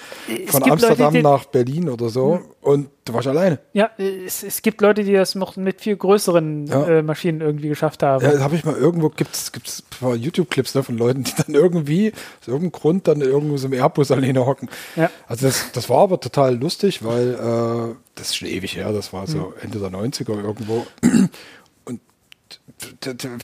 Es 0.45 0.51
von 0.51 0.61
gibt 0.61 0.71
Amsterdam 0.71 1.13
Leute, 1.15 1.21
nach 1.23 1.45
Berlin 1.45 1.89
oder 1.89 2.07
so. 2.07 2.39
Und 2.61 2.87
da 3.03 3.13
war 3.13 3.19
ich 3.19 3.27
alleine. 3.27 3.59
Ja, 3.73 3.89
es, 3.97 4.43
es 4.43 4.61
gibt 4.61 4.79
Leute, 4.79 5.03
die 5.03 5.11
das 5.11 5.35
noch 5.35 5.57
mit 5.57 5.81
viel 5.81 5.97
größeren 5.97 6.65
Ja. 6.67 6.87
äh, 6.87 7.01
Maschinen 7.01 7.41
irgendwie 7.41 7.67
geschafft 7.67 8.03
haben. 8.03 8.23
Ja, 8.23 8.39
habe 8.39 8.55
ich 8.55 8.63
mal 8.63 8.77
irgendwo, 8.77 9.09
gibt's 9.09 9.51
gibt's 9.51 9.83
ein 9.83 9.99
paar 9.99 10.15
YouTube-Clips 10.15 10.75
ne, 10.75 10.83
von 10.83 10.97
Leuten, 10.97 11.25
die 11.25 11.33
dann 11.35 11.53
irgendwie 11.53 12.13
aus 12.39 12.47
irgendeinem 12.47 12.71
Grund 12.71 13.07
dann 13.09 13.19
irgendwo 13.19 13.57
so 13.57 13.67
im 13.67 13.73
Airbus 13.73 14.11
alleine 14.11 14.45
hocken. 14.45 14.69
Ja. 14.95 15.11
Also 15.27 15.47
das, 15.47 15.73
das 15.73 15.89
war 15.89 16.03
aber 16.03 16.21
total 16.21 16.55
lustig, 16.55 17.03
weil 17.03 17.33
äh, 17.33 17.95
das 18.15 18.27
ist 18.27 18.37
schon 18.37 18.47
ewig 18.47 18.77
her, 18.77 18.93
das 18.93 19.11
war 19.11 19.27
so 19.27 19.53
Ende 19.61 19.79
der 19.79 19.89
90er 19.89 20.41
irgendwo. 20.41 20.87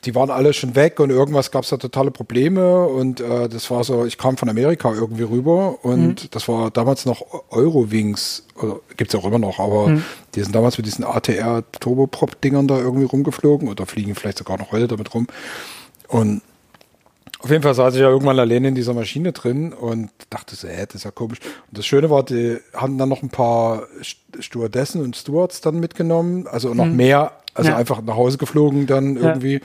Die 0.05 0.13
waren 0.13 0.29
alle 0.29 0.53
schon 0.53 0.75
weg 0.75 0.99
und 0.99 1.09
irgendwas 1.09 1.49
gab 1.49 1.63
es 1.63 1.69
da 1.71 1.77
totale 1.77 2.11
Probleme 2.11 2.85
und 2.85 3.19
äh, 3.19 3.49
das 3.49 3.71
war 3.71 3.83
so, 3.83 4.05
ich 4.05 4.19
kam 4.19 4.37
von 4.37 4.47
Amerika 4.47 4.93
irgendwie 4.93 5.23
rüber 5.23 5.83
und 5.83 6.23
Mhm. 6.23 6.27
das 6.29 6.47
war 6.47 6.69
damals 6.69 7.05
noch 7.07 7.25
Eurowings, 7.49 8.45
oder 8.61 8.79
gibt 8.95 9.11
es 9.13 9.19
auch 9.19 9.25
immer 9.25 9.39
noch, 9.39 9.59
aber 9.59 9.87
Mhm. 9.89 10.03
die 10.35 10.41
sind 10.43 10.53
damals 10.53 10.77
mit 10.77 10.85
diesen 10.85 11.03
ATR 11.03 11.63
Turboprop-Dingern 11.79 12.67
da 12.67 12.77
irgendwie 12.77 13.05
rumgeflogen 13.05 13.69
oder 13.69 13.87
fliegen 13.87 14.13
vielleicht 14.13 14.37
sogar 14.37 14.57
noch 14.59 14.71
heute 14.71 14.87
damit 14.87 15.13
rum. 15.15 15.25
Und 16.09 16.41
auf 17.39 17.49
jeden 17.49 17.63
Fall 17.63 17.73
saß 17.73 17.95
ich 17.95 18.01
ja 18.01 18.09
irgendwann 18.09 18.39
alleine 18.39 18.67
in 18.69 18.75
dieser 18.75 18.93
Maschine 18.93 19.31
drin 19.33 19.73
und 19.73 20.11
dachte 20.29 20.55
so, 20.55 20.67
hä, 20.67 20.85
das 20.85 20.95
ist 20.95 21.03
ja 21.05 21.11
komisch. 21.11 21.39
Und 21.69 21.77
das 21.77 21.85
Schöne 21.87 22.09
war, 22.09 22.23
die 22.23 22.57
haben 22.73 22.97
dann 22.99 23.09
noch 23.09 23.23
ein 23.23 23.29
paar 23.29 23.87
St- 24.01 24.41
Stewardessen 24.41 25.01
und 25.01 25.15
Stewards 25.17 25.59
dann 25.59 25.79
mitgenommen, 25.79 26.47
also 26.47 26.73
noch 26.75 26.85
mehr, 26.85 27.31
also 27.53 27.69
Ja. 27.71 27.77
einfach 27.77 28.01
nach 28.01 28.15
Hause 28.15 28.37
geflogen 28.37 28.87
dann 28.87 29.15
Ja. 29.15 29.29
irgendwie. 29.29 29.61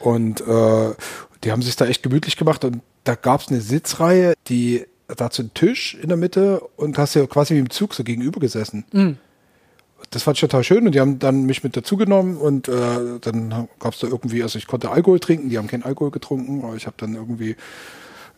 Und 0.00 0.40
äh, 0.40 0.90
die 1.44 1.52
haben 1.52 1.62
sich 1.62 1.76
da 1.76 1.86
echt 1.86 2.02
gemütlich 2.02 2.36
gemacht 2.36 2.64
und 2.64 2.80
da 3.04 3.14
gab 3.14 3.40
es 3.40 3.48
eine 3.48 3.60
Sitzreihe, 3.60 4.34
die 4.48 4.84
dazu 5.08 5.42
einen 5.42 5.54
Tisch 5.54 5.94
in 6.00 6.08
der 6.08 6.18
Mitte 6.18 6.60
und 6.76 6.98
hast 6.98 7.14
ja 7.14 7.26
quasi 7.26 7.54
wie 7.54 7.58
im 7.60 7.70
Zug 7.70 7.94
so 7.94 8.04
gegenüber 8.04 8.40
gesessen. 8.40 8.84
Mhm. 8.92 9.16
Das 10.10 10.22
fand 10.22 10.36
ich 10.36 10.40
total 10.42 10.62
schön 10.64 10.86
und 10.86 10.94
die 10.94 11.00
haben 11.00 11.18
dann 11.18 11.44
mich 11.44 11.64
mit 11.64 11.76
dazu 11.76 11.96
genommen 11.96 12.36
und 12.36 12.68
äh, 12.68 13.18
dann 13.20 13.68
gab 13.80 13.94
es 13.94 14.00
da 14.00 14.06
irgendwie, 14.06 14.42
also 14.42 14.56
ich 14.58 14.66
konnte 14.66 14.90
Alkohol 14.90 15.18
trinken, 15.20 15.48
die 15.50 15.58
haben 15.58 15.66
keinen 15.66 15.82
Alkohol 15.82 16.10
getrunken, 16.10 16.62
aber 16.64 16.76
ich 16.76 16.86
habe 16.86 16.96
dann 16.98 17.14
irgendwie 17.14 17.56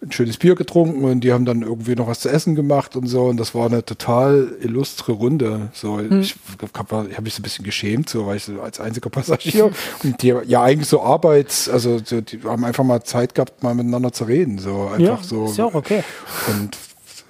ein 0.02 0.12
schönes 0.12 0.38
Bier 0.38 0.54
getrunken 0.54 1.04
und 1.04 1.20
die 1.20 1.32
haben 1.32 1.44
dann 1.44 1.60
irgendwie 1.62 1.94
noch 1.94 2.06
was 2.06 2.20
zu 2.20 2.30
essen 2.30 2.54
gemacht 2.54 2.96
und 2.96 3.06
so 3.06 3.24
und 3.26 3.36
das 3.36 3.54
war 3.54 3.66
eine 3.66 3.84
total 3.84 4.56
illustre 4.60 5.12
Runde. 5.12 5.70
So, 5.74 5.98
Hm. 5.98 6.20
ich 6.22 6.36
habe 6.74 7.08
hab 7.14 7.20
mich 7.22 7.34
so 7.34 7.40
ein 7.40 7.42
bisschen 7.42 7.64
geschämt, 7.66 8.08
so, 8.08 8.26
weil 8.26 8.38
ich 8.38 8.44
so 8.44 8.60
als 8.62 8.80
einziger 8.80 9.10
Passagier 9.10 9.70
und 10.02 10.22
die 10.22 10.34
ja 10.46 10.62
eigentlich 10.62 10.88
so 10.88 11.02
Arbeits, 11.02 11.68
also 11.68 12.00
so, 12.02 12.22
die 12.22 12.40
haben 12.44 12.64
einfach 12.64 12.84
mal 12.84 13.02
Zeit 13.02 13.34
gehabt, 13.34 13.62
mal 13.62 13.74
miteinander 13.74 14.10
zu 14.12 14.24
reden, 14.24 14.58
so 14.58 14.86
einfach 14.88 15.00
Ja, 15.00 15.22
so. 15.22 15.44
ist 15.46 15.58
ja 15.58 15.66
auch 15.66 15.74
okay. 15.74 16.02
Und 16.48 16.78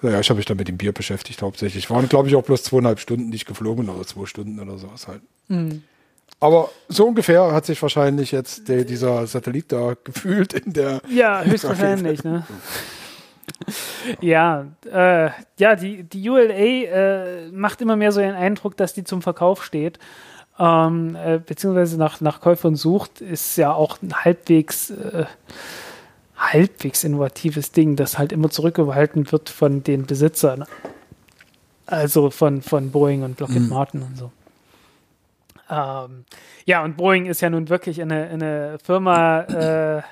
naja, 0.02 0.20
ich 0.20 0.30
habe 0.30 0.38
mich 0.38 0.46
dann 0.46 0.56
mit 0.56 0.68
dem 0.68 0.78
Bier 0.78 0.92
beschäftigt 0.92 1.42
hauptsächlich. 1.42 1.90
Waren, 1.90 2.08
glaube 2.08 2.28
ich, 2.28 2.34
auch 2.36 2.42
bloß 2.44 2.62
zweieinhalb 2.62 3.00
Stunden, 3.00 3.30
die 3.32 3.36
ich 3.36 3.44
geflogen 3.44 3.84
bin, 3.84 3.94
oder 3.94 4.06
zwei 4.06 4.24
Stunden 4.26 4.58
oder 4.60 4.78
sowas 4.78 5.08
halt. 5.08 5.20
Mhm. 5.48 5.82
Aber 6.38 6.70
so 6.88 7.06
ungefähr 7.06 7.52
hat 7.52 7.66
sich 7.66 7.80
wahrscheinlich 7.82 8.32
jetzt 8.32 8.68
der, 8.68 8.84
dieser 8.84 9.26
Satellit 9.26 9.72
da 9.72 9.94
gefühlt 10.04 10.52
in 10.54 10.72
der. 10.72 11.02
Ja, 11.08 11.42
höchstwahrscheinlich, 11.42 12.24
ne? 12.24 12.46
Ja, 14.20 14.66
äh, 14.90 15.30
ja, 15.58 15.76
die, 15.76 16.04
die 16.04 16.30
ULA 16.30 16.54
äh, 16.54 17.50
macht 17.50 17.80
immer 17.80 17.96
mehr 17.96 18.12
so 18.12 18.20
den 18.20 18.34
Eindruck, 18.34 18.76
dass 18.76 18.94
die 18.94 19.04
zum 19.04 19.22
Verkauf 19.22 19.64
steht. 19.64 19.98
Ähm, 20.58 21.16
äh, 21.16 21.38
beziehungsweise 21.38 21.98
nach, 21.98 22.20
nach 22.20 22.40
Käufern 22.40 22.76
sucht, 22.76 23.20
ist 23.20 23.56
ja 23.56 23.72
auch 23.72 24.00
ein 24.02 24.14
halbwegs, 24.14 24.90
äh, 24.90 25.24
halbwegs 26.36 27.04
innovatives 27.04 27.72
Ding, 27.72 27.96
das 27.96 28.18
halt 28.18 28.32
immer 28.32 28.50
zurückgehalten 28.50 29.30
wird 29.32 29.48
von 29.48 29.82
den 29.82 30.06
Besitzern. 30.06 30.64
Also 31.86 32.30
von, 32.30 32.62
von 32.62 32.90
Boeing 32.90 33.24
und 33.24 33.40
Lockheed 33.40 33.68
Martin 33.68 34.02
und 34.02 34.16
so. 34.16 34.30
Ähm, 35.70 36.24
ja, 36.66 36.82
und 36.82 36.96
Boeing 36.96 37.26
ist 37.26 37.40
ja 37.40 37.50
nun 37.50 37.68
wirklich 37.68 38.02
eine, 38.02 38.28
eine 38.28 38.78
Firma, 38.82 39.42
äh, 39.42 40.02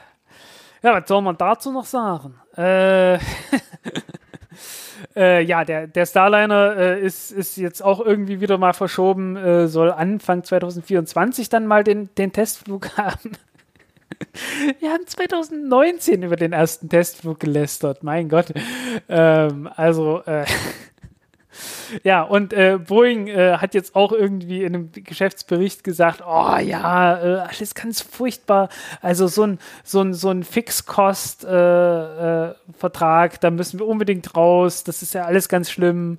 ja, 0.82 0.94
was 0.94 1.08
soll 1.08 1.22
man 1.22 1.36
dazu 1.36 1.72
noch 1.72 1.84
sagen? 1.84 2.34
Äh, 2.56 3.18
äh, 5.16 5.42
ja, 5.42 5.64
der, 5.64 5.88
der 5.88 6.06
Starliner 6.06 6.76
äh, 6.76 7.00
ist, 7.00 7.32
ist 7.32 7.56
jetzt 7.56 7.82
auch 7.82 8.00
irgendwie 8.00 8.40
wieder 8.40 8.58
mal 8.58 8.72
verschoben, 8.72 9.36
äh, 9.36 9.66
soll 9.66 9.90
Anfang 9.90 10.44
2024 10.44 11.48
dann 11.48 11.66
mal 11.66 11.82
den, 11.82 12.14
den 12.14 12.32
Testflug 12.32 12.90
haben. 12.96 13.32
Wir 14.80 14.92
haben 14.92 15.06
2019 15.06 16.22
über 16.22 16.36
den 16.36 16.52
ersten 16.52 16.88
Testflug 16.88 17.38
gelästert, 17.40 18.02
mein 18.02 18.28
Gott. 18.28 18.52
Ähm, 19.08 19.68
also, 19.74 20.22
äh, 20.24 20.44
ja, 22.02 22.22
und 22.22 22.52
äh, 22.52 22.78
Boeing 22.78 23.28
äh, 23.28 23.58
hat 23.58 23.74
jetzt 23.74 23.94
auch 23.94 24.12
irgendwie 24.12 24.64
in 24.64 24.74
einem 24.74 24.92
Geschäftsbericht 24.92 25.84
gesagt, 25.84 26.22
oh 26.26 26.56
ja, 26.56 27.18
äh, 27.18 27.48
alles 27.48 27.74
ganz 27.74 28.00
furchtbar. 28.00 28.68
Also 29.00 29.26
so 29.26 29.44
ein, 29.44 29.58
so 29.84 30.00
ein, 30.00 30.14
so 30.14 30.30
ein 30.30 30.42
Fixkost-Vertrag, 30.42 32.54
äh, 32.54 32.78
Vertrag, 32.78 33.40
da 33.40 33.50
müssen 33.50 33.78
wir 33.78 33.86
unbedingt 33.86 34.36
raus. 34.36 34.84
Das 34.84 35.02
ist 35.02 35.14
ja 35.14 35.24
alles 35.24 35.48
ganz 35.48 35.70
schlimm. 35.70 36.18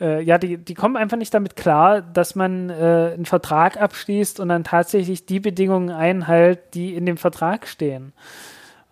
Äh, 0.00 0.22
ja, 0.22 0.38
die, 0.38 0.58
die 0.58 0.74
kommen 0.74 0.96
einfach 0.96 1.16
nicht 1.16 1.34
damit 1.34 1.56
klar, 1.56 2.02
dass 2.02 2.34
man 2.34 2.70
äh, 2.70 3.12
einen 3.14 3.26
Vertrag 3.26 3.80
abschließt 3.80 4.40
und 4.40 4.48
dann 4.48 4.64
tatsächlich 4.64 5.26
die 5.26 5.40
Bedingungen 5.40 5.90
einhält, 5.90 6.74
die 6.74 6.94
in 6.94 7.06
dem 7.06 7.16
Vertrag 7.16 7.66
stehen. 7.66 8.12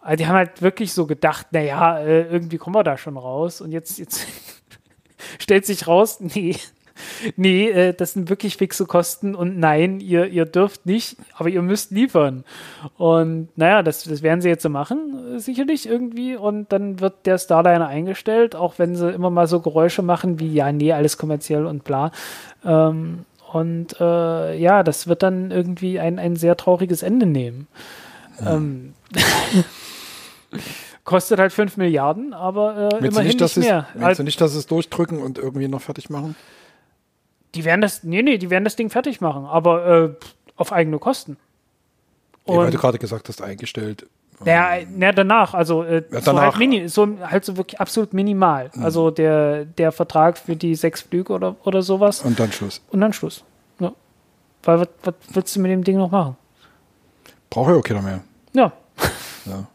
Also 0.01 0.19
die 0.19 0.29
haben 0.29 0.37
halt 0.37 0.63
wirklich 0.63 0.93
so 0.93 1.07
gedacht, 1.07 1.49
naja, 1.51 1.99
äh, 1.99 2.23
irgendwie 2.23 2.59
kommen 2.59 2.77
wir 2.77 2.85
da 2.85 2.97
schon 2.97 3.17
raus. 3.17 3.61
Und 3.61 3.73
jetzt, 3.73 3.99
jetzt 3.99 4.27
stellt 5.39 5.67
sich 5.67 5.87
raus, 5.87 6.19
nee, 6.21 6.57
nee, 7.37 7.69
äh, 7.69 7.95
das 7.95 8.13
sind 8.13 8.29
wirklich 8.29 8.57
fixe 8.57 8.87
Kosten 8.87 9.35
und 9.35 9.59
nein, 9.59 10.01
ihr, 10.01 10.27
ihr 10.27 10.45
dürft 10.45 10.87
nicht, 10.87 11.17
aber 11.35 11.49
ihr 11.49 11.63
müsst 11.63 11.91
liefern. 11.91 12.45
Und 12.97 13.49
naja, 13.57 13.83
das, 13.83 14.05
das 14.05 14.23
werden 14.23 14.41
sie 14.41 14.49
jetzt 14.49 14.63
so 14.63 14.69
machen, 14.69 15.37
äh, 15.37 15.39
sicherlich 15.39 15.89
irgendwie. 15.89 16.37
Und 16.37 16.73
dann 16.73 17.01
wird 17.01 17.27
der 17.27 17.39
Starliner 17.39 17.89
eingestellt, 17.89 18.57
auch 18.57 18.75
wenn 18.79 18.97
sie 18.97 19.11
immer 19.11 19.31
mal 19.31 19.47
so 19.47 19.61
Geräusche 19.61 20.03
machen 20.03 20.41
wie, 20.41 20.53
ja, 20.53 20.73
nee, 20.73 20.93
alles 20.93 21.19
kommerziell 21.19 21.67
und 21.67 21.85
bla. 21.85 22.11
Ähm, 22.65 23.25
und 23.53 24.01
äh, 24.01 24.59
ja, 24.59 24.83
das 24.83 25.07
wird 25.07 25.23
dann 25.23 25.51
irgendwie 25.51 26.01
ein, 26.01 26.19
ein 26.19 26.37
sehr 26.37 26.57
trauriges 26.57 27.03
Ende 27.03 27.27
nehmen. 27.27 27.69
Ähm, 28.45 28.95
kostet 31.07 31.39
halt 31.41 31.53
5 31.55 31.79
Milliarden, 31.79 32.35
aber 32.35 32.77
äh, 32.77 32.81
Meinst 32.81 32.93
du 32.93 33.07
immerhin 33.07 33.27
nicht, 33.29 33.41
dass 33.41 33.57
nicht 33.57 33.65
es, 33.67 33.71
mehr. 33.73 33.87
meinst 33.95 34.05
Halt, 34.05 34.19
du 34.19 34.23
nicht, 34.25 34.41
dass 34.43 34.55
es 34.55 34.67
durchdrücken 34.67 35.23
und 35.23 35.39
irgendwie 35.39 35.69
noch 35.69 35.81
fertig 35.81 36.11
machen? 36.11 36.37
die 37.55 37.65
werden 37.65 37.81
das, 37.81 38.03
nee, 38.05 38.21
nee, 38.21 38.37
die 38.37 38.51
werden 38.51 38.65
das 38.65 38.77
Ding 38.77 38.91
fertig 38.91 39.23
machen, 39.23 39.47
aber 39.47 39.87
äh, 39.87 40.11
auf 40.57 40.73
eigene 40.75 40.99
Kosten. 40.99 41.39
Ja, 42.47 42.55
weil 42.59 42.67
Und 42.67 42.75
du 42.75 42.79
gerade 42.79 42.99
gesagt 42.99 43.31
hast, 43.31 43.41
eingestellt. 43.41 44.07
naja, 44.45 44.85
na, 44.95 45.11
danach, 45.13 45.55
also 45.55 45.83
äh, 45.83 46.03
Ja, 46.11 46.21
So, 46.21 46.33
danach. 46.33 46.43
halt 46.43 46.59
mini, 46.59 46.87
so 46.89 47.09
halt 47.23 47.47
so 47.47 47.57
wirklich 47.57 47.81
absolut 47.81 48.13
minimal. 48.13 48.71
Also 48.79 49.11
der, 49.11 49.65
der 49.65 49.91
Vertrag 49.93 50.37
für 50.37 50.55
die 50.55 50.75
sechs 50.75 51.01
Flüge 51.01 51.33
oder, 51.33 51.57
oder 51.65 51.81
sowas 51.81 52.21
Und 52.21 52.39
dann 52.39 52.53
Schluss. 52.53 52.83
und 52.91 53.01
dann 53.01 53.15
Schluss. 53.15 53.43
Ja. 53.79 53.93
Weil 54.63 54.81
was, 54.81 54.89
was 55.05 55.15
willst 55.33 55.57
du 55.57 55.61
mit 55.61 55.71
dem 55.71 55.83
Ding 55.83 55.97
noch 55.97 56.11
machen? 56.11 56.37
Braucht 57.49 57.71
ja 57.71 57.77
auch 57.77 57.83
keiner 57.83 58.03
mehr. 58.03 58.21
Ja, 58.53 58.71
Ja. 59.47 59.67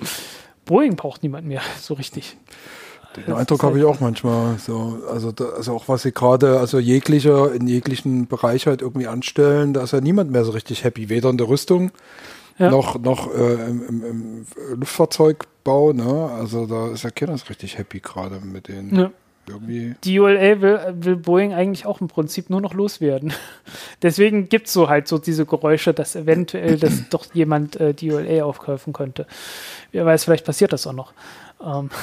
Boeing 0.64 0.96
braucht 0.96 1.22
niemand 1.22 1.46
mehr, 1.46 1.60
so 1.80 1.94
richtig. 1.94 2.36
Den 3.16 3.24
Das 3.26 3.38
Eindruck 3.38 3.62
halt- 3.62 3.70
habe 3.70 3.78
ich 3.78 3.84
auch 3.84 4.00
manchmal. 4.00 4.58
So, 4.58 4.98
also, 5.10 5.30
da, 5.30 5.44
also 5.50 5.74
auch 5.76 5.86
was 5.88 6.02
sie 6.02 6.10
gerade, 6.12 6.58
also 6.58 6.78
jeglicher 6.80 7.52
in 7.54 7.68
jeglichen 7.68 8.26
Bereich 8.26 8.66
halt 8.66 8.82
irgendwie 8.82 9.06
anstellen, 9.06 9.72
da 9.72 9.82
ist 9.84 9.92
ja 9.92 10.00
niemand 10.00 10.32
mehr 10.32 10.44
so 10.44 10.50
richtig 10.50 10.82
happy, 10.82 11.08
weder 11.08 11.30
in 11.30 11.38
der 11.38 11.48
Rüstung 11.48 11.92
Ja. 12.58 12.70
noch 12.70 12.98
noch 13.00 13.32
äh, 13.32 13.54
im, 13.68 13.82
im, 13.88 14.04
im 14.72 14.80
Luftfahrzeugbau. 14.80 15.92
Ne? 15.92 16.28
Also 16.38 16.66
da 16.66 16.88
ist 16.92 17.04
ja 17.04 17.10
keiner 17.10 17.38
so 17.38 17.44
richtig 17.48 17.78
happy 17.78 18.00
gerade 18.00 18.40
mit 18.40 18.66
den 18.68 18.94
Ja. 18.96 19.10
Irgendwie. 19.48 19.94
Die 20.04 20.18
ULA 20.18 20.60
will, 20.60 20.80
will 20.94 21.16
Boeing 21.16 21.52
eigentlich 21.52 21.86
auch 21.86 22.00
im 22.00 22.08
Prinzip 22.08 22.50
nur 22.50 22.60
noch 22.60 22.74
loswerden. 22.74 23.32
Deswegen 24.02 24.48
gibt 24.48 24.66
es 24.66 24.72
so 24.72 24.88
halt 24.88 25.08
so 25.08 25.18
diese 25.18 25.46
Geräusche, 25.46 25.94
dass 25.94 26.16
eventuell 26.16 26.76
das 26.76 27.08
doch 27.10 27.26
jemand 27.34 27.76
äh, 27.76 27.94
die 27.94 28.12
ULA 28.12 28.44
aufkaufen 28.44 28.92
könnte. 28.92 29.26
Wer 29.92 30.06
weiß, 30.06 30.24
vielleicht 30.24 30.44
passiert 30.44 30.72
das 30.72 30.86
auch 30.86 30.92
noch. 30.92 31.12
Ähm. 31.62 31.90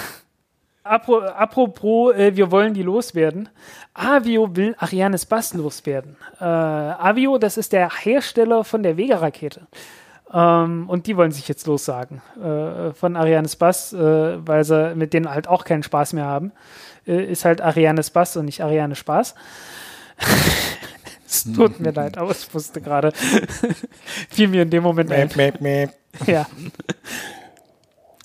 Apro, 0.84 1.19
apropos, 1.19 2.15
äh, 2.15 2.35
wir 2.35 2.49
wollen 2.49 2.73
die 2.73 2.81
loswerden. 2.81 3.49
Avio 3.93 4.55
will 4.55 4.76
Arianes 4.80 5.27
Bass 5.27 5.53
loswerden. 5.53 6.18
Äh, 6.39 6.43
Avio, 6.43 7.38
das 7.38 7.57
ist 7.57 7.72
der 7.72 7.91
Hersteller 7.91 8.63
von 8.63 8.81
der 8.81 8.97
Vega-Rakete. 8.97 9.68
Ähm, 10.34 10.89
und 10.89 11.07
die 11.07 11.18
wollen 11.18 11.31
sich 11.31 11.47
jetzt 11.47 11.68
lossagen 11.68 12.22
äh, 12.41 12.93
von 12.93 13.15
Arianes 13.15 13.57
Bass, 13.57 13.93
äh, 13.93 14.47
weil 14.47 14.63
sie 14.63 14.95
mit 14.95 15.13
denen 15.13 15.30
halt 15.30 15.47
auch 15.47 15.65
keinen 15.65 15.84
Spaß 15.84 16.13
mehr 16.13 16.26
haben. 16.26 16.51
Äh, 17.07 17.31
ist 17.31 17.45
halt 17.45 17.61
Arianes 17.61 18.09
Bass 18.09 18.37
und 18.37 18.45
nicht 18.45 18.61
Ariane 18.61 18.95
Spaß. 18.95 19.35
es 21.25 21.51
tut 21.53 21.79
mir 21.79 21.91
leid, 21.91 22.17
aber 22.17 22.31
ich 22.31 22.53
wusste 22.53 22.81
gerade, 22.81 23.11
fiel 24.29 24.47
mir 24.47 24.63
in 24.63 24.69
dem 24.69 24.83
Moment 24.83 25.11
ein. 25.11 25.27
Mäp, 25.27 25.35
mäp, 25.35 25.61
mäp. 25.61 25.93
Ja. 26.27 26.45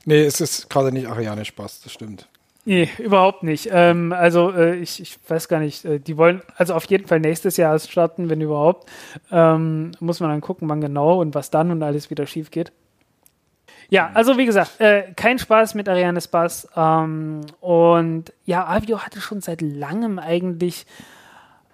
Nee, 0.05 0.23
es 0.23 0.41
ist 0.41 0.71
gerade 0.71 0.93
nicht 0.93 1.09
Ariane 1.09 1.45
Spaß, 1.45 1.81
das 1.83 1.93
stimmt. 1.93 2.29
Nee, 2.65 2.89
überhaupt 2.99 3.45
nicht. 3.45 3.69
Ähm, 3.73 4.13
also 4.13 4.51
äh, 4.51 4.75
ich, 4.77 5.01
ich 5.01 5.19
weiß 5.29 5.47
gar 5.47 5.61
nicht, 5.61 5.85
äh, 5.85 6.01
die 6.01 6.17
wollen 6.17 6.43
also 6.57 6.75
auf 6.75 6.85
jeden 6.87 7.07
Fall 7.07 7.21
nächstes 7.21 7.57
Jahr 7.57 7.79
starten, 7.79 8.29
wenn 8.29 8.41
überhaupt. 8.41 8.91
Ähm, 9.31 9.93
muss 10.01 10.19
man 10.19 10.31
dann 10.31 10.41
gucken, 10.41 10.69
wann 10.69 10.81
genau 10.81 11.21
und 11.21 11.35
was 11.37 11.51
dann 11.51 11.71
und 11.71 11.83
alles 11.85 12.11
wieder 12.11 12.27
schief 12.27 12.51
geht. 12.51 12.73
Ja, 13.89 14.11
also 14.15 14.37
wie 14.37 14.47
gesagt, 14.47 14.81
äh, 14.81 15.13
kein 15.15 15.39
Spaß 15.39 15.75
mit 15.75 15.89
Ariane 15.89 16.21
Spaß. 16.21 16.69
Ähm, 16.77 17.43
und 17.61 18.33
ja, 18.45 18.67
Avio 18.67 19.01
hatte 19.01 19.21
schon 19.21 19.41
seit 19.41 19.61
langem 19.63 20.19
eigentlich, 20.19 20.87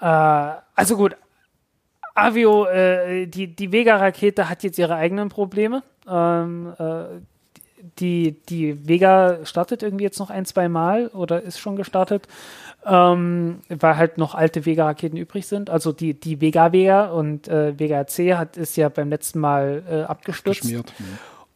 äh, 0.00 0.04
also 0.04 0.96
gut, 0.96 1.16
Avio, 2.14 2.66
äh, 2.66 3.26
die, 3.26 3.54
die 3.54 3.72
Vega-Rakete 3.72 4.48
hat 4.48 4.62
jetzt 4.62 4.78
ihre 4.78 4.96
eigenen 4.96 5.30
Probleme. 5.30 5.82
Ähm, 6.06 6.74
äh, 6.78 7.04
die, 7.98 8.40
die 8.48 8.86
Vega 8.86 9.44
startet 9.44 9.82
irgendwie 9.82 10.04
jetzt 10.04 10.20
noch 10.20 10.30
ein, 10.30 10.44
zwei 10.44 10.68
Mal 10.68 11.08
oder 11.08 11.42
ist 11.42 11.58
schon 11.58 11.74
gestartet, 11.74 12.28
ähm, 12.86 13.60
weil 13.68 13.96
halt 13.96 14.18
noch 14.18 14.34
alte 14.34 14.64
Vega-Raketen 14.66 15.16
übrig 15.16 15.46
sind. 15.46 15.68
Also 15.68 15.92
die, 15.92 16.14
die 16.14 16.40
Vega-Vega 16.40 17.06
und 17.06 17.48
äh, 17.48 17.78
Vega 17.78 18.06
C 18.06 18.34
hat, 18.34 18.56
ist 18.56 18.76
ja 18.76 18.88
beim 18.88 19.08
letzten 19.08 19.40
Mal 19.40 19.82
äh, 19.90 20.02
abgestürzt 20.02 20.60
Geschmiert. 20.60 20.92
Ja. 20.98 21.04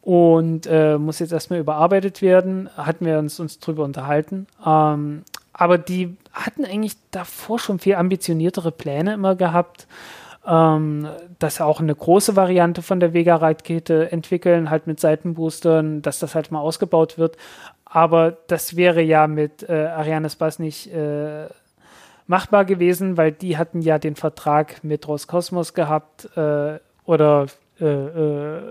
Und 0.07 0.67
äh, 0.67 0.97
muss 0.97 1.19
jetzt 1.19 1.33
erstmal 1.33 1.59
überarbeitet 1.59 2.21
werden. 2.21 2.69
Hatten 2.77 3.05
wir 3.05 3.19
uns, 3.19 3.41
uns 3.41 3.59
drüber 3.59 3.83
unterhalten. 3.83 4.47
Ähm, 4.65 5.23
aber 5.51 5.77
die 5.77 6.15
hatten 6.31 6.63
eigentlich 6.63 6.95
davor 7.11 7.59
schon 7.59 7.77
viel 7.77 7.95
ambitioniertere 7.95 8.71
Pläne 8.71 9.13
immer 9.13 9.35
gehabt. 9.35 9.85
ähm, 10.47 11.09
dass 11.39 11.59
auch 11.59 11.81
eine 11.81 11.93
große 11.93 12.37
Variante 12.37 12.81
von 12.81 13.01
der 13.01 13.11
Vega-Rakete 13.11 14.09
entwickeln, 14.13 14.69
halt 14.69 14.87
mit 14.87 15.01
Seitenboostern, 15.01 16.01
dass 16.01 16.19
das 16.19 16.35
halt 16.35 16.51
mal 16.51 16.61
ausgebaut 16.61 17.17
wird. 17.17 17.35
Aber 17.83 18.37
das 18.47 18.77
wäre 18.77 19.01
ja 19.01 19.27
mit 19.27 19.67
äh, 19.67 19.87
Arianespace 19.87 20.59
nicht 20.59 20.87
äh, 20.93 21.47
machbar 22.27 22.63
gewesen, 22.63 23.17
weil 23.17 23.33
die 23.33 23.57
hatten 23.57 23.81
ja 23.81 23.99
den 23.99 24.15
Vertrag 24.15 24.85
mit 24.85 25.05
Roskosmos 25.05 25.73
gehabt 25.73 26.29
äh, 26.37 26.79
oder 27.03 27.47
äh, 27.81 27.85
äh, 27.85 28.61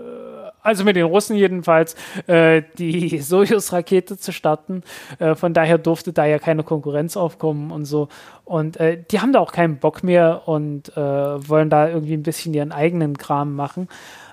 also 0.67 0.83
mit 0.83 0.95
den 0.97 1.05
Russen 1.05 1.37
jedenfalls, 1.37 1.95
äh, 2.27 2.61
die 2.77 3.17
Soyuz-Rakete 3.21 4.17
zu 4.17 4.31
starten. 4.31 4.83
Äh, 5.17 5.35
von 5.35 5.53
daher 5.53 5.77
durfte 5.77 6.13
da 6.13 6.25
ja 6.25 6.39
keine 6.39 6.63
Konkurrenz 6.63 7.15
aufkommen 7.15 7.71
und 7.71 7.85
so. 7.85 8.09
Und 8.43 8.77
äh, 8.77 9.01
die 9.09 9.21
haben 9.21 9.33
da 9.33 9.39
auch 9.39 9.53
keinen 9.53 9.77
Bock 9.77 10.03
mehr 10.03 10.43
und 10.45 10.95
äh, 10.95 11.01
wollen 11.49 11.69
da 11.69 11.87
irgendwie 11.87 12.13
ein 12.13 12.23
bisschen 12.23 12.53
ihren 12.53 12.71
eigenen 12.71 13.17
Kram 13.17 13.55
machen. 13.55 13.87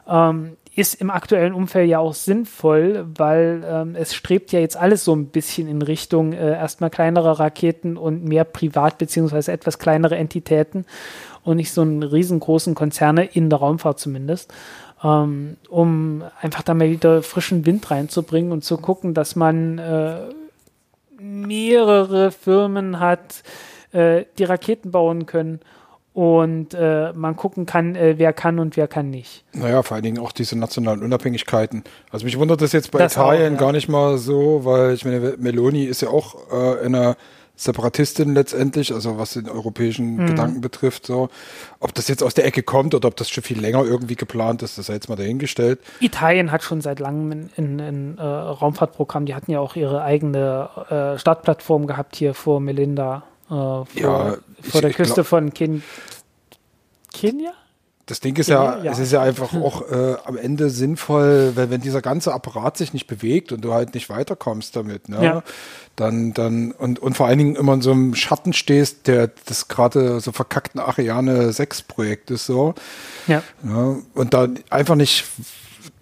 Ähm, 0.08 0.56
ist 0.76 1.00
im 1.00 1.10
aktuellen 1.10 1.54
Umfeld 1.54 1.88
ja 1.88 2.00
auch 2.00 2.14
sinnvoll, 2.14 3.06
weil 3.16 3.64
ähm, 3.64 3.94
es 3.94 4.12
strebt 4.12 4.50
ja 4.50 4.58
jetzt 4.58 4.76
alles 4.76 5.04
so 5.04 5.14
ein 5.14 5.26
bisschen 5.26 5.68
in 5.68 5.82
Richtung 5.82 6.32
äh, 6.32 6.50
erstmal 6.50 6.90
kleinere 6.90 7.38
Raketen 7.38 7.96
und 7.96 8.24
mehr 8.24 8.42
privat 8.42 8.98
beziehungsweise 8.98 9.52
etwas 9.52 9.78
kleinere 9.78 10.16
Entitäten 10.16 10.84
und 11.44 11.56
nicht 11.56 11.70
so 11.70 11.82
einen 11.82 12.02
riesengroßen 12.02 12.74
Konzerne 12.74 13.24
in 13.24 13.50
der 13.50 13.60
Raumfahrt 13.60 14.00
zumindest, 14.00 14.52
ähm, 15.04 15.56
um 15.68 16.24
einfach 16.40 16.62
da 16.62 16.74
mal 16.74 16.90
wieder 16.90 17.22
frischen 17.22 17.66
Wind 17.66 17.90
reinzubringen 17.90 18.50
und 18.52 18.64
zu 18.64 18.78
gucken, 18.78 19.12
dass 19.12 19.36
man 19.36 19.78
äh, 19.78 20.20
mehrere 21.20 22.30
Firmen 22.30 22.98
hat, 22.98 23.42
äh, 23.92 24.24
die 24.38 24.44
Raketen 24.44 24.90
bauen 24.90 25.26
können 25.26 25.60
und 26.14 26.74
äh, 26.74 27.12
man 27.12 27.36
gucken 27.36 27.66
kann, 27.66 27.96
äh, 27.96 28.14
wer 28.18 28.32
kann 28.32 28.58
und 28.58 28.76
wer 28.76 28.88
kann 28.88 29.10
nicht. 29.10 29.44
Naja, 29.52 29.82
vor 29.82 29.96
allen 29.96 30.04
Dingen 30.04 30.18
auch 30.18 30.32
diese 30.32 30.56
nationalen 30.56 31.02
Unabhängigkeiten. 31.02 31.84
Also 32.10 32.24
mich 32.24 32.38
wundert 32.38 32.62
das 32.62 32.72
jetzt 32.72 32.90
bei 32.92 33.00
das 33.00 33.12
Italien 33.12 33.56
auch, 33.56 33.60
ja. 33.60 33.66
gar 33.66 33.72
nicht 33.72 33.88
mal 33.88 34.16
so, 34.16 34.64
weil 34.64 34.94
ich 34.94 35.04
meine, 35.04 35.34
Meloni 35.38 35.84
ist 35.84 36.02
ja 36.02 36.08
auch 36.08 36.36
äh, 36.52 36.86
in 36.86 36.94
einer 36.94 37.16
Separatistin 37.56 38.34
letztendlich, 38.34 38.92
also 38.92 39.16
was 39.16 39.34
den 39.34 39.48
europäischen 39.48 40.16
mhm. 40.16 40.26
Gedanken 40.26 40.60
betrifft. 40.60 41.06
So. 41.06 41.28
Ob 41.78 41.94
das 41.94 42.08
jetzt 42.08 42.22
aus 42.22 42.34
der 42.34 42.46
Ecke 42.46 42.62
kommt 42.62 42.94
oder 42.94 43.08
ob 43.08 43.16
das 43.16 43.30
schon 43.30 43.44
viel 43.44 43.60
länger 43.60 43.84
irgendwie 43.84 44.16
geplant 44.16 44.62
ist, 44.62 44.76
das 44.76 44.86
sei 44.86 44.94
jetzt 44.94 45.08
mal 45.08 45.16
dahingestellt. 45.16 45.80
Italien 46.00 46.50
hat 46.50 46.62
schon 46.62 46.80
seit 46.80 46.98
langem 46.98 47.50
ein, 47.56 48.18
äh, 48.18 48.22
Raumfahrtprogramm. 48.22 49.26
Die 49.26 49.34
hatten 49.34 49.52
ja 49.52 49.60
auch 49.60 49.76
ihre 49.76 50.02
eigene 50.02 50.68
äh, 51.14 51.18
Startplattform 51.18 51.86
gehabt 51.86 52.16
hier 52.16 52.34
vor 52.34 52.60
Melinda, 52.60 53.22
äh, 53.46 53.50
vor, 53.50 53.86
ja, 53.94 54.36
vor 54.60 54.80
der 54.80 54.92
Küste 54.92 55.14
glaub, 55.14 55.26
von 55.26 55.54
Ken 55.54 55.82
Kenia? 57.12 57.52
Das 58.06 58.20
Ding 58.20 58.36
ist 58.36 58.48
ja, 58.48 58.82
ja, 58.82 58.92
es 58.92 58.98
ist 58.98 59.12
ja 59.12 59.22
einfach 59.22 59.54
auch 59.62 59.90
äh, 59.90 60.16
am 60.24 60.36
Ende 60.36 60.68
sinnvoll, 60.68 61.52
weil 61.54 61.70
wenn 61.70 61.80
dieser 61.80 62.02
ganze 62.02 62.34
Apparat 62.34 62.76
sich 62.76 62.92
nicht 62.92 63.06
bewegt 63.06 63.50
und 63.52 63.62
du 63.62 63.72
halt 63.72 63.94
nicht 63.94 64.10
weiterkommst 64.10 64.76
damit, 64.76 65.08
ne, 65.08 65.24
ja. 65.24 65.42
dann, 65.96 66.34
dann, 66.34 66.72
und, 66.72 66.98
und 66.98 67.16
vor 67.16 67.26
allen 67.26 67.38
Dingen 67.38 67.56
immer 67.56 67.74
in 67.74 67.80
so 67.80 67.92
einem 67.92 68.14
Schatten 68.14 68.52
stehst, 68.52 69.06
der 69.06 69.30
das 69.46 69.68
gerade 69.68 70.20
so 70.20 70.32
verkackten 70.32 70.80
Ariane 70.80 71.52
6 71.52 71.82
Projekt 71.82 72.30
ist 72.30 72.44
so. 72.46 72.74
Ja. 73.26 73.42
ja 73.62 73.96
und 74.14 74.34
dann 74.34 74.58
einfach 74.68 74.96
nicht, 74.96 75.24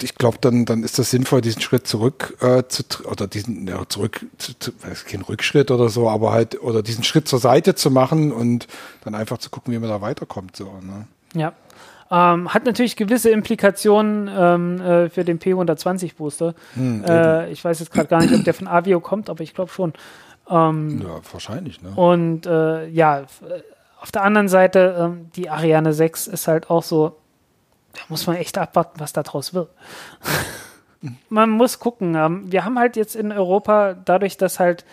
ich 0.01 0.17
glaube, 0.17 0.39
dann, 0.41 0.65
dann 0.65 0.83
ist 0.83 0.99
das 0.99 1.11
sinnvoll, 1.11 1.41
diesen 1.41 1.63
Schritt 1.63 1.87
zurück 1.87 2.37
äh, 2.41 2.65
zu, 2.67 2.83
oder 3.05 3.29
diesen, 3.29 3.69
ja, 3.69 3.89
zurück, 3.89 4.27
zu, 4.39 4.59
zu, 4.59 4.73
ist 4.91 5.07
kein 5.07 5.23
Rückschritt 5.23 5.71
oder 5.71 5.89
so, 5.89 6.09
aber 6.09 6.33
halt, 6.33 6.61
oder 6.61 6.83
diesen 6.83 7.05
Schritt 7.05 7.29
zur 7.29 7.39
Seite 7.39 7.77
zu 7.77 7.93
machen 7.93 8.33
und 8.33 8.67
dann 9.05 9.15
einfach 9.15 9.39
zu 9.39 9.51
gucken, 9.51 9.73
wie 9.73 9.79
man 9.79 9.89
da 9.89 10.01
weiterkommt, 10.01 10.57
so, 10.57 10.65
ne. 10.65 11.07
Ja, 11.35 11.55
ähm, 12.13 12.53
hat 12.53 12.67
natürlich 12.67 12.97
gewisse 12.97 13.31
Implikationen 13.31 14.31
ähm, 14.31 14.81
äh, 14.83 15.09
für 15.09 15.25
den 15.25 15.41
P120 15.41 16.15
Booster. 16.17 16.55
Hm, 16.75 17.03
äh, 17.05 17.51
ich 17.51 17.65
weiß 17.65 17.81
jetzt 17.81 17.91
gerade 17.91 18.09
gar 18.09 18.21
nicht, 18.21 18.35
ob 18.35 18.45
der 18.45 18.53
von 18.53 18.69
Avio 18.69 19.01
kommt, 19.01 19.31
aber 19.31 19.43
ich 19.43 19.55
glaube 19.55 19.73
schon. 19.73 19.95
Ähm, 20.51 21.01
ja, 21.01 21.21
wahrscheinlich, 21.33 21.81
ne? 21.81 21.91
Und 21.97 22.45
äh, 22.45 22.87
ja, 22.89 23.25
auf 23.99 24.13
der 24.13 24.25
anderen 24.25 24.49
Seite, 24.49 24.97
ähm, 24.99 25.31
die 25.35 25.49
Ariane 25.49 25.95
6 25.95 26.27
ist 26.27 26.49
halt 26.49 26.69
auch 26.69 26.83
so, 26.83 27.17
da 27.95 28.01
muss 28.09 28.27
man 28.27 28.37
echt 28.37 28.59
abwarten, 28.59 29.01
was 29.01 29.15
da 29.15 29.23
draus 29.23 29.55
wird. 29.55 29.71
man 31.31 31.49
muss 31.49 31.79
gucken. 31.79 32.15
Ähm, 32.15 32.53
wir 32.53 32.67
haben 32.67 32.79
halt 32.79 32.97
jetzt 32.97 33.17
in 33.17 33.33
Europa, 33.33 33.95
dadurch, 33.95 34.37
dass 34.37 34.61
halt 34.61 34.85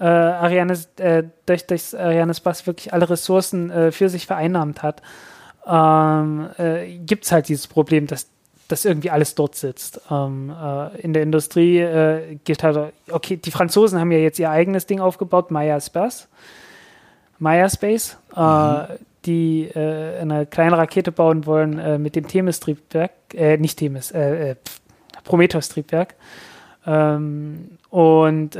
äh, 0.00 0.06
Ariane, 0.06 0.76
äh, 0.96 1.22
durch, 1.46 1.68
durch 1.68 1.96
Ariane 1.96 2.34
Spaß 2.34 2.66
wirklich 2.66 2.92
alle 2.92 3.08
Ressourcen 3.08 3.70
äh, 3.70 3.92
für 3.92 4.08
sich 4.08 4.26
vereinnahmt 4.26 4.82
hat, 4.82 5.02
ähm, 5.66 6.48
äh, 6.58 6.98
gibt 6.98 7.24
es 7.24 7.32
halt 7.32 7.48
dieses 7.48 7.66
Problem, 7.66 8.06
dass 8.06 8.28
dass 8.68 8.84
irgendwie 8.84 9.10
alles 9.10 9.34
dort 9.34 9.54
sitzt. 9.56 10.00
Ähm, 10.10 10.50
äh, 10.50 11.00
in 11.00 11.12
der 11.12 11.22
Industrie 11.22 11.78
äh, 11.78 12.36
gilt 12.44 12.62
halt, 12.62 12.92
okay, 13.10 13.36
die 13.36 13.50
Franzosen 13.50 14.00
haben 14.00 14.10
ja 14.10 14.18
jetzt 14.18 14.38
ihr 14.38 14.50
eigenes 14.50 14.86
Ding 14.86 15.00
aufgebaut, 15.00 15.50
Maya 15.50 15.80
Space, 15.80 16.28
Maya 17.38 17.68
Space, 17.68 18.16
äh, 18.34 18.40
mhm. 18.40 18.86
die 19.26 19.64
äh, 19.64 20.18
eine 20.18 20.46
kleine 20.46 20.78
Rakete 20.78 21.12
bauen 21.12 21.46
wollen 21.46 21.78
äh, 21.78 21.98
mit 21.98 22.16
dem 22.16 22.26
Themis-Triebwerk, 22.26 23.12
äh, 23.34 23.58
nicht 23.58 23.78
Themis, 23.78 24.12
Prometheus-Triebwerk. 25.24 26.14
Ähm, 26.86 27.78
und 27.90 28.58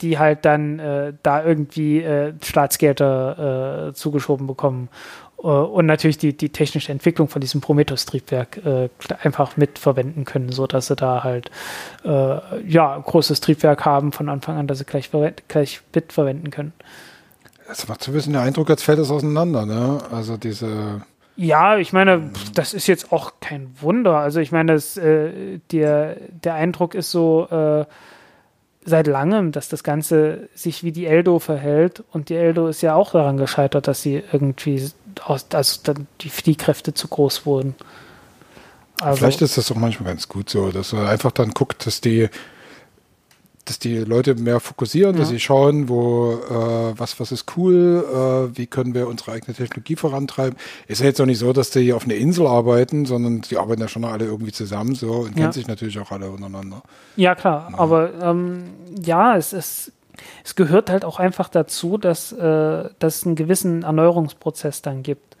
die 0.00 0.18
halt 0.18 0.44
dann 0.44 1.18
da 1.24 1.44
irgendwie 1.44 2.04
Staatsgelder 2.40 3.90
zugeschoben 3.92 4.46
bekommen 4.46 4.88
und 5.50 5.86
natürlich 5.86 6.18
die, 6.18 6.36
die 6.36 6.48
technische 6.48 6.90
Entwicklung 6.90 7.28
von 7.28 7.40
diesem 7.40 7.60
Prometheus-Triebwerk 7.60 8.64
äh, 8.64 8.88
einfach 9.22 9.56
mitverwenden 9.56 10.24
können, 10.24 10.50
sodass 10.50 10.88
sie 10.88 10.96
da 10.96 11.22
halt 11.22 11.50
äh, 12.04 12.68
ja, 12.68 12.96
ein 12.96 13.02
großes 13.02 13.40
Triebwerk 13.40 13.84
haben 13.84 14.12
von 14.12 14.28
Anfang 14.28 14.56
an, 14.56 14.66
dass 14.66 14.78
sie 14.78 14.84
gleich, 14.84 15.10
gleich 15.48 15.80
mitverwenden 15.94 16.50
können. 16.50 16.72
Das 17.68 17.86
macht 17.88 18.02
so 18.02 18.10
ein 18.10 18.14
bisschen 18.14 18.32
den 18.32 18.42
Eindruck, 18.42 18.70
als 18.70 18.82
fällt 18.82 18.98
es 18.98 19.10
auseinander, 19.10 19.66
ne? 19.66 19.98
Also 20.12 20.36
diese. 20.36 21.02
Ja, 21.36 21.76
ich 21.76 21.92
meine, 21.92 22.30
das 22.54 22.74
ist 22.74 22.86
jetzt 22.86 23.12
auch 23.12 23.34
kein 23.40 23.70
Wunder. 23.80 24.16
Also 24.16 24.40
ich 24.40 24.52
meine, 24.52 24.72
das, 24.72 24.96
äh, 24.96 25.58
der, 25.70 26.16
der 26.30 26.54
Eindruck 26.54 26.94
ist 26.94 27.10
so, 27.10 27.46
äh, 27.50 27.84
seit 28.86 29.08
langem, 29.08 29.52
dass 29.52 29.68
das 29.68 29.82
Ganze 29.82 30.48
sich 30.54 30.84
wie 30.84 30.92
die 30.92 31.06
Eldo 31.06 31.40
verhält. 31.40 32.04
Und 32.12 32.28
die 32.28 32.36
Eldo 32.36 32.68
ist 32.68 32.82
ja 32.82 32.94
auch 32.94 33.10
daran 33.10 33.36
gescheitert, 33.36 33.88
dass 33.88 34.00
sie 34.00 34.22
irgendwie 34.32 34.90
aus, 35.24 35.46
also 35.52 35.80
dann 35.82 36.06
die 36.20 36.30
Fliehkräfte 36.30 36.94
zu 36.94 37.08
groß 37.08 37.46
wurden. 37.46 37.74
Also, 39.00 39.18
Vielleicht 39.18 39.42
ist 39.42 39.58
das 39.58 39.70
auch 39.70 39.76
manchmal 39.76 40.10
ganz 40.10 40.28
gut 40.28 40.48
so, 40.48 40.70
dass 40.70 40.92
man 40.92 41.06
einfach 41.06 41.32
dann 41.32 41.50
guckt, 41.50 41.86
dass 41.86 42.00
die 42.00 42.28
dass 43.66 43.80
die 43.80 43.98
Leute 43.98 44.36
mehr 44.36 44.60
fokussieren, 44.60 45.14
ja. 45.14 45.20
dass 45.20 45.28
sie 45.28 45.40
schauen, 45.40 45.88
wo 45.88 46.34
äh, 46.34 46.98
was 46.98 47.18
was 47.18 47.32
ist 47.32 47.56
cool, 47.56 48.04
äh, 48.52 48.56
wie 48.56 48.66
können 48.66 48.94
wir 48.94 49.08
unsere 49.08 49.32
eigene 49.32 49.54
Technologie 49.54 49.96
vorantreiben. 49.96 50.56
Ist 50.86 51.00
ja 51.00 51.06
jetzt 51.06 51.20
auch 51.20 51.26
nicht 51.26 51.40
so, 51.40 51.52
dass 51.52 51.70
die 51.70 51.92
auf 51.92 52.04
einer 52.04 52.14
Insel 52.14 52.46
arbeiten, 52.46 53.06
sondern 53.06 53.40
die 53.40 53.58
arbeiten 53.58 53.82
ja 53.82 53.88
schon 53.88 54.04
alle 54.04 54.24
irgendwie 54.24 54.52
zusammen 54.52 54.94
so 54.94 55.10
und 55.10 55.30
ja. 55.30 55.34
kennen 55.34 55.52
sich 55.52 55.66
natürlich 55.66 55.98
auch 55.98 56.12
alle 56.12 56.30
untereinander. 56.30 56.82
Ja 57.16 57.34
klar, 57.34 57.68
ja. 57.72 57.78
aber 57.78 58.14
ähm, 58.22 58.70
ja, 59.04 59.36
es 59.36 59.52
ist 59.52 59.92
es 60.44 60.56
gehört 60.56 60.90
halt 60.90 61.04
auch 61.04 61.18
einfach 61.18 61.48
dazu, 61.48 61.98
dass, 61.98 62.32
äh, 62.32 62.88
dass 62.98 63.16
es 63.16 63.26
einen 63.26 63.36
gewissen 63.36 63.82
Erneuerungsprozess 63.82 64.82
dann 64.82 65.02
gibt. 65.02 65.36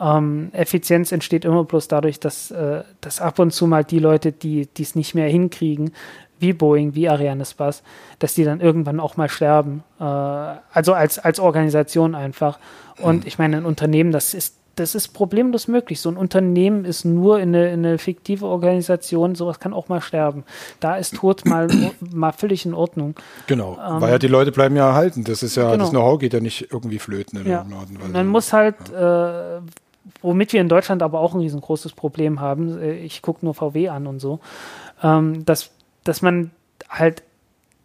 Ähm, 0.00 0.50
Effizienz 0.52 1.12
entsteht 1.12 1.44
immer 1.44 1.64
bloß 1.64 1.88
dadurch, 1.88 2.18
dass, 2.18 2.50
äh, 2.50 2.82
dass 3.00 3.20
ab 3.20 3.38
und 3.38 3.52
zu 3.52 3.66
mal 3.66 3.84
die 3.84 4.00
Leute, 4.00 4.32
die 4.32 4.68
es 4.78 4.96
nicht 4.96 5.14
mehr 5.14 5.28
hinkriegen, 5.28 5.92
wie 6.38 6.52
Boeing, 6.52 6.94
wie 6.94 7.08
Arianespace, 7.08 7.82
dass 8.18 8.34
die 8.34 8.44
dann 8.44 8.60
irgendwann 8.60 9.00
auch 9.00 9.16
mal 9.16 9.28
sterben. 9.28 9.84
Äh, 10.00 10.04
also 10.04 10.94
als, 10.94 11.18
als 11.18 11.38
Organisation 11.40 12.14
einfach. 12.14 12.58
Und 13.00 13.22
mhm. 13.22 13.26
ich 13.26 13.38
meine, 13.38 13.58
ein 13.58 13.64
Unternehmen, 13.64 14.12
das 14.12 14.34
ist, 14.34 14.56
das 14.76 14.94
ist 14.94 15.08
problemlos 15.08 15.68
möglich. 15.68 16.00
So 16.00 16.08
ein 16.08 16.16
Unternehmen 16.16 16.84
ist 16.84 17.04
nur 17.04 17.40
in 17.40 17.54
eine, 17.54 17.72
in 17.72 17.84
eine 17.84 17.98
fiktive 17.98 18.46
Organisation, 18.46 19.34
sowas 19.34 19.60
kann 19.60 19.72
auch 19.72 19.88
mal 19.88 20.00
sterben. 20.00 20.44
Da 20.80 20.96
ist 20.96 21.14
Tod 21.16 21.44
mal, 21.44 21.68
mal 22.00 22.32
völlig 22.32 22.66
in 22.66 22.74
Ordnung. 22.74 23.14
Genau, 23.46 23.72
ähm, 23.74 24.00
weil 24.00 24.10
ja 24.12 24.18
die 24.18 24.28
Leute 24.28 24.52
bleiben 24.52 24.76
ja 24.76 24.88
erhalten. 24.88 25.24
Das 25.24 25.42
ist 25.42 25.56
ja, 25.56 25.70
genau. 25.70 25.76
das 25.84 25.90
Know-how 25.90 26.18
geht 26.18 26.34
ja 26.34 26.40
nicht 26.40 26.72
irgendwie 26.72 26.98
flöten 26.98 27.40
in 27.40 27.50
ja. 27.50 27.60
Art 27.60 28.12
Man 28.12 28.26
muss 28.26 28.52
halt, 28.52 28.76
ja. 28.92 29.58
äh, 29.58 29.60
womit 30.22 30.52
wir 30.52 30.60
in 30.60 30.68
Deutschland 30.68 31.02
aber 31.02 31.20
auch 31.20 31.34
ein 31.34 31.40
riesengroßes 31.40 31.92
Problem 31.92 32.40
haben, 32.40 32.80
äh, 32.80 32.94
ich 32.94 33.22
gucke 33.22 33.44
nur 33.44 33.54
VW 33.54 33.88
an 33.88 34.06
und 34.06 34.20
so, 34.20 34.40
ähm, 35.02 35.44
dass 35.44 35.70
dass 36.04 36.22
man 36.22 36.50
halt 36.88 37.22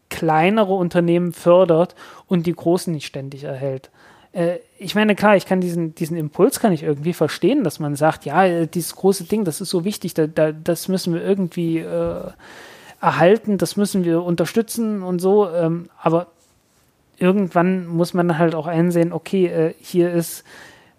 kleinere 0.09 0.73
Unternehmen 0.73 1.33
fördert 1.33 1.95
und 2.27 2.45
die 2.45 2.53
großen 2.53 2.93
nicht 2.93 3.05
ständig 3.05 3.43
erhält. 3.43 3.89
Äh, 4.31 4.57
ich 4.77 4.95
meine, 4.95 5.15
klar, 5.15 5.35
ich 5.35 5.45
kann 5.45 5.61
diesen, 5.61 5.95
diesen 5.95 6.17
Impuls 6.17 6.59
kann 6.59 6.71
ich 6.71 6.83
irgendwie 6.83 7.13
verstehen, 7.13 7.63
dass 7.63 7.79
man 7.79 7.95
sagt, 7.95 8.25
ja, 8.25 8.45
äh, 8.45 8.67
dieses 8.67 8.95
große 8.95 9.25
Ding, 9.25 9.45
das 9.45 9.61
ist 9.61 9.69
so 9.69 9.85
wichtig, 9.85 10.13
da, 10.13 10.27
da, 10.27 10.51
das 10.51 10.87
müssen 10.87 11.13
wir 11.13 11.23
irgendwie 11.23 11.79
äh, 11.79 12.31
erhalten, 13.01 13.57
das 13.57 13.77
müssen 13.77 14.03
wir 14.03 14.23
unterstützen 14.23 15.03
und 15.03 15.19
so. 15.19 15.49
Ähm, 15.49 15.89
aber 16.01 16.27
irgendwann 17.17 17.87
muss 17.87 18.13
man 18.13 18.37
halt 18.37 18.55
auch 18.55 18.67
einsehen, 18.67 19.13
okay, 19.13 19.47
äh, 19.47 19.73
hier 19.79 20.11
ist, 20.11 20.43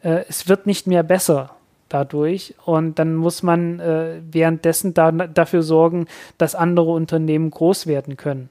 äh, 0.03 0.25
es 0.29 0.49
wird 0.49 0.67
nicht 0.67 0.87
mehr 0.87 1.03
besser. 1.03 1.51
dadurch. 1.91 2.55
Und 2.65 2.99
dann 2.99 3.15
muss 3.17 3.43
man 3.43 3.81
äh, 3.81 4.21
währenddessen 4.31 4.95
da, 4.95 5.13
dafür 5.13 5.63
sorgen, 5.63 6.07
dass 6.39 6.55
andere 6.55 6.91
Unternehmen 6.93 7.51
groß 7.51 7.87
werden 7.87 8.17
können. 8.17 8.49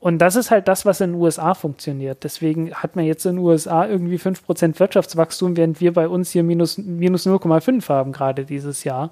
Und 0.00 0.18
das 0.18 0.36
ist 0.36 0.52
halt 0.52 0.68
das, 0.68 0.86
was 0.86 1.00
in 1.00 1.12
den 1.12 1.20
USA 1.20 1.54
funktioniert. 1.54 2.22
Deswegen 2.22 2.72
hat 2.72 2.94
man 2.94 3.04
jetzt 3.04 3.26
in 3.26 3.36
den 3.36 3.44
USA 3.44 3.86
irgendwie 3.86 4.16
5% 4.16 4.78
Wirtschaftswachstum, 4.78 5.56
während 5.56 5.80
wir 5.80 5.92
bei 5.92 6.06
uns 6.06 6.30
hier 6.30 6.44
minus, 6.44 6.78
minus 6.78 7.26
0,5 7.26 7.88
haben, 7.88 8.12
gerade 8.12 8.44
dieses 8.44 8.84
Jahr. 8.84 9.10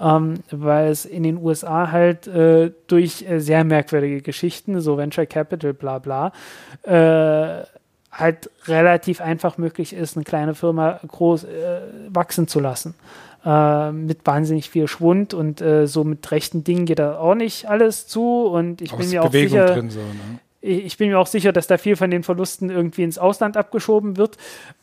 Ähm, 0.00 0.40
weil 0.50 0.88
es 0.88 1.04
in 1.04 1.24
den 1.24 1.36
USA 1.36 1.92
halt 1.92 2.26
äh, 2.26 2.72
durch 2.86 3.28
äh, 3.28 3.38
sehr 3.38 3.64
merkwürdige 3.64 4.22
Geschichten, 4.22 4.80
so 4.80 4.96
Venture 4.96 5.26
Capital, 5.26 5.74
bla 5.74 5.98
bla, 5.98 6.32
äh, 6.84 7.64
halt 8.10 8.50
relativ 8.66 9.20
einfach 9.20 9.58
möglich 9.58 9.92
ist, 9.92 10.16
eine 10.16 10.24
kleine 10.24 10.54
Firma 10.54 11.00
groß 11.06 11.44
äh, 11.44 11.80
wachsen 12.08 12.48
zu 12.48 12.60
lassen. 12.60 12.94
Äh, 13.44 13.92
mit 13.92 14.20
wahnsinnig 14.24 14.70
viel 14.70 14.88
Schwund 14.88 15.34
und 15.34 15.60
äh, 15.60 15.86
so 15.86 16.02
mit 16.02 16.30
rechten 16.30 16.64
Dingen 16.64 16.86
geht 16.86 16.98
da 16.98 17.18
auch 17.18 17.34
nicht 17.34 17.68
alles 17.68 18.06
zu 18.06 18.46
und 18.46 18.80
ich 18.80 18.90
Aber 18.90 19.00
bin 19.00 19.10
mir 19.10 19.20
ist 19.20 19.26
auch 19.26 19.30
Bewegung 19.30 19.90
sicher, 19.90 19.90
so, 19.90 20.00
ne? 20.00 20.38
ich 20.62 20.96
bin 20.96 21.10
mir 21.10 21.18
auch 21.18 21.26
sicher, 21.26 21.52
dass 21.52 21.66
da 21.66 21.76
viel 21.76 21.96
von 21.96 22.10
den 22.10 22.22
Verlusten 22.22 22.70
irgendwie 22.70 23.02
ins 23.02 23.18
Ausland 23.18 23.58
abgeschoben 23.58 24.16
wird. 24.16 24.38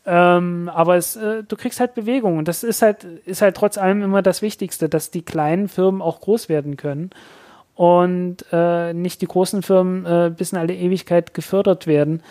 Ähm, 0.05 0.69
aber 0.71 0.95
es, 0.95 1.15
äh, 1.15 1.43
du 1.43 1.55
kriegst 1.55 1.79
halt 1.79 1.95
Bewegung 1.95 2.37
und 2.37 2.47
das 2.47 2.63
ist 2.63 2.83
halt, 2.83 3.03
ist 3.25 3.41
halt 3.41 3.57
trotz 3.57 3.79
allem 3.79 4.03
immer 4.03 4.21
das 4.21 4.43
Wichtigste, 4.43 4.89
dass 4.89 5.09
die 5.09 5.23
kleinen 5.23 5.67
Firmen 5.67 6.03
auch 6.03 6.21
groß 6.21 6.47
werden 6.47 6.77
können 6.77 7.09
und 7.73 8.45
äh, 8.51 8.93
nicht 8.93 9.23
die 9.23 9.27
großen 9.27 9.63
Firmen 9.63 10.05
äh, 10.05 10.29
bis 10.29 10.51
in 10.51 10.59
alle 10.59 10.75
Ewigkeit 10.75 11.33
gefördert 11.33 11.87
werden, 11.87 12.21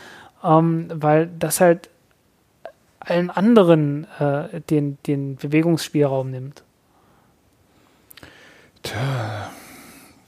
ähm, 0.44 0.86
weil 0.94 1.28
das 1.40 1.61
halt 1.61 1.90
allen 3.01 3.31
anderen 3.31 4.06
äh, 4.18 4.60
den, 4.60 4.98
den 5.06 5.36
Bewegungsspielraum 5.36 6.31
nimmt. 6.31 6.62
Tja, 8.82 9.51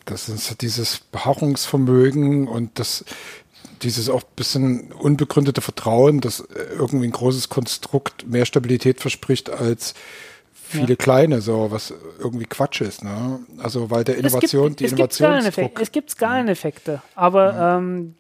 das 0.05 0.29
ist 0.29 0.61
dieses 0.63 0.99
Beharrungsvermögen 0.99 2.49
und 2.49 2.79
das, 2.79 3.05
dieses 3.83 4.09
auch 4.09 4.23
bisschen 4.23 4.93
unbegründete 4.93 5.61
Vertrauen, 5.61 6.21
dass 6.21 6.41
irgendwie 6.77 7.07
ein 7.07 7.13
großes 7.13 7.49
Konstrukt 7.49 8.27
mehr 8.27 8.45
Stabilität 8.45 9.01
verspricht 9.01 9.51
als 9.51 9.95
viele 10.53 10.91
Ja. 10.91 10.97
kleine, 10.97 11.41
so 11.41 11.71
was 11.71 11.95
irgendwie 12.19 12.47
Quatsch 12.47 12.81
ist. 12.81 13.05
Ne? 13.05 13.41
Also 13.59 13.91
weil 13.91 14.05
der 14.05 14.17
Innovation, 14.17 14.73
es 14.73 14.77
gibt, 14.77 14.81
die 14.81 14.85
es 14.87 15.57
gibt 15.57 15.81
es 15.81 15.93
gibt 15.93 16.11
Skaleneffekte, 16.11 17.03
aber 17.15 17.77
ähm, 17.79 18.15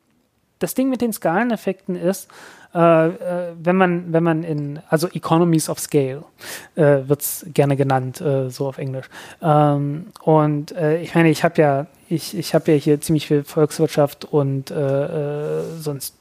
das 0.62 0.74
Ding 0.74 0.88
mit 0.88 1.00
den 1.00 1.12
Skaleneffekten 1.12 1.96
ist, 1.96 2.28
äh, 2.74 3.08
äh, 3.08 3.52
wenn 3.62 3.76
man, 3.76 4.12
wenn 4.12 4.22
man 4.22 4.44
in, 4.44 4.80
also 4.88 5.08
Economies 5.08 5.68
of 5.68 5.78
Scale 5.78 6.24
äh, 6.74 7.00
wird 7.06 7.20
es 7.20 7.44
gerne 7.52 7.76
genannt, 7.76 8.20
äh, 8.22 8.48
so 8.48 8.66
auf 8.66 8.78
Englisch. 8.78 9.06
Ähm, 9.42 10.06
und 10.22 10.72
äh, 10.72 11.02
ich 11.02 11.14
meine, 11.14 11.28
ich 11.28 11.44
habe 11.44 11.60
ja, 11.60 11.86
ich, 12.08 12.36
ich 12.36 12.54
habe 12.54 12.72
ja 12.72 12.78
hier 12.78 12.98
ziemlich 13.00 13.26
viel 13.26 13.44
Volkswirtschaft 13.44 14.24
und 14.24 14.70
äh, 14.70 15.62
sonst, 15.78 16.16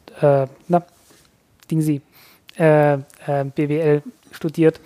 na, 0.68 0.84
Ding 1.72 1.82
Sie, 1.82 2.02
BWL 2.56 4.04
studiert. 4.32 4.80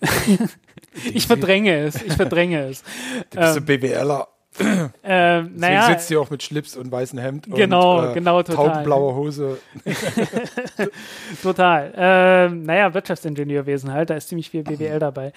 ich 1.14 1.26
verdränge 1.26 1.84
es, 1.84 2.02
ich 2.02 2.14
verdränge 2.14 2.66
es. 2.66 2.82
Du 3.30 3.38
bist 3.38 3.56
ähm, 3.56 3.62
ein 3.62 3.64
BWLer. 3.66 4.26
Äh, 4.58 5.42
Deswegen 5.42 5.60
naja, 5.60 5.86
sitzt 5.86 6.10
ihr 6.10 6.20
auch 6.20 6.28
mit 6.28 6.42
Schlips 6.42 6.76
und 6.76 6.90
weißem 6.90 7.18
Hemd 7.18 7.46
Genau, 7.54 8.00
und 8.00 8.10
äh, 8.10 8.14
genau, 8.14 8.42
total. 8.42 8.66
taubenblauer 8.68 9.14
Hose. 9.14 9.58
Total. 11.42 11.92
Ähm, 11.96 12.64
naja, 12.64 12.92
Wirtschaftsingenieurwesen 12.92 13.92
halt, 13.92 14.10
da 14.10 14.14
ist 14.14 14.28
ziemlich 14.28 14.50
viel 14.50 14.62
BWL 14.62 14.98
dabei. 14.98 15.32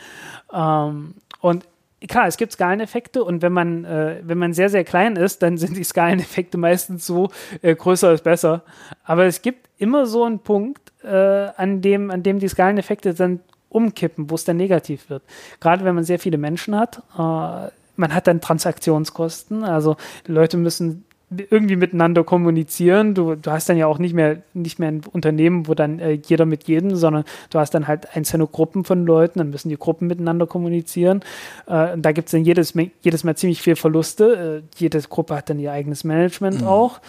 Ähm, 0.52 1.14
und 1.42 1.66
klar, 2.08 2.28
es 2.28 2.38
gibt 2.38 2.54
Skaleneffekte 2.54 3.24
und 3.24 3.42
wenn 3.42 3.54
man, 3.54 3.86
äh, 3.86 4.18
wenn 4.24 4.38
man 4.38 4.54
sehr, 4.54 4.70
sehr 4.70 4.84
klein 4.84 5.16
ist, 5.16 5.42
dann 5.44 5.58
sind 5.58 5.78
die 5.78 5.84
Skaleneffekte 5.84 6.58
meistens 6.58 7.06
so, 7.06 7.30
äh, 7.62 7.76
größer 7.76 8.14
ist 8.14 8.24
besser. 8.24 8.64
Aber 9.04 9.26
es 9.26 9.42
gibt 9.42 9.70
immer 9.78 10.06
so 10.06 10.24
einen 10.24 10.40
Punkt, 10.40 10.92
äh, 11.04 11.08
an, 11.56 11.82
dem, 11.82 12.12
an 12.12 12.24
dem 12.24 12.40
die 12.40 12.48
Skaleneffekte 12.48 13.14
dann 13.14 13.42
umkippen, 13.70 14.30
wo 14.30 14.36
es 14.36 14.46
dann 14.46 14.58
negativ 14.58 15.10
wird. 15.10 15.24
Gerade 15.60 15.84
wenn 15.84 15.96
man 15.96 16.04
sehr 16.04 16.20
viele 16.20 16.38
Menschen 16.38 16.76
hat, 16.78 17.02
äh, 17.18 17.72
man 17.96 18.14
hat 18.14 18.28
dann 18.28 18.42
Transaktionskosten, 18.42 19.64
also 19.64 19.98
Leute 20.28 20.58
müssen 20.58 21.06
irgendwie 21.50 21.76
miteinander 21.76 22.24
kommunizieren. 22.24 23.14
Du, 23.14 23.36
du 23.36 23.52
hast 23.52 23.70
dann 23.70 23.78
ja 23.78 23.88
auch 23.88 23.98
nicht 23.98 24.14
mehr, 24.14 24.44
nicht 24.54 24.80
mehr 24.80 24.90
ein 24.90 25.02
Unternehmen, 25.12 25.68
wo 25.68 25.74
dann 25.74 26.00
äh, 26.00 26.12
jeder 26.12 26.46
mit 26.46 26.66
jedem, 26.66 26.96
sondern 26.96 27.24
du 27.50 27.60
hast 27.60 27.72
dann 27.72 27.88
halt 27.88 28.16
einzelne 28.16 28.48
Gruppen 28.48 28.84
von 28.84 29.06
Leuten, 29.06 29.40
dann 29.40 29.50
müssen 29.50 29.70
die 29.70 29.78
Gruppen 29.78 30.08
miteinander 30.08 30.48
kommunizieren. 30.48 31.22
Äh, 31.68 31.94
und 31.94 32.04
da 32.04 32.12
gibt 32.12 32.28
es 32.28 32.32
dann 32.32 32.44
jedes, 32.44 32.74
jedes 33.02 33.24
Mal 33.24 33.36
ziemlich 33.36 33.62
viel 33.62 33.76
Verluste. 33.76 34.64
Äh, 34.64 34.78
jede 34.78 35.02
Gruppe 35.02 35.36
hat 35.36 35.50
dann 35.50 35.60
ihr 35.60 35.72
eigenes 35.72 36.04
Management 36.04 36.64
auch 36.64 37.00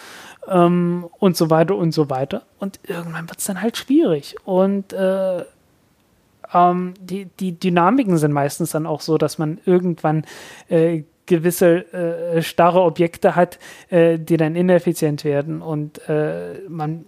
ähm, 0.47 1.05
und 1.19 1.37
so 1.37 1.49
weiter 1.49 1.75
und 1.75 1.93
so 1.93 2.09
weiter. 2.09 2.43
Und 2.59 2.79
irgendwann 2.87 3.29
wird 3.29 3.39
es 3.39 3.45
dann 3.45 3.61
halt 3.61 3.77
schwierig. 3.77 4.35
Und 4.45 4.93
äh, 4.93 5.43
ähm, 6.55 6.93
die, 6.99 7.25
die 7.25 7.59
Dynamiken 7.59 8.17
sind 8.17 8.31
meistens 8.31 8.71
dann 8.71 8.85
auch 8.85 9.01
so, 9.01 9.17
dass 9.17 9.37
man 9.37 9.59
irgendwann 9.65 10.25
äh, 10.69 11.03
gewisse 11.25 11.91
äh, 11.93 12.41
starre 12.41 12.81
Objekte 12.81 13.35
hat, 13.35 13.59
äh, 13.89 14.17
die 14.17 14.37
dann 14.37 14.55
ineffizient 14.55 15.23
werden 15.23 15.61
und 15.61 16.07
äh, 16.07 16.59
man 16.69 17.05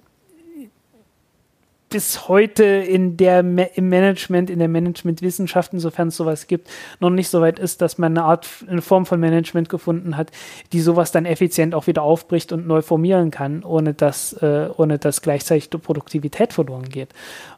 bis 1.89 2.27
heute 2.27 2.65
in 2.65 3.15
der 3.15 3.39
im 3.39 3.89
Management, 3.89 4.49
in 4.49 4.59
der 4.59 4.68
Managementwissenschaft, 4.68 5.73
insofern 5.73 6.09
es 6.09 6.18
sowas 6.18 6.47
gibt, 6.47 6.69
noch 6.99 7.09
nicht 7.09 7.30
so 7.30 7.39
weit 7.39 7.59
ist, 7.59 7.81
dass 7.81 7.97
man 7.97 8.18
eine 8.18 8.26
Art, 8.26 8.47
eine 8.68 8.81
Form 8.81 9.05
von 9.05 9.19
Management 9.19 9.69
gefunden 9.69 10.18
hat, 10.18 10.31
die 10.73 10.81
sowas 10.81 11.11
dann 11.11 11.26
effizient 11.26 11.73
auch 11.73 11.88
wieder 11.88 12.01
aufbricht 12.01 12.51
und 12.51 12.68
neu 12.68 12.81
formieren 12.81 13.31
kann, 13.31 13.64
ohne 13.64 13.93
dass, 13.93 14.34
äh, 14.34 14.69
ohne 14.76 14.99
dass 14.99 15.22
gleichzeitig 15.22 15.69
die 15.69 15.77
Produktivität 15.77 16.51
verloren 16.51 16.89
geht. 16.89 17.09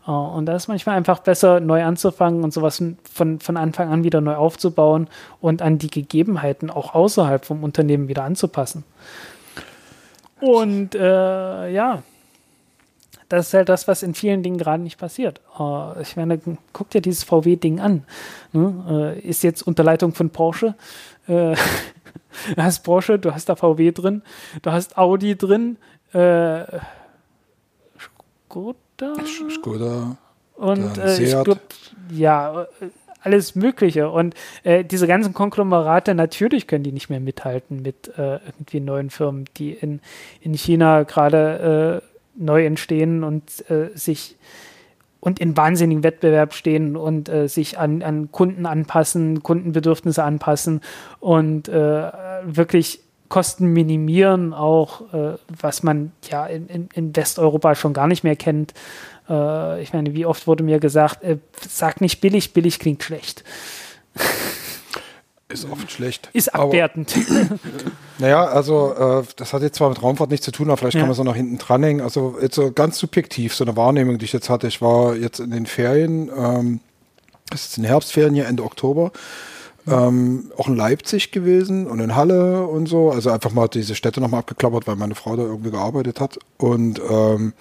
Äh, 0.07 0.11
und 0.11 0.45
da 0.45 0.55
ist 0.55 0.67
manchmal 0.67 0.95
einfach 0.95 1.19
besser, 1.19 1.59
neu 1.59 1.83
anzufangen 1.83 2.43
und 2.43 2.53
sowas 2.53 2.83
von, 3.11 3.39
von 3.39 3.57
Anfang 3.57 3.89
an 3.89 4.03
wieder 4.03 4.21
neu 4.21 4.35
aufzubauen 4.35 5.07
und 5.41 5.63
an 5.63 5.79
die 5.79 5.89
Gegebenheiten 5.89 6.69
auch 6.69 6.93
außerhalb 6.93 7.45
vom 7.45 7.63
Unternehmen 7.63 8.07
wieder 8.07 8.23
anzupassen. 8.23 8.83
Und 10.39 10.95
äh, 10.95 11.69
ja, 11.71 12.03
das 13.29 13.47
ist 13.47 13.53
halt 13.53 13.69
das, 13.69 13.87
was 13.87 14.03
in 14.03 14.15
vielen 14.15 14.43
Dingen 14.43 14.57
gerade 14.57 14.83
nicht 14.83 14.97
passiert. 14.97 15.39
Äh, 15.57 16.01
ich 16.01 16.17
meine, 16.17 16.39
guck 16.73 16.89
dir 16.89 17.01
dieses 17.01 17.23
VW-Ding 17.23 17.79
an. 17.79 18.03
Ne? 18.51 19.15
Äh, 19.17 19.27
ist 19.27 19.43
jetzt 19.43 19.61
unter 19.61 19.83
Leitung 19.83 20.13
von 20.13 20.31
Porsche. 20.31 20.75
Äh, 21.27 21.55
du 22.55 22.57
hast 22.57 22.83
Porsche, 22.83 23.19
du 23.19 23.33
hast 23.33 23.47
da 23.47 23.55
VW 23.55 23.91
drin, 23.91 24.23
du 24.63 24.71
hast 24.71 24.97
Audi 24.97 25.37
drin, 25.37 25.77
äh, 26.13 26.63
Skoda 28.47 29.13
Skoda. 29.49 30.17
und 30.55 30.97
äh, 30.97 31.23
ich 31.23 31.29
glaube, 31.29 31.61
ja, 32.11 32.63
äh, 32.63 32.89
alles 33.21 33.53
Mögliche. 33.53 34.09
Und 34.09 34.33
äh, 34.63 34.83
diese 34.83 35.05
ganzen 35.05 35.33
Konglomerate, 35.33 36.15
natürlich 36.15 36.67
können 36.67 36.83
die 36.83 36.91
nicht 36.91 37.09
mehr 37.09 37.19
mithalten 37.19 37.81
mit 37.81 38.07
äh, 38.17 38.39
irgendwie 38.45 38.79
neuen 38.79 39.09
Firmen, 39.09 39.45
die 39.57 39.73
in, 39.73 39.99
in 40.41 40.53
China 40.53 41.03
gerade 41.03 42.01
neu 42.35 42.65
entstehen 42.65 43.23
und 43.23 43.69
äh, 43.69 43.89
sich 43.95 44.35
und 45.21 45.39
in 45.39 45.57
wahnsinnigen 45.57 46.03
Wettbewerb 46.03 46.53
stehen 46.53 46.95
und 46.95 47.27
äh, 47.27 47.47
sich 47.47 47.77
an, 47.77 48.01
an 48.03 48.31
Kunden 48.31 48.65
anpassen, 48.65 49.43
Kundenbedürfnisse 49.43 50.23
anpassen 50.23 50.81
und 51.19 51.67
äh, 51.67 52.11
wirklich 52.43 53.01
Kosten 53.27 53.67
minimieren, 53.67 54.53
auch 54.53 55.13
äh, 55.13 55.37
was 55.47 55.83
man 55.83 56.11
ja 56.29 56.47
in, 56.47 56.67
in, 56.67 56.89
in 56.93 57.15
Westeuropa 57.15 57.75
schon 57.75 57.93
gar 57.93 58.07
nicht 58.07 58.23
mehr 58.23 58.35
kennt. 58.35 58.73
Äh, 59.29 59.81
ich 59.83 59.93
meine, 59.93 60.15
wie 60.15 60.25
oft 60.25 60.47
wurde 60.47 60.63
mir 60.63 60.79
gesagt, 60.79 61.23
äh, 61.23 61.37
sag 61.67 62.01
nicht 62.01 62.21
billig, 62.21 62.53
billig 62.53 62.79
klingt 62.79 63.03
schlecht. 63.03 63.43
Ist 65.51 65.67
oft 65.71 65.91
schlecht. 65.91 66.29
Ist 66.33 66.53
Aber- 66.53 66.65
abwertend. 66.65 67.15
Naja, 68.21 68.45
also 68.45 68.93
äh, 68.93 69.23
das 69.37 69.53
hat 69.53 69.61
jetzt 69.61 69.77
zwar 69.77 69.87
mit 69.89 70.03
Raumfahrt 70.03 70.29
nichts 70.29 70.43
zu 70.45 70.51
tun, 70.51 70.67
aber 70.69 70.75
vielleicht 70.75 70.95
Ja. 70.95 70.99
kann 70.99 71.07
man 71.07 71.13
es 71.13 71.19
auch 71.19 71.23
nach 71.23 71.35
hinten 71.37 71.57
dranhängen. 71.57 72.01
Also 72.03 72.35
jetzt 72.41 72.55
so 72.55 72.69
ganz 72.71 72.97
subjektiv, 72.99 73.55
so 73.55 73.63
eine 73.63 73.77
Wahrnehmung, 73.77 74.17
die 74.17 74.25
ich 74.25 74.33
jetzt 74.33 74.49
hatte. 74.49 74.67
Ich 74.67 74.81
war 74.81 75.15
jetzt 75.15 75.39
in 75.39 75.51
den 75.51 75.65
Ferien, 75.65 76.29
ähm, 76.37 76.79
das 77.49 77.67
ist 77.67 77.77
in 77.77 77.83
den 77.83 77.89
Herbstferien 77.89 78.33
hier 78.35 78.45
Ende 78.47 78.63
Oktober, 78.63 79.11
ähm, 79.87 80.51
auch 80.57 80.67
in 80.67 80.75
Leipzig 80.75 81.31
gewesen 81.31 81.87
und 81.87 82.01
in 82.01 82.13
Halle 82.13 82.67
und 82.67 82.87
so. 82.87 83.09
Also 83.09 83.29
einfach 83.31 83.53
mal 83.53 83.69
diese 83.69 83.95
Städte 83.95 84.19
nochmal 84.19 84.41
abgeklappert, 84.41 84.85
weil 84.85 84.97
meine 84.97 85.15
Frau 85.15 85.37
da 85.37 85.43
irgendwie 85.43 85.71
gearbeitet 85.71 86.19
hat. 86.19 86.37
Und 86.57 86.99
ähm, 87.09 87.53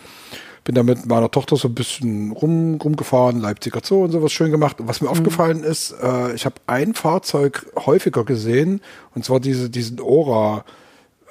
bin 0.68 0.74
da 0.74 0.82
mit 0.82 1.06
meiner 1.06 1.30
Tochter 1.30 1.56
so 1.56 1.66
ein 1.66 1.74
bisschen 1.74 2.30
rum, 2.30 2.74
rumgefahren, 2.74 3.40
Leipziger 3.40 3.80
Zoo 3.82 4.04
und 4.04 4.10
sowas 4.10 4.30
schön 4.32 4.50
gemacht. 4.50 4.78
Und 4.80 4.86
was 4.86 5.00
mir 5.00 5.08
aufgefallen 5.08 5.64
ist, 5.64 5.92
äh, 5.92 6.34
ich 6.34 6.44
habe 6.44 6.56
ein 6.66 6.92
Fahrzeug 6.92 7.64
häufiger 7.86 8.22
gesehen, 8.22 8.82
und 9.14 9.24
zwar 9.24 9.40
diese, 9.40 9.70
diesen 9.70 9.98
Ora, 9.98 10.66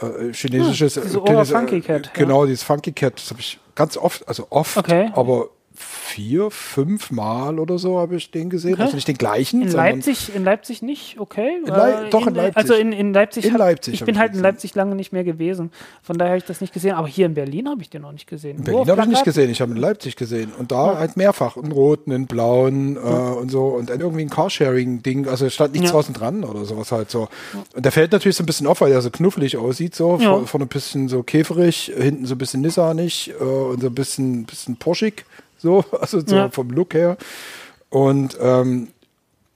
äh, 0.02 0.34
chinesisches. 0.34 0.96
Hm, 0.96 1.04
diese 1.04 1.18
äh, 1.20 1.22
Ora 1.22 1.46
Funky 1.46 1.78
äh, 1.78 1.82
Cat, 1.82 2.06
ja. 2.08 2.12
Genau, 2.16 2.48
dieses 2.48 2.64
Funky 2.64 2.94
Cat, 2.94 3.14
das 3.18 3.30
habe 3.30 3.40
ich 3.40 3.60
ganz 3.76 3.96
oft, 3.96 4.28
also 4.28 4.48
oft, 4.50 4.76
Okay. 4.76 5.12
aber 5.14 5.50
vier, 5.80 6.50
fünf 6.50 7.12
Mal 7.12 7.60
oder 7.60 7.78
so 7.78 8.00
habe 8.00 8.16
ich 8.16 8.32
den 8.32 8.50
gesehen. 8.50 8.80
Also 8.80 8.96
nicht 8.96 9.08
den 9.08 9.18
gleichen. 9.18 9.62
In 9.62 9.72
Leipzig, 9.72 10.34
in 10.36 10.44
Leipzig 10.44 10.82
nicht, 10.82 11.20
okay. 11.20 11.58
In 11.64 11.72
Äh, 11.72 12.10
doch, 12.10 12.26
in 12.28 12.36
Leipzig. 12.36 12.58
Also 12.58 12.74
in, 12.74 12.92
in 12.92 13.14
Leipzig. 13.14 13.46
In 13.46 13.54
hab- 13.54 13.60
Leipzig 13.60 13.94
Ich 13.94 14.04
bin 14.04 14.18
halt 14.18 14.34
in. 14.34 14.40
Leipzig 14.42 14.74
lange 14.76 14.96
nicht 14.96 15.14
mehr 15.14 15.24
gewesen. 15.24 15.72
Von 16.02 16.18
daher 16.18 16.32
habe 16.32 16.38
ich 16.40 16.46
das 16.46 16.62
nicht 16.62 16.74
gesehen. 16.74 16.96
Aber 16.96 17.08
hier 17.08 17.28
in 17.28 17.34
Berlin 17.36 17.70
habe 17.70 17.82
ich 17.82 17.90
den 17.90 18.02
noch 18.02 18.12
nicht 18.12 18.28
gesehen. 18.28 18.58
In 18.58 18.64
Berlin 18.64 18.90
habe 18.90 19.02
ich 19.02 19.08
nicht 19.08 19.24
gesehen, 19.24 19.50
ich 19.52 19.62
habe 19.62 19.72
in 19.72 19.78
Leipzig 19.78 20.16
gesehen. 20.16 20.52
Und 20.58 20.72
da 20.72 20.98
halt 20.98 21.16
mehrfach, 21.18 21.58
in 21.58 21.72
roten, 21.72 22.12
in 22.12 22.26
blauen 22.28 22.96
äh, 22.96 23.00
und 23.00 23.50
so. 23.52 23.68
Und 23.68 23.90
dann 23.90 24.00
irgendwie 24.00 24.22
ein 24.24 24.30
Carsharing-Ding, 24.30 25.28
also 25.28 25.50
stand 25.50 25.74
nichts 25.74 25.88
Ja. 25.90 25.94
draußen 25.94 26.14
dran 26.14 26.44
oder 26.44 26.66
sowas 26.66 26.92
halt 26.92 27.12
so. 27.12 27.28
Und 27.76 27.86
der 27.86 27.92
fällt 27.92 28.12
natürlich 28.12 28.36
so 28.38 28.44
ein 28.44 28.48
bisschen 28.48 28.68
auf, 28.68 28.82
weil 28.82 28.90
der 28.90 29.02
so 29.02 29.10
knuffelig 29.12 29.58
aussieht, 29.58 29.94
so. 29.96 30.18
Ja. 30.20 30.30
Vor, 30.30 30.48
vorne 30.48 30.66
ein 30.66 30.70
bisschen 30.70 31.08
so 31.10 31.22
käferig, 31.24 31.92
hinten 31.96 32.26
so 32.26 32.36
ein 32.36 32.38
bisschen 32.38 32.62
nissanig 32.62 33.34
äh, 33.40 33.44
und 33.44 33.82
so 33.82 33.88
ein 33.88 33.94
bisschen, 33.96 34.46
bisschen 34.46 34.78
poschig, 34.78 35.26
so, 35.58 35.84
also 36.00 36.20
so 36.26 36.36
Ja. 36.36 36.50
vom 36.50 36.70
Look 36.70 36.94
her. 36.94 37.18
Und, 37.90 38.38
ähm, 38.42 38.90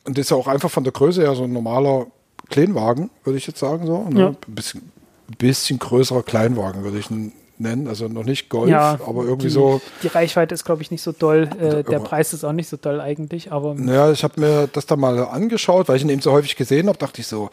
und 0.06 0.18
das 0.18 0.26
ist 0.26 0.30
ja 0.32 0.38
auch 0.38 0.48
einfach 0.48 0.72
von 0.72 0.84
der 0.84 0.94
Größe 0.94 1.22
her 1.22 1.36
so 1.36 1.44
ein 1.44 1.54
normaler 1.54 2.08
Kleinwagen, 2.50 3.10
würde 3.24 3.38
ich 3.38 3.48
jetzt 3.48 3.60
sagen, 3.60 3.86
so. 3.86 4.04
Ne? 4.10 4.20
Ja. 4.20 4.28
Ein 4.30 4.36
bisschen, 4.48 4.92
bisschen 5.38 5.80
größerer 5.80 6.24
Kleinwagen, 6.24 6.84
würde 6.84 6.98
ich 7.00 7.10
ihn 7.12 7.34
nennen. 7.58 7.88
Also 7.88 8.08
noch 8.08 8.24
nicht 8.24 8.50
Golf, 8.50 8.70
Ja, 8.70 9.00
aber 9.06 9.24
irgendwie 9.24 9.48
die, 9.48 9.54
so. 9.54 9.80
Die 10.04 10.08
Reichweite 10.08 10.54
ist, 10.56 10.66
glaube 10.66 10.82
ich, 10.82 10.92
nicht 10.92 11.02
so 11.04 11.12
doll. 11.12 11.50
Äh, 11.60 11.84
der 11.84 12.00
Preis 12.00 12.34
ist 12.34 12.44
auch 12.44 12.52
nicht 12.54 12.68
so 12.68 12.78
doll 12.78 13.00
eigentlich, 13.00 13.52
aber 13.52 13.76
Naja, 13.76 14.12
ich 14.12 14.24
habe 14.24 14.40
mir 14.42 14.68
das 14.72 14.86
da 14.86 14.96
mal 14.96 15.20
angeschaut, 15.26 15.88
weil 15.88 15.98
ich 15.98 16.04
ihn 16.04 16.10
eben 16.10 16.22
so 16.22 16.32
häufig 16.32 16.56
gesehen 16.56 16.88
habe, 16.88 16.98
dachte 16.98 17.22
ich 17.22 17.28
so, 17.28 17.50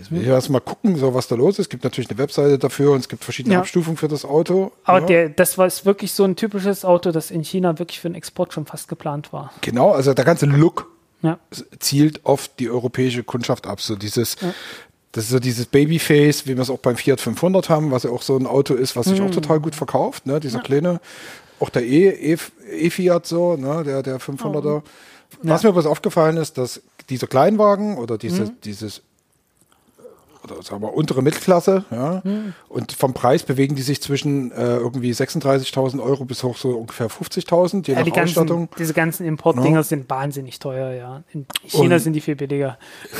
jetzt 0.00 0.10
will 0.10 0.22
ich 0.22 0.26
erst 0.26 0.50
mal 0.50 0.60
gucken, 0.60 0.96
so 0.96 1.14
was 1.14 1.28
da 1.28 1.36
los 1.36 1.54
ist. 1.54 1.66
Es 1.66 1.68
gibt 1.68 1.84
natürlich 1.84 2.10
eine 2.10 2.18
Webseite 2.18 2.58
dafür 2.58 2.92
und 2.92 2.98
es 3.00 3.08
gibt 3.08 3.22
verschiedene 3.22 3.54
Ja. 3.54 3.60
Abstufungen 3.60 3.96
für 3.96 4.08
das 4.08 4.24
Auto. 4.24 4.72
Aber 4.84 5.00
ja. 5.00 5.06
der, 5.06 5.28
das 5.28 5.56
war 5.58 5.66
ist 5.66 5.86
wirklich 5.86 6.12
so 6.12 6.24
ein 6.24 6.34
typisches 6.36 6.84
Auto, 6.84 7.12
das 7.12 7.30
in 7.30 7.44
China 7.44 7.78
wirklich 7.78 8.00
für 8.00 8.08
den 8.08 8.14
Export 8.16 8.52
schon 8.52 8.66
fast 8.66 8.88
geplant 8.88 9.32
war. 9.32 9.52
Genau, 9.60 9.92
also 9.92 10.12
der 10.14 10.24
ganze 10.24 10.46
Look 10.46 10.88
Ja. 11.22 11.38
zielt 11.78 12.24
auf 12.26 12.48
die 12.58 12.70
europäische 12.70 13.22
Kundschaft 13.22 13.66
ab. 13.66 13.80
So 13.80 13.94
dieses, 13.94 14.36
das 15.12 15.24
ist 15.24 15.30
so 15.30 15.38
dieses 15.38 15.66
Babyface, 15.66 16.46
wie 16.46 16.56
wir 16.56 16.62
es 16.62 16.70
auch 16.70 16.78
beim 16.78 16.96
Fiat 16.96 17.20
500 17.20 17.68
haben, 17.68 17.90
was 17.90 18.04
ja 18.04 18.10
auch 18.10 18.22
so 18.22 18.36
ein 18.36 18.46
Auto 18.46 18.74
ist, 18.74 18.96
was 18.96 19.06
sich 19.06 19.20
auch 19.20 19.30
total 19.30 19.60
gut 19.60 19.74
verkauft, 19.74 20.26
ne? 20.26 20.40
Dieser 20.40 20.60
kleine, 20.60 21.00
auch 21.58 21.68
der 21.68 21.84
E, 21.84 22.08
E, 22.08 22.38
E-Fiat 22.70 23.26
so, 23.26 23.56
ne? 23.56 23.82
Der, 23.84 24.02
der 24.02 24.18
500er. 24.18 24.82
Was 25.42 25.62
mir 25.62 25.72
bloß 25.72 25.86
aufgefallen 25.86 26.36
ist, 26.38 26.58
dass 26.58 26.80
dieser 27.08 27.26
Kleinwagen 27.26 27.98
oder 27.98 28.18
diese, 28.18 28.50
dieses 28.64 28.98
oder 28.98 29.04
sagen 30.62 30.82
wir 30.82 30.92
untere 30.94 31.22
Mittelklasse, 31.22 31.84
ja, 31.90 32.22
und 32.68 32.92
vom 32.92 33.14
Preis 33.14 33.42
bewegen 33.42 33.74
die 33.76 33.82
sich 33.82 34.00
zwischen 34.02 34.50
äh, 34.52 34.76
irgendwie 34.76 35.12
36.000 35.12 36.02
Euro 36.02 36.24
bis 36.24 36.42
hoch 36.42 36.56
so 36.56 36.70
ungefähr 36.70 37.08
50.000, 37.08 37.86
je 37.86 37.92
Ja, 37.94 37.98
nach 38.00 38.04
die 38.04 38.10
ganzen, 38.12 38.38
Ausstattung. 38.40 38.68
diese 38.78 38.94
ganzen 38.94 39.26
Importdinger 39.26 39.76
Ja. 39.78 39.82
sind 39.82 40.08
wahnsinnig 40.10 40.58
teuer, 40.58 40.92
ja. 40.92 41.22
In 41.32 41.46
China 41.66 41.94
Und- 41.96 42.00
sind 42.00 42.12
die 42.14 42.20
viel 42.20 42.36
billiger. 42.36 42.78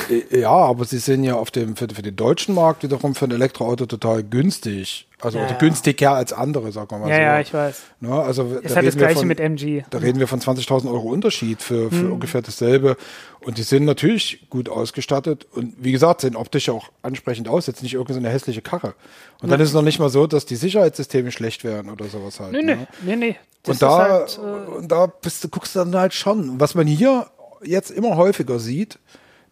Äh, 0.09 0.41
Ja, 0.41 0.51
aber 0.51 0.85
sie 0.85 0.99
sind 0.99 1.25
ja 1.25 1.35
auf 1.37 1.51
dem, 1.51 1.77
für, 1.77 1.89
für 1.93 2.03
den 2.03 2.17
deutschen 2.17 2.55
Markt 2.55 2.83
wiederum 2.83 3.15
für 3.15 3.27
ein 3.27 3.31
Elektroauto 3.31 3.87
total 3.87 4.23
günstig. 4.23 5.07
Also 5.21 5.39
Ja, 5.39 5.47
ja. 5.47 5.59
günstiger 5.59 6.13
als 6.13 6.33
andere, 6.33 6.73
sagen 6.73 6.91
wir 6.91 6.99
mal 6.99 7.09
Ja, 7.11 7.17
so. 7.17 7.23
ja, 7.23 7.41
ich 7.41 7.55
weiß. 7.55 7.83
Ne, 8.01 8.13
also 8.13 8.59
Ist 8.63 8.77
halt 8.77 8.87
das 8.87 8.97
gleiche 8.97 9.19
von, 9.19 9.29
mit 9.29 9.41
MG. 9.41 9.83
Da 9.91 9.99
reden 9.99 10.19
wir 10.19 10.27
von 10.27 10.41
20.000 10.41 10.91
Euro 10.91 11.09
Unterschied 11.09 11.63
für, 11.63 11.91
für 11.91 12.11
ungefähr 12.11 12.43
dasselbe. 12.43 12.97
Und 13.41 13.59
die 13.59 13.63
sind 13.63 13.85
natürlich 13.85 14.47
gut 14.51 14.69
ausgestattet 14.69 15.47
und 15.53 15.75
wie 15.79 15.93
gesagt, 15.93 16.21
sehen 16.23 16.37
optisch 16.37 16.69
auch 16.69 16.91
ansprechend 17.03 17.49
aus. 17.49 17.67
Jetzt 17.67 17.83
nicht 17.83 17.95
irgendeine 17.95 18.29
so 18.29 18.33
hässliche 18.33 18.63
Karre. 18.63 18.95
Und 19.43 19.51
dann 19.51 19.61
ist 19.61 19.69
es 19.69 19.75
noch 19.75 19.83
nicht 19.83 19.99
mal 19.99 20.11
so, 20.11 20.27
dass 20.27 20.45
die 20.47 20.57
Sicherheitssysteme 20.57 21.33
schlecht 21.33 21.65
wären 21.65 21.91
oder 21.91 22.07
sowas 22.07 22.41
halt. 22.41 22.53
Nee, 22.53 22.63
nee, 22.63 22.75
ne? 22.75 22.87
nee, 23.03 23.17
nee. 23.17 23.37
Das 23.63 23.75
Und 23.75 23.83
da, 23.83 23.99
halt, 23.99 24.39
äh, 24.39 24.71
und 24.71 24.89
da 24.91 25.07
bist 25.07 25.51
guckst 25.51 25.75
du 25.75 25.81
dann 25.81 25.95
halt 25.95 26.15
schon. 26.15 26.61
Was 26.61 26.75
man 26.75 26.87
hier 26.87 27.27
jetzt 27.63 27.91
immer 27.91 28.17
häufiger 28.17 28.59
sieht, 28.59 28.99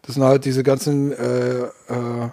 das 0.01 0.15
sind 0.15 0.23
halt 0.23 0.45
diese 0.45 0.63
ganzen 0.63 1.11
äh, 1.11 1.59
äh, 1.59 2.29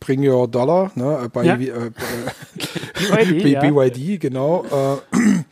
Bring 0.00 0.28
Your 0.28 0.46
Dollar, 0.48 0.90
ne, 0.94 1.28
bei, 1.32 1.44
Ja. 1.44 1.54
äh, 1.56 1.66
äh, 1.68 1.90
BYD, 3.24 3.48
ja. 3.48 3.60
BYD, 3.70 4.20
genau. 4.20 4.64
Äh, 4.64 5.16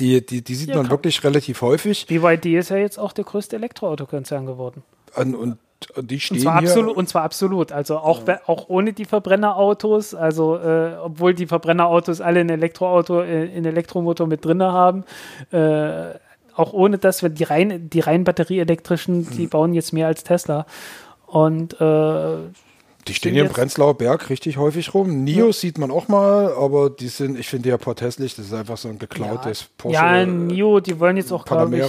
die, 0.00 0.24
die, 0.24 0.42
die 0.42 0.54
sieht 0.54 0.68
Ja, 0.70 0.76
man 0.76 0.84
komm. 0.84 0.90
wirklich 0.92 1.22
relativ 1.24 1.62
häufig. 1.62 2.06
BYD 2.06 2.46
ist 2.58 2.70
ja 2.70 2.76
jetzt 2.76 2.98
auch 2.98 3.12
der 3.12 3.24
größte 3.24 3.56
Elektroautokonzern 3.56 4.46
geworden. 4.46 4.82
Und, 5.16 5.34
und 5.34 5.58
die 5.96 6.14
Und 6.16 6.20
stehen 6.20 6.38
zwar, 6.40 6.58
hier. 6.60 6.68
absolut, 6.68 6.96
und 6.96 7.08
zwar 7.08 7.22
absolut. 7.22 7.72
Also 7.72 7.98
auch, 7.98 8.26
we- 8.26 8.40
auch 8.48 8.68
ohne 8.68 8.92
die 8.92 9.04
Verbrennerautos, 9.04 10.14
also 10.14 10.56
äh, 10.56 10.92
obwohl 11.02 11.34
die 11.34 11.46
Verbrennerautos 11.46 12.20
alle 12.20 12.40
ein 12.40 12.48
Elektroauto, 12.50 13.22
äh, 13.22 13.50
einen 13.54 13.64
Elektromotor 13.64 14.26
mit 14.26 14.44
drin 14.44 14.62
haben, 14.62 15.04
äh, 15.52 16.14
auch 16.54 16.72
ohne 16.72 16.98
das, 16.98 17.22
wenn 17.22 17.34
die 17.34 17.44
rein, 17.44 17.88
die 17.90 18.00
rein 18.00 18.24
batterieelektrischen, 18.24 19.30
die 19.30 19.44
Mhm. 19.44 19.48
bauen 19.50 19.74
jetzt 19.74 19.92
mehr 19.92 20.08
als 20.08 20.24
Tesla. 20.24 20.66
Und 21.26 21.80
äh, 21.80 22.36
Die 23.08 23.14
stehen 23.14 23.30
sind 23.30 23.34
hier 23.34 23.44
im 23.46 23.52
Prenzlauer 23.52 23.94
Berg 23.94 24.30
richtig 24.30 24.56
häufig 24.58 24.94
rum. 24.94 25.24
Nios 25.24 25.60
sieht 25.60 25.78
man 25.78 25.90
auch 25.90 26.08
mal, 26.08 26.52
aber 26.52 26.90
die 26.90 27.08
sind, 27.08 27.38
ich 27.38 27.48
finde 27.48 27.64
die 27.64 27.68
ja 27.70 27.78
porträtlich, 27.78 28.34
das 28.36 28.46
ist 28.46 28.52
einfach 28.54 28.76
so 28.76 28.88
ein 28.88 28.98
geklautes 28.98 29.68
Porsche. 29.76 29.94
ja, 29.94 30.24
NIO, 30.26 30.80
die 30.80 31.00
wollen 31.00 31.16
jetzt 31.16 31.32
auch, 31.32 31.44
glaube 31.44 31.76
ich, 31.78 31.84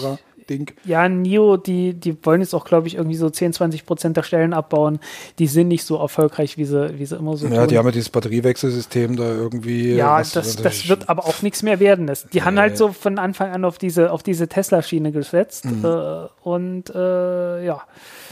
Ding. 0.49 0.71
Ja, 0.83 1.07
NIO, 1.07 1.57
die, 1.57 1.93
die 1.93 2.17
wollen 2.25 2.41
jetzt 2.41 2.55
auch, 2.55 2.65
glaube 2.65 2.87
ich, 2.87 2.95
irgendwie 2.95 3.15
so 3.15 3.29
10, 3.29 3.53
20 3.53 3.85
Prozent 3.85 4.17
der 4.17 4.23
Stellen 4.23 4.53
abbauen. 4.53 4.99
Die 5.37 5.45
sind 5.45 5.67
nicht 5.67 5.83
so 5.83 5.97
erfolgreich, 5.97 6.57
wie 6.57 6.65
sie, 6.65 6.97
wie 6.97 7.05
sie 7.05 7.15
immer 7.17 7.37
so 7.37 7.47
Ja, 7.47 7.59
tun. 7.59 7.67
die 7.67 7.77
haben 7.77 7.85
ja 7.85 7.91
dieses 7.91 8.09
Batteriewechselsystem 8.09 9.15
da 9.15 9.25
irgendwie. 9.31 9.93
ja, 9.93 10.17
das, 10.17 10.55
das 10.55 10.89
wird 10.89 11.07
aber 11.07 11.25
auch 11.25 11.43
nichts 11.43 11.61
mehr 11.61 11.79
werden. 11.79 12.07
Das, 12.07 12.25
die 12.27 12.41
haben 12.41 12.55
Nee. 12.55 12.61
halt 12.61 12.77
so 12.77 12.89
von 12.91 13.19
Anfang 13.19 13.51
an 13.51 13.63
auf 13.63 13.77
diese, 13.77 14.11
auf 14.11 14.23
diese 14.23 14.47
Tesla-Schiene 14.47 15.11
gesetzt. 15.11 15.65
Mhm. 15.65 15.85
Äh, 15.85 16.27
und 16.43 16.89
äh, 16.95 17.65
ja. 17.65 17.83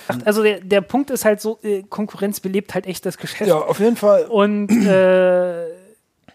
Ach, 0.08 0.18
Also 0.26 0.44
der, 0.44 0.60
der 0.62 0.82
Punkt 0.82 1.10
ist 1.10 1.26
halt 1.26 1.42
so, 1.42 1.60
äh, 1.64 1.84
Konkurrenz 1.84 2.40
belebt 2.40 2.74
halt 2.74 2.86
echt 2.88 3.06
das 3.06 3.18
Geschäft. 3.18 3.48
Ja, 3.50 3.58
auf 3.58 3.80
jeden 3.80 3.96
Fall. 3.96 4.26
Und 4.26 4.70
äh, 4.86 5.68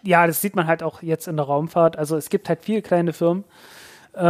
ja, 0.03 0.27
das 0.27 0.41
sieht 0.41 0.55
man 0.55 0.67
halt 0.67 0.83
auch 0.83 1.01
jetzt 1.01 1.27
in 1.27 1.37
der 1.37 1.45
Raumfahrt. 1.45 1.97
Also 1.97 2.17
es 2.17 2.29
gibt 2.29 2.49
halt 2.49 2.59
viele 2.61 2.81
kleine 2.81 3.13
Firmen. 3.13 3.43
Äh, 4.15 4.21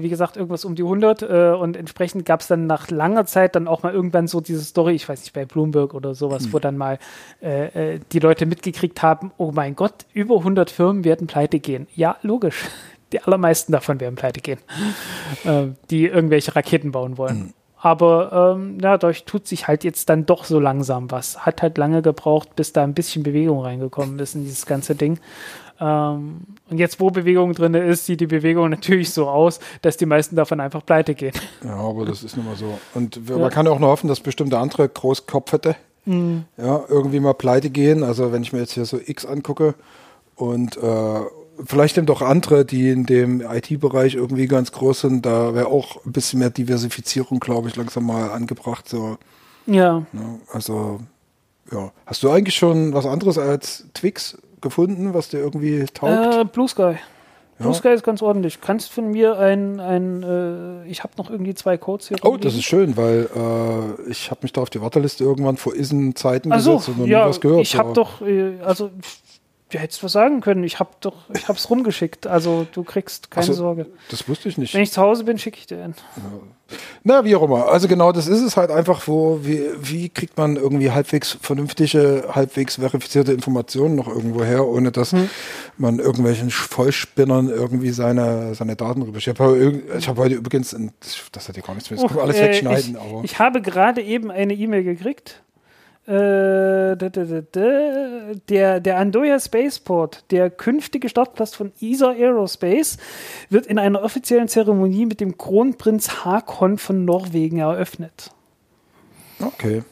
wie 0.00 0.08
gesagt, 0.08 0.38
irgendwas 0.38 0.64
um 0.64 0.74
die 0.74 0.82
100 0.82 1.20
äh, 1.22 1.50
und 1.50 1.76
entsprechend 1.76 2.24
gab 2.24 2.40
es 2.40 2.46
dann 2.46 2.66
nach 2.66 2.90
langer 2.90 3.26
Zeit 3.26 3.56
dann 3.56 3.68
auch 3.68 3.82
mal 3.82 3.92
irgendwann 3.92 4.26
so 4.26 4.40
diese 4.40 4.62
Story, 4.62 4.94
ich 4.94 5.06
weiß 5.06 5.20
nicht, 5.20 5.34
bei 5.34 5.44
Bloomberg 5.44 5.92
oder 5.92 6.14
sowas, 6.14 6.44
Hm. 6.44 6.52
wo 6.54 6.58
dann 6.60 6.78
mal 6.78 6.98
äh, 7.42 7.96
äh, 7.96 8.00
die 8.10 8.20
Leute 8.20 8.46
mitgekriegt 8.46 9.02
haben, 9.02 9.32
oh 9.36 9.52
mein 9.52 9.76
Gott, 9.76 10.06
über 10.14 10.36
100 10.38 10.70
Firmen 10.70 11.04
werden 11.04 11.26
pleite 11.26 11.58
gehen. 11.58 11.88
Ja, 11.94 12.16
logisch. 12.22 12.64
Die 13.12 13.22
allermeisten 13.22 13.72
davon 13.72 14.00
werden 14.00 14.16
pleite 14.16 14.40
gehen, 14.42 14.58
äh, 15.44 15.68
die 15.90 16.04
irgendwelche 16.06 16.54
Raketen 16.54 16.92
bauen 16.92 17.16
wollen. 17.16 17.54
Aber 17.80 18.54
ähm, 18.56 18.78
ja, 18.80 18.98
dadurch 18.98 19.24
tut 19.24 19.46
sich 19.46 19.68
halt 19.68 19.84
jetzt 19.84 20.08
dann 20.08 20.26
doch 20.26 20.44
so 20.44 20.58
langsam 20.58 21.10
was. 21.10 21.46
Hat 21.46 21.62
halt 21.62 21.78
lange 21.78 22.02
gebraucht, 22.02 22.56
bis 22.56 22.72
da 22.72 22.82
ein 22.82 22.94
bisschen 22.94 23.22
Bewegung 23.22 23.60
reingekommen 23.62 24.18
ist 24.18 24.34
in 24.34 24.42
dieses 24.44 24.66
ganze 24.66 24.94
Ding. 24.96 25.20
Ähm, 25.80 26.40
und 26.68 26.78
jetzt, 26.78 26.98
wo 26.98 27.10
Bewegung 27.10 27.52
drin 27.52 27.74
ist, 27.74 28.06
sieht 28.06 28.20
die 28.20 28.26
Bewegung 28.26 28.68
natürlich 28.70 29.10
so 29.12 29.28
aus, 29.28 29.60
dass 29.82 29.96
die 29.96 30.06
meisten 30.06 30.34
davon 30.34 30.58
einfach 30.58 30.84
pleite 30.84 31.14
gehen. 31.14 31.34
Ja, 31.64 31.76
aber 31.76 32.04
das 32.04 32.24
ist 32.24 32.36
nun 32.36 32.46
mal 32.46 32.56
so. 32.56 32.78
Und 32.94 33.20
Ja. 33.28 33.38
man 33.38 33.50
kann 33.50 33.68
auch 33.68 33.78
nur 33.78 33.90
hoffen, 33.90 34.08
dass 34.08 34.20
bestimmte 34.20 34.58
andere 34.58 34.88
Großkopfete 34.88 35.76
Mhm. 36.04 36.44
ja, 36.56 36.80
irgendwie 36.88 37.20
mal 37.20 37.34
pleite 37.34 37.68
gehen. 37.70 38.02
Also 38.02 38.32
wenn 38.32 38.42
ich 38.42 38.52
mir 38.54 38.60
jetzt 38.60 38.72
hier 38.72 38.86
so 38.86 38.98
X 38.98 39.26
angucke 39.26 39.74
und 40.36 40.76
äh, 40.78 41.20
vielleicht 41.64 41.96
eben 41.98 42.06
doch 42.06 42.22
andere, 42.22 42.64
die 42.64 42.90
in 42.90 43.04
dem 43.06 43.40
IT-Bereich 43.40 44.14
irgendwie 44.14 44.46
ganz 44.46 44.72
groß 44.72 45.00
sind, 45.00 45.26
da 45.26 45.54
wäre 45.54 45.66
auch 45.68 46.04
ein 46.04 46.12
bisschen 46.12 46.38
mehr 46.38 46.50
Diversifizierung, 46.50 47.40
glaube 47.40 47.68
ich, 47.68 47.76
langsam 47.76 48.06
mal 48.06 48.30
angebracht. 48.30 48.88
So, 48.88 49.18
Ja. 49.66 50.00
ne? 50.12 50.40
Also, 50.52 51.00
ja. 51.72 51.90
Hast 52.06 52.22
du 52.22 52.30
eigentlich 52.30 52.54
schon 52.56 52.92
was 52.94 53.06
anderes 53.06 53.38
als 53.38 53.84
Twix 53.94 54.38
gefunden, 54.60 55.14
was 55.14 55.28
dir 55.28 55.38
irgendwie 55.38 55.84
taugt? 55.92 56.34
Äh, 56.36 56.44
Blue 56.44 56.68
Sky. 56.68 56.94
Blue 57.58 57.72
Ja. 57.72 57.74
Sky 57.74 57.88
ist 57.88 58.04
ganz 58.04 58.22
ordentlich. 58.22 58.60
Kannst 58.60 58.90
von 58.92 59.10
mir 59.10 59.36
ein, 59.38 59.80
ein 59.80 60.22
äh, 60.22 60.86
ich 60.88 61.02
habe 61.02 61.12
noch 61.18 61.28
irgendwie 61.28 61.54
zwei 61.54 61.76
Codes 61.76 62.06
hier. 62.08 62.16
Oh, 62.22 62.28
rumliegen. 62.28 62.48
das 62.48 62.54
ist 62.54 62.64
schön, 62.64 62.96
weil 62.96 63.28
äh, 63.34 64.10
ich 64.10 64.30
habe 64.30 64.40
mich 64.42 64.52
da 64.52 64.60
auf 64.62 64.70
die 64.70 64.80
Warteliste 64.80 65.24
irgendwann 65.24 65.56
vor 65.56 65.74
Isen-Zeiten 65.74 66.52
Also, 66.52 66.74
gesetzt 66.76 66.88
und 66.90 66.98
noch 67.00 67.06
ja, 67.06 67.24
nie 67.24 67.30
was 67.30 67.40
gehört. 67.40 67.60
ich 67.62 67.76
habe 67.76 67.92
doch, 67.94 68.22
äh, 68.22 68.60
also, 68.64 68.90
du 69.70 69.78
hättest 69.78 70.02
was 70.02 70.12
sagen 70.12 70.40
können. 70.40 70.64
Ich 70.64 70.78
habe 70.78 70.90
doch, 71.00 71.14
ich 71.34 71.48
habe 71.48 71.58
es 71.58 71.68
rumgeschickt. 71.70 72.26
Also, 72.26 72.66
du 72.72 72.82
kriegst 72.84 73.30
keine 73.30 73.46
so, 73.46 73.52
Sorge. 73.54 73.86
Das 74.10 74.28
wusste 74.28 74.48
ich 74.48 74.58
nicht. 74.58 74.74
Wenn 74.74 74.82
ich 74.82 74.92
zu 74.92 75.00
Hause 75.00 75.24
bin, 75.24 75.38
schicke 75.38 75.58
ich 75.58 75.66
dir 75.66 75.82
einen. 75.82 75.94
Na, 77.02 77.24
wie 77.24 77.34
auch 77.34 77.42
immer. 77.42 77.68
Also 77.68 77.88
genau, 77.88 78.12
das 78.12 78.26
ist 78.26 78.42
es 78.42 78.58
halt 78.58 78.70
einfach, 78.70 79.08
wo, 79.08 79.40
wie, 79.42 79.62
wie 79.80 80.10
kriegt 80.10 80.36
man 80.36 80.56
irgendwie 80.56 80.90
halbwegs 80.90 81.38
vernünftige, 81.40 82.24
halbwegs 82.30 82.76
verifizierte 82.76 83.32
Informationen 83.32 83.94
noch 83.94 84.06
irgendwo 84.06 84.44
her, 84.44 84.66
ohne 84.66 84.92
dass 84.92 85.12
Hm. 85.12 85.30
man 85.78 85.98
irgendwelchen 85.98 86.50
Vollspinnern 86.50 87.48
irgendwie 87.48 87.90
seine, 87.90 88.54
seine 88.54 88.76
Daten 88.76 89.00
rüber. 89.00 89.16
Ich 89.16 89.28
habe 89.28 89.80
hab 90.06 90.16
heute 90.18 90.34
übrigens, 90.34 90.76
das 91.32 91.48
hat 91.48 91.56
ja 91.56 91.62
gar 91.62 91.74
nichts 91.74 91.90
mehr, 91.90 91.98
das 91.98 92.06
kann 92.06 92.16
man 92.16 92.26
alles 92.26 92.36
Äh, 92.36 92.48
wegschneiden, 92.48 92.96
ich, 92.96 93.00
aber. 93.00 93.24
ich 93.24 93.38
habe 93.38 93.62
gerade 93.62 94.02
eben 94.02 94.30
eine 94.30 94.52
E-Mail 94.52 94.84
gekriegt. 94.84 95.42
Äh, 96.08 96.96
der, 98.48 98.80
der 98.80 98.98
Andoya 98.98 99.38
Spaceport, 99.38 100.24
der 100.30 100.48
künftige 100.48 101.10
Startplatz 101.10 101.54
von 101.54 101.70
ESA 101.82 102.12
Aerospace, 102.12 102.96
wird 103.50 103.66
in 103.66 103.78
einer 103.78 104.02
offiziellen 104.02 104.48
Zeremonie 104.48 105.04
mit 105.04 105.20
dem 105.20 105.36
Kronprinz 105.36 106.24
Hakon 106.24 106.78
von 106.78 107.04
Norwegen 107.04 107.58
eröffnet. 107.58 108.30
Okay. 109.38 109.82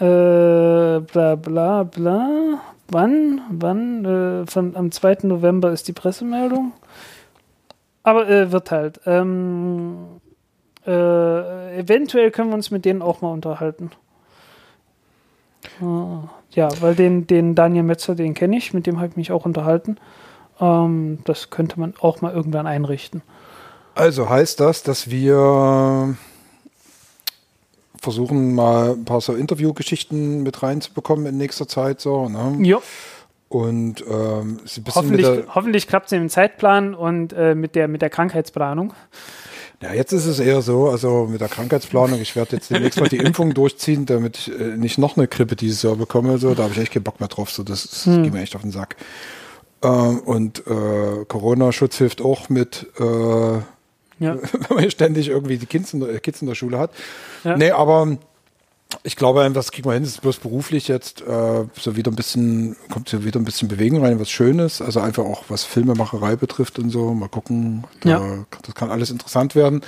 Äh, 0.00 1.00
bla 1.00 1.36
bla 1.36 1.84
bla. 1.84 2.60
Wann? 2.88 3.40
Wann? 3.50 4.04
Äh, 4.04 4.46
von, 4.50 4.74
am 4.74 4.90
2. 4.90 5.18
November 5.22 5.70
ist 5.70 5.86
die 5.86 5.92
Pressemeldung. 5.92 6.72
Aber 8.02 8.28
äh, 8.28 8.50
wird 8.50 8.72
halt. 8.72 9.00
Ähm, 9.06 9.98
äh, 10.84 11.78
eventuell 11.78 12.32
können 12.32 12.50
wir 12.50 12.56
uns 12.56 12.72
mit 12.72 12.84
denen 12.84 13.02
auch 13.02 13.20
mal 13.20 13.30
unterhalten. 13.30 13.92
Ja, 16.52 16.68
weil 16.80 16.94
den, 16.94 17.26
den 17.26 17.54
Daniel 17.54 17.84
Metzer, 17.84 18.14
den 18.14 18.34
kenne 18.34 18.56
ich, 18.56 18.74
mit 18.74 18.86
dem 18.86 18.98
habe 18.98 19.08
ich 19.08 19.16
mich 19.16 19.32
auch 19.32 19.44
unterhalten. 19.44 19.98
Ähm, 20.60 21.18
das 21.24 21.50
könnte 21.50 21.78
man 21.78 21.94
auch 22.00 22.20
mal 22.20 22.32
irgendwann 22.32 22.66
einrichten. 22.66 23.22
Also 23.94 24.28
heißt 24.28 24.60
das, 24.60 24.82
dass 24.82 25.10
wir 25.10 26.16
versuchen, 28.00 28.54
mal 28.54 28.92
ein 28.92 29.04
paar 29.04 29.20
so 29.20 29.34
Interviewgeschichten 29.34 30.42
mit 30.42 30.62
reinzubekommen 30.62 31.26
in 31.26 31.36
nächster 31.36 31.68
Zeit 31.68 32.00
so, 32.00 32.28
ne? 32.28 32.56
Ja, 32.60 32.78
Und 33.48 34.04
ähm, 34.08 34.60
hoffentlich, 34.94 35.28
hoffentlich 35.54 35.86
klappt 35.86 36.06
es 36.06 36.12
im 36.12 36.28
Zeitplan 36.28 36.94
und 36.94 37.32
äh, 37.32 37.54
mit, 37.54 37.74
der, 37.74 37.88
mit 37.88 38.00
der 38.00 38.08
Krankheitsplanung. 38.08 38.94
Ja, 39.82 39.94
jetzt 39.94 40.12
ist 40.12 40.26
es 40.26 40.40
eher 40.40 40.60
so, 40.62 40.88
also 40.88 41.26
mit 41.30 41.40
der 41.40 41.48
Krankheitsplanung, 41.48 42.20
ich 42.20 42.36
werde 42.36 42.56
jetzt 42.56 42.70
demnächst 42.70 43.00
mal 43.00 43.08
die 43.08 43.16
Impfung 43.24 43.54
durchziehen, 43.54 44.06
damit 44.06 44.36
ich 44.38 44.60
äh, 44.60 44.76
nicht 44.76 44.98
noch 44.98 45.16
eine 45.16 45.26
Grippe 45.26 45.56
dieses 45.56 45.82
Jahr 45.82 45.96
bekomme, 45.96 46.38
so, 46.38 46.54
da 46.54 46.64
habe 46.64 46.72
ich 46.72 46.78
echt 46.78 46.92
keinen 46.92 47.04
Bock 47.04 47.20
mehr 47.20 47.28
drauf, 47.28 47.50
so, 47.50 47.62
das, 47.62 47.88
das 47.88 48.04
geht 48.04 48.32
mir 48.32 48.42
echt 48.42 48.54
auf 48.56 48.62
den 48.62 48.72
Sack. 48.72 48.96
Ähm, 49.82 50.18
und 50.20 50.66
äh, 50.66 51.24
Corona-Schutz 51.26 51.96
hilft 51.96 52.20
auch 52.20 52.50
mit, 52.50 52.86
äh, 52.98 53.04
Ja. 53.04 53.62
wenn 54.68 54.76
man 54.76 54.90
ständig 54.90 55.28
irgendwie 55.28 55.56
die 55.56 55.66
Kids 55.66 55.94
in 55.94 56.00
der, 56.00 56.20
Kids 56.20 56.42
in 56.42 56.48
der 56.48 56.54
Schule 56.54 56.78
hat. 56.78 56.90
Ja. 57.44 57.56
Nee, 57.56 57.70
aber 57.70 58.18
ich 59.02 59.16
glaube, 59.16 59.48
das 59.52 59.70
kriegen 59.72 59.88
wir 59.88 59.94
hin. 59.94 60.02
Es 60.02 60.10
ist 60.10 60.22
bloß 60.22 60.38
beruflich 60.38 60.88
jetzt 60.88 61.22
äh, 61.22 61.64
so 61.78 61.96
wieder 61.96 62.10
ein 62.10 62.16
bisschen, 62.16 62.76
kommt 62.90 63.08
so 63.08 63.24
wieder 63.24 63.38
ein 63.40 63.44
bisschen 63.44 63.68
Bewegung 63.68 64.04
rein, 64.04 64.18
was 64.20 64.30
Schönes. 64.30 64.82
Also 64.82 65.00
einfach 65.00 65.24
auch 65.24 65.44
was 65.48 65.64
Filmemacherei 65.64 66.36
betrifft 66.36 66.78
und 66.78 66.90
so. 66.90 67.14
Mal 67.14 67.28
gucken. 67.28 67.84
Da, 68.02 68.08
Ja. 68.10 68.44
Das 68.62 68.74
kann 68.74 68.90
alles 68.90 69.10
interessant 69.10 69.54
werden. 69.54 69.82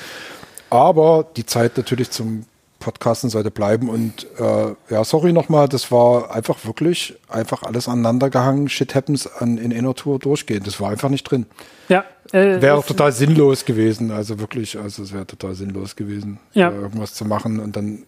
Aber 0.70 1.26
die 1.36 1.44
Zeit 1.46 1.76
natürlich 1.76 2.10
zum 2.10 2.46
Podcasten 2.78 3.30
sollte 3.30 3.50
bleiben. 3.50 3.88
Und 3.88 4.26
äh, 4.38 4.74
ja, 4.90 5.04
sorry 5.04 5.32
nochmal, 5.32 5.68
das 5.68 5.90
war 5.92 6.34
einfach 6.34 6.64
wirklich 6.64 7.14
einfach 7.28 7.62
alles 7.62 7.88
aneinander 7.88 8.28
gehangen. 8.30 8.68
Shit 8.68 8.94
happens 8.94 9.26
an, 9.26 9.56
in 9.58 9.72
einer 9.72 9.94
Tour 9.94 10.18
durchgehen. 10.18 10.62
Das 10.64 10.80
war 10.80 10.90
einfach 10.90 11.08
nicht 11.08 11.24
drin. 11.24 11.46
Ja, 11.88 12.04
äh, 12.32 12.60
Wäre 12.60 12.82
total 12.84 13.12
sinnlos 13.12 13.64
gewesen, 13.64 14.10
also 14.10 14.38
wirklich, 14.40 14.78
also 14.78 15.02
es 15.02 15.12
wäre 15.12 15.26
total 15.26 15.54
sinnlos 15.54 15.94
gewesen, 15.96 16.38
Ja. 16.54 16.70
da 16.70 16.76
irgendwas 16.76 17.14
zu 17.14 17.24
machen. 17.24 17.60
Und 17.60 17.76
dann 17.76 18.04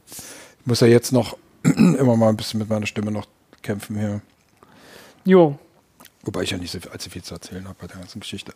muss 0.65 0.83
er 0.83 0.89
jetzt 0.89 1.13
noch 1.13 1.37
immer 1.63 2.17
mal 2.17 2.29
ein 2.29 2.37
bisschen 2.37 2.61
mit 2.61 2.69
meiner 2.69 2.87
Stimme 2.87 3.11
noch 3.11 3.27
kämpfen 3.63 3.99
hier. 3.99 4.21
Jo, 5.25 5.59
Wobei 6.25 6.43
ich 6.43 6.51
ja 6.51 6.59
nicht 6.59 6.71
so 6.71 6.81
viel, 6.81 6.91
allzu 6.91 7.11
viel 7.11 7.23
zu 7.23 7.35
erzählen 7.35 7.65
habe 7.65 7.77
bei 7.81 7.87
der 7.87 7.99
ganzen 7.99 8.21
Geschichte. 8.21 8.53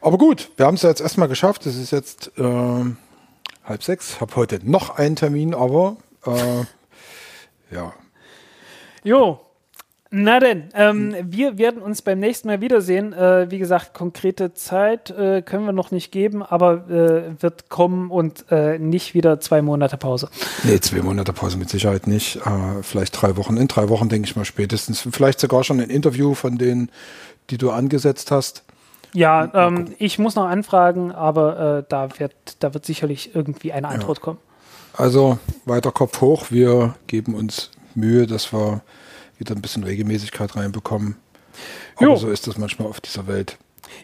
Aber 0.00 0.18
gut, 0.18 0.50
wir 0.56 0.66
haben 0.66 0.74
es 0.74 0.82
ja 0.82 0.90
jetzt 0.90 1.00
erstmal 1.00 1.28
geschafft. 1.28 1.66
Es 1.66 1.76
ist 1.76 1.90
jetzt 1.90 2.30
ähm, 2.36 2.98
halb 3.64 3.82
sechs. 3.82 4.20
Habe 4.20 4.36
heute 4.36 4.60
noch 4.62 4.90
einen 4.90 5.16
Termin, 5.16 5.54
aber 5.54 5.96
äh, 6.26 6.64
ja. 7.74 7.94
Jo. 9.02 9.40
Na 10.10 10.38
denn, 10.38 10.68
ähm, 10.74 11.16
wir 11.24 11.58
werden 11.58 11.82
uns 11.82 12.00
beim 12.00 12.20
nächsten 12.20 12.46
Mal 12.46 12.60
wiedersehen. 12.60 13.12
Äh, 13.12 13.50
wie 13.50 13.58
gesagt, 13.58 13.92
konkrete 13.92 14.54
Zeit 14.54 15.10
äh, 15.10 15.42
können 15.42 15.64
wir 15.64 15.72
noch 15.72 15.90
nicht 15.90 16.12
geben, 16.12 16.44
aber 16.44 16.88
äh, 16.88 17.42
wird 17.42 17.68
kommen 17.68 18.10
und 18.10 18.44
äh, 18.50 18.78
nicht 18.78 19.14
wieder 19.14 19.40
zwei 19.40 19.62
Monate 19.62 19.96
Pause. 19.96 20.28
Nee, 20.62 20.78
zwei 20.78 21.02
Monate 21.02 21.32
Pause 21.32 21.58
mit 21.58 21.70
Sicherheit 21.70 22.06
nicht. 22.06 22.36
Äh, 22.36 22.82
vielleicht 22.82 23.20
drei 23.20 23.36
Wochen. 23.36 23.56
In 23.56 23.66
drei 23.66 23.88
Wochen 23.88 24.08
denke 24.08 24.28
ich 24.28 24.36
mal 24.36 24.44
spätestens. 24.44 25.06
Vielleicht 25.10 25.40
sogar 25.40 25.64
schon 25.64 25.80
ein 25.80 25.90
Interview 25.90 26.34
von 26.34 26.56
denen, 26.56 26.88
die 27.50 27.58
du 27.58 27.72
angesetzt 27.72 28.30
hast. 28.30 28.62
Ja, 29.12 29.50
ähm, 29.54 29.94
ich 29.98 30.18
muss 30.18 30.36
noch 30.36 30.46
anfragen, 30.46 31.10
aber 31.10 31.78
äh, 31.78 31.84
da, 31.88 32.18
wird, 32.18 32.34
da 32.60 32.74
wird 32.74 32.86
sicherlich 32.86 33.34
irgendwie 33.34 33.72
eine 33.72 33.88
Antwort 33.88 34.20
kommen. 34.20 34.38
Also 34.96 35.38
weiter 35.64 35.90
Kopf 35.90 36.20
hoch. 36.20 36.46
Wir 36.50 36.94
geben 37.06 37.34
uns 37.34 37.70
Mühe, 37.94 38.26
dass 38.26 38.52
wir 38.52 38.82
wieder 39.38 39.54
ein 39.54 39.62
bisschen 39.62 39.84
Regelmäßigkeit 39.84 40.56
reinbekommen. 40.56 41.16
Aber 41.96 42.06
Jo. 42.06 42.16
so 42.16 42.28
ist 42.30 42.46
das 42.46 42.58
manchmal 42.58 42.88
auf 42.88 43.00
dieser 43.00 43.26
Welt. 43.26 43.56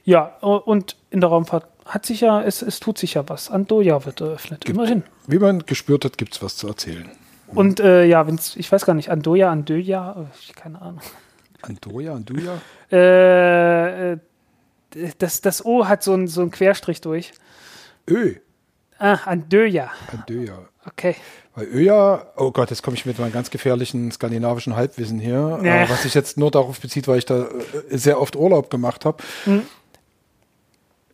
Ja, 0.04 0.36
und 0.40 0.96
in 1.10 1.20
der 1.20 1.28
Raumfahrt 1.30 1.66
hat 1.84 2.06
sich 2.06 2.20
ja, 2.20 2.42
es, 2.42 2.62
es 2.62 2.80
tut 2.80 2.98
sich 2.98 3.14
ja 3.14 3.28
was. 3.28 3.50
Andoja 3.50 4.04
wird 4.04 4.20
eröffnet, 4.20 4.64
immerhin. 4.66 5.02
Wie 5.26 5.38
man 5.38 5.66
gespürt 5.66 6.04
hat, 6.04 6.16
gibt 6.18 6.34
es 6.34 6.42
was 6.42 6.56
zu 6.56 6.68
erzählen. 6.68 7.10
Und 7.48 7.80
äh, 7.80 8.04
ja, 8.04 8.26
wenn's, 8.26 8.56
ich 8.56 8.70
weiß 8.70 8.86
gar 8.86 8.94
nicht, 8.94 9.10
Andoja, 9.10 9.50
Andoja, 9.50 10.28
äh, 10.30 10.52
keine 10.54 10.80
Ahnung. 10.80 11.02
Andoja, 11.60 12.14
Anduja? 12.14 12.60
Äh, 12.90 14.12
äh, 14.12 14.18
das, 15.18 15.40
das 15.40 15.64
O 15.64 15.86
hat 15.86 16.02
so 16.02 16.12
einen 16.12 16.28
so 16.28 16.40
einen 16.42 16.50
Querstrich 16.50 17.00
durch. 17.00 17.32
Ö. 18.08 18.34
Ah, 18.98 19.14
Andöja. 19.24 19.90
Andöja. 20.12 20.58
Okay. 20.86 21.16
Weil 21.54 21.66
Öja, 21.66 22.26
oh 22.36 22.50
Gott, 22.50 22.70
jetzt 22.70 22.82
komme 22.82 22.96
ich 22.96 23.04
mit 23.04 23.18
meinem 23.18 23.32
ganz 23.32 23.50
gefährlichen 23.50 24.10
skandinavischen 24.10 24.74
Halbwissen 24.74 25.18
hier, 25.18 25.60
Ja. 25.62 25.82
äh, 25.84 25.90
was 25.90 26.02
sich 26.04 26.14
jetzt 26.14 26.38
nur 26.38 26.50
darauf 26.50 26.80
bezieht, 26.80 27.06
weil 27.08 27.18
ich 27.18 27.26
da 27.26 27.42
äh, 27.90 27.98
sehr 27.98 28.20
oft 28.20 28.36
Urlaub 28.36 28.70
gemacht 28.70 29.04
habe. 29.04 29.22
Hm. 29.44 29.62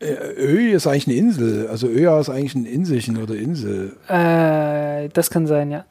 Äh, 0.00 0.12
Ö 0.36 0.70
ist 0.74 0.86
eigentlich 0.86 1.08
eine 1.08 1.16
Insel, 1.16 1.66
also 1.68 1.88
Öja 1.88 2.20
ist 2.20 2.28
eigentlich 2.28 2.54
ein 2.54 2.66
Inselchen 2.66 3.20
oder 3.20 3.34
Insel. 3.34 3.96
Äh, 4.06 5.08
das 5.08 5.30
kann 5.30 5.48
sein, 5.48 5.72
ja. 5.72 5.84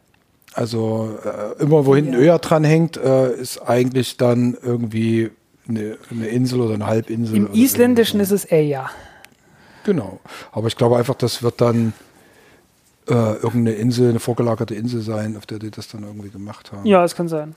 Also 0.54 1.18
äh, 1.26 1.62
immer 1.62 1.86
wo 1.86 1.94
hinten 1.96 2.14
Ja. 2.14 2.20
Öja 2.20 2.38
dran 2.38 2.64
hängt, 2.64 2.96
äh, 2.96 3.34
ist 3.34 3.58
eigentlich 3.60 4.16
dann 4.16 4.58
irgendwie 4.62 5.30
eine, 5.68 5.98
eine 6.10 6.28
Insel 6.28 6.62
oder 6.62 6.76
eine 6.76 6.88
Halbinsel. 6.88 7.36
Im 7.36 7.54
Isländischen 7.54 8.22
irgendwie 8.22 8.34
ist 8.34 8.46
es 8.46 8.50
Eja. 8.50 8.90
so. 9.86 9.92
Genau. 9.92 10.20
Aber 10.54 10.68
ich 10.68 10.78
glaube 10.78 10.98
einfach, 10.98 11.16
das 11.16 11.44
wird 11.44 11.60
dann 11.60 11.92
äh, 13.10 13.14
irgendeine 13.14 13.74
Insel, 13.74 14.10
eine 14.10 14.20
vorgelagerte 14.20 14.76
Insel 14.76 15.02
sein, 15.02 15.38
auf 15.38 15.46
der 15.46 15.60
die 15.60 15.72
das 15.72 15.88
dann 15.88 16.04
irgendwie 16.04 16.30
gemacht 16.30 16.72
haben. 16.72 16.86
Ja, 16.86 17.04
es 17.04 17.16
kann 17.16 17.28
sein. 17.28 17.56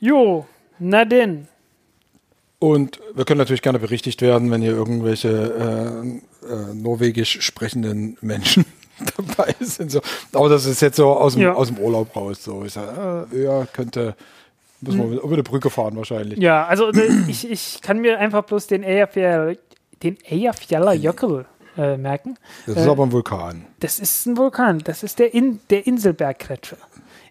Jo, 0.00 0.46
na 0.78 1.04
denn. 1.04 1.48
Und 2.58 2.98
wir 3.14 3.24
können 3.24 3.38
natürlich 3.38 3.62
gerne 3.62 3.78
berichtigt 3.78 4.22
werden, 4.22 4.50
wenn 4.50 4.62
hier 4.62 4.72
irgendwelche 4.72 5.28
äh, 5.28 6.50
äh, 6.52 6.74
norwegisch 6.74 7.40
sprechenden 7.42 8.16
Menschen 8.20 8.64
dabei 9.16 9.54
sind. 9.60 9.90
So. 9.90 10.00
Aber 10.32 10.48
das 10.48 10.64
ist 10.66 10.80
jetzt 10.80 10.96
so 10.96 11.08
aus 11.10 11.34
dem, 11.34 11.42
Ja. 11.42 11.54
aus 11.54 11.68
dem 11.68 11.78
Urlaub 11.78 12.14
raus. 12.16 12.42
So. 12.42 12.64
Ich 12.64 12.72
sage, 12.72 13.26
äh, 13.32 13.42
ja, 13.44 13.66
könnte, 13.66 14.14
müssen 14.80 15.10
wir 15.10 15.20
über 15.22 15.34
eine 15.34 15.42
Brücke 15.42 15.68
fahren 15.70 15.96
wahrscheinlich. 15.96 16.38
Ja, 16.38 16.66
also 16.66 16.90
äh, 16.90 17.08
ich, 17.28 17.50
ich 17.50 17.80
kann 17.82 18.00
mir 18.00 18.18
einfach 18.18 18.44
bloß 18.44 18.66
den 18.66 18.84
Eyjafjall- 18.84 19.58
den 20.02 20.16
Eyjafjallajökull 20.24 21.46
äh, 21.76 21.96
merken. 21.96 22.38
Das 22.66 22.76
ist 22.76 22.86
Äh, 22.86 22.90
aber 22.90 23.04
ein 23.04 23.12
Vulkan. 23.12 23.66
Das 23.80 23.98
ist 23.98 24.26
ein 24.26 24.36
Vulkan. 24.36 24.78
Das 24.80 25.02
ist 25.02 25.18
der, 25.18 25.34
In 25.34 25.60
der 25.70 25.86
Inselberggletscher. 25.86 26.76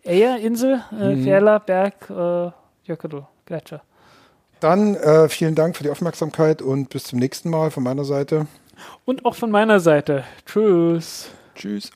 Eyja, 0.04 0.36
Insel, 0.36 0.82
äh, 0.92 1.16
Mhm. 1.16 1.24
Fjalla, 1.24 1.60
Berg, 1.60 2.10
äh, 2.10 2.52
Jökull, 2.86 3.26
Gletscher. 3.46 3.82
Dann 4.60 4.96
äh, 4.96 5.28
vielen 5.30 5.56
Dank 5.56 5.76
für 5.78 5.84
die 5.84 5.90
Aufmerksamkeit 5.90 6.62
und 6.62 6.90
bis 6.90 7.04
zum 7.06 7.20
nächsten 7.20 7.50
Mal 7.50 7.72
von 7.72 7.84
meiner 7.84 8.04
Seite. 8.06 8.48
Und 9.06 9.26
auch 9.26 9.36
von 9.36 9.52
meiner 9.52 9.80
Seite. 9.80 10.24
Tschüss. 10.46 11.30
Tschüss. 11.56 11.92